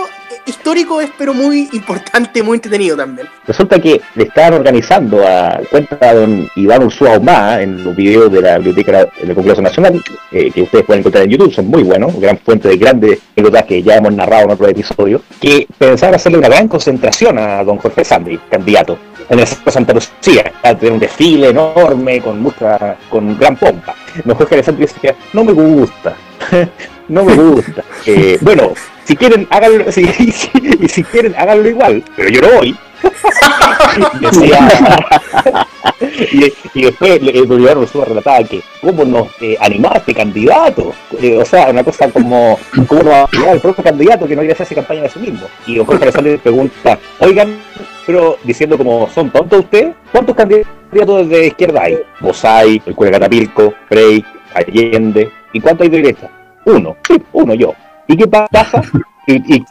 histórico 0.49 1.01
es 1.01 1.11
pero 1.17 1.35
muy 1.35 1.69
importante, 1.73 2.43
muy 2.43 2.57
entretenido 2.57 2.97
también. 2.97 3.29
Resulta 3.47 3.79
que 3.79 4.01
le 4.15 4.25
estaban 4.25 4.55
organizando 4.55 5.27
a 5.27 5.61
cuenta 5.71 5.97
de 5.97 6.21
don 6.21 6.51
Iván 6.57 6.85
Ursúa 6.85 7.19
en 7.61 7.85
los 7.85 7.95
videos 7.95 8.33
de 8.33 8.43
la 8.43 8.59
Biblioteca 8.59 9.09
del 9.21 9.35
Congreso 9.35 9.63
Nacional, 9.63 10.03
eh, 10.33 10.51
que 10.51 10.63
ustedes 10.63 10.85
pueden 10.85 11.01
encontrar 11.01 11.25
en 11.25 11.31
YouTube, 11.31 11.53
son 11.53 11.67
muy 11.67 11.83
buenos, 11.83 12.19
gran 12.19 12.39
fuente 12.39 12.69
de 12.69 12.77
grandes 12.77 13.19
pelotas 13.35 13.65
que 13.65 13.83
ya 13.83 13.97
hemos 13.97 14.13
narrado 14.13 14.45
en 14.45 14.51
otro 14.51 14.69
episodio, 14.69 15.23
que 15.41 15.67
pensaban 15.77 16.15
hacerle 16.15 16.39
una 16.39 16.49
gran 16.49 16.69
concentración 16.69 17.39
a 17.39 17.63
don 17.65 17.79
Jorge 17.79 18.05
Sandri, 18.05 18.39
candidato, 18.51 18.99
en 19.29 19.39
el 19.39 19.47
Santa 19.47 19.95
Lucía, 19.95 20.53
a 20.63 20.75
tener 20.75 20.93
un 20.93 20.99
desfile 20.99 21.51
enorme, 21.51 22.21
con 22.21 22.41
mucha, 22.41 22.97
con 23.11 23.39
gran 23.39 23.57
pompa. 23.57 23.95
Don 24.25 24.37
Jorge 24.37 24.63
Sandri 24.63 24.87
decía, 24.87 25.15
no 25.33 25.45
me 25.45 25.53
gusta, 25.53 26.17
no 27.09 27.25
me 27.25 27.35
gusta. 27.35 27.85
Eh, 28.07 28.39
bueno, 28.41 28.73
si 29.05 29.17
quieren, 29.17 29.47
háganlo, 29.51 29.91
si, 29.99 30.03
y 30.03 30.89
si 30.89 31.05
quieren, 31.05 31.35
háganlo 31.37 31.69
igual, 31.69 32.03
pero 32.17 32.31
yo 32.31 32.41
no 32.43 32.49
voy. 32.57 32.77
y, 36.33 36.53
y, 36.75 36.83
después 36.83 37.21
el 37.23 37.47
gobierno 37.47 37.85
estuvo 37.85 38.05
relataba 38.05 38.43
que 38.43 38.61
cómo 38.81 39.05
nos 39.05 39.29
eh, 39.41 39.57
animaba 39.61 39.99
este 39.99 40.15
candidato, 40.15 40.93
eh, 41.21 41.37
o 41.37 41.45
sea, 41.45 41.71
una 41.71 41.85
cosa 41.85 42.11
como 42.11 42.59
cómo 42.89 43.03
nos 43.03 43.13
va 43.13 43.21
a 43.21 43.23
apoyar 43.23 43.55
el 43.55 43.61
propio 43.61 43.85
candidato 43.85 44.27
que 44.27 44.35
no 44.35 44.41
quiere 44.41 44.55
hacerse 44.55 44.75
campaña 44.75 45.03
de 45.03 45.11
sí 45.11 45.21
mismo. 45.21 45.47
Y 45.67 45.79
Jorge 45.79 46.03
Alessandro 46.03 46.33
le 46.33 46.39
pregunta, 46.39 46.99
oigan, 47.21 47.61
pero 48.09 48.39
diciendo 48.43 48.79
como, 48.79 49.07
¿son 49.11 49.29
tontos 49.29 49.59
ustedes? 49.59 49.95
¿Cuántos 50.11 50.35
candidatos 50.35 51.29
de 51.29 51.49
izquierda 51.49 51.83
hay? 51.83 51.99
Bosay, 52.21 52.81
el 52.87 52.95
Cuelga 52.95 53.19
Catapilco, 53.19 53.75
Frey, 53.87 54.25
Allende, 54.55 55.31
¿y 55.53 55.61
cuántos 55.61 55.85
hay 55.85 55.91
de 55.91 55.99
derecha? 55.99 56.31
Uno, 56.65 56.97
uno 57.33 57.53
yo. 57.53 57.75
¿Y 58.07 58.17
qué 58.17 58.27
pasa? 58.27 58.81
Y, 59.27 59.57
y 59.57 59.65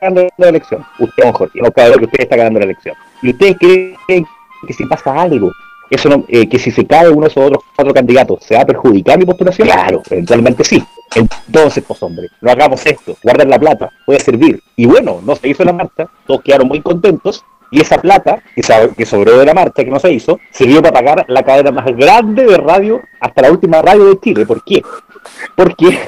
ganando 0.00 0.28
la 0.38 0.48
elección. 0.48 0.84
Usted, 0.98 1.22
don 1.22 1.32
Jorge, 1.34 1.60
no 1.62 1.70
cabe 1.70 1.94
que 1.94 2.06
usted 2.06 2.22
está 2.22 2.34
ganando 2.34 2.58
la 2.58 2.64
elección. 2.64 2.96
¿Y 3.22 3.30
ustedes 3.30 3.56
creen 3.60 4.26
que 4.66 4.72
si 4.72 4.86
pasa 4.86 5.14
algo, 5.14 5.52
eso 5.88 6.08
no, 6.08 6.24
eh, 6.26 6.48
que 6.48 6.58
si 6.58 6.72
se 6.72 6.84
cae 6.86 7.08
uno 7.08 7.22
de 7.22 7.28
esos 7.28 7.44
otros 7.44 7.62
cuatro 7.76 7.94
candidatos, 7.94 8.42
¿se 8.42 8.56
va 8.56 8.62
a 8.62 8.66
perjudicar 8.66 9.18
mi 9.18 9.24
postulación? 9.24 9.68
Claro, 9.68 10.02
eventualmente 10.10 10.64
sí. 10.64 10.82
Entonces, 11.14 11.84
pues 11.86 12.02
hombre, 12.02 12.28
no 12.40 12.50
hagamos 12.50 12.84
esto, 12.86 13.16
guarden 13.22 13.50
la 13.50 13.58
plata, 13.58 13.92
puede 14.04 14.18
servir. 14.18 14.60
Y 14.74 14.86
bueno, 14.86 15.20
no 15.24 15.36
se 15.36 15.48
hizo 15.48 15.64
la 15.64 15.72
marcha, 15.72 16.08
todos 16.26 16.42
quedaron 16.42 16.66
muy 16.66 16.80
contentos, 16.80 17.44
y 17.74 17.80
esa 17.80 17.98
plata 17.98 18.40
que, 18.54 18.62
que 18.96 19.04
sobró 19.04 19.36
de 19.36 19.46
la 19.46 19.52
marcha, 19.52 19.84
que 19.84 19.90
no 19.90 19.98
se 19.98 20.12
hizo, 20.12 20.38
sirvió 20.52 20.80
para 20.80 20.94
pagar 20.94 21.24
la 21.26 21.42
cadena 21.42 21.72
más 21.72 21.86
grande 21.96 22.44
de 22.44 22.56
radio 22.56 23.02
hasta 23.18 23.42
la 23.42 23.50
última 23.50 23.82
radio 23.82 24.04
de 24.06 24.20
Chile. 24.20 24.46
¿Por 24.46 24.62
qué? 24.64 24.80
porque 25.56 25.86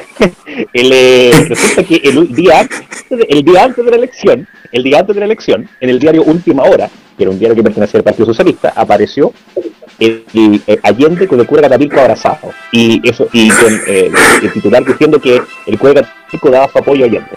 el, 0.72 0.92
eh, 0.92 1.32
resulta 1.48 1.82
que 1.82 1.96
el 1.96 2.34
día, 2.34 2.68
el 3.28 3.42
día 3.42 3.64
antes 3.64 3.84
de 3.84 3.90
la 3.90 3.96
elección, 3.96 4.46
el 4.70 4.82
día 4.82 5.00
antes 5.00 5.14
de 5.14 5.20
la 5.20 5.26
elección, 5.26 5.68
en 5.80 5.90
el 5.90 5.98
diario 5.98 6.22
Última 6.22 6.62
Hora, 6.64 6.88
que 7.16 7.24
era 7.24 7.32
un 7.32 7.38
diario 7.38 7.56
que 7.56 7.62
pertenecía 7.62 7.98
al 7.98 8.04
Partido 8.04 8.26
Socialista, 8.26 8.72
apareció 8.76 9.32
el, 9.98 10.24
Allende 10.82 11.26
con 11.26 11.40
el 11.40 11.46
cura 11.46 11.62
Catapilco 11.62 11.98
abrazado 11.98 12.52
y 12.70 13.00
eso 13.08 13.28
y 13.32 13.48
con 13.48 13.80
eh, 13.86 14.10
el 14.42 14.52
titular 14.52 14.84
diciendo 14.84 15.20
que 15.20 15.40
el 15.66 15.78
cura 15.78 15.94
Catapilco 15.94 16.50
daba 16.50 16.68
su 16.70 16.78
apoyo 16.78 17.04
a 17.04 17.08
Allende. 17.08 17.30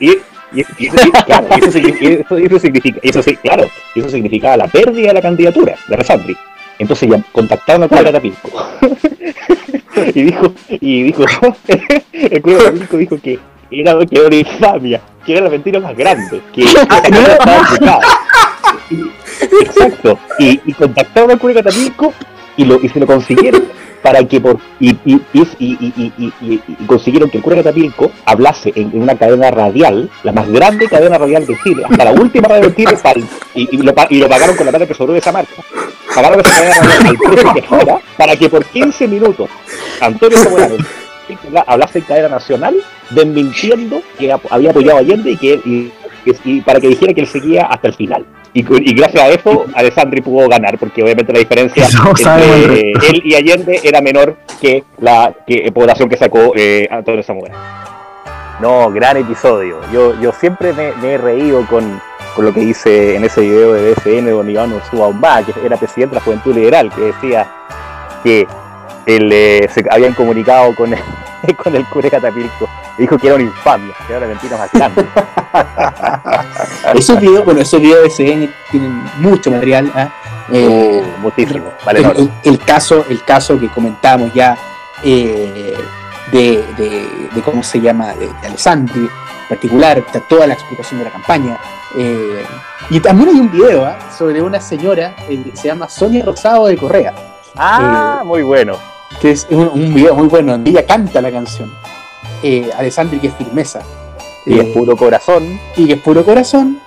Y 0.00 0.16
eso, 0.54 2.58
significa, 2.58 3.00
eso, 3.02 3.20
claro, 3.42 3.68
eso 3.94 4.08
significaba 4.08 4.56
la 4.56 4.66
pérdida 4.66 5.08
de 5.08 5.14
la 5.14 5.22
candidatura 5.22 5.74
de 5.88 5.96
Resandri. 5.96 6.36
Entonces 6.78 7.10
ya 7.10 7.20
contactaron 7.32 7.82
al 7.82 7.88
cura 7.88 8.04
Catapilco 8.04 8.50
y 10.14 10.22
dijo, 10.22 10.54
y 10.68 11.02
dijo, 11.02 11.24
el 12.12 12.42
cura 12.42 12.70
dijo 12.70 13.20
que 13.20 13.38
era, 13.70 13.98
que 14.06 14.16
era 14.16 14.36
infamia, 14.36 15.00
que 15.26 15.32
era 15.32 15.42
la 15.42 15.50
mentira 15.50 15.80
más 15.80 15.96
grande, 15.96 16.40
que 16.54 16.62
estaba 16.62 18.00
Exacto, 19.50 20.18
y, 20.38 20.60
y 20.64 20.72
contactaron 20.72 21.32
al 21.32 21.38
cura 21.38 21.54
Catapilco 21.54 22.14
y, 22.58 22.64
lo, 22.66 22.78
y 22.82 22.88
se 22.90 23.00
lo 23.00 23.06
consiguieron 23.06 23.64
para 24.02 24.22
que 24.24 24.40
por 24.40 24.58
y, 24.78 24.90
y, 25.06 25.20
y, 25.30 26.86
consiguieron 26.86 27.30
que 27.30 27.38
el 27.38 27.42
cura 27.42 27.56
Catapilco 27.56 28.12
hablase 28.26 28.72
en, 28.76 28.90
una 29.00 29.16
cadena 29.16 29.50
radial, 29.50 30.10
la 30.22 30.32
más 30.32 30.48
grande 30.50 30.86
cadena 30.86 31.18
radial 31.18 31.46
de 31.46 31.56
Chile, 31.62 31.84
hasta 31.88 32.04
la 32.04 32.12
última 32.12 32.46
radio 32.48 32.68
de 32.68 32.74
Chile, 32.74 32.96
y, 33.54 33.78
lo, 33.78 33.94
y 34.10 34.18
lo 34.18 34.28
pagaron 34.28 34.56
con 34.56 34.66
la 34.66 34.72
plata 34.72 34.86
que 34.86 34.94
sobró 34.94 35.14
de 35.14 35.20
esa 35.20 35.32
marca. 35.32 35.54
Pagaron 36.14 36.40
esa 36.40 36.50
cadena 36.50 36.74
radial 36.76 37.06
al 37.06 37.16
precio 37.16 37.54
que 37.54 37.62
fuera, 37.62 38.00
para 38.16 38.36
que 38.36 38.48
por 38.48 38.64
15 38.64 39.08
minutos 39.08 39.48
Antonio 40.00 40.38
Samuel 40.38 40.78
hablase 41.66 41.98
en 41.98 42.04
cadena 42.04 42.28
nacional, 42.28 42.76
desmintiendo 43.10 44.02
que 44.18 44.32
había 44.50 44.70
apoyado 44.70 44.98
a 44.98 45.00
Allende 45.00 45.32
y 45.32 45.36
que 45.36 45.60
y 46.44 46.60
para 46.60 46.80
que 46.80 46.88
dijera 46.88 47.14
que 47.14 47.22
él 47.22 47.26
seguía 47.26 47.66
hasta 47.66 47.88
el 47.88 47.94
final. 47.94 48.24
Y, 48.54 48.62
gracias 48.94 49.22
a 49.22 49.28
eso, 49.28 49.66
Alessandri 49.74 50.20
pudo 50.20 50.48
ganar, 50.48 50.78
porque 50.78 51.02
obviamente 51.02 51.32
la 51.32 51.38
diferencia 51.38 51.86
entre 52.08 52.92
él 52.92 53.22
y 53.24 53.34
Allende 53.34 53.80
era 53.82 54.00
menor 54.00 54.36
que 54.60 54.84
la 54.98 55.34
que, 55.46 55.70
población 55.72 56.08
que 56.08 56.16
sacó 56.16 56.52
eh, 56.56 56.88
Antonio 56.90 57.22
Zamora. 57.22 57.54
No, 58.60 58.90
gran 58.90 59.16
episodio. 59.16 59.80
Yo, 59.92 60.20
yo 60.20 60.32
siempre 60.32 60.72
me, 60.72 60.88
he 61.08 61.18
reído 61.18 61.64
con, 61.66 62.00
lo 62.38 62.52
que 62.52 62.60
hice 62.60 63.16
en 63.16 63.24
ese 63.24 63.40
video 63.40 63.72
de 63.72 63.92
BFN 63.92 64.30
don 64.30 64.48
Iván 64.48 64.72
Usuaumba, 64.72 65.42
que 65.42 65.52
era 65.64 65.76
presidente 65.76 66.14
de 66.14 66.20
la 66.20 66.24
Juventud 66.24 66.54
Liberal, 66.54 66.90
que 66.94 67.00
decía 67.02 67.50
que 68.22 68.46
él, 69.08 69.30
eh, 69.32 69.68
se 69.72 69.84
habían 69.90 70.14
comunicado 70.14 70.74
con 70.74 70.92
el, 70.92 71.00
con 71.56 71.74
el 71.74 71.84
cure 71.86 72.10
Catapilco. 72.10 72.68
Dijo 72.96 73.16
que 73.16 73.28
era 73.28 73.36
una 73.36 73.44
infamia, 73.44 73.94
que 74.06 74.12
era 74.12 74.20
la 74.20 74.26
mentira 74.26 74.56
más 74.56 74.70
grande. 74.72 75.06
esos 76.94 77.20
videos, 77.20 77.44
bueno, 77.44 77.60
esos 77.60 77.80
videos 77.80 78.02
de 78.04 78.10
CN 78.10 78.50
tienen 78.70 79.02
mucho 79.18 79.50
material. 79.50 79.90
¿ah? 79.94 80.08
Eh, 80.50 81.02
muchísimo, 81.20 81.66
vale, 81.84 82.02
el, 82.42 82.58
caso, 82.58 83.04
el 83.08 83.22
caso 83.22 83.60
que 83.60 83.68
comentamos 83.68 84.32
ya 84.32 84.56
eh, 85.02 85.76
de, 86.32 86.64
de, 87.34 87.42
cómo 87.42 87.62
se 87.62 87.80
llama, 87.80 88.14
de, 88.14 88.30
Alessandri 88.46 89.00
en 89.00 89.48
particular, 89.48 90.02
toda 90.28 90.46
la 90.46 90.54
explicación 90.54 90.98
de 90.98 91.04
la 91.04 91.10
campaña. 91.10 91.58
Eh, 91.96 92.44
y 92.90 93.00
también 93.00 93.30
hay 93.30 93.40
un 93.40 93.50
video 93.50 93.84
¿ah? 93.84 93.98
sobre 94.16 94.42
una 94.42 94.60
señora 94.60 95.14
que 95.16 95.52
se 95.54 95.68
llama 95.68 95.88
Sonia 95.88 96.24
Rosado 96.24 96.66
de 96.66 96.76
Correa. 96.76 97.14
Ah, 97.56 98.22
muy 98.24 98.42
bueno. 98.42 98.78
Que 99.20 99.32
es 99.32 99.46
un, 99.50 99.94
video 99.94 100.14
muy 100.14 100.28
bueno 100.28 100.52
donde 100.52 100.70
ella 100.70 100.86
canta 100.86 101.20
la 101.20 101.30
canción. 101.30 101.72
Eh, 102.42 102.70
Alessandri, 102.76 103.18
que 103.18 103.28
es 103.28 103.34
firmeza. 103.34 103.80
Y 104.46 104.58
es 104.58 104.66
puro 104.66 104.96
corazón. 104.96 105.58
Y 105.76 105.86
que 105.86 105.94
es 105.94 106.00
puro 106.00 106.24
corazón. 106.24 106.80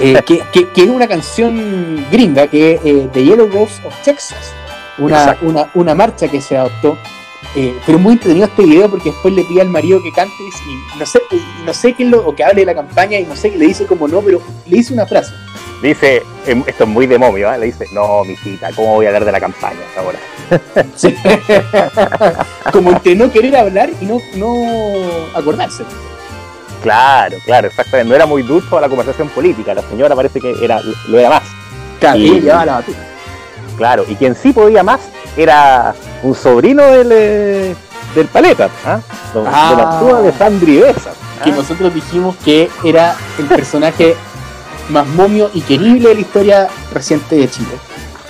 Eh, 0.00 0.20
que, 0.26 0.42
que, 0.52 0.82
es 0.82 0.88
una 0.88 1.06
canción 1.06 2.04
gringa, 2.10 2.46
que 2.48 2.74
es 2.74 2.80
eh, 2.84 3.08
The 3.12 3.24
Yellow 3.24 3.48
Rose 3.48 3.74
of 3.86 3.94
Texas. 4.02 4.52
Una, 4.98 5.36
una, 5.42 5.70
una, 5.74 5.94
marcha 5.94 6.28
que 6.28 6.40
se 6.40 6.56
adoptó. 6.56 6.96
Eh, 7.54 7.74
pero 7.86 7.98
muy 7.98 8.14
entretenido 8.14 8.46
este 8.46 8.62
video 8.64 8.90
porque 8.90 9.10
después 9.10 9.32
le 9.32 9.42
pide 9.44 9.62
al 9.62 9.68
marido 9.68 10.02
que 10.02 10.12
cante 10.12 10.34
y 10.42 10.98
no 10.98 11.06
sé, 11.06 11.20
no 11.64 11.72
sé 11.72 11.94
qué 11.94 12.04
lo, 12.04 12.26
o 12.26 12.34
que 12.34 12.44
hable 12.44 12.60
de 12.60 12.66
la 12.66 12.74
campaña 12.74 13.18
y 13.18 13.24
no 13.24 13.34
sé 13.34 13.50
qué 13.50 13.56
le 13.56 13.66
dice 13.66 13.86
como 13.86 14.08
no, 14.08 14.20
pero 14.20 14.42
le 14.66 14.76
dice 14.76 14.92
una 14.92 15.06
frase. 15.06 15.32
Dice, 15.82 16.22
em, 16.46 16.64
esto 16.66 16.84
es 16.84 16.90
muy 16.90 17.06
de 17.06 17.18
momio, 17.18 17.52
¿eh? 17.52 17.58
le 17.58 17.66
dice, 17.66 17.86
no, 17.92 18.24
mi 18.24 18.34
cita, 18.36 18.70
¿cómo 18.74 18.94
voy 18.94 19.06
a 19.06 19.10
hablar 19.10 19.24
de 19.26 19.32
la 19.32 19.40
campaña 19.40 19.80
ahora? 19.98 20.18
como 22.72 22.90
entre 22.90 23.14
no 23.14 23.30
querer 23.30 23.56
hablar 23.56 23.90
y 24.00 24.06
no, 24.06 24.18
no 24.36 24.54
acordarse. 25.34 25.84
Claro, 26.82 27.36
claro, 27.44 27.68
exactamente. 27.68 28.08
No 28.08 28.14
era 28.14 28.26
muy 28.26 28.42
dulce 28.42 28.74
a 28.76 28.80
la 28.80 28.88
conversación 28.88 29.28
política. 29.30 29.74
La 29.74 29.82
señora 29.82 30.14
parece 30.14 30.40
que 30.40 30.54
era 30.62 30.80
lo 31.08 31.18
era 31.18 31.30
más. 31.30 31.42
Claro, 31.98 32.18
y, 32.18 32.40
llevaba 32.40 32.64
la 32.64 32.84
Claro, 33.76 34.04
y 34.08 34.14
quien 34.14 34.34
sí 34.34 34.52
podía 34.52 34.82
más 34.82 35.00
era 35.36 35.94
un 36.22 36.34
sobrino 36.34 36.84
del, 36.84 37.10
eh, 37.12 37.74
del 38.14 38.26
Paleta, 38.28 38.70
¿ah? 38.84 39.00
don, 39.34 39.46
ah, 39.46 39.70
don 39.70 39.80
Arturo 39.80 40.16
Alessandri 40.18 40.78
Besa. 40.78 41.10
Que 41.44 41.52
nosotros 41.52 41.92
dijimos 41.92 42.34
que 42.44 42.70
era 42.82 43.14
el 43.38 43.44
personaje 43.46 44.16
más 44.90 45.06
momio 45.08 45.50
y 45.54 45.60
querible 45.60 46.08
de 46.08 46.14
la 46.14 46.20
historia 46.20 46.68
reciente 46.92 47.36
de 47.36 47.50
Chile. 47.50 47.78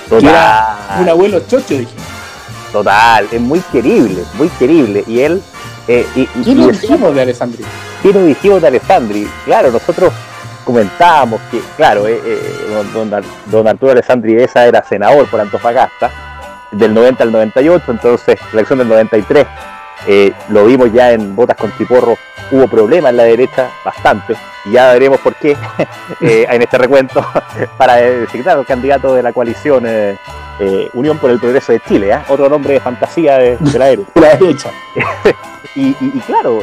Total. 0.09 1.01
un 1.01 1.09
abuelo 1.09 1.41
chocho, 1.41 1.75
dije. 1.75 1.95
Total, 2.73 3.27
es 3.31 3.41
muy 3.41 3.61
querible, 3.73 4.23
muy 4.35 4.49
querible. 4.51 5.05
Y 5.07 5.21
él. 5.21 5.43
Eh, 5.89 6.07
y, 6.15 6.27
¿Qué 6.43 6.55
nos 6.55 6.81
dijimos 6.81 7.15
de 7.15 7.23
Alessandri? 7.23 7.65
¿Qué 8.03 8.13
nos 8.13 8.27
dijimos 8.27 8.61
de 8.61 8.69
Alessandri? 8.69 9.29
Claro, 9.45 9.71
nosotros 9.71 10.13
comentábamos 10.65 11.41
que, 11.51 11.61
claro, 11.77 12.09
eh, 12.09 12.21
eh, 12.25 12.85
don, 12.93 13.25
don, 13.47 13.69
Arturo 13.69 13.93
Alessandri 13.93 14.43
esa 14.43 14.67
era 14.67 14.83
senador 14.83 15.29
por 15.29 15.41
Antofagasta, 15.41 16.11
del 16.73 16.93
90 16.93 17.23
al 17.23 17.33
98, 17.33 17.85
entonces 17.93 18.39
la 18.53 18.59
elección 18.61 18.81
del 18.81 18.89
93 18.89 19.47
eh, 20.07 20.33
lo 20.51 20.67
vimos 20.67 20.93
ya 20.93 21.13
en 21.13 21.35
Botas 21.35 21.57
con 21.57 21.71
Tiporro, 21.73 22.17
hubo 22.51 22.69
problemas 22.69 23.11
en 23.11 23.17
la 23.17 23.25
derecha, 23.25 23.71
bastante, 23.85 24.37
y 24.65 24.73
ya 24.73 24.93
veremos 24.93 25.19
por 25.21 25.35
qué 25.37 25.57
eh, 26.21 26.47
en 26.49 26.63
este 26.63 26.79
recuento 26.79 27.25
para 27.77 27.97
designar 27.97 28.59
el 28.59 28.67
candidato 28.67 29.15
de 29.15 29.23
la 29.23 29.33
coalición 29.33 29.85
eh, 29.87 30.19
Unión 30.95 31.19
por 31.19 31.31
el 31.31 31.39
Progreso 31.39 31.73
de 31.73 31.81
Chile, 31.81 32.19
otro 32.29 32.49
nombre 32.49 32.75
de 32.75 32.81
fantasía 32.81 33.37
de, 33.39 33.59
la, 33.79 33.87
derecha. 34.37 34.71
y, 35.75 35.93
claro, 36.21 36.61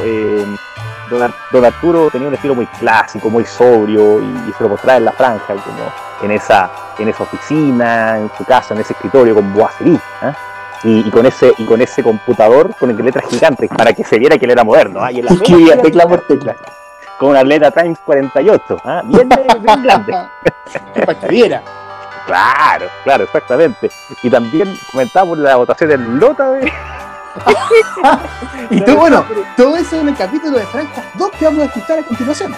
don, 1.52 1.64
Arturo 1.64 2.10
tenía 2.10 2.26
un 2.26 2.34
estilo 2.34 2.56
muy 2.56 2.66
clásico, 2.66 3.30
muy 3.30 3.44
sobrio, 3.44 4.20
y, 4.20 4.52
se 4.56 4.64
lo 4.64 4.70
mostraba 4.70 4.98
en 4.98 5.04
la 5.04 5.12
franja, 5.12 5.54
como 5.54 5.92
en 6.22 6.30
esa, 6.32 6.70
en 6.98 7.08
esa 7.08 7.22
oficina, 7.22 8.18
en 8.18 8.30
su 8.36 8.44
casa, 8.44 8.74
en 8.74 8.80
ese 8.80 8.94
escritorio 8.94 9.36
con 9.36 9.54
boacerí 9.54 10.00
y, 10.84 11.10
con 11.10 11.26
ese 11.26 11.52
y 11.58 11.64
con 11.64 11.80
ese 11.80 12.02
computador 12.02 12.74
con 12.78 12.94
letras 12.96 13.24
gigantes 13.28 13.70
para 13.70 13.92
que 13.92 14.04
se 14.04 14.18
viera 14.18 14.38
que 14.38 14.44
él 14.44 14.52
era 14.52 14.64
moderno. 14.64 15.02
¿ah? 15.02 15.10
Y 15.10 15.20
en 15.20 15.26
la 15.26 15.82
tecla 15.82 16.06
por 16.06 16.20
tecla. 16.26 16.56
Con 17.18 17.30
una 17.30 17.42
letra 17.42 17.70
Times 17.70 17.98
48, 18.04 18.76
¿ah? 18.84 19.02
bien, 19.04 19.28
bien 19.28 19.82
grande. 19.82 20.12
para 21.06 21.18
que 21.18 21.28
viera. 21.28 21.62
Claro, 22.26 22.86
claro, 23.04 23.24
exactamente. 23.24 23.90
Y 24.22 24.30
también 24.30 24.76
comentamos 24.90 25.38
la 25.38 25.56
votación 25.56 25.90
del 25.90 26.18
Lota 26.18 26.52
de... 26.52 26.72
y 28.70 28.80
todo, 28.80 28.96
bueno, 28.96 29.24
todo 29.56 29.76
eso 29.76 30.00
en 30.00 30.08
el 30.08 30.16
capítulo 30.16 30.58
de 30.58 30.66
Francas 30.66 31.04
2 31.18 31.30
que 31.38 31.44
vamos 31.44 31.62
a 31.62 31.64
escuchar 31.66 31.98
a 31.98 32.02
continuación 32.02 32.54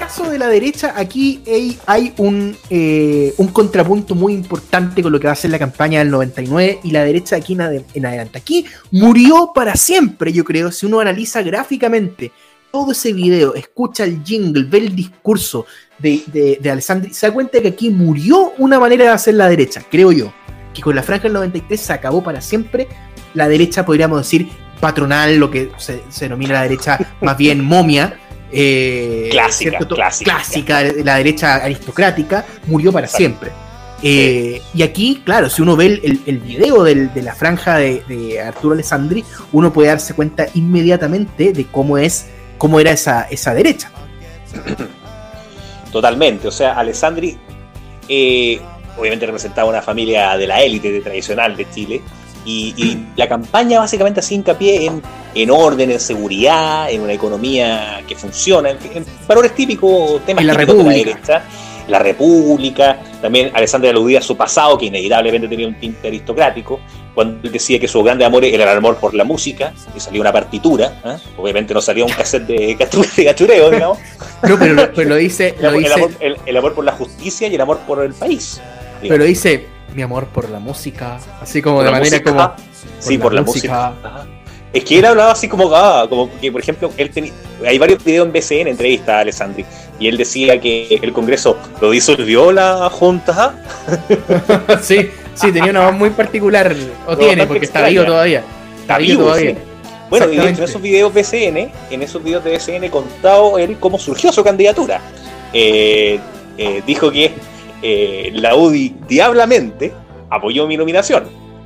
caso 0.00 0.30
de 0.30 0.38
la 0.38 0.48
derecha, 0.48 0.94
aquí 0.96 1.42
hay, 1.86 2.14
un, 2.16 2.56
eh, 2.70 3.34
un, 3.36 3.48
contrapunto 3.48 4.14
muy 4.14 4.32
importante 4.32 5.02
con 5.02 5.12
lo 5.12 5.20
que 5.20 5.26
va 5.26 5.34
a 5.34 5.36
ser 5.36 5.50
la 5.50 5.58
campaña 5.58 5.98
del 5.98 6.10
99 6.10 6.80
y 6.82 6.90
la 6.90 7.04
derecha 7.04 7.36
aquí 7.36 7.52
en, 7.52 8.06
adelante. 8.06 8.38
Aquí 8.38 8.64
murió 8.90 9.52
para 9.54 9.76
siempre, 9.76 10.32
yo 10.32 10.42
creo, 10.42 10.72
si 10.72 10.86
uno 10.86 11.00
analiza 11.00 11.42
gráficamente 11.42 12.32
todo 12.72 12.92
ese 12.92 13.12
video, 13.12 13.54
escucha 13.54 14.04
el 14.04 14.24
jingle, 14.24 14.64
ve 14.64 14.78
el 14.78 14.96
discurso 14.96 15.66
de, 15.98 16.22
de, 16.32 16.58
de 16.60 16.70
Alessandri, 16.70 17.12
se 17.12 17.26
da 17.26 17.34
cuenta 17.34 17.60
que 17.60 17.68
aquí 17.68 17.90
murió 17.90 18.54
una 18.56 18.78
manera 18.80 19.04
de 19.04 19.10
hacer 19.10 19.34
la 19.34 19.48
derecha, 19.48 19.84
creo 19.90 20.12
yo. 20.12 20.32
Que 20.72 20.80
con 20.82 20.94
la 20.94 21.02
franja 21.02 21.24
del 21.24 21.32
93 21.34 21.78
se 21.78 21.92
acabó 21.92 22.22
para 22.22 22.40
siempre 22.40 22.88
la 23.34 23.48
derecha, 23.48 23.84
podríamos 23.84 24.20
decir, 24.20 24.48
patronal, 24.80 25.36
lo 25.36 25.50
que 25.50 25.72
se, 25.76 26.02
se 26.08 26.24
denomina 26.26 26.54
la 26.54 26.62
derecha 26.62 26.98
más 27.20 27.36
bien 27.36 27.64
momia 27.64 28.18
eh, 28.52 29.28
clásica, 29.30 29.78
clásica, 30.24 30.82
la 31.04 31.16
derecha 31.16 31.56
aristocrática, 31.56 32.44
murió 32.66 32.92
para 32.92 33.06
siempre. 33.06 33.50
Eh, 34.02 34.62
y 34.74 34.82
aquí, 34.82 35.22
claro, 35.24 35.50
si 35.50 35.62
uno 35.62 35.76
ve 35.76 35.86
el, 35.86 36.20
el 36.26 36.38
video 36.38 36.82
de 36.82 37.22
la 37.22 37.34
franja 37.34 37.76
de, 37.76 38.40
Arturo 38.44 38.74
Alessandri, 38.74 39.24
uno 39.52 39.72
puede 39.72 39.88
darse 39.88 40.14
cuenta 40.14 40.46
inmediatamente 40.54 41.52
de 41.52 41.66
cómo 41.66 41.98
es, 41.98 42.26
cómo 42.58 42.80
era 42.80 42.90
esa, 42.90 43.22
esa 43.30 43.54
derecha. 43.54 43.90
Totalmente, 45.92 46.48
o 46.48 46.52
sea, 46.52 46.78
Alessandri 46.78 47.36
eh, 48.08 48.60
obviamente 48.96 49.26
representaba 49.26 49.68
una 49.68 49.82
familia 49.82 50.36
de 50.36 50.46
la 50.46 50.62
élite 50.62 51.00
tradicional 51.00 51.56
de 51.56 51.70
Chile, 51.70 52.00
y, 52.44 53.06
la 53.16 53.28
campaña 53.28 53.80
básicamente 53.80 54.20
hacía 54.20 54.36
hincapié 54.36 54.86
en, 54.86 55.02
en 55.34 55.50
orden, 55.50 55.90
en 55.90 56.00
seguridad, 56.00 56.90
en 56.90 57.02
una 57.02 57.12
economía 57.12 58.02
que 58.06 58.14
funciona, 58.14 58.70
en, 58.70 59.04
valores 59.26 59.54
típicos, 59.54 60.24
temas 60.24 60.44
la 60.44 60.54
típicos 60.54 60.78
de 60.78 60.84
la 60.84 60.90
derecha. 60.90 61.42
La 61.88 61.98
República, 61.98 63.00
también 63.20 63.50
Alessandra 63.52 63.90
aludía 63.90 64.20
a 64.20 64.22
su 64.22 64.36
pasado, 64.36 64.78
que 64.78 64.86
inevitablemente 64.86 65.48
tenía 65.48 65.66
un 65.66 65.74
tinte 65.74 66.06
aristocrático, 66.06 66.78
cuando 67.14 67.40
él 67.42 67.50
decía 67.50 67.80
que 67.80 67.88
su 67.88 68.00
grande 68.04 68.24
amor 68.24 68.44
era 68.44 68.70
el 68.70 68.78
amor 68.78 68.96
por 68.98 69.12
la 69.12 69.24
música, 69.24 69.72
y 69.96 69.98
salía 69.98 70.20
una 70.20 70.32
partitura, 70.32 71.00
¿eh? 71.04 71.16
obviamente 71.36 71.74
no 71.74 71.80
salía 71.80 72.04
un 72.04 72.12
cassette 72.12 72.46
de, 72.46 72.74
gachureo, 73.24 73.70
digamos. 73.70 73.98
No, 74.48 74.56
pero, 74.58 75.08
lo 75.08 75.16
dice... 75.16 75.56
El, 75.58 75.66
amor, 75.66 76.10
el, 76.46 76.56
amor, 76.56 76.74
por 76.74 76.84
la 76.84 76.92
justicia 76.92 77.48
y 77.48 77.54
el 77.56 77.60
amor 77.60 77.78
por 77.80 78.04
el 78.04 78.14
país. 78.14 78.60
Pero 79.02 79.24
dice, 79.24 79.66
mi 79.94 80.02
amor 80.02 80.26
por 80.26 80.48
la 80.48 80.58
música, 80.58 81.18
así 81.40 81.62
como 81.62 81.82
de 81.82 81.90
manera 81.90 82.22
como... 82.22 82.52
sí, 82.98 83.18
por 83.18 83.32
la 83.32 83.42
música. 83.42 83.94
Es 84.72 84.84
que 84.84 84.98
él 84.98 85.04
hablaba 85.04 85.32
así 85.32 85.48
como, 85.48 85.74
ah, 85.74 86.06
como 86.08 86.30
que, 86.40 86.52
por 86.52 86.60
ejemplo, 86.60 86.92
él 86.96 87.10
tenía, 87.10 87.32
hay 87.66 87.76
varios 87.76 88.04
videos 88.04 88.26
en 88.26 88.32
BCN, 88.32 88.68
entrevista 88.68 89.16
a 89.16 89.20
Alessandri, 89.20 89.64
y 89.98 90.06
él 90.06 90.16
decía 90.16 90.60
que 90.60 91.00
el 91.02 91.12
Congreso 91.12 91.56
lo 91.80 91.90
disolvió 91.90 92.52
la 92.52 92.88
Junta. 92.88 93.64
sí, 94.80 95.10
sí, 95.34 95.50
tenía 95.50 95.70
una 95.70 95.86
voz 95.86 95.94
muy 95.94 96.10
particular, 96.10 96.74
o 97.06 97.16
tiene, 97.16 97.46
porque 97.46 97.64
está 97.64 97.88
vivo 97.88 98.04
todavía. 98.04 98.44
Está, 98.80 98.98
vivo, 98.98 99.24
todavía. 99.24 99.56
Bueno, 100.08 100.32
y 100.32 100.38
en 100.38 100.62
esos 100.62 100.80
videos 100.80 101.12
BCN, 101.12 101.70
en 101.90 102.02
esos 102.02 102.22
videos 102.22 102.44
de 102.44 102.56
BCN 102.56 102.88
contado 102.90 103.58
él 103.58 103.76
cómo 103.78 103.98
surgió 103.98 104.32
su 104.32 104.42
candidatura. 104.42 105.00
Eh, 105.52 106.18
eh, 106.58 106.82
dijo 106.86 107.10
que 107.10 107.32
eh, 107.82 108.30
la 108.34 108.54
UDI 108.56 108.96
diablamente 109.08 109.92
apoyó 110.28 110.66
mi 110.66 110.76
nominación. 110.76 111.24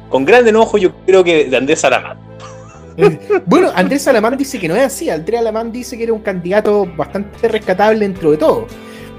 Con 0.08 0.24
gran 0.24 0.46
enojo 0.46 0.78
yo 0.78 0.92
creo 1.06 1.24
que 1.24 1.46
de 1.46 1.56
Andrés 1.56 1.80
Salamán. 1.80 2.18
bueno, 3.46 3.70
Andrés 3.74 4.02
Salamán 4.02 4.36
dice 4.36 4.58
que 4.58 4.68
no 4.68 4.76
es 4.76 4.82
así. 4.82 5.10
Andrés 5.10 5.40
Salamán 5.40 5.72
dice 5.72 5.96
que 5.96 6.04
era 6.04 6.12
un 6.12 6.22
candidato 6.22 6.86
bastante 6.96 7.48
rescatable 7.48 8.00
dentro 8.00 8.30
de 8.30 8.36
todo. 8.36 8.66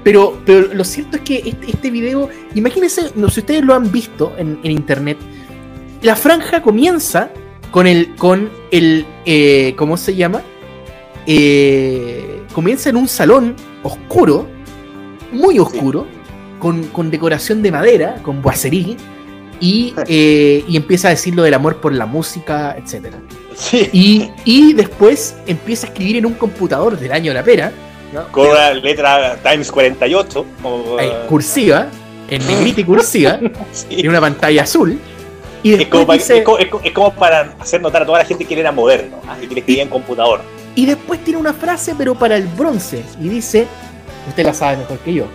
Pero, 0.02 0.40
pero 0.46 0.72
lo 0.72 0.84
cierto 0.84 1.16
es 1.16 1.22
que 1.24 1.42
este, 1.44 1.70
este 1.72 1.90
video, 1.90 2.28
imagínense, 2.54 3.10
no 3.16 3.28
sé 3.28 3.34
si 3.34 3.40
ustedes 3.40 3.64
lo 3.64 3.74
han 3.74 3.90
visto 3.90 4.32
en, 4.38 4.60
internet, 4.62 5.18
la 6.00 6.14
franja 6.14 6.62
comienza 6.62 7.28
con 7.72 7.88
el, 7.88 8.14
con 8.14 8.48
el, 8.70 9.04
eh, 9.24 9.74
¿cómo 9.76 9.96
se 9.96 10.14
llama? 10.14 10.42
Eh, 11.26 12.40
comienza 12.52 12.88
en 12.88 12.96
un 12.96 13.08
salón 13.08 13.56
oscuro, 13.82 14.46
muy 15.32 15.58
oscuro, 15.58 16.06
con, 16.58 17.10
decoración 17.10 17.62
de 17.62 17.70
madera, 17.70 18.16
con 18.22 18.42
boiserie, 18.42 18.96
y, 19.60 19.94
eh, 20.06 20.64
y 20.68 20.76
empieza 20.76 21.08
a 21.08 21.10
decir 21.12 21.34
lo 21.34 21.42
del 21.42 21.54
amor 21.54 21.80
por 21.80 21.92
la 21.94 22.06
música, 22.06 22.76
etc. 22.76 23.14
Y, 23.92 24.72
después 24.74 25.36
empieza 25.46 25.86
a 25.86 25.90
escribir 25.90 26.16
en 26.16 26.26
un 26.26 26.34
computador 26.34 26.98
del 26.98 27.12
año 27.12 27.30
de 27.30 27.34
la 27.34 27.42
pera. 27.42 27.72
Con 28.30 28.48
una 28.48 28.72
letra 28.72 29.36
Times 29.42 29.70
48. 29.70 30.46
cursiva, 31.28 31.88
en 32.28 32.46
negrita 32.46 32.80
y 32.80 32.84
cursiva, 32.84 33.38
en 33.90 34.08
una 34.08 34.20
pantalla 34.20 34.62
azul. 34.62 34.98
Y 35.62 35.74
es, 35.74 35.88
como 35.88 36.06
para, 36.06 36.22
es, 36.22 36.92
como, 36.92 37.12
para 37.14 37.54
hacer 37.58 37.80
notar 37.80 38.02
a 38.02 38.06
toda 38.06 38.18
la 38.20 38.24
gente 38.24 38.44
que 38.44 38.54
él 38.54 38.60
era 38.60 38.70
moderno 38.70 39.20
¿ah? 39.26 39.36
y 39.42 39.48
que 39.48 39.54
le 39.54 39.60
escribía 39.60 39.82
en 39.82 39.88
computador. 39.88 40.40
Y 40.76 40.86
después 40.86 41.24
tiene 41.24 41.40
una 41.40 41.52
frase, 41.52 41.94
pero 41.96 42.14
para 42.14 42.36
el 42.36 42.46
bronce, 42.46 43.02
y 43.20 43.28
dice: 43.28 43.66
Usted 44.28 44.44
la 44.44 44.54
sabe 44.54 44.76
mejor 44.76 44.98
que 44.98 45.14
yo. 45.14 45.26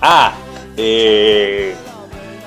Ah, 0.00 0.32
eh, 0.76 1.74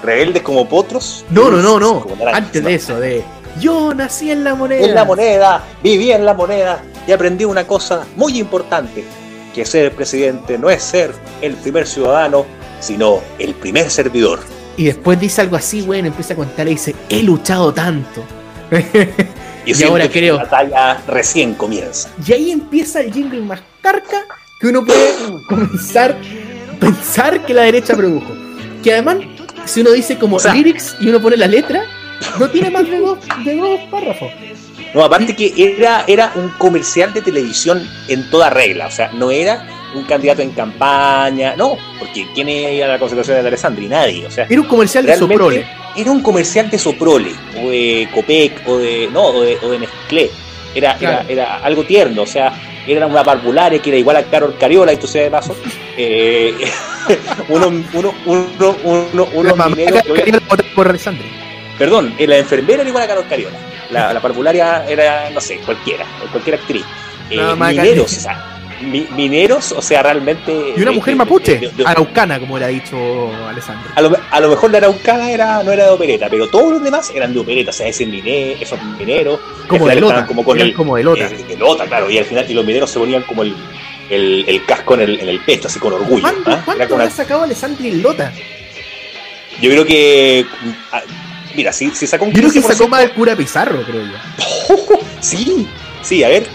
rebeldes 0.03 0.41
como 0.41 0.67
potros. 0.67 1.25
No, 1.29 1.49
no, 1.51 1.61
no, 1.61 1.79
no. 1.79 2.05
Antes 2.33 2.63
de 2.63 2.75
eso, 2.75 2.99
de 2.99 3.23
yo 3.59 3.93
nací 3.93 4.31
en 4.31 4.43
la 4.43 4.55
moneda. 4.55 4.85
En 4.85 4.95
la 4.95 5.05
moneda, 5.05 5.63
viví 5.83 6.11
en 6.11 6.25
la 6.25 6.33
moneda 6.33 6.81
y 7.07 7.11
aprendí 7.11 7.45
una 7.45 7.67
cosa 7.67 8.05
muy 8.15 8.39
importante, 8.39 9.03
que 9.53 9.65
ser 9.65 9.91
presidente 9.93 10.57
no 10.57 10.69
es 10.69 10.81
ser 10.81 11.11
el 11.41 11.55
primer 11.55 11.87
ciudadano, 11.87 12.45
sino 12.79 13.19
el 13.39 13.53
primer 13.53 13.89
servidor. 13.89 14.39
Y 14.77 14.85
después 14.85 15.19
dice 15.19 15.41
algo 15.41 15.57
así, 15.57 15.81
bueno, 15.81 16.07
empieza 16.07 16.33
a 16.33 16.37
contar 16.37 16.67
y 16.67 16.71
dice, 16.71 16.95
he 17.09 17.23
luchado 17.23 17.73
tanto. 17.73 18.23
y, 19.65 19.83
ahora 19.83 20.09
creo. 20.09 20.37
La 20.37 20.43
batalla 20.43 21.01
recién 21.07 21.55
comienza. 21.55 22.09
Y 22.25 22.31
ahí 22.31 22.51
empieza 22.51 23.01
el 23.01 23.11
jingle 23.11 23.41
más 23.41 23.61
carca 23.81 24.23
que 24.61 24.67
uno 24.67 24.85
puede 24.85 25.13
comenzar 25.49 26.15
pensar 26.81 27.45
que 27.45 27.53
la 27.53 27.61
derecha 27.61 27.95
produjo. 27.95 28.35
Que 28.83 28.93
además, 28.93 29.17
si 29.65 29.81
uno 29.81 29.91
dice 29.91 30.17
como 30.17 30.37
lyrics 30.39 30.97
y 30.99 31.07
uno 31.07 31.21
pone 31.21 31.37
la 31.37 31.47
letra, 31.47 31.83
no 32.39 32.49
tiene 32.49 32.69
más 32.69 32.89
de 32.89 32.99
dos, 32.99 33.19
de 33.45 33.55
dos 33.55 33.79
párrafos. 33.89 34.31
No, 34.93 35.03
aparte 35.03 35.35
que 35.35 35.53
era, 35.55 36.03
era 36.07 36.33
un 36.35 36.49
comercial 36.57 37.13
de 37.13 37.21
televisión 37.21 37.87
en 38.09 38.29
toda 38.29 38.49
regla, 38.49 38.87
o 38.87 38.91
sea, 38.91 39.09
no 39.13 39.31
era 39.31 39.65
un 39.93 40.03
candidato 40.03 40.41
en 40.41 40.51
campaña, 40.51 41.55
no, 41.55 41.77
porque 41.99 42.27
¿quién 42.33 42.49
era 42.49 42.87
la 42.87 42.99
concentración 42.99 43.41
de 43.41 43.47
Alessandri? 43.47 43.87
Nadie, 43.87 44.25
o 44.25 44.31
sea. 44.31 44.47
Era 44.49 44.59
un 44.59 44.67
comercial 44.67 45.05
de 45.05 45.15
Soprole. 45.15 45.65
era 45.95 46.11
un 46.11 46.21
comercial 46.21 46.69
de 46.69 46.77
Soprole, 46.77 47.31
o 47.57 47.69
de 47.69 48.09
Copec, 48.13 48.67
o 48.67 48.77
de, 48.77 49.09
no, 49.11 49.27
o 49.27 49.41
de, 49.41 49.57
o 49.61 49.69
de 49.69 49.79
Nestlé. 49.79 50.31
Era, 50.73 50.97
era, 50.99 51.25
era, 51.27 51.57
algo 51.57 51.83
tierno, 51.83 52.21
o 52.21 52.27
sea, 52.27 52.53
era 52.87 53.05
una 53.05 53.23
parvularia 53.23 53.79
que 53.81 53.89
era 53.89 53.97
igual 53.97 54.17
a 54.17 54.23
Carol 54.23 54.55
Cariola, 54.59 54.91
esto 54.91 55.07
sea 55.07 55.23
de 55.23 55.31
paso. 55.31 55.55
Eh, 55.97 56.53
uno, 57.49 57.67
uno, 57.67 58.13
uno, 58.25 58.77
uno, 58.83 59.27
unos 59.33 59.69
mineros. 59.69 60.01
por. 60.73 60.97
Perdón, 61.77 62.13
la 62.19 62.37
enfermera 62.37 62.81
era 62.81 62.89
igual 62.89 63.03
a 63.03 63.07
Carol 63.07 63.27
Cariola. 63.27 63.57
La, 63.89 64.13
la 64.13 64.21
parvularia 64.21 64.85
era, 64.87 65.29
no 65.31 65.41
sé, 65.41 65.57
cualquiera, 65.65 66.05
cualquier 66.31 66.55
actriz. 66.55 66.85
Eh, 67.29 67.55
mineros, 67.57 68.17
o 68.17 68.21
sea, 68.21 68.50
mineros, 68.81 69.71
o 69.71 69.81
sea, 69.81 70.03
realmente. 70.03 70.73
Y 70.75 70.81
una 70.81 70.91
mujer 70.91 71.15
mapuche, 71.15 71.71
araucana, 71.85 72.39
como 72.39 72.57
le 72.57 72.65
ha 72.65 72.69
dicho 72.69 72.97
Alessandro. 73.47 73.91
A 73.95 74.01
lo, 74.01 74.17
a 74.29 74.39
lo, 74.39 74.49
mejor 74.49 74.71
la 74.71 74.77
araucana 74.79 75.31
era, 75.31 75.63
no 75.63 75.71
era 75.71 75.85
de 75.85 75.91
opereta, 75.91 76.27
pero 76.29 76.47
todos 76.49 76.73
los 76.73 76.83
demás 76.83 77.11
eran 77.13 77.33
de 77.33 77.39
opereta, 77.39 77.71
o 77.71 77.73
sea, 77.73 77.87
ese 77.87 78.05
minero, 78.05 78.59
esos 78.59 78.81
mineros. 78.83 79.39
Como 79.67 79.87
de 79.87 79.95
lota. 79.95 80.25
Como, 80.25 80.43
con 80.43 80.59
el, 80.59 80.73
como 80.73 80.95
de 80.95 81.03
lota. 81.03 81.29
claro, 81.87 82.09
y 82.09 82.17
al 82.17 82.25
final, 82.25 82.45
y 82.49 82.53
los 82.53 82.65
mineros 82.65 82.89
se 82.89 82.99
ponían 82.99 83.23
como 83.23 83.43
el, 83.43 83.55
el, 84.09 84.45
el 84.47 84.65
casco 84.65 84.95
en 84.95 85.01
el, 85.01 85.19
en 85.19 85.29
el, 85.29 85.39
pecho, 85.39 85.67
así 85.67 85.79
con 85.79 85.93
orgullo. 85.93 86.21
¿Cuánto. 86.21 86.61
¿cuánto 86.65 86.97
ha 86.97 87.09
sacado 87.09 87.43
Alessandro 87.43 87.85
en 87.85 88.01
lota? 88.01 88.31
Yo 89.61 89.69
creo 89.69 89.85
que. 89.85 90.45
Ah, 90.91 91.01
mira, 91.55 91.71
si, 91.71 91.91
si 91.91 92.07
sacó 92.07 92.25
un 92.25 92.31
Yo 92.31 92.41
creo 92.41 92.51
que 92.51 92.61
sacó 92.61 92.87
más 92.87 93.03
el 93.03 93.11
cura 93.11 93.35
Pizarro, 93.35 93.83
creo 93.83 94.03
yo. 94.05 94.97
sí, 95.19 95.67
sí, 96.01 96.23
a 96.23 96.29
ver, 96.29 96.47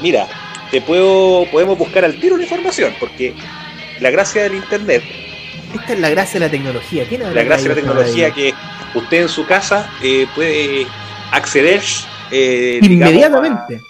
mira, 0.00 0.26
te 0.70 0.80
puedo, 0.80 1.46
podemos 1.50 1.78
buscar 1.78 2.04
al 2.04 2.18
tiro 2.18 2.36
la 2.36 2.42
información, 2.42 2.92
porque 2.98 3.34
la 4.00 4.10
gracia 4.10 4.42
del 4.44 4.54
internet. 4.54 5.02
Esta 5.74 5.92
es 5.92 5.98
la 6.00 6.10
gracia 6.10 6.40
de 6.40 6.46
la 6.46 6.50
tecnología. 6.50 7.04
la 7.10 7.42
gracia 7.42 7.68
de 7.68 7.74
la 7.74 7.74
tecnología 7.74 8.30
que 8.30 8.54
usted 8.94 9.22
en 9.22 9.28
su 9.28 9.46
casa 9.46 9.90
eh, 10.02 10.26
puede 10.34 10.86
acceder 11.32 11.82
eh, 12.30 12.78
inmediatamente. 12.82 13.80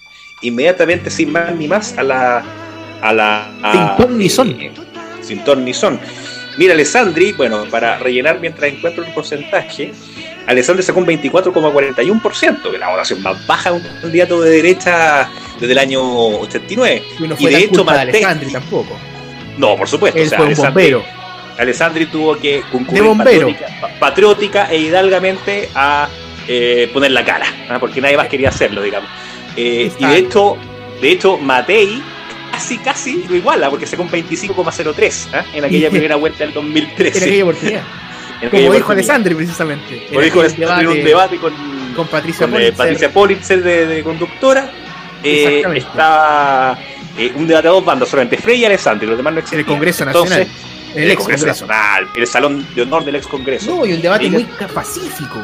inmediatamente, 0.41 1.11
sin 1.11 1.33
más 1.33 1.55
ni 1.55 1.68
más, 1.68 1.97
a 1.99 2.03
la. 2.03 2.43
A 3.03 3.12
la 3.12 3.51
sin 3.72 3.97
ton 3.97 4.18
ni 4.18 4.29
son. 4.31 4.51
Eh, 4.51 4.72
sin 5.20 5.45
ton 5.45 5.64
ni 5.64 5.75
son. 5.75 6.01
Mira, 6.57 6.72
Alessandri, 6.72 7.33
bueno, 7.33 7.64
para 7.70 7.99
rellenar 7.99 8.41
mientras 8.41 8.72
encuentro 8.72 9.05
el 9.05 9.12
porcentaje, 9.12 9.93
Alessandri 10.47 10.82
sacó 10.82 11.01
un 11.01 11.07
24,41%, 11.07 12.62
que 12.62 12.68
es 12.74 12.80
la 12.80 12.90
oración 12.90 13.22
más 13.22 13.47
baja 13.47 13.70
de 13.70 13.76
un 13.76 14.01
candidato 14.01 14.40
de 14.42 14.51
derecha 14.51 15.28
desde 15.59 15.72
el 15.72 15.78
año 15.78 16.03
89. 16.03 17.03
Y, 17.18 17.22
no 17.28 17.36
fue 17.36 17.51
y 17.51 17.55
de 17.55 17.61
hecho, 17.64 17.88
Alessandri 17.88 18.53
tampoco. 18.53 18.99
No, 19.57 19.76
por 19.76 19.88
supuesto. 19.88 20.18
Él 20.18 20.26
o 20.26 20.28
sea, 20.28 20.38
fue 20.38 20.49
un 20.49 20.55
bombero. 20.55 21.05
Alessandri 21.59 22.07
tuvo 22.07 22.36
que 22.36 22.62
concurrir 22.70 23.05
patriótica, 23.16 23.66
patriótica, 24.01 24.72
e 24.72 24.78
hidalgamente 24.78 25.68
a 25.74 26.09
eh, 26.49 26.90
poner 26.92 27.12
la 27.12 27.24
cara, 27.24 27.47
¿no? 27.68 27.78
porque 27.78 28.01
nadie 28.01 28.16
más 28.16 28.28
quería 28.28 28.49
hacerlo, 28.49 28.82
digamos. 28.82 29.09
Eh, 29.57 29.90
y 29.97 30.05
de 30.05 30.16
hecho, 30.16 30.57
de 31.01 31.12
hecho, 31.12 31.38
Matei 31.38 32.03
casi, 32.51 32.78
casi 32.78 33.24
lo 33.28 33.36
iguala, 33.36 33.70
porque 33.70 33.86
sacó 33.86 34.03
un 34.03 34.11
25,03 34.11 35.05
¿eh? 35.05 35.45
en 35.55 35.64
aquella 35.64 35.90
primera 35.90 36.16
vuelta 36.16 36.45
del 36.45 36.53
2013. 36.53 37.18
En 37.18 37.24
aquella 37.24 37.45
oportunidad. 37.45 37.82
Como 38.51 38.72
dijo 38.72 38.92
Alessandri, 38.92 39.34
precisamente. 39.34 40.07
Como 40.09 40.20
dijo 40.20 40.40
Alessandri 40.40 40.84
en 40.84 40.99
un 40.99 41.05
debate 41.05 41.36
con, 41.38 41.53
con 41.95 42.07
Patricia 42.09 42.47
con, 42.47 42.53
Politzer. 42.53 42.76
Patricia 42.76 43.12
Politzer 43.12 43.62
de, 43.62 43.86
de 43.86 44.03
conductora. 44.03 44.70
Eh, 45.22 45.62
estaba 45.74 46.78
eh, 47.16 47.32
un 47.34 47.47
debate 47.47 47.68
a 47.68 47.70
dos 47.70 47.84
bandas, 47.84 48.09
solamente 48.09 48.36
Frey 48.36 48.61
y 48.61 48.64
Alessandri, 48.66 49.07
los 49.07 49.16
demás 49.16 49.32
no 49.32 49.38
existen. 49.38 49.61
En 49.61 49.64
el 49.64 49.72
Congreso 49.72 50.05
Nacional. 50.05 50.42
Entonces, 50.42 50.95
en 50.95 51.03
el, 51.03 51.11
el 51.11 51.16
Congreso 51.16 51.47
Nacional, 51.47 52.09
el 52.14 52.26
Salón 52.26 52.66
de 52.74 52.82
Honor 52.82 53.05
del 53.05 53.16
Ex 53.16 53.26
Congreso. 53.26 53.74
No, 53.74 53.86
y 53.86 53.95
un 53.95 54.03
debate 54.03 54.28
muy 54.28 54.45
pacífico. 54.74 55.42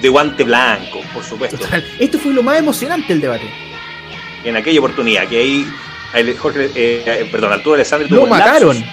De 0.00 0.08
guante 0.08 0.44
blanco, 0.44 1.00
por 1.12 1.22
supuesto. 1.22 1.56
Total. 1.56 1.84
Esto 1.98 2.18
fue 2.18 2.32
lo 2.32 2.42
más 2.42 2.58
emocionante 2.58 3.12
el 3.12 3.20
debate. 3.20 3.50
En 4.44 4.56
aquella 4.56 4.78
oportunidad, 4.80 5.26
que 5.28 5.38
ahí 5.38 5.66
Jorge, 6.38 6.70
eh, 6.74 7.28
perdón, 7.30 7.52
Arturo 7.52 7.74
Alessandri 7.74 8.08
lo 8.08 8.26
mataron. 8.26 8.84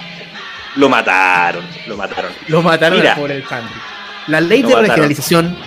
Lo 0.76 0.90
mataron, 0.90 1.66
lo 1.88 1.98
mataron. 1.98 2.32
Lo 2.48 2.62
mataron 2.62 3.00
Mira, 3.00 3.16
por 3.16 3.32
el 3.32 3.46
Sandri. 3.48 3.76
La 4.28 4.40
ley 4.40 4.62
de 4.62 4.76
regionalización, 4.76 5.58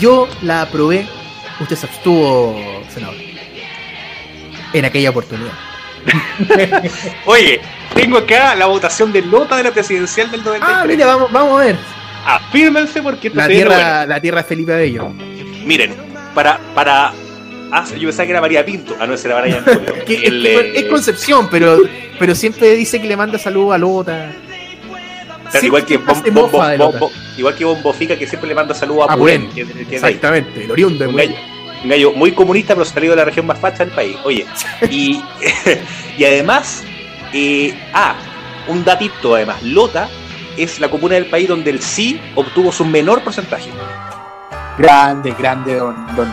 yo 0.00 0.28
la 0.42 0.62
aprobé, 0.62 1.06
usted 1.60 1.76
se 1.76 1.86
abstuvo, 1.86 2.82
senador 2.88 3.14
en 4.74 4.84
aquella 4.84 5.10
oportunidad. 5.10 5.52
Oye, 7.24 7.60
tengo 7.94 8.18
acá 8.18 8.54
la 8.54 8.66
votación 8.66 9.12
de 9.12 9.22
nota 9.22 9.56
de 9.56 9.62
la 9.62 9.70
presidencial 9.70 10.30
del 10.30 10.44
93. 10.44 10.76
Ah, 10.76 10.84
mire, 10.86 11.04
vamos, 11.04 11.32
vamos 11.32 11.60
a 11.60 11.64
ver. 11.64 11.76
Afírmense 12.26 13.00
porque 13.00 13.30
la 13.30 13.46
tierra, 13.46 14.04
la 14.04 14.20
tierra 14.20 14.42
Felipe 14.42 14.72
de 14.72 14.84
ellos. 14.84 15.06
Miren, 15.64 15.94
para, 16.34 16.58
para 16.74 17.12
Ah, 17.70 17.84
yo 17.98 18.08
pensaba 18.08 18.26
que 18.26 18.30
era 18.30 18.40
María 18.40 18.64
Pinto. 18.64 18.94
Ah, 19.00 19.06
no, 19.06 19.14
ese 19.14 19.26
era 19.26 19.40
Brian 19.40 19.64
el, 20.06 20.46
es, 20.46 20.76
es, 20.76 20.84
Concepción, 20.84 21.48
pero, 21.50 21.78
pero 22.18 22.34
siempre 22.34 22.74
dice 22.76 23.00
que 23.00 23.08
le 23.08 23.16
manda 23.16 23.38
saludos 23.38 23.74
a 23.74 23.78
Lota. 23.78 24.32
Igual 25.62 25.84
que, 25.84 25.96
bom, 25.98 26.22
bom, 26.32 26.98
bom, 26.98 27.10
igual 27.36 27.54
que 27.54 27.64
Bombofica, 27.64 28.18
que 28.18 28.26
siempre 28.26 28.48
le 28.48 28.54
manda 28.54 28.74
saludos 28.74 29.08
a, 29.08 29.14
a 29.14 29.16
Purén. 29.16 29.48
Que, 29.50 29.64
que 29.66 29.94
Exactamente, 29.94 30.64
el 30.64 30.70
oriundo 30.70 31.04
de 31.04 31.10
Purén 31.10 31.54
un 31.84 31.90
gallo 31.90 32.12
muy 32.12 32.32
comunista, 32.32 32.74
pero 32.74 32.84
salido 32.84 33.12
de 33.12 33.18
la 33.18 33.24
región 33.26 33.46
más 33.46 33.58
facha 33.58 33.84
del 33.84 33.94
país. 33.94 34.16
Oye, 34.24 34.46
y, 34.90 35.22
y 36.18 36.24
además, 36.24 36.82
eh, 37.32 37.78
ah, 37.92 38.14
un 38.68 38.82
datito 38.84 39.34
además, 39.34 39.62
Lota 39.62 40.08
es 40.56 40.80
la 40.80 40.90
comuna 40.90 41.14
del 41.14 41.26
país 41.26 41.46
donde 41.46 41.70
el 41.70 41.80
sí 41.82 42.20
obtuvo 42.34 42.72
su 42.72 42.84
menor 42.84 43.22
porcentaje. 43.22 43.70
Grande, 44.78 45.34
grande, 45.38 45.76
don, 45.76 45.94
don, 46.16 46.32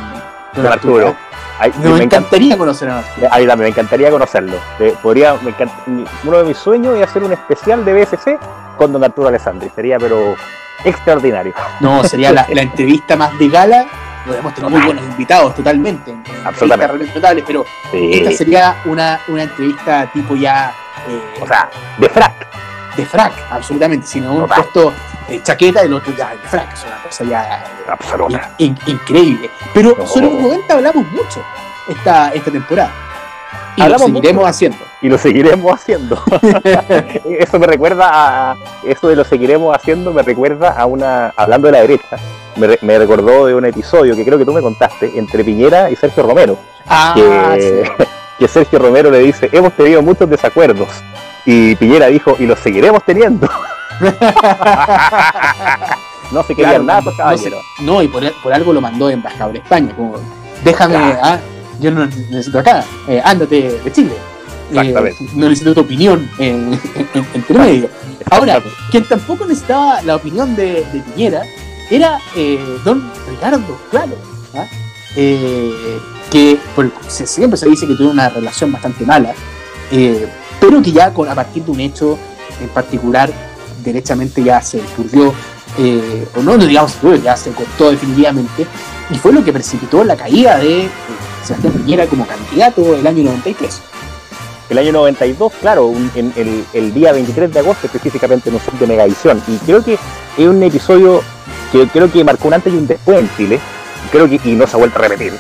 don 0.55 0.65
Arturo. 0.65 1.15
Ay, 1.61 1.71
me, 1.81 1.89
me, 1.91 2.03
encantaría 2.03 2.57
conocer 2.57 2.89
a. 2.89 3.03
Ahí 3.29 3.45
también, 3.45 3.59
me 3.59 3.67
encantaría 3.69 4.09
conocerlo. 4.09 4.57
Podría, 5.01 5.35
me 5.35 5.51
encant... 5.51 5.71
Uno 6.23 6.37
de 6.39 6.43
mis 6.43 6.57
sueños 6.57 6.97
es 6.97 7.03
hacer 7.03 7.23
un 7.23 7.33
especial 7.33 7.85
de 7.85 7.93
BSC 7.93 8.39
con 8.77 8.91
don 8.91 9.03
Arturo 9.03 9.27
Alessandri. 9.27 9.69
Sería, 9.75 9.99
pero 9.99 10.35
extraordinario. 10.83 11.53
No, 11.79 12.03
sería 12.03 12.31
la, 12.31 12.47
la 12.51 12.61
entrevista 12.63 13.15
más 13.15 13.37
de 13.37 13.47
gala 13.47 13.85
podemos 14.25 14.53
tener 14.53 14.69
muy 14.69 14.81
buenos 14.81 15.03
invitados 15.03 15.55
totalmente, 15.55 16.15
absolutamente 16.45 16.87
realmente 16.87 17.15
notables, 17.15 17.43
pero 17.47 17.65
sí. 17.91 18.11
esta 18.13 18.31
sería 18.31 18.75
una, 18.85 19.19
una 19.27 19.43
entrevista 19.43 20.11
tipo 20.13 20.35
ya 20.35 20.71
eh, 21.07 21.41
o 21.41 21.47
sea, 21.47 21.69
de 21.97 22.09
frac. 22.09 22.47
De 22.95 23.05
frac, 23.05 23.33
absolutamente, 23.49 24.05
sino 24.05 24.33
un 24.33 24.47
puesto 24.47 24.93
de 25.29 25.41
chaqueta 25.41 25.81
del 25.81 25.93
otro 25.93 26.13
ya 26.15 26.31
de 26.31 26.37
frac, 26.39 26.73
es 26.73 26.83
una 26.83 27.01
cosa 27.03 27.23
ya 27.23 27.63
Absoluta. 27.87 28.53
In, 28.57 28.77
in, 28.85 28.93
increíble. 28.95 29.49
Pero 29.73 29.95
no. 29.97 30.05
sobre 30.05 30.25
los 30.25 30.41
90 30.41 30.73
hablamos 30.73 31.05
mucho 31.11 31.41
esta, 31.87 32.29
esta 32.33 32.51
temporada. 32.51 32.91
Y 33.77 33.81
Hablamos 33.81 34.09
lo 34.09 34.15
seguiremos 34.15 34.41
mucho. 34.41 34.47
haciendo. 34.49 34.77
Y 35.01 35.09
lo 35.09 35.17
seguiremos 35.17 35.73
haciendo. 35.73 36.21
eso 37.39 37.59
me 37.59 37.67
recuerda 37.67 38.09
a. 38.51 38.57
Eso 38.83 39.07
de 39.07 39.15
lo 39.15 39.23
seguiremos 39.23 39.73
haciendo 39.75 40.11
me 40.11 40.23
recuerda 40.23 40.71
a 40.71 40.85
una. 40.85 41.33
Hablando 41.37 41.67
de 41.67 41.71
la 41.71 41.81
derecha, 41.81 42.17
me, 42.57 42.77
me 42.81 42.99
recordó 42.99 43.45
de 43.45 43.55
un 43.55 43.63
episodio 43.65 44.13
que 44.15 44.25
creo 44.25 44.37
que 44.37 44.45
tú 44.45 44.51
me 44.51 44.61
contaste 44.61 45.17
entre 45.17 45.43
Piñera 45.45 45.89
y 45.89 45.95
Sergio 45.95 46.23
Romero. 46.23 46.57
Ah, 46.87 47.13
que, 47.15 47.85
sí. 47.97 48.03
que 48.41 48.47
Sergio 48.47 48.79
Romero 48.79 49.11
le 49.11 49.19
dice: 49.19 49.49
Hemos 49.51 49.73
tenido 49.73 50.01
muchos 50.01 50.27
desacuerdos. 50.27 50.89
Y 51.45 51.75
Piñera 51.75 52.07
dijo: 52.07 52.35
Y 52.39 52.47
los 52.47 52.57
seguiremos 52.57 53.03
teniendo. 53.05 53.47
no 56.31 56.41
se 56.41 56.55
querían 56.55 56.83
claro, 56.83 56.85
nada, 56.85 57.03
caballero. 57.15 57.61
No, 57.81 57.93
no, 57.93 58.01
y 58.01 58.07
por, 58.07 58.23
por, 58.41 58.51
algo 58.51 58.73
lo 58.73 58.81
mandó 58.81 59.11
embajador 59.11 59.53
de 59.53 59.59
España. 59.59 59.95
Como, 59.95 60.15
déjame. 60.63 60.95
Claro. 60.95 61.19
Ah, 61.21 61.39
yo 61.79 61.91
no 61.91 62.07
necesito 62.07 62.57
acá, 62.57 62.83
eh, 63.07 63.21
ándate 63.23 63.79
de 63.83 63.91
Chile. 63.91 64.13
Eh, 64.73 65.13
no 65.35 65.47
necesito 65.47 65.75
tu 65.75 65.81
opinión 65.81 66.27
en, 66.39 66.79
en, 67.13 67.27
entre 67.35 67.59
medio. 67.59 67.89
Ahora, 68.31 68.59
quien 68.89 69.07
tampoco 69.07 69.45
necesitaba 69.45 70.01
la 70.01 70.15
opinión 70.15 70.55
de, 70.55 70.83
de 70.91 70.99
Piñera 71.01 71.43
era 71.91 72.19
eh, 72.35 72.59
don 72.83 73.07
Ricardo, 73.29 73.77
claro. 73.91 74.15
¿ah? 74.55 74.65
Eh, 75.15 75.99
que 76.31 76.57
siempre 77.07 77.57
se 77.57 77.67
dice 77.67 77.85
que 77.85 77.95
tuvo 77.95 78.09
una 78.09 78.29
relación 78.29 78.71
bastante 78.71 79.05
mala, 79.05 79.33
eh, 79.91 80.27
pero 80.61 80.81
que 80.81 80.91
ya 80.91 81.07
a 81.07 81.35
partir 81.35 81.63
de 81.63 81.71
un 81.71 81.79
hecho 81.81 82.17
en 82.61 82.69
particular, 82.69 83.29
derechamente 83.83 84.41
ya 84.41 84.61
se 84.61 84.79
turbió, 84.95 85.33
o 86.37 86.41
no, 86.41 86.57
no 86.57 86.65
digamos, 86.65 86.95
ya 87.21 87.35
se 87.35 87.51
cortó 87.51 87.91
definitivamente, 87.91 88.65
y 89.09 89.15
fue 89.15 89.33
lo 89.33 89.43
que 89.43 89.51
precipitó 89.51 90.03
la 90.05 90.15
caída 90.15 90.57
de 90.57 90.87
Sebastián 91.43 91.73
Piñera 91.73 92.07
como 92.07 92.25
candidato 92.25 92.95
el 92.95 93.05
año 93.05 93.23
93. 93.23 93.81
El 94.69 94.77
año 94.77 94.93
92, 94.93 95.51
claro, 95.59 95.91
en, 96.15 96.65
el, 96.73 96.93
día 96.93 97.11
23 97.11 97.53
de 97.53 97.59
agosto, 97.59 97.87
específicamente 97.87 98.49
en 98.49 98.55
un 98.55 98.79
de 98.79 98.87
Megavisión. 98.87 99.41
Y 99.47 99.57
creo 99.57 99.83
que 99.83 99.95
es 99.95 100.47
un 100.47 100.63
episodio 100.63 101.21
que 101.73 101.87
creo 101.87 102.09
que 102.09 102.23
marcó 102.23 102.47
un 102.47 102.53
antes 102.53 102.73
y 102.73 102.77
un 102.77 102.87
después 102.87 103.19
en 103.19 103.29
Chile. 103.35 103.59
Creo 104.11 104.27
que, 104.27 104.39
y 104.43 104.55
no 104.55 104.67
se 104.67 104.75
ha 104.75 104.79
vuelto 104.79 104.99
a 104.99 105.01
repetir. 105.03 105.33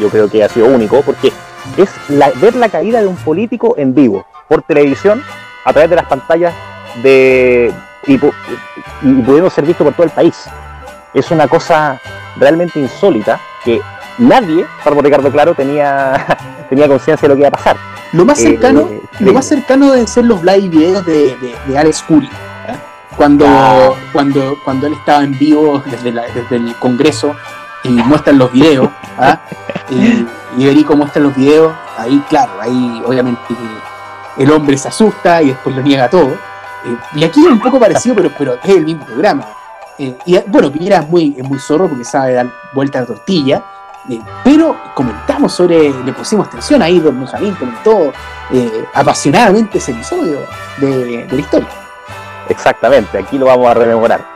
Yo 0.00 0.08
creo 0.08 0.28
que 0.28 0.42
ha 0.42 0.48
sido 0.48 0.66
único, 0.66 1.02
porque 1.02 1.32
es 1.76 1.90
la, 2.08 2.30
ver 2.40 2.56
la 2.56 2.68
caída 2.68 3.00
de 3.00 3.06
un 3.06 3.16
político 3.16 3.74
en 3.76 3.94
vivo, 3.94 4.26
por 4.48 4.62
televisión, 4.62 5.22
a 5.64 5.72
través 5.72 5.90
de 5.90 5.96
las 5.96 6.06
pantallas 6.06 6.54
de 7.02 7.72
y, 8.06 8.14
y 8.14 8.18
pudiendo 9.22 9.50
ser 9.50 9.64
visto 9.64 9.84
por 9.84 9.94
todo 9.94 10.04
el 10.04 10.12
país. 10.12 10.44
es 11.12 11.30
una 11.30 11.48
cosa 11.48 12.00
realmente 12.36 12.80
insólita 12.80 13.40
que 13.64 13.80
nadie, 14.18 14.66
salvo 14.82 15.02
Ricardo 15.02 15.30
Claro, 15.30 15.54
tenía, 15.54 16.26
tenía 16.68 16.88
conciencia 16.88 17.26
de 17.26 17.28
lo 17.28 17.34
que 17.34 17.40
iba 17.40 17.48
a 17.48 17.52
pasar. 17.52 17.76
Lo 18.12 18.24
más 18.24 18.38
cercano, 18.38 18.88
eh, 18.90 19.00
lo 19.20 19.32
más 19.32 19.46
cercano 19.46 19.90
deben 19.90 20.06
ser 20.06 20.24
los 20.24 20.42
live 20.44 20.68
videos 20.68 21.04
de, 21.04 21.36
de, 21.66 21.78
Alex 21.78 22.02
Curi. 22.02 22.26
¿eh? 22.26 22.76
Cuando, 23.16 23.96
cuando, 24.12 24.56
cuando 24.64 24.86
él 24.86 24.92
estaba 24.92 25.24
en 25.24 25.36
vivo 25.36 25.82
desde, 25.84 26.12
desde 26.12 26.56
el 26.56 26.74
Congreso 26.76 27.34
y 27.84 27.90
muestran 27.90 28.38
los 28.38 28.50
videos, 28.50 28.88
¿ah? 29.18 29.40
y, 29.90 30.26
y 30.56 30.66
Verico 30.66 30.96
muestra 30.96 31.22
los 31.22 31.34
videos, 31.36 31.72
ahí 31.96 32.22
claro, 32.28 32.52
ahí 32.60 33.02
obviamente 33.06 33.54
el 34.36 34.50
hombre 34.50 34.76
se 34.76 34.88
asusta 34.88 35.42
y 35.42 35.48
después 35.48 35.76
lo 35.76 35.82
niega 35.82 36.08
todo. 36.08 36.32
Eh, 36.84 36.96
y 37.14 37.24
aquí 37.24 37.44
es 37.44 37.50
un 37.50 37.60
poco 37.60 37.78
parecido, 37.78 38.14
pero, 38.14 38.30
pero 38.36 38.54
es 38.54 38.68
el 38.68 38.84
mismo 38.84 39.04
programa. 39.04 39.44
Eh, 39.98 40.16
y 40.26 40.38
bueno, 40.46 40.70
Piñera 40.72 40.98
es 40.98 41.08
muy, 41.08 41.34
es 41.36 41.48
muy 41.48 41.58
zorro 41.58 41.88
porque 41.88 42.04
sabe 42.04 42.34
dar 42.34 42.50
vuelta 42.72 42.98
a 42.98 43.02
la 43.02 43.06
tortilla. 43.06 43.62
Eh, 44.08 44.20
pero 44.42 44.76
comentamos 44.94 45.52
sobre, 45.52 45.90
le 45.90 46.12
pusimos 46.12 46.48
atención 46.48 46.82
ahí, 46.82 47.00
Don 47.00 47.18
Benjamín 47.18 47.54
comentó 47.54 48.12
apasionadamente 48.92 49.78
ese 49.78 49.92
episodio 49.92 50.40
de, 50.78 51.26
de 51.26 51.32
la 51.32 51.40
historia. 51.40 51.68
Exactamente, 52.48 53.16
aquí 53.16 53.38
lo 53.38 53.46
vamos 53.46 53.66
a 53.70 53.74
rememorar. 53.74 54.33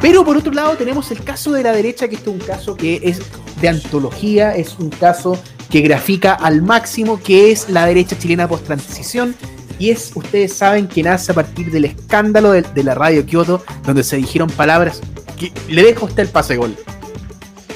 Pero 0.00 0.24
por 0.24 0.36
otro 0.36 0.52
lado 0.52 0.76
tenemos 0.76 1.10
el 1.10 1.24
caso 1.24 1.52
de 1.52 1.62
la 1.62 1.72
derecha, 1.72 2.08
que 2.08 2.14
este 2.14 2.30
es 2.30 2.36
un 2.36 2.40
caso 2.40 2.76
que 2.76 3.00
es 3.02 3.20
de 3.60 3.68
antología, 3.68 4.54
es 4.54 4.78
un 4.78 4.90
caso 4.90 5.40
que 5.70 5.80
grafica 5.80 6.34
al 6.34 6.62
máximo 6.62 7.20
que 7.20 7.50
es 7.50 7.68
la 7.68 7.84
derecha 7.86 8.16
chilena 8.16 8.48
post-transición. 8.48 9.34
Y 9.78 9.90
es, 9.90 10.12
ustedes 10.14 10.54
saben, 10.54 10.88
que 10.88 11.02
nace 11.02 11.32
a 11.32 11.34
partir 11.34 11.70
del 11.70 11.84
escándalo 11.84 12.52
de, 12.52 12.82
la 12.82 12.94
radio 12.94 13.24
Kyoto, 13.24 13.64
donde 13.84 14.02
se 14.02 14.16
dijeron 14.16 14.50
palabras 14.50 15.00
que 15.38 15.52
le 15.68 15.82
dejo 15.82 16.06
usted 16.06 16.24
el 16.24 16.28
pase 16.28 16.56
gol. 16.56 16.76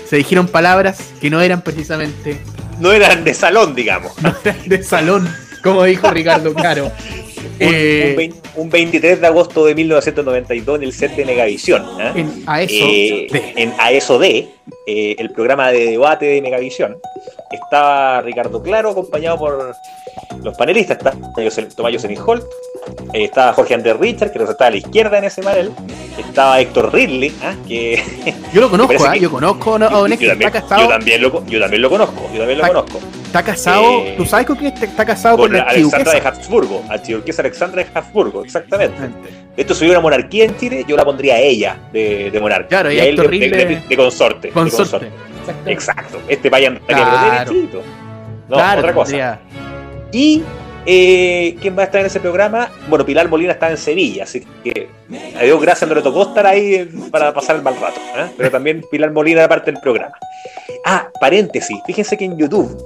Se 0.09 0.17
dijeron 0.17 0.47
palabras 0.47 0.99
que 1.21 1.31
no 1.31 1.41
eran 1.41 1.63
precisamente. 1.63 2.41
No 2.81 2.93
eran 2.93 3.25
de 3.25 3.35
salón, 3.35 3.75
digamos. 3.75 4.13
No 4.21 4.35
eran 4.45 4.69
de 4.69 4.83
salón, 4.83 5.29
como 5.63 5.85
dijo 5.85 6.11
Ricardo 6.11 6.55
Claro. 7.69 8.33
un, 8.57 8.71
23 8.71 9.13
eh, 9.13 9.21
de 9.21 9.27
agosto 9.27 9.67
de 9.67 9.75
1992 9.75 10.79
en 10.79 10.83
el 10.85 10.93
set 10.93 11.17
de 11.17 11.25
Megavisión. 11.25 11.83
¿eh? 12.01 12.13
En 12.17 12.45
eh, 12.49 13.27
D. 13.31 13.53
En 13.57 13.73
AESO 13.79 14.19
D, 14.19 14.49
el 14.87 15.31
programa 15.31 15.71
de 15.71 15.87
debate 15.87 16.27
de 16.27 16.43
Megavisión. 16.43 16.97
Estaba 17.53 18.21
Ricardo 18.23 18.63
Claro, 18.63 18.91
acompañado 18.91 19.39
por 19.39 19.77
los 20.43 20.57
panelistas. 20.57 20.99
Está 20.99 21.13
Tomás 21.77 21.93
Jocelyn 21.93 22.19
Holt, 22.25 22.45
estaba 23.13 23.53
Jorge 23.53 23.75
Andrés 23.75 23.97
Richard, 23.99 24.33
que 24.33 24.39
estaba 24.43 24.67
a 24.67 24.71
la 24.71 24.77
izquierda 24.77 25.19
en 25.19 25.25
ese 25.25 25.43
panel. 25.43 25.73
Estaba 26.19 26.61
Héctor 26.61 26.93
Ridley, 26.93 27.33
que. 27.67 28.03
Yo 28.53 28.61
lo 28.61 28.71
conozco, 28.71 29.15
yo 29.21 29.31
conozco 29.31 29.77
a 29.77 29.79
yo, 29.79 30.07
yo, 30.07 30.29
también, 30.29 30.53
yo, 30.53 30.89
también 30.89 31.23
lo, 31.23 31.47
yo 31.47 31.61
también 31.61 31.83
lo 31.83 31.91
conozco. 31.91 32.31
Yo 32.33 32.39
también 32.39 32.59
lo 32.59 32.67
conozco. 32.67 33.01
Está 33.33 33.43
casado, 33.43 34.01
eh, 34.05 34.15
¿tú 34.15 34.27
sabes 34.27 34.47
con 34.47 34.57
quién 34.57 34.75
está, 34.75 35.07
casado? 35.07 35.39
Con, 35.39 35.55
la 35.55 35.63
Alexandra 35.63 36.13
de 36.13 36.21
Habsburgo, 36.21 36.83
archiduquesa 36.91 37.41
Alexandra 37.41 37.83
de 37.83 37.89
Habsburgo, 37.95 38.45
exactamente. 38.45 39.09
Esto 39.57 39.75
si 39.75 39.85
hubiera 39.85 40.01
una 40.01 40.11
monarquía 40.11 40.45
en 40.45 40.57
Chile, 40.59 40.85
yo 40.87 40.97
la 40.97 41.05
pondría 41.05 41.37
a 41.37 41.39
ella 41.39 41.79
de, 41.93 42.31
de 42.31 42.41
monarca. 42.41 42.69
Claro, 42.69 42.93
y, 42.93 43.01
a 43.01 43.07
él 43.07 43.17
de, 43.17 43.83
de, 43.89 43.97
consorte. 43.97 44.51
consorte. 44.51 45.11
Exacto. 45.67 46.21
Este 46.29 46.51
vayan 46.51 46.81
claro. 46.87 47.55
derechito. 47.55 47.83
No, 48.49 48.57
otra 48.57 48.93
cosa. 48.93 49.41
Y 50.13 50.43
eh, 50.85 51.57
¿Quién 51.61 51.77
va 51.77 51.83
a 51.83 51.85
estar 51.85 52.01
en 52.01 52.07
ese 52.07 52.21
programa? 52.21 52.69
Bueno, 52.89 53.07
Pilar 53.07 53.29
Molina 53.29 53.53
está 53.53 53.71
en 53.71 53.77
Sevilla, 53.77 54.25
así 54.25 54.45
que 54.65 54.89
a 55.39 55.43
Dios 55.45 55.61
gracias 55.61 55.89
no 55.89 55.95
le 55.95 56.03
tocó 56.03 56.23
estar 56.23 56.47
ahí 56.47 56.91
para 57.11 57.33
pasar 57.33 57.57
el 57.57 57.63
mal 57.63 57.77
rato. 57.81 58.01
¿eh? 58.17 58.27
Pero 58.37 58.51
también 58.51 58.85
Pilar 58.91 59.13
Molina 59.13 59.41
era 59.41 59.49
parte 59.49 59.71
del 59.71 59.81
programa. 59.81 60.15
Ah, 60.85 61.09
paréntesis, 61.21 61.79
fíjense 61.87 62.17
que 62.17 62.25
en 62.25 62.37
YouTube 62.37 62.77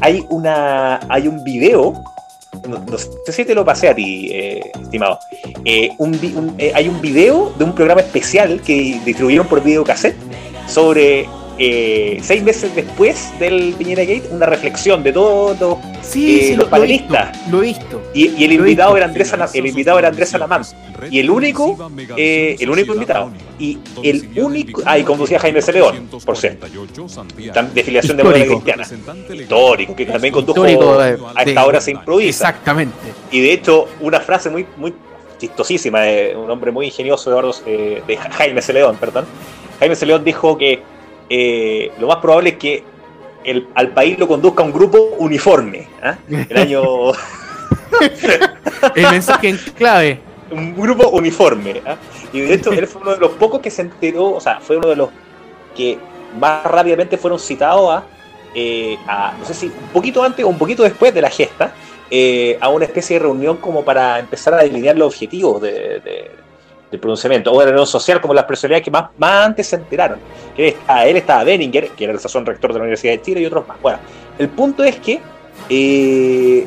hay 0.00 0.24
una 0.30 1.00
hay 1.08 1.26
un 1.26 1.42
video 1.42 1.94
no, 2.68 2.98
sé 2.98 3.32
si 3.32 3.44
te 3.44 3.54
lo 3.54 3.64
pasé 3.64 3.88
a 3.88 3.94
ti, 3.94 4.28
eh, 4.30 4.60
estimado. 4.80 5.18
Eh, 5.64 5.90
eh, 6.58 6.72
hay 6.74 6.88
un 6.88 7.00
video 7.00 7.52
de 7.56 7.64
un 7.64 7.74
programa 7.74 8.02
especial 8.02 8.60
que 8.60 9.00
distribuyeron 9.04 9.46
por 9.46 9.62
videocassette 9.62 10.16
sobre 10.68 11.26
seis 11.56 12.42
meses 12.42 12.74
después 12.74 13.32
del 13.38 13.74
Piñera 13.78 14.04
Gate, 14.04 14.28
una 14.30 14.46
reflexión 14.46 15.02
de 15.02 15.12
todos 15.12 15.58
los, 15.60 15.78
sí, 16.02 16.54
los 16.56 16.68
panelistas. 16.68 17.36
Lo 17.50 17.62
he 17.62 17.66
visto. 17.66 18.02
Y, 18.14 18.44
el, 18.44 18.52
invitado 18.52 18.96
era 18.96 19.06
Andrés 19.06 19.32
el 19.54 19.66
invitado 19.66 19.98
era 19.98 20.08
Andrés 20.08 20.30
Salamán. 20.30 20.62
Y 21.10 21.18
el 21.18 21.30
único, 21.30 21.90
el 22.16 22.70
único 22.70 22.94
invitado. 22.94 23.30
Y 23.58 23.78
el 24.02 24.30
único. 24.36 24.82
Ah, 24.84 24.98
y 24.98 25.02
conducía 25.02 25.38
Jaime 25.38 25.62
Celeón, 25.62 26.08
por 26.24 26.36
cierto. 26.36 26.66
De 26.66 27.82
filiación 27.82 28.16
de 28.16 28.24
moda 28.24 28.44
cristiana. 28.44 28.86
Histórico, 29.32 29.96
que 29.96 30.06
también 30.06 30.32
condujo 30.32 30.64
a 30.64 31.42
esta 31.42 31.66
hora 31.66 31.80
se 31.80 31.92
improvisa. 31.92 32.48
Exactamente. 32.48 32.94
Y 33.30 33.40
de 33.40 33.52
hecho, 33.52 33.88
una 34.00 34.20
frase 34.20 34.50
muy, 34.50 34.66
muy 34.76 34.94
chistosísima 35.38 36.02
de 36.02 36.36
un 36.36 36.50
hombre 36.50 36.70
muy 36.70 36.86
ingenioso, 36.86 37.30
Eduardo, 37.30 37.52
de 37.64 38.18
Jaime 38.30 38.62
Celeón, 38.62 38.96
perdón. 38.96 39.26
Jaime 39.80 39.96
Celeón 39.96 40.22
dijo 40.22 40.56
que 40.56 40.80
eh, 41.34 41.90
lo 41.98 42.08
más 42.08 42.16
probable 42.16 42.50
es 42.50 42.56
que 42.56 42.84
el, 43.42 43.66
al 43.74 43.88
país 43.88 44.18
lo 44.18 44.28
conduzca 44.28 44.62
un 44.62 44.70
grupo 44.70 44.98
uniforme. 45.18 45.88
¿ah? 46.02 46.18
El 46.28 46.56
año. 46.58 46.82
el 48.94 49.10
mensaje 49.10 49.48
en 49.48 49.56
clave. 49.74 50.20
Un 50.50 50.76
grupo 50.76 51.08
uniforme. 51.08 51.80
¿ah? 51.86 51.96
Y 52.34 52.40
de 52.40 52.52
hecho, 52.52 52.70
él 52.72 52.86
fue 52.86 53.00
uno 53.00 53.12
de 53.12 53.18
los 53.18 53.30
pocos 53.32 53.62
que 53.62 53.70
se 53.70 53.80
enteró, 53.80 54.32
o 54.32 54.40
sea, 54.40 54.60
fue 54.60 54.76
uno 54.76 54.88
de 54.88 54.96
los 54.96 55.08
que 55.74 55.96
más 56.38 56.64
rápidamente 56.64 57.16
fueron 57.16 57.38
citados 57.38 57.90
a, 57.90 58.04
eh, 58.54 58.98
no 59.38 59.46
sé 59.46 59.54
si 59.54 59.66
un 59.68 59.88
poquito 59.90 60.22
antes 60.22 60.44
o 60.44 60.48
un 60.48 60.58
poquito 60.58 60.82
después 60.82 61.14
de 61.14 61.22
la 61.22 61.30
gesta, 61.30 61.72
eh, 62.10 62.58
a 62.60 62.68
una 62.68 62.84
especie 62.84 63.16
de 63.16 63.20
reunión 63.20 63.56
como 63.56 63.86
para 63.86 64.18
empezar 64.18 64.52
a 64.52 64.58
delinear 64.58 64.98
los 64.98 65.14
objetivos 65.14 65.62
de, 65.62 66.30
del 66.92 67.00
pronunciamiento, 67.00 67.50
o 67.50 67.58
de 67.58 67.64
la 67.64 67.70
reunión 67.70 67.86
social, 67.86 68.20
como 68.20 68.34
las 68.34 68.44
personalidades 68.44 68.84
que 68.84 68.90
más, 68.90 69.10
más 69.16 69.46
antes 69.46 69.66
se 69.66 69.76
enteraron. 69.76 70.18
Que 70.54 70.76
a 70.86 71.06
él 71.06 71.16
estaba 71.16 71.42
Benninger, 71.42 71.88
que 71.90 72.04
era 72.04 72.12
el 72.12 72.20
sazón 72.20 72.44
rector 72.44 72.72
de 72.72 72.78
la 72.78 72.82
Universidad 72.82 73.14
de 73.14 73.22
Chile, 73.22 73.40
y 73.40 73.46
otros 73.46 73.66
más. 73.66 73.80
Bueno, 73.80 73.98
el 74.38 74.48
punto 74.50 74.84
es 74.84 74.96
que. 75.00 75.20
Eh, 75.70 76.66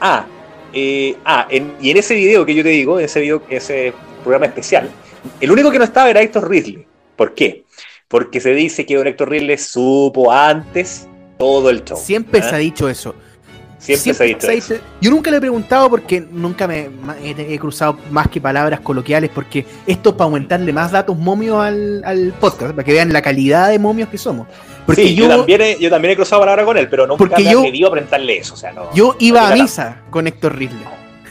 ah, 0.00 0.24
eh, 0.72 1.14
ah 1.24 1.46
y 1.50 1.90
en 1.90 1.96
ese 1.96 2.14
video 2.14 2.46
que 2.46 2.54
yo 2.54 2.62
te 2.62 2.70
digo, 2.70 2.98
en 2.98 3.04
ese 3.04 3.20
video, 3.20 3.42
ese 3.50 3.92
programa 4.22 4.46
especial, 4.46 4.88
el 5.40 5.50
único 5.50 5.70
que 5.70 5.78
no 5.78 5.84
estaba 5.84 6.08
era 6.08 6.22
Héctor 6.22 6.48
Ridley. 6.48 6.86
¿Por 7.14 7.34
qué? 7.34 7.64
Porque 8.08 8.40
se 8.40 8.54
dice 8.54 8.86
que 8.86 8.96
don 8.96 9.06
Héctor 9.06 9.28
Ridley 9.28 9.58
supo 9.58 10.32
antes 10.32 11.06
todo 11.38 11.68
el 11.68 11.84
show. 11.84 11.98
Siempre 11.98 12.40
se 12.40 12.54
ha 12.54 12.58
dicho 12.58 12.88
eso. 12.88 13.14
Siempre, 13.84 14.60
se, 14.62 14.80
Yo 14.98 15.10
nunca 15.10 15.30
le 15.30 15.36
he 15.36 15.40
preguntado 15.40 15.90
porque 15.90 16.18
nunca 16.18 16.66
me, 16.66 16.88
he, 17.22 17.58
cruzado 17.58 17.98
más 18.10 18.28
que 18.28 18.40
palabras 18.40 18.80
coloquiales, 18.80 19.28
porque 19.28 19.66
esto 19.86 20.10
es 20.10 20.14
para 20.14 20.24
aumentarle 20.24 20.72
más 20.72 20.90
datos 20.90 21.18
momios 21.18 21.62
al, 21.62 22.34
podcast, 22.40 22.70
para 22.70 22.82
que 22.82 22.92
vean 22.92 23.12
la 23.12 23.20
calidad 23.20 23.68
de 23.68 23.78
momios 23.78 24.08
que 24.08 24.16
somos. 24.16 24.48
Porque 24.86 25.02
sí, 25.02 25.14
yo, 25.14 25.28
también 25.28 25.60
he, 25.60 25.78
yo 25.78 25.90
también 25.90 26.12
he 26.12 26.16
cruzado 26.16 26.40
palabras 26.40 26.64
con 26.64 26.78
él, 26.78 26.88
pero 26.88 27.06
nunca 27.06 27.18
porque 27.18 27.44
me 27.44 27.50
yo, 27.50 27.62
he 27.62 27.90
preguntarle 27.90 28.38
eso. 28.38 28.54
O 28.54 28.56
sea, 28.56 28.72
no, 28.72 28.90
yo 28.94 29.16
iba 29.18 29.48
a 29.48 29.54
misa 29.54 30.02
con 30.08 30.26
Héctor 30.26 30.56
Ridley. 30.56 30.84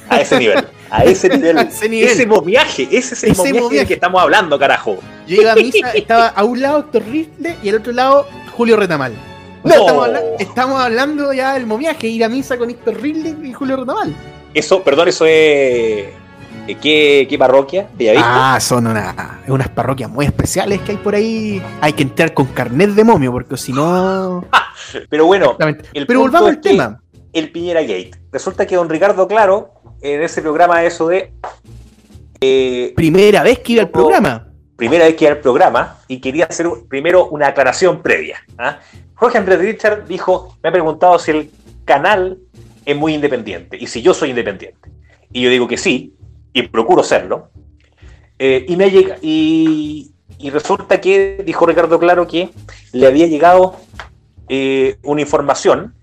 A 0.10 0.22
ese 0.22 0.38
nivel. 0.38 0.68
A 0.91 1.04
ese 1.06 1.30
nivel. 1.30 1.58
ese, 1.58 2.28
momiaje. 2.28 2.88
Ese 2.91 3.16
es 3.16 3.24
el 3.24 3.36
momiaje, 3.36 3.78
del 3.78 3.88
que 3.88 3.95
estamos 3.95 4.22
hablando, 4.22 4.60
carajo. 4.60 4.99
Yo 5.28 5.41
iba 5.41 5.54
a 5.54 5.56
misa, 5.56 5.89
estaba 5.93 6.28
a 6.28 6.43
un 6.43 6.62
lado 6.62 6.82
Héctor 6.82 7.04
Ridley 7.10 7.56
y 7.64 7.70
al 7.70 7.76
otro 7.76 7.93
lado 7.93 8.28
Julio 8.56 8.78
Retamal. 8.78 9.32
No. 9.64 10.05
estamos, 10.39 10.80
hablando, 10.80 11.34
ya 11.34 11.53
del 11.53 11.66
momiaje, 11.66 12.07
ir 12.07 12.24
a 12.24 12.30
misa 12.30 12.57
con 12.57 12.70
Héctor 12.70 13.01
Ridley 13.01 13.49
y 13.49 13.53
Julio 13.53 13.78
Rotamal. 13.78 14.14
Eso, 14.53 14.84
perdón, 14.84 15.07
eso 15.07 15.26
es. 15.26 16.07
¿Qué, 16.82 17.28
qué 17.30 17.38
parroquia? 17.38 17.89
Ah, 18.18 18.57
son 18.61 18.88
unas 18.88 19.70
parroquias 19.70 20.09
muy 20.09 20.26
especiales 20.26 20.82
que 20.82 20.91
hay 20.91 20.97
por 20.97 21.16
ahí. 21.16 21.61
Hay 21.82 21.93
que 21.93 22.03
entrar 22.03 22.34
con 22.34 22.45
carnet 22.47 22.91
de 22.91 23.03
momio, 23.03 23.32
porque 23.32 23.57
si 23.57 23.74
no. 23.74 24.45
Pero 25.09 25.26
bueno, 25.26 25.57
pero 26.07 26.20
volvamos 26.20 26.49
al 26.49 26.61
tema. 26.61 27.01
El 27.32 27.51
Piñera 27.51 27.82
Gate. 27.82 28.11
Resulta 28.32 28.68
que 28.68 28.76
don 28.76 28.89
Ricardo 28.89 29.28
Claro, 29.28 29.74
en 30.01 30.22
ese 30.22 30.41
programa, 30.41 30.84
eso 30.84 31.07
de. 31.07 31.34
Eh, 32.41 32.93
primera 32.95 33.41
vez 33.41 33.59
que 33.59 33.74
iba 33.74 33.84
al 33.84 33.89
programa. 33.89 34.47
Primera 34.76 35.05
vez 35.05 35.16
que 35.16 35.26
iba 35.26 35.34
al 35.34 35.39
programa 35.39 35.97
y 36.07 36.20
quería 36.20 36.45
hacer 36.45 36.68
primero 36.89 37.28
una 37.28 37.47
aclaración 37.47 38.01
previa. 38.01 38.39
¿ah? 38.57 38.80
Jorge 39.24 39.38
Andrés 39.38 39.59
Richard 39.59 40.05
dijo, 40.05 40.57
me 40.61 40.67
ha 40.67 40.71
preguntado 40.74 41.17
si 41.17 41.32
el 41.32 41.49
canal 41.86 42.39
es 42.84 42.93
muy 42.93 43.13
independiente 43.13 43.78
y 43.80 43.88
si 43.88 44.01
yo 44.01 44.13
soy 44.13 44.32
independiente. 44.32 44.89
Y 45.32 45.43
yo 45.43 45.49
digo 45.49 45.65
que 45.65 45.78
sí, 45.78 46.13
y 46.51 46.63
procuro 46.63 47.03
serlo. 47.03 47.47
Eh, 48.38 48.65
y, 48.67 48.76
me 48.76 48.91
llega, 48.91 49.15
y, 49.21 50.11
resulta 50.51 50.99
que, 50.99 51.41
dijo 51.45 51.65
Ricardo 51.65 51.97
Claro, 51.99 52.28
que 52.28 52.49
le 52.91 53.07
había 53.07 53.26
llegado 53.28 53.78
eh, 54.49 54.97
una 55.03 55.21
información 55.21 55.93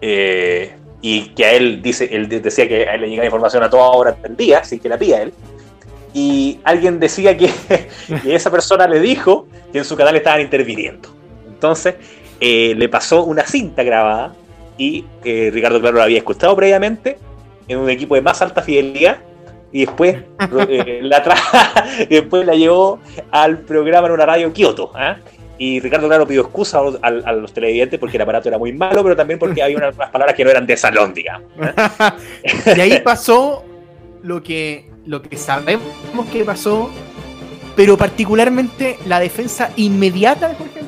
eh, 0.00 0.76
y 1.02 1.30
que 1.30 1.46
a 1.46 1.54
él 1.54 1.82
dice, 1.82 2.08
él 2.12 2.28
decía 2.28 2.68
que 2.68 2.88
a 2.88 2.94
él 2.94 3.00
le 3.00 3.08
llegaba 3.08 3.26
información 3.26 3.64
a 3.64 3.68
toda 3.68 3.88
hora 3.88 4.12
del 4.12 4.36
día, 4.36 4.60
así 4.60 4.78
que 4.78 4.88
la 4.88 4.96
pía 4.96 5.22
él. 5.22 5.32
y 6.12 6.60
alguien 6.62 7.00
decía 7.00 7.36
que, 7.36 7.50
esa 8.26 8.52
persona 8.52 8.86
le 8.86 9.00
dijo 9.00 9.48
que 9.72 9.78
en 9.78 9.84
su 9.84 9.96
canal 9.96 10.14
estaban 10.14 10.40
interviniendo. 10.40 11.08
Entonces 11.48 11.96
eh, 12.40 12.74
le 12.76 12.88
pasó 12.88 13.24
una 13.24 13.44
cinta 13.44 13.82
grabada 13.82 14.34
y 14.76 15.04
eh, 15.24 15.50
Ricardo 15.52 15.80
Claro 15.80 15.98
la 15.98 16.04
había 16.04 16.18
escuchado 16.18 16.56
previamente 16.56 17.18
en 17.68 17.78
un 17.78 17.90
equipo 17.90 18.14
de 18.14 18.22
más 18.22 18.42
alta 18.42 18.62
fidelidad 18.62 19.18
y 19.72 19.86
después, 19.86 20.16
eh, 20.68 21.00
la, 21.02 21.22
después 22.10 22.46
la 22.46 22.54
llevó 22.54 23.00
al 23.30 23.58
programa 23.58 24.08
en 24.08 24.14
una 24.14 24.26
radio 24.26 24.52
Kioto. 24.52 24.92
¿ah? 24.94 25.16
Y 25.58 25.80
Ricardo 25.80 26.08
Claro 26.08 26.26
pidió 26.26 26.42
excusa 26.42 26.80
a, 27.02 27.32
los 27.32 27.52
televidentes 27.52 27.98
porque 27.98 28.16
el 28.16 28.22
aparato 28.22 28.48
era 28.48 28.58
muy 28.58 28.72
malo, 28.72 29.02
pero 29.02 29.16
también 29.16 29.38
porque 29.38 29.62
había 29.62 29.76
unas, 29.76 29.94
palabras 29.94 30.34
que 30.34 30.44
no 30.44 30.50
eran 30.50 30.66
de 30.66 30.76
salón, 30.76 31.14
digamos. 31.14 31.48
¿ah? 31.76 32.16
y 32.76 32.80
ahí 32.80 33.00
pasó 33.00 33.64
lo 34.22 34.42
que 34.42 34.90
lo 35.06 35.22
que 35.22 35.36
sabemos 35.36 35.82
que 36.32 36.44
pasó, 36.44 36.90
pero 37.76 37.96
particularmente 37.96 38.96
la 39.06 39.20
defensa 39.20 39.70
inmediata 39.76 40.48
de 40.48 40.54
Jorge 40.54 40.83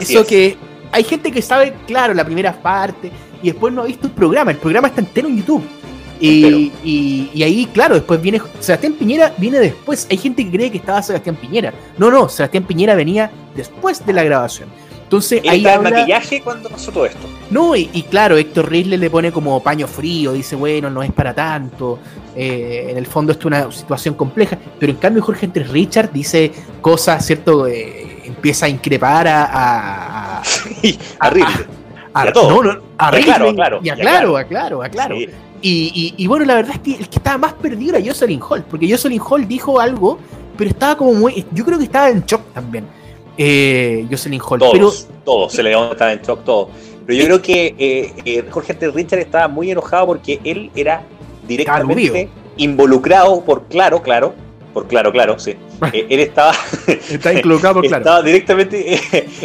Eso 0.00 0.24
que 0.24 0.56
hay 0.92 1.04
gente 1.04 1.30
que 1.30 1.42
sabe, 1.42 1.74
claro, 1.86 2.14
la 2.14 2.24
primera 2.24 2.52
parte 2.60 3.10
y 3.42 3.50
después 3.50 3.72
no 3.72 3.82
ha 3.82 3.86
visto 3.86 4.06
el 4.06 4.12
programa. 4.12 4.50
El 4.50 4.56
programa 4.58 4.88
está 4.88 5.00
entero 5.00 5.28
en 5.28 5.38
YouTube. 5.38 5.62
Y, 6.18 6.72
y, 6.82 7.42
ahí, 7.42 7.68
claro, 7.72 7.94
después 7.94 8.20
viene 8.22 8.40
Sebastián 8.60 8.94
Piñera, 8.94 9.34
viene 9.36 9.58
después. 9.58 10.06
Hay 10.10 10.16
gente 10.16 10.44
que 10.44 10.50
cree 10.50 10.70
que 10.70 10.78
estaba 10.78 11.02
Sebastián 11.02 11.36
Piñera. 11.36 11.74
No, 11.98 12.10
no, 12.10 12.28
Sebastián 12.28 12.64
Piñera 12.64 12.94
venía 12.94 13.30
después 13.54 14.04
de 14.04 14.12
la 14.12 14.24
grabación. 14.24 14.68
Entonces 15.02 15.40
ahí 15.48 15.64
el 15.64 15.82
maquillaje 15.82 16.40
cuando 16.40 16.68
pasó 16.68 16.90
todo 16.90 17.06
esto. 17.06 17.28
No, 17.50 17.76
y, 17.76 17.86
claro, 18.10 18.36
Héctor 18.36 18.68
Risley 18.68 18.98
le 18.98 19.08
pone 19.08 19.30
como 19.30 19.62
paño 19.62 19.86
frío, 19.86 20.32
dice, 20.32 20.56
bueno, 20.56 20.90
no 20.90 21.02
es 21.02 21.12
para 21.12 21.32
tanto. 21.32 22.00
Eh, 22.34 22.88
en 22.90 22.96
el 22.96 23.06
fondo 23.06 23.32
esto 23.32 23.42
es 23.42 23.46
una 23.46 23.70
situación 23.70 24.14
compleja. 24.14 24.58
Pero 24.80 24.92
en 24.92 24.98
cambio 24.98 25.22
Jorge 25.22 25.46
Andrés 25.46 25.68
Richard 25.68 26.10
dice 26.12 26.50
cosas, 26.80 27.24
¿cierto? 27.24 27.68
Eh, 27.68 28.15
empieza 28.26 28.66
a 28.66 28.68
increpar 28.68 29.28
a. 29.28 29.44
a, 29.44 30.38
a, 30.38 30.42
Risley. 31.30 31.66
A, 32.14 32.32
todo. 32.32 32.62
No, 32.62 32.80
a 32.98 33.10
Risley. 33.10 33.54
Claro, 33.54 33.80
y 33.82 33.88
a 33.88 33.94
claro, 33.94 34.36
a 34.36 34.44
claro, 34.44 34.82
a 34.82 34.88
claro. 34.88 35.16
Y, 35.62 36.14
y, 36.16 36.26
bueno, 36.26 36.44
la 36.44 36.54
verdad 36.56 36.74
es 36.74 36.80
que 36.80 36.94
el 37.00 37.08
que 37.08 37.16
estaba 37.16 37.38
más 37.38 37.54
perdido 37.54 37.96
era 37.96 38.06
Jocelyn 38.06 38.40
Hall, 38.40 38.64
porque 38.70 38.88
Jocelyn 38.88 39.20
Hall 39.20 39.48
dijo 39.48 39.80
algo, 39.80 40.18
pero 40.56 40.70
estaba 40.70 40.96
como 40.96 41.14
muy. 41.14 41.44
Yo 41.52 41.64
creo 41.64 41.78
que 41.78 41.84
estaba 41.84 42.08
en 42.10 42.24
shock 42.24 42.42
también 42.52 42.86
eh, 43.38 44.06
Jocelyn 44.10 44.40
Hall. 44.40 44.58
Todos, 44.58 44.72
pero, 44.72 44.92
todos, 45.24 45.52
se 45.52 45.62
le 45.62 45.72
estaba 45.72 46.12
en 46.12 46.20
shock, 46.22 46.44
todo. 46.44 46.70
Pero 47.06 47.18
yo 47.18 47.24
creo 47.26 47.42
que 47.42 47.74
eh, 47.78 48.12
eh, 48.24 48.44
Jorge 48.50 48.74
T. 48.74 48.90
Richard 48.90 49.20
estaba 49.20 49.48
muy 49.48 49.70
enojado 49.70 50.06
porque 50.06 50.40
él 50.44 50.70
era 50.74 51.02
directamente 51.46 52.28
involucrado 52.56 53.44
por 53.44 53.64
claro, 53.64 54.02
claro, 54.02 54.34
por 54.74 54.88
claro, 54.88 55.12
claro, 55.12 55.38
sí. 55.38 55.54
Eh, 55.92 56.06
él 56.08 56.20
estaba, 56.20 56.52
Está 56.86 57.40
claro. 57.40 57.82
estaba 57.82 58.22
directamente, 58.22 59.00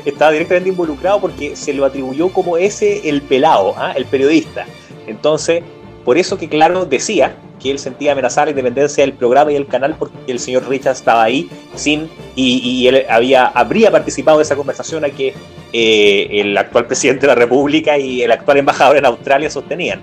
estaba 0.05 0.32
directamente 0.32 0.69
involucrado 0.69 1.19
porque 1.19 1.55
se 1.55 1.73
lo 1.73 1.86
atribuyó 1.86 2.29
como 2.29 2.57
ese 2.57 3.09
el 3.09 3.21
pelado, 3.21 3.73
¿ah? 3.77 3.93
el 3.95 4.05
periodista. 4.05 4.65
Entonces, 5.07 5.63
por 6.05 6.17
eso 6.17 6.38
que 6.38 6.47
claro 6.47 6.86
decía 6.86 7.36
que 7.61 7.69
él 7.69 7.79
sentía 7.79 8.13
amenazar 8.13 8.47
la 8.47 8.51
independencia 8.51 9.03
del 9.03 9.13
programa 9.13 9.51
y 9.51 9.55
del 9.55 9.67
canal 9.67 9.95
porque 9.97 10.17
el 10.27 10.39
señor 10.39 10.67
Richard 10.67 10.93
estaba 10.93 11.23
ahí 11.23 11.49
sin 11.75 12.09
y, 12.36 12.88
él 12.88 13.05
había 13.07 13.45
habría 13.45 13.91
participado 13.91 14.39
de 14.39 14.43
esa 14.43 14.55
conversación 14.55 15.05
a 15.05 15.09
que 15.09 15.34
eh, 15.73 16.27
el 16.32 16.57
actual 16.57 16.88
presidente 16.88 17.21
de 17.21 17.27
la 17.27 17.36
República 17.36 17.97
y 17.97 18.23
el 18.23 18.32
actual 18.32 18.57
embajador 18.57 18.97
en 18.97 19.05
Australia 19.05 19.49
sostenían. 19.49 20.01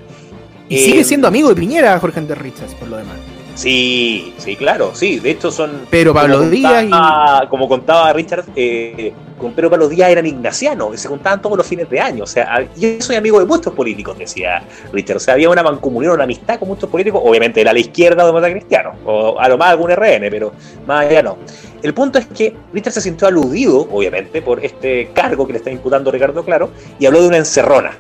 Y 0.69 0.79
sigue 0.79 1.01
eh, 1.01 1.05
siendo 1.05 1.27
amigo 1.27 1.49
de 1.49 1.57
Piñera, 1.57 1.99
Jorge 1.99 2.21
Andrés 2.21 2.39
Richards, 2.39 2.75
por 2.75 2.89
lo 2.89 2.99
demás. 2.99 3.17
Sí, 3.59 4.35
sí, 4.39 4.55
claro, 4.55 4.95
sí. 4.95 5.19
De 5.19 5.33
hecho 5.33 5.51
son. 5.51 5.89
Pero 5.91 6.15
Pablo 6.15 6.49
Díaz 6.49 6.85
y... 6.85 7.49
Como 7.49 7.69
contaba 7.69 8.13
Richard, 8.13 8.45
eh, 8.55 9.13
con 9.37 9.53
Pedro 9.53 9.69
Pablo 9.71 9.89
Díaz 9.89 10.11
eran 10.11 10.27
ignacianos, 10.27 10.95
y 10.95 10.97
se 10.97 11.09
juntaban 11.09 11.43
todos 11.43 11.57
los 11.57 11.67
fines 11.67 11.91
de 11.91 11.99
año. 11.99 12.23
O 12.23 12.27
sea, 12.29 12.69
yo 12.77 12.89
soy 13.01 13.17
amigo 13.17 13.41
de 13.41 13.47
muchos 13.47 13.75
políticos, 13.75 14.17
decía 14.17 14.63
Richard. 14.93 15.17
O 15.17 15.21
sea, 15.21 15.35
había 15.35 15.51
una 15.51 15.65
mancomunión, 15.65 16.15
una 16.15 16.23
amistad 16.23 16.61
con 16.61 16.69
muchos 16.69 16.89
políticos, 16.89 17.21
obviamente 17.25 17.61
era 17.61 17.73
la 17.73 17.81
izquierda 17.81 18.25
o 18.25 18.41
de 18.41 18.53
cristiano, 18.53 18.93
o 19.05 19.41
a 19.41 19.49
lo 19.49 19.59
más 19.59 19.71
algún 19.71 19.91
RN, 19.91 20.31
pero 20.31 20.53
más 20.87 21.07
allá 21.07 21.25
no. 21.25 21.39
El 21.83 21.95
punto 21.95 22.21
es 22.21 22.27
que 22.27 22.55
Richard 22.73 22.93
se 22.93 23.01
sintió 23.01 23.27
aludido, 23.27 23.89
obviamente, 23.91 24.41
por 24.41 24.65
este 24.65 25.11
cargo 25.13 25.49
que 25.49 25.55
le 25.55 25.59
está 25.59 25.73
imputando 25.73 26.13
Ricardo 26.13 26.45
Claro, 26.45 26.71
y 27.01 27.07
habló 27.07 27.23
de 27.23 27.27
una 27.27 27.39
encerrona. 27.39 27.97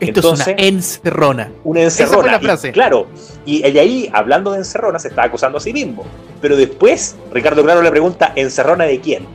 Esto 0.00 0.32
es 0.32 0.46
una 0.46 0.54
encerrona. 0.56 1.52
Una 1.64 1.82
encerrona. 1.82 2.32
la 2.32 2.40
frase. 2.40 2.72
claro, 2.72 3.06
y 3.44 3.62
ahí, 3.64 4.10
hablando 4.12 4.52
de 4.52 4.58
encerrona, 4.58 4.98
se 4.98 5.08
está 5.08 5.24
acusando 5.24 5.58
a 5.58 5.60
sí 5.60 5.72
mismo. 5.72 6.04
Pero 6.40 6.56
después, 6.56 7.16
Ricardo 7.32 7.62
Claro 7.62 7.82
le 7.82 7.90
pregunta, 7.90 8.32
¿encerrona 8.34 8.84
de 8.84 9.00
quién? 9.00 9.26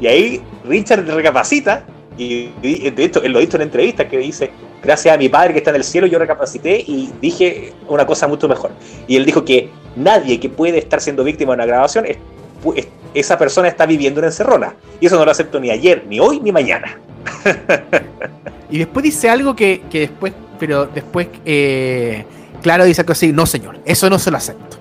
Y 0.00 0.06
ahí 0.06 0.42
Richard 0.64 1.06
recapacita, 1.06 1.84
y 2.16 2.50
de 2.62 3.04
hecho, 3.04 3.22
él 3.22 3.32
lo 3.32 3.38
ha 3.38 3.40
dicho 3.40 3.56
en 3.56 3.62
entrevista, 3.62 4.06
que 4.06 4.18
dice, 4.18 4.50
gracias 4.82 5.14
a 5.14 5.18
mi 5.18 5.28
padre 5.28 5.52
que 5.52 5.58
está 5.58 5.70
en 5.70 5.76
el 5.76 5.84
cielo, 5.84 6.06
yo 6.06 6.18
recapacité 6.18 6.84
y 6.86 7.10
dije 7.20 7.72
una 7.88 8.06
cosa 8.06 8.28
mucho 8.28 8.46
mejor. 8.48 8.72
Y 9.06 9.16
él 9.16 9.24
dijo 9.24 9.44
que 9.44 9.70
nadie 9.96 10.38
que 10.38 10.48
puede 10.48 10.78
estar 10.78 11.00
siendo 11.00 11.24
víctima 11.24 11.52
de 11.52 11.56
una 11.56 11.66
grabación, 11.66 12.06
esa 13.14 13.38
persona 13.38 13.68
está 13.68 13.86
viviendo 13.86 14.20
una 14.20 14.28
encerrona. 14.28 14.74
Y 15.00 15.06
eso 15.06 15.16
no 15.16 15.24
lo 15.24 15.30
acepto 15.30 15.58
ni 15.60 15.70
ayer, 15.70 16.04
ni 16.08 16.20
hoy, 16.20 16.40
ni 16.40 16.52
mañana. 16.52 16.98
Y 18.70 18.78
después 18.78 19.02
dice 19.02 19.28
algo 19.28 19.56
que, 19.56 19.82
después, 19.90 20.32
pero 20.58 20.86
después, 20.86 21.28
eh, 21.44 22.24
claro, 22.62 22.84
dice 22.84 23.00
algo 23.00 23.12
así, 23.12 23.32
no 23.32 23.44
señor, 23.44 23.80
eso 23.84 24.08
no 24.08 24.18
se 24.18 24.30
lo 24.30 24.36
acepto. 24.36 24.78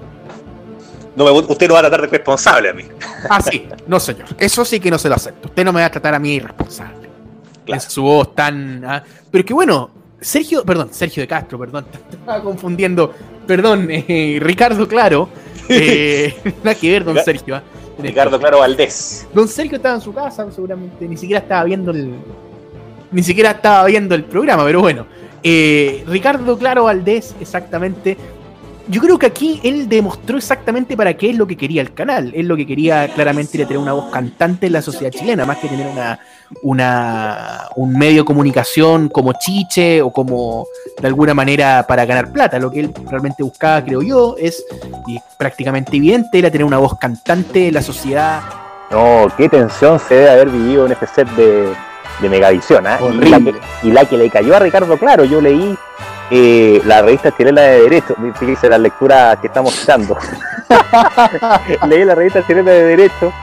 No 1.16 1.26
usted 1.34 1.68
no 1.68 1.74
va 1.74 1.80
a 1.80 1.84
tratar 1.84 2.02
de 2.02 2.08
responsable 2.08 2.70
a 2.70 2.74
mí. 2.74 2.84
Ah, 3.30 3.42
sí, 3.42 3.68
no 3.86 4.00
señor, 4.00 4.28
eso 4.38 4.64
sí 4.64 4.80
que 4.80 4.90
no 4.90 4.98
se 4.98 5.10
lo 5.10 5.16
acepto. 5.16 5.50
Usted 5.50 5.66
no 5.66 5.74
me 5.74 5.82
va 5.82 5.88
a 5.88 5.92
tratar 5.92 6.14
a 6.14 6.20
mí 6.20 6.36
irresponsable. 6.36 7.10
Es 7.68 7.84
su 7.84 8.02
voz 8.02 8.34
tan... 8.34 8.86
Ah, 8.86 9.04
pero 9.30 9.44
que 9.44 9.54
bueno, 9.54 9.90
Sergio, 10.22 10.64
perdón, 10.64 10.90
Sergio 10.94 11.22
de 11.22 11.28
Castro, 11.28 11.60
perdón, 11.60 11.86
estaba 12.12 12.42
confundiendo, 12.42 13.14
perdón, 13.46 13.90
eh, 13.92 14.40
Ricardo 14.42 14.88
Claro, 14.88 15.28
eh, 15.68 16.34
nada 16.64 16.76
que 16.76 16.92
ver, 16.92 17.04
don 17.04 17.18
Sergio. 17.24 17.58
Ah, 17.58 17.64
Ricardo 18.02 18.40
Claro 18.40 18.60
Valdés. 18.60 19.28
Don 19.34 19.48
Sergio 19.48 19.78
estaba 19.78 19.96
en 19.96 20.02
su 20.02 20.14
casa, 20.14 20.50
seguramente, 20.52 21.08
ni 21.08 21.18
siquiera 21.18 21.42
estaba 21.42 21.64
viendo 21.66 21.92
el, 21.92 22.14
ni 23.12 23.24
siquiera 23.24 23.52
estaba 23.52 23.86
viendo 23.86 24.16
el 24.16 24.24
programa, 24.24 24.64
pero 24.66 24.82
bueno. 24.82 25.06
Eh, 25.42 26.04
Ricardo 26.08 26.58
Claro 26.58 26.86
Valdés, 26.86 27.36
exactamente. 27.40 28.18
Yo 28.88 29.02
creo 29.02 29.20
que 29.20 29.28
aquí 29.28 29.60
él 29.64 29.88
demostró 29.88 30.38
exactamente 30.38 30.98
para 30.98 31.14
qué 31.14 31.30
es 31.30 31.38
lo 31.38 31.46
que 31.46 31.56
quería 31.56 31.82
el 31.82 31.94
canal. 31.94 32.32
Él 32.36 32.48
lo 32.48 32.58
que 32.58 32.66
quería 32.66 33.08
claramente 33.14 33.58
era 33.58 33.68
tener 33.68 33.82
una 33.82 33.94
voz 33.94 34.12
cantante 34.12 34.68
en 34.68 34.74
la 34.74 34.82
sociedad 34.82 35.12
chilena, 35.12 35.46
más 35.46 35.58
que 35.58 35.68
tener 35.68 35.88
una, 35.88 36.20
una, 36.62 37.68
un 37.76 37.98
medio 37.98 38.22
de 38.22 38.26
comunicación 38.26 39.10
como 39.10 39.34
chiche 39.34 40.02
o 40.02 40.12
como 40.12 40.68
de 41.00 41.08
alguna 41.08 41.34
manera 41.34 41.86
para 41.88 42.06
ganar 42.06 42.32
plata. 42.32 42.60
Lo 42.60 42.72
que 42.72 42.82
él 42.82 42.94
realmente 43.06 43.44
buscaba, 43.44 43.84
creo 43.84 44.02
yo, 44.02 44.36
es, 44.38 44.66
y 45.08 45.18
es 45.18 45.24
prácticamente 45.38 45.98
evidente, 45.98 46.40
era 46.40 46.52
tener 46.52 46.66
una 46.66 46.78
voz 46.78 46.98
cantante 46.98 47.68
en 47.68 47.74
la 47.74 47.82
sociedad. 47.82 48.42
No, 48.92 49.32
qué 49.38 49.48
tensión 49.50 50.00
se 50.00 50.16
debe 50.16 50.30
haber 50.32 50.50
vivido 50.50 50.86
en 50.86 50.94
ese 50.94 51.06
set 51.08 51.30
de, 51.36 51.74
de 52.22 52.30
Megavisión. 52.30 52.86
¿eh? 52.88 52.98
Y, 53.84 53.92
la 53.92 54.06
que, 54.06 54.18
le 54.18 54.30
cayó 54.30 54.56
a 54.56 54.60
Ricardo 54.60 54.98
Claro, 54.98 55.26
yo 55.26 55.42
leí 55.42 55.78
eh, 56.32 56.82
la 56.86 57.02
revista 57.02 57.36
chilena 57.36 57.62
de 57.62 57.82
Derecho, 57.82 58.16
dice 58.42 58.70
la 58.70 58.78
lectura 58.78 59.38
que 59.40 59.48
estamos 59.48 59.76
citando. 59.76 60.18
leí 61.88 62.04
la 62.04 62.16
revista 62.16 62.46
chilena 62.46 62.72
de 62.72 62.84
Derecho 62.84 63.34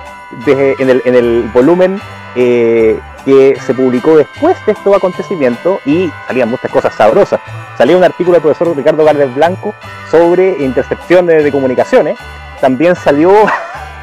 en, 0.46 0.90
el, 0.90 1.02
en, 1.04 1.14
el, 1.14 1.50
volumen 1.52 2.00
eh, 2.36 3.00
que 3.24 3.56
se 3.66 3.74
publicó 3.74 4.16
después 4.16 4.56
de 4.66 4.72
estos 4.72 4.94
acontecimientos 4.94 5.80
y 5.86 6.10
salían 6.26 6.50
muchas 6.50 6.70
cosas 6.70 6.94
sabrosas. 6.94 7.40
Salía 7.76 7.96
un 7.96 8.04
artículo 8.04 8.34
del 8.34 8.42
profesor 8.42 8.76
Ricardo 8.76 9.04
Gálvez 9.04 9.34
Blanco 9.34 9.74
sobre 10.10 10.62
intercepciones 10.62 11.42
de 11.42 11.50
comunicaciones. 11.50 12.18
También 12.60 12.94
salió 12.94 13.32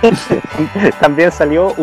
también 1.00 1.32
salió 1.32 1.74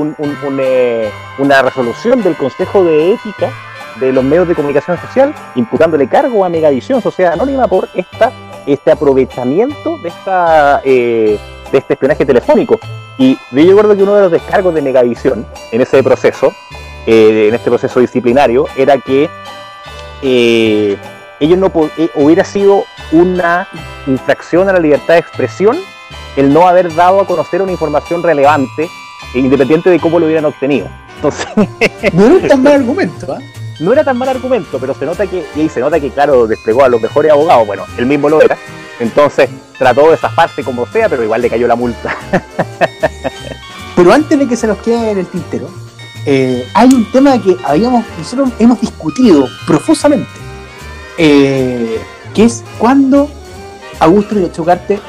eh, 0.61 1.11
una 1.39 1.63
resolución 1.63 2.23
del 2.23 2.37
Consejo 2.37 2.85
de 2.85 3.13
Ética 3.13 3.51
de 3.99 4.13
los 4.13 4.25
medios 4.25 4.49
de 4.49 4.55
comunicación 4.55 4.99
social 4.99 5.35
imputándole 5.55 6.07
cargo 6.09 6.45
a 6.45 6.49
Megavisión 6.49 7.03
Sociedad 7.03 7.33
Anónima 7.33 7.67
por 7.69 7.89
esta, 7.95 8.33
este 8.67 8.91
aprovechamiento 8.91 9.99
de, 9.99 10.09
esta, 10.09 10.81
eh, 10.85 11.39
de 11.71 11.79
este 11.79 11.95
espionaje 11.95 12.25
telefónico. 12.25 12.79
Y 13.19 13.39
yo 13.53 13.67
recuerdo 13.67 13.97
que 13.97 14.03
uno 14.03 14.15
de 14.15 14.23
los 14.23 14.33
descargos 14.33 14.75
de 14.75 14.83
Megavisión 14.83 15.47
en 15.73 15.81
ese 15.81 16.03
proceso, 16.03 16.53
eh, 17.07 17.47
en 17.49 17.55
este 17.55 17.71
proceso 17.71 18.01
disciplinario, 18.01 18.67
era 18.77 18.99
que 18.99 19.29
ellos 21.41 21.59
no 21.59 21.73
hubiera 22.15 22.45
sido 22.45 22.85
una 23.13 23.69
infracción 24.07 24.69
a 24.69 24.73
la 24.73 24.79
libertad 24.79 25.15
de 25.15 25.21
expresión 25.21 25.79
el 26.37 26.53
no 26.53 26.69
haber 26.69 26.95
dado 26.95 27.21
a 27.21 27.27
conocer 27.27 27.63
una 27.63 27.73
información 27.73 28.23
relevante, 28.23 28.89
independiente 29.35 29.91
de 29.91 29.99
cómo 29.99 30.19
lo 30.19 30.27
hubieran 30.27 30.45
obtenido. 30.45 30.89
Entonces, 31.17 31.47
no 32.13 32.39
era 32.39 32.49
tan 32.49 32.63
mal 32.63 32.73
argumento, 32.75 33.37
¿eh? 33.37 33.45
No 33.81 33.93
era 33.93 34.05
tan 34.05 34.19
mal 34.19 34.29
argumento, 34.29 34.79
pero 34.79 34.95
se 34.95 35.07
nota 35.07 35.27
que, 35.27 35.45
y 35.57 35.69
se 35.71 35.81
nota 35.81 35.99
que, 35.99 36.11
claro, 36.11 36.47
desplegó 36.47 36.85
a 36.85 36.89
los 36.89 37.01
mejores 37.01 37.33
abogados, 37.33 37.67
bueno, 37.67 37.85
él 37.97 38.05
mismo 38.05 38.29
lo 38.29 38.43
era, 38.43 38.59
Entonces 39.01 39.49
trató 39.79 40.11
de 40.11 40.17
zafarse 40.19 40.63
como 40.63 40.87
sea, 40.87 41.09
pero 41.09 41.25
igual 41.25 41.41
le 41.41 41.51
cayó 41.51 41.67
la 41.67 41.75
multa. 41.75 42.17
pero 43.97 44.13
antes 44.13 44.39
de 44.39 44.47
que 44.47 44.55
se 44.55 44.67
nos 44.67 44.79
quede 44.79 45.11
en 45.11 45.19
el 45.19 45.27
tintero, 45.27 45.69
eh, 46.27 46.69
hay 46.75 46.91
un 46.93 47.11
tema 47.11 47.41
que 47.43 47.57
habíamos, 47.65 48.05
nosotros 48.19 48.51
hemos 48.59 48.81
discutido 48.81 49.49
profusamente, 49.67 50.31
eh, 51.17 51.99
que 52.35 52.45
es 52.45 52.63
cuando 52.79 53.29
Augusto 53.99 54.35
de 54.35 54.53
Chocarte 54.53 55.01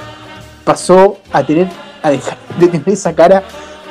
pasó 0.64 1.18
a 1.34 1.44
tener, 1.44 1.68
a 2.02 2.12
dejar 2.12 2.38
de 2.58 2.68
tener 2.68 2.89
esa 2.89 3.14
cara 3.14 3.44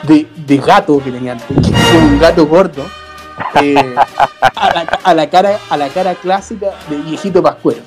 de, 0.03 0.27
de 0.35 0.57
gato 0.57 0.99
que 1.05 1.11
tenía 1.11 1.33
antes, 1.33 1.57
un 1.95 2.19
gato 2.19 2.47
gordo, 2.47 2.87
eh, 3.63 3.95
a, 5.05 5.15
la, 5.15 5.29
cara, 5.31 5.59
a 5.69 5.77
la 5.77 5.89
cara 5.89 6.15
clásica 6.15 6.69
de 6.89 6.97
viejito 6.97 7.43
pascuero. 7.43 7.81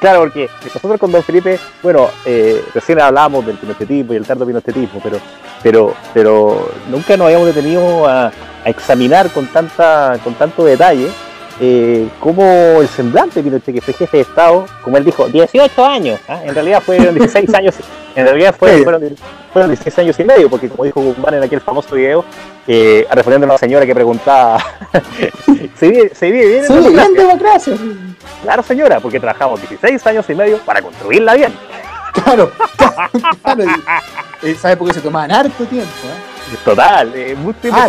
claro, 0.00 0.20
porque 0.20 0.48
nosotros 0.62 0.98
con 0.98 1.12
Don 1.12 1.22
Felipe, 1.22 1.58
bueno, 1.82 2.08
eh, 2.24 2.64
recién 2.74 3.00
hablábamos 3.00 3.46
del 3.46 3.56
pinotetismo 3.56 4.12
y 4.12 4.16
el 4.16 4.26
tardo 4.26 4.46
pinotetismo, 4.46 5.00
pero, 5.02 5.18
pero, 5.62 5.94
pero 6.14 6.70
nunca 6.88 7.16
nos 7.16 7.26
habíamos 7.26 7.46
detenido 7.46 8.06
a, 8.06 8.26
a 8.26 8.68
examinar 8.68 9.30
con 9.30 9.46
tanta, 9.46 10.18
con 10.22 10.34
tanto 10.34 10.64
detalle 10.64 11.10
eh, 11.62 12.08
como 12.20 12.42
el 12.80 12.88
semblante 12.88 13.36
de 13.36 13.42
Pinochet, 13.42 13.74
que 13.74 13.80
fue 13.82 13.92
jefe 13.92 14.16
de 14.16 14.22
Estado, 14.22 14.64
como 14.82 14.96
él 14.96 15.04
dijo, 15.04 15.28
18 15.28 15.84
años, 15.84 16.18
¿ah? 16.26 16.40
en 16.42 16.54
realidad 16.54 16.82
fueron 16.82 17.14
16 17.14 17.52
años, 17.54 17.74
en 18.16 18.24
realidad 18.24 18.54
fueron, 18.54 19.00
16 19.00 19.98
años 19.98 20.18
y 20.18 20.24
medio, 20.24 20.48
porque 20.48 20.70
como 20.70 20.84
dijo 20.84 21.02
Guzmán 21.02 21.34
en 21.34 21.42
aquel 21.42 21.60
famoso 21.60 21.94
video, 21.94 22.24
eh, 22.66 23.06
respondiendo 23.12 23.46
a 23.46 23.50
una 23.50 23.58
señora 23.58 23.84
que 23.84 23.94
preguntaba, 23.94 24.58
¿se 25.78 25.88
vive, 25.88 26.14
¿se 26.14 26.30
vive 26.30 26.46
bien 26.46 26.64
en 26.98 27.14
democracia? 27.14 27.76
Claro 28.42 28.62
señora, 28.62 28.98
porque 29.00 29.20
trabajamos 29.20 29.60
16 29.60 30.06
años 30.06 30.30
y 30.30 30.34
medio 30.34 30.58
para 30.60 30.80
construirla 30.80 31.34
bien. 31.34 31.52
Claro, 32.12 32.50
claro, 33.42 33.64
¿sabe 34.58 34.76
por 34.78 34.88
qué 34.88 34.94
se 34.94 35.00
tomaban 35.00 35.30
harto 35.30 35.64
tiempo? 35.64 35.90
¿eh? 36.06 36.56
Total, 36.64 37.12
eh, 37.14 37.36
mucho 37.36 37.58
tiempo 37.60 37.80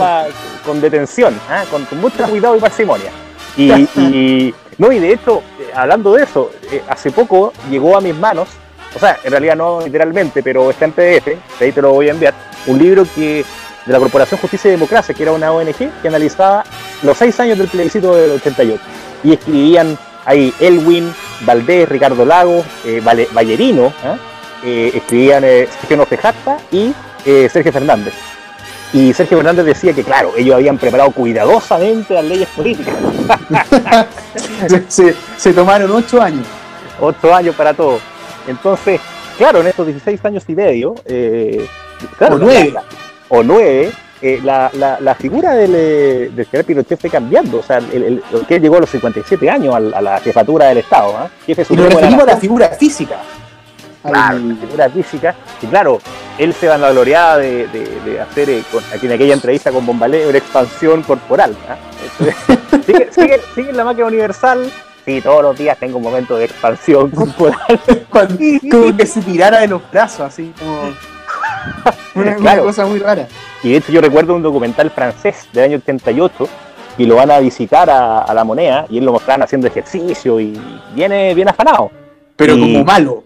con 0.65 0.81
detención, 0.81 1.39
¿ah? 1.49 1.63
con 1.71 1.87
mucho 1.99 2.23
cuidado 2.25 2.57
y 2.57 2.59
parsimonia. 2.59 3.11
Y, 3.57 4.53
no, 4.77 4.91
y 4.91 4.99
de 4.99 5.13
hecho, 5.13 5.43
eh, 5.59 5.71
hablando 5.75 6.13
de 6.13 6.23
eso, 6.23 6.51
eh, 6.71 6.81
hace 6.87 7.11
poco 7.11 7.53
llegó 7.69 7.97
a 7.97 8.01
mis 8.01 8.15
manos, 8.15 8.49
o 8.95 8.99
sea, 8.99 9.19
en 9.23 9.31
realidad 9.31 9.55
no 9.55 9.81
literalmente, 9.81 10.41
pero 10.41 10.69
está 10.71 10.85
en 10.85 10.91
PDF, 10.93 11.25
de 11.25 11.65
ahí 11.65 11.71
te 11.71 11.81
lo 11.81 11.93
voy 11.93 12.07
a 12.07 12.11
enviar, 12.11 12.33
un 12.67 12.79
libro 12.79 13.05
que 13.15 13.45
de 13.85 13.93
la 13.93 13.99
Corporación 13.99 14.39
Justicia 14.39 14.69
y 14.69 14.71
Democracia, 14.71 15.13
que 15.13 15.23
era 15.23 15.31
una 15.31 15.51
ONG 15.51 16.01
que 16.01 16.07
analizaba 16.07 16.63
los 17.01 17.17
seis 17.17 17.39
años 17.39 17.57
del 17.57 17.67
plebiscito 17.67 18.15
del 18.15 18.31
88. 18.31 18.81
Y 19.23 19.33
escribían 19.33 19.97
ahí 20.25 20.53
Elwin, 20.59 21.11
Valdés, 21.41 21.89
Ricardo 21.89 22.25
Lago, 22.25 22.63
eh, 22.85 23.01
Vallerino, 23.03 23.91
escribían 24.63 25.41
Sergio 25.43 26.05
Fejata 26.05 26.57
y 26.71 26.93
Sergio 27.23 27.71
Fernández. 27.71 28.13
Y 28.93 29.13
Sergio 29.13 29.37
Fernández 29.37 29.65
decía 29.65 29.93
que, 29.93 30.03
claro, 30.03 30.33
ellos 30.37 30.55
habían 30.55 30.77
preparado 30.77 31.11
cuidadosamente 31.11 32.13
las 32.13 32.25
leyes 32.25 32.49
políticas. 32.49 32.93
se, 35.37 35.53
tomaron 35.53 35.91
ocho 35.91 36.21
años. 36.21 36.45
Ocho 36.99 37.33
años 37.33 37.55
para 37.55 37.73
todo. 37.73 37.99
Entonces, 38.47 38.99
claro, 39.37 39.61
en 39.61 39.67
estos 39.67 39.87
16 39.87 40.25
años 40.25 40.43
y 40.47 40.55
medio, 40.55 40.95
eh, 41.05 41.65
o 42.19 42.37
nueve, 42.37 42.73
o 43.29 43.43
nueve 43.43 43.91
eh, 44.21 44.39
la, 44.43 44.69
la, 44.99 45.15
figura 45.15 45.53
del, 45.53 45.73
eh, 45.73 46.31
del, 46.31 46.45
general 46.45 46.65
Pinochet 46.65 46.99
fue 46.99 47.09
cambiando. 47.09 47.59
O 47.59 47.63
sea, 47.63 47.77
el, 47.77 48.21
que 48.47 48.59
llegó 48.59 48.75
a 48.77 48.81
los 48.81 48.89
57 48.89 49.49
años 49.49 49.73
a, 49.73 49.79
la 49.79 50.19
jefatura 50.19 50.67
del 50.67 50.77
Estado. 50.79 51.27
¿eh? 51.47 51.55
y 51.69 51.75
nos 51.75 51.93
referimos 51.93 52.23
a 52.23 52.25
la 52.27 52.37
figura 52.37 52.69
física. 52.69 53.17
Claro, 54.03 54.39
la 54.39 54.55
figura 54.55 54.89
física. 54.89 55.35
Y 55.61 55.67
claro, 55.67 55.99
él 56.37 56.53
se 56.53 56.67
vanagloriaba 56.67 57.37
de, 57.37 57.67
de, 57.67 57.99
de 58.01 58.19
hacer, 58.19 58.49
eh, 58.49 58.63
aquí 58.93 59.05
en 59.05 59.11
aquella 59.11 59.33
entrevista 59.33 59.71
con 59.71 59.85
Bombalé, 59.85 60.27
una 60.27 60.37
expansión 60.37 61.03
corporal. 61.03 61.55
¿ah? 61.69 61.77
sigue, 63.11 63.41
sigue, 63.53 63.73
la 63.73 63.83
máquina 63.83 64.07
universal. 64.07 64.71
Sí, 65.05 65.19
todos 65.21 65.41
los 65.41 65.57
días 65.57 65.77
tengo 65.77 65.97
un 65.97 66.03
momento 66.03 66.37
de 66.37 66.45
expansión 66.45 67.09
corporal. 67.11 67.79
como 68.71 68.97
que 68.97 69.05
se 69.05 69.21
tirara 69.21 69.59
de 69.59 69.67
los 69.67 69.81
brazos, 69.91 70.21
así 70.21 70.53
como. 70.57 70.93
Una, 72.15 72.57
cosa 72.57 72.85
muy 72.85 72.99
rara. 72.99 73.27
Y 73.63 73.71
de 73.71 73.77
hecho, 73.77 73.91
yo 73.91 74.01
recuerdo 74.01 74.35
un 74.35 74.41
documental 74.41 74.89
francés 74.89 75.47
del 75.53 75.65
año 75.65 75.77
88 75.77 76.49
y 76.97 77.05
lo 77.05 77.15
van 77.15 77.31
a 77.31 77.39
visitar 77.39 77.89
a, 77.89 78.33
la 78.33 78.43
moneda 78.43 78.85
y 78.89 78.97
él 78.97 79.05
lo 79.05 79.13
mostraban 79.13 79.43
haciendo 79.43 79.67
ejercicio 79.67 80.39
y 80.39 80.59
viene 80.93 81.33
bien 81.33 81.49
afanado. 81.49 81.91
Pero 82.35 82.53
como 82.57 82.83
malo. 82.83 83.23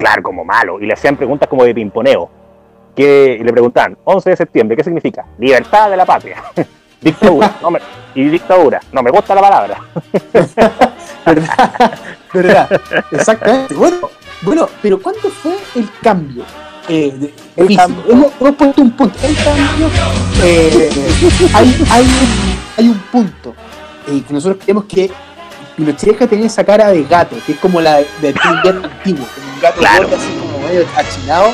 Claro, 0.00 0.22
como 0.22 0.46
malo. 0.46 0.80
Y 0.80 0.86
le 0.86 0.94
hacían 0.94 1.14
preguntas 1.14 1.46
como 1.46 1.62
de 1.62 1.74
pimponeo 1.74 2.30
que 2.96 3.38
le 3.44 3.52
preguntan, 3.52 3.98
11 4.02 4.30
de 4.30 4.36
septiembre, 4.36 4.76
¿qué 4.76 4.82
significa? 4.82 5.26
Libertad 5.38 5.90
de 5.90 5.96
la 5.98 6.06
patria. 6.06 6.42
dictadura. 7.02 7.54
No 7.60 7.70
me, 7.70 7.80
y 8.14 8.24
dictadura. 8.24 8.80
No 8.92 9.02
me 9.02 9.10
gusta 9.10 9.34
la 9.34 9.42
palabra. 9.42 9.78
¿Verdad? 11.26 11.92
¿Verdad? 12.32 12.80
Exactamente. 13.12 13.74
Bueno, 13.74 14.08
bueno, 14.40 14.68
pero 14.80 15.00
¿cuánto 15.02 15.28
fue 15.28 15.56
el 15.76 15.88
cambio? 16.02 16.44
Eh, 16.88 17.34
el 17.56 17.76
cambio. 17.76 18.02
Hemos, 18.08 18.54
puesto 18.54 18.80
un 18.80 18.90
punto. 18.92 19.18
El 19.22 19.36
cambio, 19.36 19.86
eh, 20.42 20.90
hay, 21.54 21.86
hay, 21.90 22.04
un, 22.04 22.58
hay 22.78 22.88
un 22.88 22.98
punto 23.12 23.54
eh, 24.08 24.22
que 24.26 24.32
nosotros 24.32 24.62
creemos 24.64 24.84
que 24.86 25.10
Pinochet 25.76 26.28
tener 26.28 26.46
esa 26.46 26.64
cara 26.64 26.90
de 26.90 27.04
gato, 27.04 27.36
que 27.46 27.52
es 27.52 27.58
como 27.58 27.80
la 27.80 27.98
de, 27.98 28.34
un 28.68 28.84
antiguo, 28.84 29.24
un 29.60 29.62
gato 29.62 29.78
claro. 29.78 30.08
así 30.16 30.38
como 30.40 30.66
medio 30.66 30.86
achinado 30.96 31.52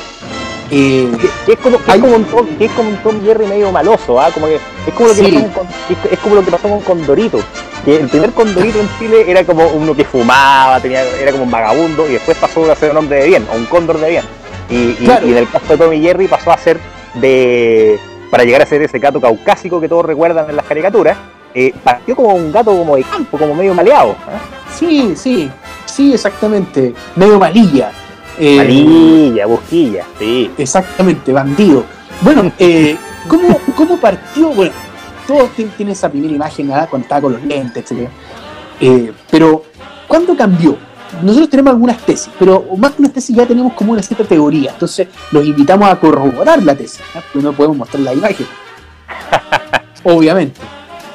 eh, 0.70 1.08
que, 1.46 1.52
es 1.52 1.58
como, 1.60 1.78
como 1.78 2.16
un 2.16 2.24
Tom, 2.24 2.46
es 2.58 2.70
como 2.72 2.88
un 2.88 2.96
Tom 2.96 3.24
Jerry 3.24 3.46
medio 3.46 3.70
maloso, 3.70 4.20
¿ah? 4.20 4.30
como 4.34 4.46
que, 4.46 4.56
es, 4.56 4.94
como 4.94 5.06
lo 5.06 5.14
que 5.14 5.22
pasó 5.22 5.54
con, 5.54 5.66
es, 6.10 6.18
como 6.18 6.34
lo 6.34 6.44
que 6.44 6.50
pasó 6.50 6.68
con 6.68 6.80
Condorito. 6.80 7.38
Que 7.84 8.00
el 8.00 8.08
primer 8.08 8.32
Condorito 8.32 8.80
en 8.80 8.88
Chile 8.98 9.24
era 9.28 9.44
como 9.44 9.64
uno 9.68 9.94
que 9.94 10.04
fumaba, 10.04 10.80
tenía, 10.80 11.04
era 11.04 11.30
como 11.30 11.44
un 11.44 11.52
vagabundo, 11.52 12.08
y 12.08 12.14
después 12.14 12.36
pasó 12.36 12.70
a 12.70 12.74
ser 12.74 12.90
un 12.90 12.96
hombre 12.96 13.20
de 13.20 13.26
bien, 13.28 13.46
o 13.52 13.56
un 13.56 13.66
cóndor 13.66 14.00
de 14.00 14.10
bien. 14.10 14.24
Y, 14.68 14.96
y, 15.04 15.08
en 15.08 15.36
el 15.36 15.48
caso 15.48 15.66
de 15.68 15.76
Tommy 15.76 16.00
Jerry 16.00 16.26
pasó 16.26 16.50
a 16.50 16.58
ser 16.58 16.80
de. 17.14 18.00
para 18.32 18.42
llegar 18.42 18.62
a 18.62 18.66
ser 18.66 18.82
ese 18.82 18.98
gato 18.98 19.20
caucásico 19.20 19.80
que 19.80 19.88
todos 19.88 20.04
recuerdan 20.04 20.50
en 20.50 20.56
las 20.56 20.66
caricaturas, 20.66 21.16
eh, 21.54 21.72
partió 21.84 22.16
como 22.16 22.34
un 22.34 22.50
gato 22.50 22.76
como 22.76 22.96
de 22.96 23.04
campo, 23.04 23.38
como 23.38 23.54
medio 23.54 23.72
maleado. 23.72 24.16
¿ah? 24.26 24.40
Sí, 24.76 25.14
sí, 25.14 25.48
sí, 25.96 26.12
exactamente. 26.12 26.94
Medio 27.16 27.38
malilla. 27.38 27.90
Eh, 28.38 28.56
Malilla, 28.58 29.46
busquilla, 29.46 30.04
sí. 30.18 30.50
Exactamente, 30.58 31.32
bandido. 31.32 31.84
Bueno, 32.20 32.52
eh, 32.58 32.96
¿cómo, 33.28 33.96
partió? 33.96 34.50
Bueno, 34.50 34.72
todos 35.26 35.50
tienen 35.52 35.88
esa 35.88 36.10
primera 36.10 36.34
imagen. 36.34 36.68
Cuando 36.68 36.98
estaba 36.98 37.22
con 37.22 37.32
los 37.32 37.42
lentes, 37.42 37.90
etc. 37.90 38.08
Eh, 38.80 39.12
pero, 39.30 39.64
¿cuándo 40.06 40.36
cambió? 40.36 40.76
Nosotros 41.22 41.48
tenemos 41.48 41.72
algunas 41.72 41.98
tesis, 42.04 42.30
pero 42.38 42.66
más 42.76 42.92
que 42.92 43.02
una 43.02 43.12
tesis 43.12 43.34
ya 43.34 43.46
tenemos 43.46 43.72
como 43.72 43.92
una 43.92 44.02
cierta 44.02 44.24
teoría. 44.24 44.72
Entonces, 44.72 45.08
los 45.30 45.46
invitamos 45.46 45.88
a 45.88 45.98
corroborar 45.98 46.62
la 46.62 46.74
tesis, 46.74 47.00
¿no? 47.34 47.40
no 47.40 47.52
podemos 47.52 47.78
mostrar 47.78 48.02
la 48.02 48.12
imagen. 48.12 48.46
Obviamente. 50.04 50.60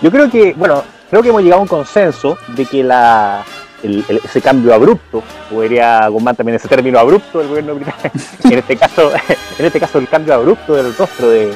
Yo 0.01 0.09
creo 0.09 0.31
que, 0.31 0.53
bueno, 0.53 0.81
creo 1.09 1.21
que 1.21 1.29
hemos 1.29 1.43
llegado 1.43 1.59
a 1.59 1.63
un 1.63 1.67
consenso 1.67 2.37
de 2.55 2.65
que 2.65 2.83
la, 2.83 3.43
ese 3.83 4.41
cambio 4.41 4.73
abrupto, 4.73 5.23
podría 5.49 6.07
Guzmán 6.07 6.35
también 6.35 6.55
ese 6.55 6.67
término 6.67 6.99
abrupto 6.99 7.39
del 7.39 7.47
gobierno 7.47 7.75
británico, 7.75 8.09
en 8.43 8.59
este 8.59 8.77
caso, 8.77 9.11
en 9.59 9.65
este 9.65 9.79
caso 9.79 9.97
el 9.97 10.07
cambio 10.07 10.33
abrupto 10.33 10.75
del 10.75 10.95
rostro 10.95 11.29
del 11.29 11.55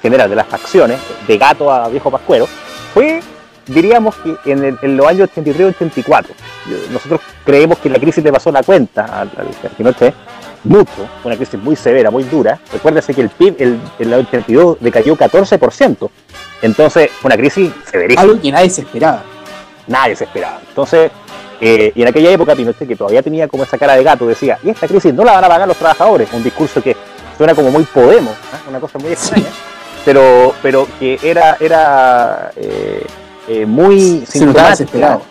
general, 0.00 0.28
de 0.28 0.36
las 0.36 0.46
facciones, 0.46 0.98
de 1.26 1.38
gato 1.38 1.70
a 1.70 1.88
viejo 1.88 2.10
pascuero, 2.10 2.48
fue, 2.92 3.20
diríamos 3.66 4.14
que 4.16 4.52
en, 4.52 4.96
los 4.96 5.06
años 5.06 5.28
83-84. 5.34 6.24
Nosotros 6.90 7.20
creemos 7.44 7.78
que 7.78 7.88
la 7.90 7.98
crisis 7.98 8.24
le 8.24 8.32
pasó 8.32 8.50
la 8.50 8.62
cuenta 8.62 9.04
al, 9.04 9.30
al 9.36 9.48
mucho, 10.66 11.08
una 11.24 11.36
crisis 11.36 11.60
muy 11.60 11.76
severa, 11.76 12.10
muy 12.10 12.24
dura. 12.24 12.58
Recuérdese 12.72 13.14
que 13.14 13.20
el 13.20 13.30
PIB 13.30 13.56
en 13.58 13.80
el 13.98 14.14
82 14.14 14.78
decayó 14.80 15.16
14%. 15.16 16.10
Entonces, 16.62 17.10
una 17.22 17.36
crisis 17.36 17.70
severísima. 17.90 18.22
Algo 18.22 18.40
que 18.40 18.50
nadie 18.50 18.70
se 18.70 18.82
esperaba. 18.82 19.22
Nadie 19.86 20.16
se 20.16 20.24
esperaba. 20.24 20.60
Entonces, 20.68 21.10
eh, 21.60 21.92
y 21.94 22.02
en 22.02 22.08
aquella 22.08 22.30
época 22.30 22.54
Pinochet, 22.54 22.86
que 22.86 22.96
todavía 22.96 23.22
tenía 23.22 23.48
como 23.48 23.64
esa 23.64 23.78
cara 23.78 23.96
de 23.96 24.04
gato, 24.04 24.26
decía, 24.26 24.58
y 24.62 24.70
esta 24.70 24.86
crisis 24.86 25.12
no 25.14 25.24
la 25.24 25.32
van 25.32 25.44
a 25.44 25.48
pagar 25.48 25.68
los 25.68 25.76
trabajadores, 25.76 26.28
un 26.32 26.42
discurso 26.42 26.82
que 26.82 26.96
suena 27.36 27.54
como 27.54 27.70
muy 27.70 27.84
Podemos, 27.84 28.32
¿eh? 28.32 28.68
una 28.68 28.80
cosa 28.80 28.98
muy 28.98 29.12
extraña, 29.12 29.48
pero, 30.04 30.54
pero 30.62 30.86
que 30.98 31.18
era, 31.22 31.56
era 31.60 32.50
eh, 32.56 33.64
muy 33.66 34.20
desesperado 34.20 35.22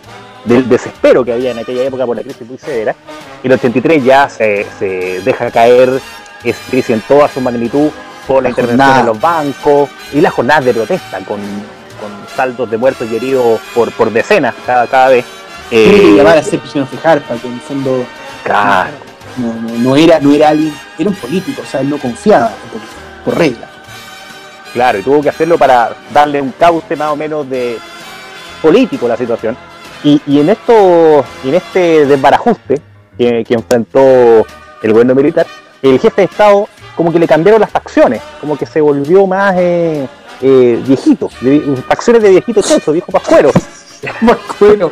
del 0.44 0.68
desespero 0.68 1.24
que 1.24 1.32
había 1.32 1.50
en 1.50 1.58
aquella 1.58 1.82
época 1.82 2.06
por 2.06 2.16
la 2.16 2.22
crisis 2.22 2.46
muy 2.46 2.58
severa. 2.58 2.94
Y 3.42 3.46
el 3.46 3.52
83 3.52 4.04
ya 4.04 4.28
se, 4.28 4.66
se 4.78 5.20
deja 5.22 5.50
caer 5.50 6.00
es 6.44 6.56
crisis 6.70 6.90
en 6.90 7.00
toda 7.02 7.28
su 7.28 7.40
magnitud 7.40 7.90
por 8.26 8.42
la, 8.42 8.50
intervención 8.50 8.96
de 8.98 9.04
los 9.04 9.20
bancos 9.20 9.88
y 10.12 10.20
las 10.20 10.32
jornadas 10.32 10.64
de 10.64 10.74
protesta 10.74 11.18
con, 11.18 11.40
con 11.40 12.10
saldos 12.34 12.70
de 12.70 12.76
muertos 12.76 13.08
y 13.10 13.16
heridos 13.16 13.60
por, 13.74 13.90
por 13.92 14.10
decenas 14.12 14.54
cada, 14.64 14.86
cada 14.86 15.08
vez. 15.08 15.24
Eh, 15.70 15.90
Tiene 15.90 16.00
que 16.00 16.16
llamar 16.16 16.38
a 16.38 16.42
ser 16.42 16.60
prisionero 16.60 16.90
fijar 16.90 17.20
para 17.22 17.40
que 17.40 17.46
en 17.46 17.54
el 17.54 17.60
fondo. 17.60 18.04
Claro. 18.44 18.90
No, 19.36 19.52
no, 19.52 19.78
no, 19.78 19.96
era, 19.96 20.18
no 20.18 20.32
era 20.32 20.48
alguien, 20.48 20.72
era 20.98 21.10
un 21.10 21.16
político, 21.16 21.60
o 21.62 21.66
sea, 21.66 21.80
él 21.80 21.90
no 21.90 21.98
confiaba 21.98 22.52
por 23.24 23.36
regla. 23.36 23.68
Claro, 24.72 24.98
y 24.98 25.02
tuvo 25.02 25.20
que 25.20 25.28
hacerlo 25.28 25.58
para 25.58 25.94
darle 26.12 26.40
un 26.40 26.52
cauce 26.52 26.96
más 26.96 27.10
o 27.10 27.16
menos 27.16 27.48
de 27.48 27.78
político 28.62 29.06
a 29.06 29.10
la 29.10 29.16
situación. 29.16 29.56
Y, 30.02 30.22
y 30.26 30.40
en 30.40 30.48
esto, 30.48 31.24
en 31.44 31.54
este 31.54 32.06
desbarajuste 32.06 32.80
que, 33.18 33.44
que 33.44 33.54
enfrentó 33.54 34.46
el 34.82 34.92
gobierno 34.92 35.14
militar, 35.14 35.46
el 35.82 35.98
jefe 35.98 36.22
de 36.22 36.24
Estado 36.24 36.68
como 36.96 37.12
que 37.12 37.18
le 37.18 37.28
cambiaron 37.28 37.60
las 37.60 37.70
facciones, 37.70 38.22
como 38.40 38.56
que 38.56 38.64
se 38.66 38.80
volvió 38.80 39.26
más 39.26 39.54
eh, 39.58 40.08
eh, 40.40 40.82
viejito, 40.86 41.28
de, 41.42 41.76
facciones 41.86 42.22
de 42.22 42.30
viejito 42.30 42.62
chocho, 42.62 42.92
viejo 42.92 43.12
pascuero. 43.12 43.50
pascuero. 44.26 44.90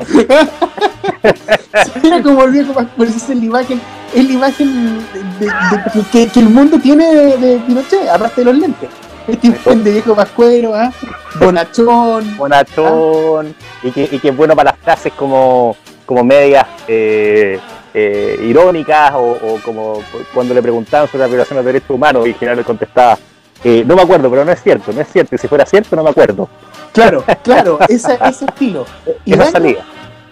Era 2.03 2.23
como 2.23 2.45
el 2.45 2.53
viejo 2.53 2.73
pascuero, 2.73 3.11
es 3.11 3.29
la 3.29 3.35
imagen, 3.35 3.81
es 4.15 4.25
la 4.25 4.33
imagen 4.33 4.99
de, 5.39 5.47
de, 5.47 6.05
que, 6.13 6.29
que, 6.29 6.41
el 6.41 6.49
mundo 6.49 6.79
tiene 6.79 7.15
de, 7.15 7.59
Pinochet, 7.67 8.09
aparte 8.09 8.41
de 8.41 8.45
los 8.47 8.59
lentes. 8.59 8.91
Este 9.27 9.47
imagen 9.47 9.85
de 9.85 9.93
viejo 9.93 10.15
pascuero, 10.15 10.75
¿ah? 10.75 10.93
bonachón. 11.41 12.37
Bonachón, 12.37 13.55
¿ah? 13.59 13.65
y, 13.83 13.91
que, 13.91 14.09
y 14.11 14.19
que 14.19 14.29
es 14.29 14.37
bueno 14.37 14.55
para 14.55 14.73
las 14.73 14.81
frases 14.81 15.13
como, 15.15 15.77
como 16.07 16.25
medias. 16.25 16.67
Eh, 16.87 17.59
eh, 17.97 18.41
irónicas 18.43 19.13
o, 19.15 19.39
o, 19.41 19.61
como 19.65 20.03
cuando 20.35 20.53
le 20.53 20.61
preguntaban 20.61 21.07
sobre 21.07 21.21
la 21.21 21.29
violación 21.29 21.61
de 21.61 21.65
derechos 21.65 21.91
humanos 21.91 22.27
y 22.27 22.35
general 22.35 22.59
le 22.59 22.65
contestaba, 22.65 23.17
eh, 23.63 23.85
no 23.87 23.95
me 23.95 24.03
acuerdo, 24.03 24.29
pero 24.29 24.45
no 24.45 24.53
es 24.53 24.63
cierto, 24.63 24.93
no 24.93 25.01
es 25.01 25.09
cierto, 25.09 25.37
y 25.37 25.39
si 25.39 25.49
fuera 25.49 25.65
cierto 25.65 25.95
no 25.95 26.03
me 26.03 26.11
acuerdo. 26.11 26.49
Claro, 26.95 27.25
claro, 27.43 27.79
ese, 27.89 28.17
ese 28.25 28.45
estilo. 28.45 28.87
Y 29.25 29.35
Esa 29.35 29.51
salida. 29.51 29.85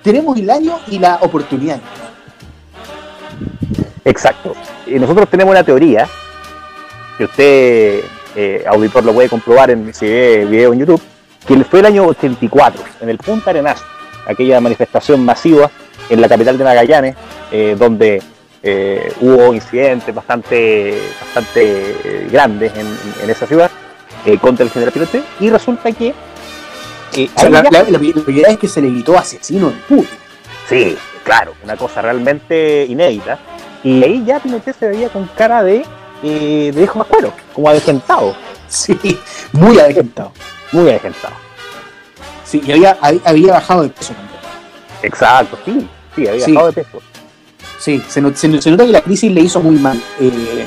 Tenemos 0.03 0.39
el 0.39 0.49
año 0.49 0.79
y 0.87 0.99
la 0.99 1.17
oportunidad. 1.21 1.81
Exacto. 4.05 4.55
Y 4.87 4.95
nosotros 4.95 5.29
tenemos 5.29 5.51
una 5.51 5.65
teoría, 5.65 6.09
que 7.19 7.25
usted, 7.25 8.01
eh, 8.37 8.65
auditor, 8.67 9.05
lo 9.05 9.13
puede 9.13 9.29
comprobar 9.29 9.71
en 9.71 9.93
si 9.93 10.07
ve 10.07 10.47
video 10.49 10.73
en 10.73 10.81
YouTube, 10.81 11.03
que 11.47 11.57
fue 11.65 11.81
el 11.81 11.87
año 11.87 12.07
84, 12.07 12.83
en 13.01 13.09
el 13.09 13.19
Punta 13.19 13.51
Arenas, 13.51 13.83
aquella 14.27 14.61
manifestación 14.61 15.25
masiva 15.25 15.69
en 16.09 16.21
la 16.21 16.29
capital 16.29 16.59
de 16.59 16.65
Magallanes, 16.65 17.17
eh, 17.51 17.77
donde 17.77 18.23
eh, 18.63 19.13
hubo 19.21 19.53
incidentes 19.53 20.15
bastante, 20.15 20.97
bastante 21.21 22.29
grandes 22.31 22.73
en, 22.77 22.87
en, 23.23 23.31
esa 23.31 23.47
ciudad 23.47 23.71
contra 24.41 24.65
el 24.65 24.71
general 24.71 24.93
Pinochet, 24.93 25.25
y 25.41 25.51
resulta 25.51 25.91
que... 25.91 26.15
La, 27.51 27.63
la, 27.63 27.81
es 28.49 28.59
que 28.59 28.69
se 28.69 28.81
le 28.81 28.91
gritó 28.91 29.19
asesino 29.19 29.69
de 29.69 29.77
Putin. 29.89 30.19
Sí, 30.69 30.97
claro, 31.25 31.55
una 31.63 31.77
cosa 31.77 32.01
realmente 32.01 32.87
inédita. 32.89 33.39
Y 33.85 34.03
ahí 34.03 34.25
ya 34.25 34.41
Pinochet 34.41 34.79
se 34.79 34.89
veía 34.89 35.09
con 35.09 35.27
cara 35.37 35.63
de, 35.63 35.85
de 36.23 36.73
viejo 36.75 36.99
mascuero, 36.99 37.33
como 37.53 37.69
avejentado. 37.69 38.35
Sí, 38.69 38.97
muy 39.53 39.79
avejentado. 39.79 40.33
Muy 40.71 40.89
avejentado. 40.89 41.35
Sí, 42.45 42.63
y 42.65 42.73
había, 42.73 42.97
había 43.25 43.53
bajado 43.55 43.83
de 43.83 43.89
peso 43.91 44.15
también. 44.15 44.41
Exacto, 45.03 45.59
sí, 45.65 45.89
sí, 46.15 46.27
había 46.29 46.45
sí. 46.45 46.53
bajado 46.53 46.73
de 46.73 46.83
peso. 46.83 47.03
Sí, 47.79 48.03
se, 48.09 48.21
not, 48.21 48.37
se, 48.37 48.63
se, 48.63 48.71
nota 48.71 48.87
que 48.87 48.93
la 48.93 49.01
crisis 49.01 49.31
le 49.33 49.41
hizo 49.41 49.61
muy 49.61 49.77
mal. 49.77 50.01
Eh, 50.21 50.65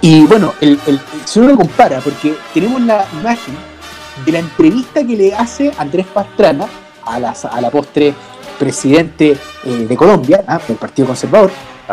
y 0.00 0.24
bueno, 0.24 0.54
el, 0.60 0.80
el, 0.86 0.98
si 1.24 1.38
uno 1.38 1.50
lo 1.50 1.56
compara, 1.56 2.00
porque 2.00 2.34
tenemos 2.54 2.80
la 2.80 3.06
imagen 3.12 3.54
de 4.24 4.32
la 4.32 4.38
entrevista 4.40 5.04
que 5.04 5.16
le 5.16 5.34
hace 5.34 5.72
Andrés 5.78 6.06
Pastrana 6.06 6.66
a 7.04 7.18
la, 7.18 7.30
a 7.30 7.60
la 7.60 7.70
postre 7.70 8.14
presidente 8.58 9.36
eh, 9.64 9.86
de 9.88 9.96
Colombia, 9.96 10.44
¿ah? 10.46 10.60
del 10.66 10.76
Partido 10.76 11.08
Conservador. 11.08 11.50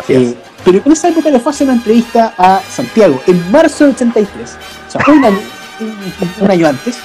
Eh, 0.08 0.34
pero 0.64 0.80
en 0.84 0.92
esa 0.92 1.08
época 1.08 1.30
le 1.30 1.40
fue 1.40 1.50
a 1.50 1.54
hacer 1.54 1.66
una 1.66 1.76
entrevista 1.76 2.34
a 2.38 2.60
Santiago, 2.60 3.20
en 3.26 3.50
marzo 3.50 3.84
del 3.84 3.94
83. 3.94 4.56
O 4.86 4.90
sea, 4.90 5.00
fue 5.04 5.14
un 5.14 5.24
año, 5.24 5.40
un, 5.80 6.44
un 6.44 6.50
año 6.50 6.68
antes. 6.68 6.98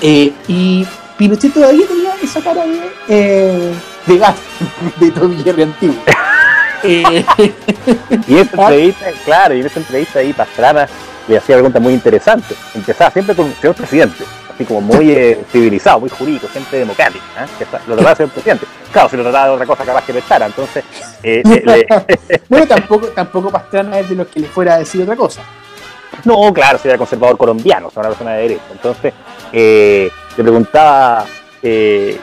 Eh, 0.00 0.32
y 0.48 0.86
Pinochet 1.16 1.52
todavía 1.52 1.86
tenía 1.86 2.14
esa 2.22 2.40
cara 2.40 2.64
de, 2.66 2.80
eh, 3.08 3.74
de 4.06 4.18
gas 4.18 4.36
de 4.98 5.62
antiguo. 5.62 5.96
y 6.82 8.36
esa 8.38 8.62
entrevista, 8.62 9.06
claro, 9.24 9.54
y 9.54 9.60
en 9.60 9.66
esa 9.66 9.80
entrevista 9.80 10.18
ahí 10.20 10.32
Pastrana 10.32 10.88
le 11.28 11.36
hacía 11.36 11.56
preguntas 11.56 11.82
muy 11.82 11.92
interesantes. 11.92 12.56
Empezaba 12.74 13.10
siempre 13.10 13.36
con 13.36 13.54
señor 13.60 13.74
presidente, 13.74 14.24
así 14.60 14.66
como 14.66 14.82
muy 14.82 15.10
eh, 15.10 15.42
civilizado, 15.50 16.00
muy 16.00 16.10
jurídico, 16.10 16.46
gente 16.48 16.76
democrática, 16.76 17.24
¿eh? 17.38 17.46
que 17.56 17.64
está, 17.64 17.80
lo 17.86 17.94
trataba 17.94 18.10
de 18.10 18.16
ser 18.16 18.28
presidente. 18.28 18.66
Claro, 18.92 19.08
si 19.08 19.16
lo 19.16 19.22
trataba 19.22 19.46
de 19.46 19.52
otra 19.52 19.66
cosa 19.66 19.84
capaz 19.84 20.04
que 20.04 20.12
pensara, 20.12 20.46
entonces... 20.46 20.84
Eh, 21.22 21.42
bueno, 22.48 22.66
tampoco, 22.66 23.06
tampoco 23.08 23.50
Pastrana 23.50 23.98
es 24.00 24.10
de 24.10 24.16
los 24.16 24.28
que 24.28 24.40
le 24.40 24.48
fuera 24.48 24.74
a 24.74 24.78
decir 24.80 25.02
otra 25.02 25.16
cosa. 25.16 25.40
No, 26.24 26.52
claro, 26.52 26.78
si 26.78 26.88
era 26.88 26.98
conservador 26.98 27.38
colombiano, 27.38 27.86
o 27.86 27.90
sea, 27.90 28.00
una 28.00 28.10
persona 28.10 28.32
de 28.32 28.42
derecha. 28.42 28.64
Entonces, 28.72 29.14
le 29.52 30.10
preguntaba 30.36 31.24
qué 31.62 32.18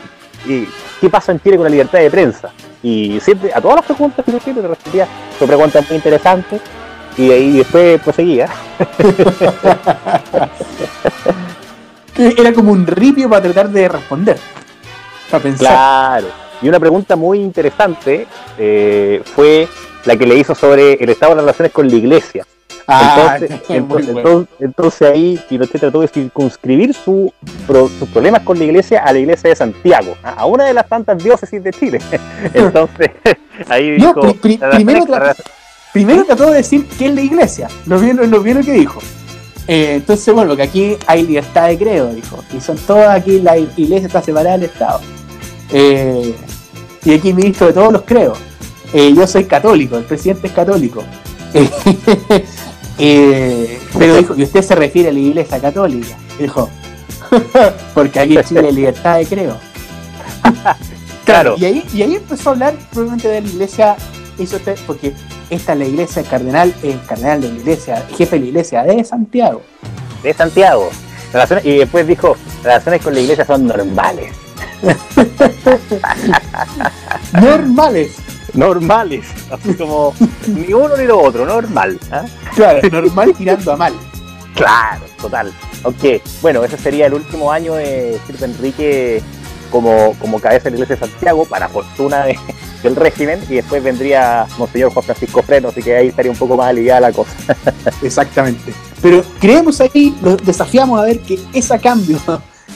pasa 1.09 1.31
en 1.31 1.39
Chile 1.39 1.55
con 1.55 1.63
la 1.63 1.71
libertad 1.71 1.99
de 1.99 2.11
prensa. 2.11 2.51
Y 2.83 3.19
siempre, 3.19 3.51
a 3.51 3.59
todas 3.59 3.77
las 3.77 3.85
preguntas 3.85 4.23
que 4.23 4.31
yo 4.31 4.39
le 4.61 4.67
respondía, 4.67 5.07
son 5.39 5.47
preguntas 5.47 5.89
muy 5.89 5.95
interesantes. 5.95 6.61
Y 7.17 7.31
ahí 7.31 7.57
después 7.57 7.99
proseguía. 8.01 8.47
Era 12.37 12.53
como 12.53 12.71
un 12.71 12.85
ripio 12.87 13.29
para 13.29 13.41
tratar 13.43 13.69
de 13.69 13.87
responder. 13.87 14.37
Para 15.29 15.43
pensar. 15.43 15.67
Claro. 15.67 16.27
Y 16.61 16.69
una 16.69 16.79
pregunta 16.79 17.15
muy 17.15 17.39
interesante 17.39 18.27
eh, 18.57 19.21
fue 19.23 19.67
la 20.05 20.15
que 20.15 20.25
le 20.25 20.35
hizo 20.35 20.55
sobre 20.55 20.93
el 20.93 21.09
estado 21.09 21.31
de 21.31 21.35
las 21.37 21.45
relaciones 21.45 21.71
con 21.71 21.87
la 21.87 21.95
iglesia. 21.95 22.45
Ah, 22.87 23.37
entonces, 23.39 23.61
entonces, 23.69 24.13
bueno. 24.13 24.29
entonces, 24.29 24.55
entonces, 24.59 25.09
ahí 25.09 25.39
Pinochet 25.49 25.81
trató 25.81 26.01
de 26.01 26.07
circunscribir 26.07 26.93
su, 26.93 27.33
pro, 27.67 27.89
sus 27.89 28.07
problemas 28.09 28.41
con 28.43 28.57
la 28.57 28.63
iglesia 28.63 29.03
a 29.03 29.11
la 29.11 29.19
iglesia 29.19 29.49
de 29.49 29.55
Santiago, 29.57 30.15
a 30.23 30.45
una 30.45 30.63
de 30.63 30.73
las 30.73 30.87
tantas 30.87 31.21
diócesis 31.21 31.61
de 31.61 31.71
Chile. 31.71 31.99
Entonces, 32.53 33.11
ahí 33.67 33.91
dijo. 33.91 34.13
No, 34.13 34.21
pri, 34.21 34.33
pri, 34.33 34.57
primero, 34.57 35.05
tra 35.05 35.35
primero, 35.91 36.23
trató 36.23 36.49
de 36.49 36.57
decir 36.57 36.87
qué 36.97 37.07
es 37.07 37.15
la 37.15 37.21
iglesia, 37.21 37.67
lo 37.85 37.99
vieron 37.99 38.31
lo, 38.31 38.37
lo 38.37 38.43
que 38.43 38.71
dijo. 38.71 39.01
Eh, 39.67 39.95
entonces, 39.95 40.33
bueno, 40.33 40.55
que 40.55 40.63
aquí 40.63 40.97
hay 41.05 41.23
libertad 41.23 41.67
de 41.67 41.77
credo, 41.77 42.13
dijo. 42.13 42.43
Y 42.55 42.61
son 42.61 42.77
todas 42.77 43.09
aquí, 43.09 43.39
la 43.39 43.57
iglesia 43.57 44.07
está 44.07 44.21
separada 44.21 44.57
del 44.57 44.69
Estado. 44.69 45.01
Eh, 45.71 46.33
y 47.03 47.13
aquí 47.13 47.33
ministro 47.33 47.67
de 47.67 47.73
todos 47.73 47.91
los 47.91 48.01
credos. 48.03 48.37
Eh, 48.93 49.13
yo 49.13 49.27
soy 49.27 49.45
católico, 49.45 49.97
el 49.97 50.05
presidente 50.05 50.47
es 50.47 50.53
católico. 50.53 51.03
Eh, 52.99 53.79
pero 53.95 54.17
dijo, 54.17 54.33
y 54.35 54.41
usted 54.41 54.63
se 54.63 54.73
refiere 54.73 55.09
a 55.09 55.11
la 55.11 55.19
iglesia 55.19 55.59
católica. 55.59 56.17
Dijo, 56.39 56.67
porque 57.93 58.19
aquí 58.19 58.35
en 58.35 58.43
Chile 58.43 58.61
hay 58.61 58.73
libertad 58.73 59.17
de 59.17 59.27
creo. 59.27 59.57
claro. 61.25 61.53
Y 61.59 61.65
ahí, 61.65 61.83
y 61.93 62.01
ahí 62.01 62.15
empezó 62.15 62.49
a 62.49 62.53
hablar 62.53 62.75
probablemente 62.91 63.27
de 63.27 63.41
la 63.41 63.47
iglesia, 63.47 63.97
eso 64.39 64.57
porque 64.87 65.13
esta 65.49 65.73
es 65.73 65.79
la 65.79 65.85
iglesia 65.85 66.23
cardenal, 66.23 66.73
el 66.83 66.99
cardenal 67.05 67.41
de 67.41 67.49
la 67.49 67.55
iglesia, 67.55 68.05
jefe 68.15 68.35
de 68.35 68.41
la 68.41 68.47
iglesia 68.47 68.83
de 68.83 69.03
Santiago. 69.03 69.61
De 70.23 70.33
Santiago. 70.33 70.89
Relaciones, 71.31 71.65
y 71.65 71.77
después 71.77 72.07
dijo, 72.07 72.35
relaciones 72.63 73.01
con 73.01 73.13
la 73.13 73.19
iglesia 73.19 73.45
son 73.45 73.67
normales. 73.67 74.31
normales 77.33 78.15
normales, 78.57 79.25
así 79.51 79.73
como 79.75 80.13
ni 80.47 80.73
uno 80.73 80.97
ni 80.97 81.05
lo 81.05 81.21
otro, 81.21 81.45
normal. 81.45 81.97
¿eh? 82.11 82.27
Claro, 82.55 82.89
normal 82.89 83.33
tirando 83.37 83.71
a 83.71 83.77
mal. 83.77 83.93
Claro, 84.55 85.05
total. 85.21 85.53
Aunque, 85.83 86.21
bueno, 86.41 86.63
ese 86.63 86.77
sería 86.77 87.05
el 87.05 87.13
último 87.13 87.51
año 87.51 87.75
de 87.75 88.19
Sirve 88.25 88.45
Enrique 88.45 89.21
como, 89.67 90.13
como 90.19 90.39
cabeza 90.39 90.65
de 90.65 90.71
la 90.71 90.75
iglesia 90.77 90.95
de 90.95 91.07
Santiago, 91.07 91.45
para 91.45 91.69
fortuna 91.69 92.25
de, 92.25 92.37
del 92.83 92.95
régimen, 92.95 93.39
y 93.49 93.55
después 93.55 93.83
vendría 93.83 94.45
Monseñor 94.57 94.91
Juan 94.91 95.05
Francisco 95.05 95.43
Freno, 95.43 95.69
así 95.69 95.81
que 95.81 95.95
ahí 95.95 96.07
estaría 96.07 96.31
un 96.31 96.37
poco 96.37 96.57
más 96.57 96.67
aliviada 96.67 97.01
la 97.01 97.11
cosa. 97.11 97.31
Exactamente. 98.01 98.73
Pero 99.01 99.23
creemos 99.39 99.79
ahí, 99.81 100.17
lo 100.21 100.35
desafiamos 100.37 100.99
a 100.99 101.03
ver 101.03 101.19
que 101.21 101.39
ese 101.53 101.79
cambio 101.79 102.19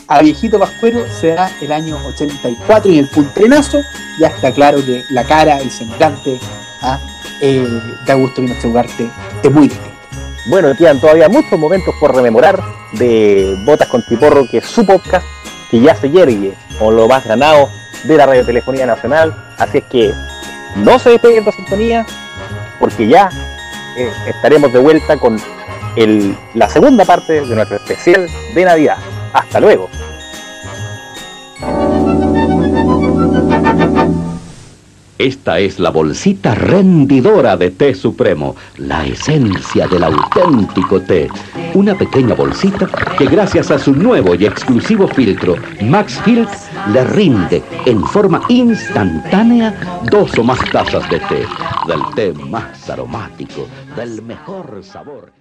a 0.08 0.22
Viejito 0.22 0.60
Pascuero 0.60 1.04
se 1.20 1.30
da 1.30 1.50
el 1.62 1.72
año 1.72 1.98
84 2.06 2.92
y 2.92 3.00
el 3.00 3.10
puntrenazo 3.10 3.80
ya 4.20 4.28
está 4.28 4.52
claro 4.52 4.84
que 4.86 5.02
la 5.12 5.24
cara, 5.24 5.60
el 5.60 5.72
semblante 5.72 6.38
¿ah? 6.82 7.00
eh, 7.42 7.66
de 8.06 8.12
Augusto 8.12 8.42
Pinochet 8.42 8.66
Ugarte 8.66 9.10
es 9.42 9.52
muy 9.52 9.70
distinto. 9.70 9.92
Bueno, 10.48 10.76
quedan 10.76 11.00
todavía 11.00 11.30
muchos 11.30 11.58
momentos 11.58 11.94
por 12.00 12.16
rememorar 12.16 12.62
de 12.94 13.56
Botas 13.64 13.88
con 13.88 14.04
Tiporro, 14.06 14.46
que 14.50 14.58
es 14.58 14.66
su 14.66 14.86
podcast, 14.86 15.26
que 15.72 15.80
ya 15.80 15.96
se 15.96 16.12
yergue 16.12 16.54
con 16.78 16.96
lo 16.96 17.08
más 17.08 17.26
ganado 17.26 17.70
de 18.04 18.18
la 18.18 18.26
Radiotelefonía 18.26 18.86
Nacional. 18.86 19.34
Así 19.58 19.78
es 19.80 19.84
que 19.86 20.14
no 20.76 21.00
se 21.00 21.12
despeguen 21.12 21.46
de 21.46 21.52
sintonía, 21.54 22.06
porque 22.78 23.08
ya 23.08 23.30
eh, 23.98 24.12
estaremos 24.28 24.72
de 24.74 24.80
vuelta 24.80 25.18
con 25.18 25.40
la 26.54 26.70
segunda 26.70 27.06
parte 27.06 27.42
de 27.42 27.56
nuestro 27.56 27.78
especial 27.78 28.28
de 28.54 28.66
Navidad. 28.66 28.98
Hasta 29.34 29.60
luego. 29.60 29.90
Esta 35.22 35.60
es 35.60 35.78
la 35.78 35.92
bolsita 35.92 36.56
rendidora 36.56 37.56
de 37.56 37.70
té 37.70 37.94
supremo, 37.94 38.56
la 38.80 39.06
esencia 39.06 39.86
del 39.88 40.04
auténtico 40.04 41.00
té. 41.00 41.30
Una 41.76 41.94
pequeña 41.94 42.34
bolsita 42.34 42.90
que 43.20 43.28
gracias 43.28 43.70
a 43.70 43.78
su 43.78 43.94
nuevo 43.94 44.34
y 44.34 44.48
exclusivo 44.48 45.08
filtro, 45.08 45.58
Max 45.84 46.20
le 46.26 47.04
rinde 47.04 47.62
en 47.86 48.04
forma 48.08 48.42
instantánea 48.50 50.02
dos 50.10 50.36
o 50.40 50.44
más 50.44 50.60
tazas 50.72 51.08
de 51.12 51.20
té, 51.20 51.46
del 51.88 52.02
té 52.16 52.34
más 52.34 52.90
aromático, 52.90 53.68
del 53.96 54.24
mejor 54.24 54.84
sabor. 54.84 55.41